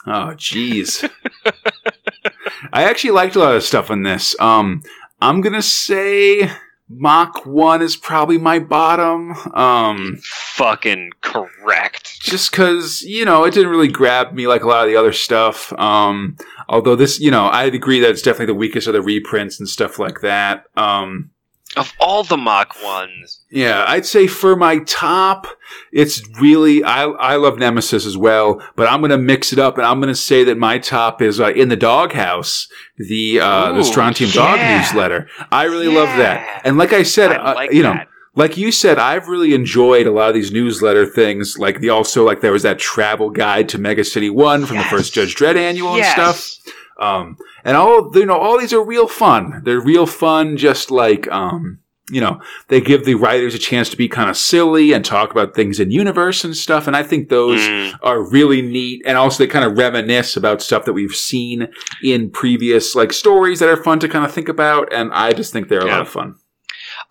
Oh 0.06 0.32
jeez. 0.36 1.08
I 2.72 2.84
actually 2.84 3.10
liked 3.10 3.36
a 3.36 3.40
lot 3.40 3.54
of 3.54 3.62
stuff 3.62 3.90
in 3.90 4.02
this. 4.02 4.38
Um. 4.40 4.82
I'm 5.22 5.42
gonna 5.42 5.60
say 5.60 6.50
Mach 6.92 7.46
One 7.46 7.82
is 7.82 7.96
probably 7.96 8.36
my 8.36 8.58
bottom. 8.58 9.34
Um. 9.54 10.18
Fucking 10.22 11.10
correct. 11.20 12.20
Just 12.20 12.50
because 12.50 13.02
you 13.02 13.24
know 13.24 13.44
it 13.44 13.54
didn't 13.54 13.70
really 13.70 13.88
grab 13.88 14.32
me 14.32 14.46
like 14.46 14.64
a 14.64 14.68
lot 14.68 14.84
of 14.84 14.90
the 14.90 14.96
other 14.96 15.12
stuff. 15.12 15.72
Um. 15.74 16.36
Although 16.68 16.96
this, 16.96 17.20
you 17.20 17.30
know, 17.30 17.46
I'd 17.46 17.74
agree 17.74 18.00
that 18.00 18.10
it's 18.10 18.22
definitely 18.22 18.46
the 18.46 18.54
weakest 18.54 18.86
of 18.86 18.92
the 18.92 19.02
reprints 19.02 19.58
and 19.58 19.68
stuff 19.68 19.98
like 19.98 20.20
that. 20.20 20.64
Um. 20.76 21.30
Of 21.76 21.92
all 22.00 22.24
the 22.24 22.36
Mach 22.36 22.74
ones, 22.82 23.40
Yeah, 23.48 23.84
I'd 23.86 24.04
say 24.04 24.26
for 24.26 24.56
my 24.56 24.80
top, 24.80 25.46
it's 25.92 26.20
really 26.40 26.82
I 26.82 27.04
I 27.04 27.36
love 27.36 27.58
Nemesis 27.60 28.04
as 28.06 28.16
well, 28.16 28.60
but 28.74 28.88
I'm 28.88 29.00
gonna 29.00 29.16
mix 29.18 29.52
it 29.52 29.60
up 29.60 29.78
and 29.78 29.86
I'm 29.86 30.00
gonna 30.00 30.16
say 30.16 30.42
that 30.44 30.58
my 30.58 30.78
top 30.78 31.22
is 31.22 31.38
uh, 31.40 31.50
in 31.52 31.68
the 31.68 31.76
Doghouse, 31.76 32.66
the 32.98 33.38
uh, 33.38 33.72
the 33.72 33.80
Ooh, 33.80 33.84
Strontium 33.84 34.30
Dog 34.30 34.58
newsletter. 34.58 35.28
I 35.52 35.64
really 35.64 35.86
love 35.86 36.08
that, 36.18 36.62
and 36.64 36.76
like 36.76 36.92
I 36.92 37.04
said, 37.04 37.30
I 37.30 37.36
uh, 37.36 37.54
like 37.54 37.72
you 37.72 37.84
know, 37.84 38.00
like 38.34 38.56
you 38.56 38.72
said, 38.72 38.98
I've 38.98 39.28
really 39.28 39.54
enjoyed 39.54 40.08
a 40.08 40.12
lot 40.12 40.28
of 40.28 40.34
these 40.34 40.50
newsletter 40.50 41.06
things. 41.06 41.56
Like 41.56 41.78
the 41.80 41.90
also 41.90 42.24
like 42.26 42.40
there 42.40 42.52
was 42.52 42.64
that 42.64 42.80
travel 42.80 43.30
guide 43.30 43.68
to 43.68 43.78
Mega 43.78 44.02
City 44.02 44.28
One 44.28 44.66
from 44.66 44.76
Yes. 44.78 44.90
the 44.90 44.96
first 44.96 45.14
Judge 45.14 45.36
Dredd 45.36 45.54
annual 45.56 45.96
Yes. 45.96 46.18
and 46.18 46.34
stuff. 46.34 46.74
Um, 47.00 47.36
and 47.64 47.76
all 47.76 48.10
you 48.14 48.26
know, 48.26 48.36
all 48.36 48.58
these 48.58 48.72
are 48.72 48.84
real 48.84 49.08
fun. 49.08 49.62
They're 49.64 49.80
real 49.80 50.06
fun, 50.06 50.56
just 50.56 50.90
like 50.90 51.30
um, 51.32 51.78
you 52.10 52.20
know, 52.20 52.40
they 52.68 52.80
give 52.80 53.04
the 53.04 53.14
writers 53.14 53.54
a 53.54 53.58
chance 53.58 53.88
to 53.88 53.96
be 53.96 54.08
kind 54.08 54.28
of 54.28 54.36
silly 54.36 54.92
and 54.92 55.04
talk 55.04 55.30
about 55.30 55.54
things 55.54 55.78
in 55.78 55.92
universe 55.92 56.42
and 56.44 56.56
stuff. 56.56 56.86
And 56.88 56.96
I 56.96 57.02
think 57.04 57.28
those 57.28 57.60
Mm. 57.60 57.98
are 58.02 58.20
really 58.20 58.62
neat. 58.62 59.02
And 59.06 59.16
also, 59.16 59.42
they 59.44 59.46
kind 59.48 59.64
of 59.64 59.78
reminisce 59.78 60.36
about 60.36 60.60
stuff 60.60 60.84
that 60.86 60.92
we've 60.92 61.14
seen 61.14 61.68
in 62.02 62.30
previous 62.30 62.94
like 62.96 63.12
stories 63.12 63.60
that 63.60 63.68
are 63.68 63.82
fun 63.82 64.00
to 64.00 64.08
kind 64.08 64.24
of 64.24 64.32
think 64.32 64.48
about. 64.48 64.92
And 64.92 65.12
I 65.12 65.32
just 65.32 65.52
think 65.52 65.68
they're 65.68 65.80
a 65.80 65.86
Yeah. 65.86 65.92
lot 65.92 66.00
of 66.02 66.08
fun. 66.08 66.34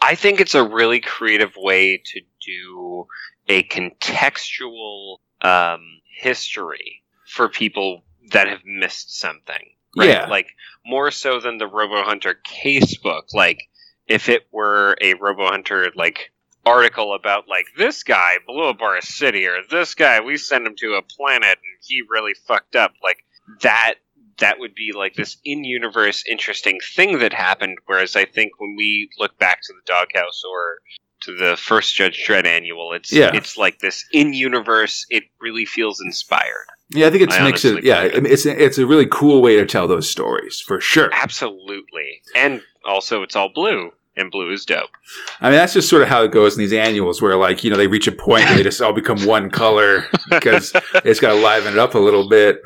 I 0.02 0.16
think 0.16 0.40
it's 0.41 0.56
a 0.56 0.64
really 0.68 0.99
creative 0.99 1.53
way 1.56 2.02
to 2.03 2.22
do 2.45 3.06
a 3.48 3.64
contextual 3.64 5.18
um, 5.41 5.82
history 6.20 7.03
for 7.26 7.48
people 7.48 8.03
that 8.32 8.48
have 8.48 8.66
missed 8.66 9.18
something. 9.20 9.72
Right? 9.98 10.10
Yeah. 10.10 10.28
Like 10.30 10.48
more 10.86 11.11
so 11.11 11.40
than 11.40 11.57
the 11.57 11.68
Robo 11.68 12.03
Hunter 12.03 12.40
casebook. 12.45 13.34
Like 13.34 13.70
if 14.07 14.30
it 14.30 14.48
were 14.52 14.95
a 15.02 15.14
Robo 15.16 15.48
Hunter 15.48 15.91
like 15.95 16.32
article 16.66 17.14
about 17.16 17.48
like 17.48 17.66
this 17.78 18.03
guy 18.03 18.36
blew 18.45 18.66
up 18.66 18.82
our 18.82 19.02
city 19.02 19.45
or 19.48 19.61
this 19.72 19.95
guy 19.95 20.20
we 20.20 20.38
sent 20.38 20.68
him 20.68 20.76
to 20.78 20.94
a 20.94 21.02
planet 21.02 21.57
and 21.57 21.80
he 21.82 22.03
really 22.10 22.34
fucked 22.34 22.76
up. 22.76 22.94
Like 23.03 23.24
that 23.61 23.95
that 24.38 24.60
would 24.60 24.74
be 24.76 24.94
like 24.95 25.16
this 25.16 25.38
in-universe 25.44 26.24
interesting 26.30 26.80
thing 26.95 27.20
that 27.20 27.34
happened 27.34 27.78
whereas 27.88 28.16
i 28.16 28.24
think 28.24 28.53
when 28.57 28.74
we 28.78 29.10
look 29.20 29.38
back 29.38 29.60
to 29.61 29.74
the 29.74 29.82
doghouse 29.86 30.44
or 30.49 30.78
to 31.22 31.36
the 31.36 31.57
first 31.57 31.95
Judge 31.95 32.24
Dredd 32.26 32.45
annual. 32.45 32.94
It's 32.94 33.11
Yeah. 33.11 33.32
it's 33.34 33.57
like 33.57 33.80
this 33.80 34.06
in 34.11 34.34
universe. 34.34 35.06
It 35.10 35.26
really 35.40 35.66
feels 35.66 35.99
inspired. 36.02 36.68
Yeah, 36.91 37.07
I 37.07 37.10
think 37.11 37.24
it's 37.24 37.36
I 37.36 37.44
makes 37.44 37.64
it. 37.66 37.84
Yeah, 37.84 38.02
think 38.02 38.16
I 38.16 38.20
mean, 38.22 38.32
it's 38.32 38.45
it's 38.45 38.78
a 38.78 38.86
really 38.86 39.06
cool 39.06 39.41
way 39.41 39.56
to 39.57 39.66
tell 39.66 39.88
those 39.88 40.10
stories 40.10 40.60
for 40.60 40.82
sure. 40.82 41.10
Absolutely, 41.14 42.22
and 42.36 42.61
also 42.84 43.22
it's 43.22 43.36
all 43.36 43.49
blue, 43.49 43.91
and 44.16 44.32
blue 44.32 44.52
is 44.52 44.66
dope. 44.66 44.90
I 45.40 45.49
mean, 45.49 45.57
that's 45.57 45.74
just 45.74 45.90
sort 45.90 46.02
of 46.02 46.07
how 46.07 46.24
it 46.24 46.32
goes 46.32 46.56
in 46.56 46.60
these 46.60 46.74
annuals, 46.74 47.22
where 47.22 47.36
like 47.36 47.64
you 47.64 47.70
know 47.70 47.78
they 47.78 47.88
reach 47.88 48.07
a 48.07 48.11
point 48.11 48.45
where 48.45 48.57
they 48.57 48.64
just 48.64 48.82
all 48.82 48.94
become 48.94 49.24
one 49.26 49.49
color 49.52 50.06
because 50.30 50.72
it's 51.06 51.20
got 51.20 51.34
to 51.34 51.40
liven 51.40 51.74
it 51.74 51.80
up 51.80 51.94
a 51.94 51.99
little 51.99 52.28
bit. 52.28 52.61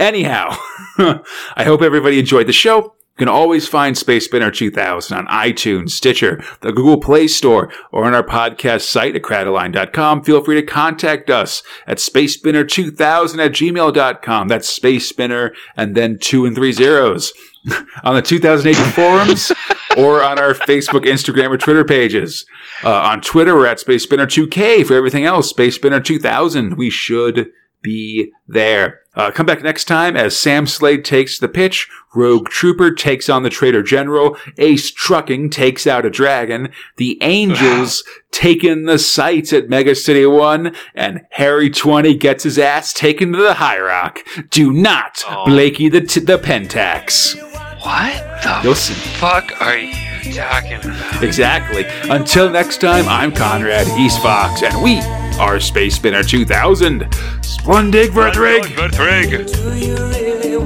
Anyhow, 0.00 0.56
I 0.98 1.64
hope 1.64 1.80
everybody 1.80 2.18
enjoyed 2.18 2.48
the 2.48 2.52
show. 2.52 2.94
You 3.14 3.26
can 3.26 3.28
always 3.28 3.68
find 3.68 3.96
Space 3.96 4.24
Spinner 4.24 4.50
2000 4.50 5.16
on 5.16 5.26
iTunes, 5.28 5.90
Stitcher, 5.90 6.42
the 6.62 6.72
Google 6.72 7.00
Play 7.00 7.28
Store, 7.28 7.72
or 7.92 8.06
on 8.06 8.12
our 8.12 8.24
podcast 8.24 8.80
site 8.82 9.14
at 9.14 9.22
crataline.com. 9.22 10.24
Feel 10.24 10.42
free 10.42 10.60
to 10.60 10.66
contact 10.66 11.30
us 11.30 11.62
at 11.86 11.98
spacespinner2000 11.98 12.98
at 13.38 13.52
gmail.com. 13.52 14.48
That's 14.48 14.68
Space 14.68 15.08
Spinner 15.08 15.52
and 15.76 15.94
then 15.94 16.18
two 16.18 16.44
and 16.44 16.56
three 16.56 16.72
zeros. 16.72 17.32
on 18.02 18.16
the 18.16 18.22
2000 18.22 18.74
AD 18.74 18.94
forums 18.94 19.52
or 19.96 20.24
on 20.24 20.40
our 20.40 20.52
Facebook, 20.52 21.06
Instagram, 21.06 21.50
or 21.50 21.56
Twitter 21.56 21.84
pages. 21.84 22.44
Uh, 22.82 22.92
on 22.92 23.20
Twitter, 23.20 23.54
we're 23.54 23.66
at 23.66 23.78
Space 23.78 24.02
Spinner 24.02 24.26
2K. 24.26 24.84
For 24.84 24.94
everything 24.94 25.24
else, 25.24 25.50
Space 25.50 25.76
Spinner 25.76 26.00
2000. 26.00 26.76
We 26.76 26.90
should 26.90 27.52
be 27.84 28.32
there. 28.48 29.02
Uh, 29.14 29.30
come 29.30 29.46
back 29.46 29.62
next 29.62 29.84
time 29.84 30.16
as 30.16 30.36
Sam 30.36 30.66
Slade 30.66 31.04
takes 31.04 31.38
the 31.38 31.46
pitch, 31.48 31.88
Rogue 32.16 32.48
Trooper 32.48 32.90
takes 32.90 33.28
on 33.28 33.44
the 33.44 33.50
Traitor 33.50 33.84
General, 33.84 34.36
Ace 34.58 34.90
Trucking 34.90 35.50
takes 35.50 35.86
out 35.86 36.04
a 36.04 36.10
dragon, 36.10 36.72
the 36.96 37.16
Angels 37.22 38.02
take 38.32 38.64
in 38.64 38.86
the 38.86 38.98
sights 38.98 39.52
at 39.52 39.68
Mega 39.68 39.94
City 39.94 40.26
1, 40.26 40.74
and 40.96 41.20
Harry 41.32 41.70
20 41.70 42.14
gets 42.16 42.42
his 42.42 42.58
ass 42.58 42.92
taken 42.92 43.30
to 43.32 43.38
the 43.40 43.54
High 43.54 43.78
Rock. 43.78 44.18
Do 44.50 44.72
not 44.72 45.22
Oh. 45.28 45.44
Blakey 45.46 45.88
the, 45.88 46.00
t- 46.00 46.18
the 46.18 46.38
Pentax. 46.38 47.36
What 47.84 48.42
the 48.42 48.60
You'll 48.64 48.74
see. 48.74 48.94
fuck 48.94 49.60
are 49.60 49.76
you 49.76 50.32
talking 50.32 50.72
about? 50.74 51.22
Exactly. 51.22 51.84
Until 52.10 52.48
next 52.50 52.80
time, 52.80 53.06
I'm 53.08 53.30
Conrad 53.30 53.86
East 53.98 54.22
Fox, 54.22 54.62
and 54.62 54.82
we 54.82 55.00
are 55.38 55.60
Space 55.60 55.96
Spinner 55.96 56.22
2000. 56.22 57.02
Splundig 57.42 58.08
vur 58.10 58.32
thrigg! 58.32 58.64
Verthrig. 58.64 59.52
Do 59.52 59.76
you 59.76 59.96
really 59.96 60.56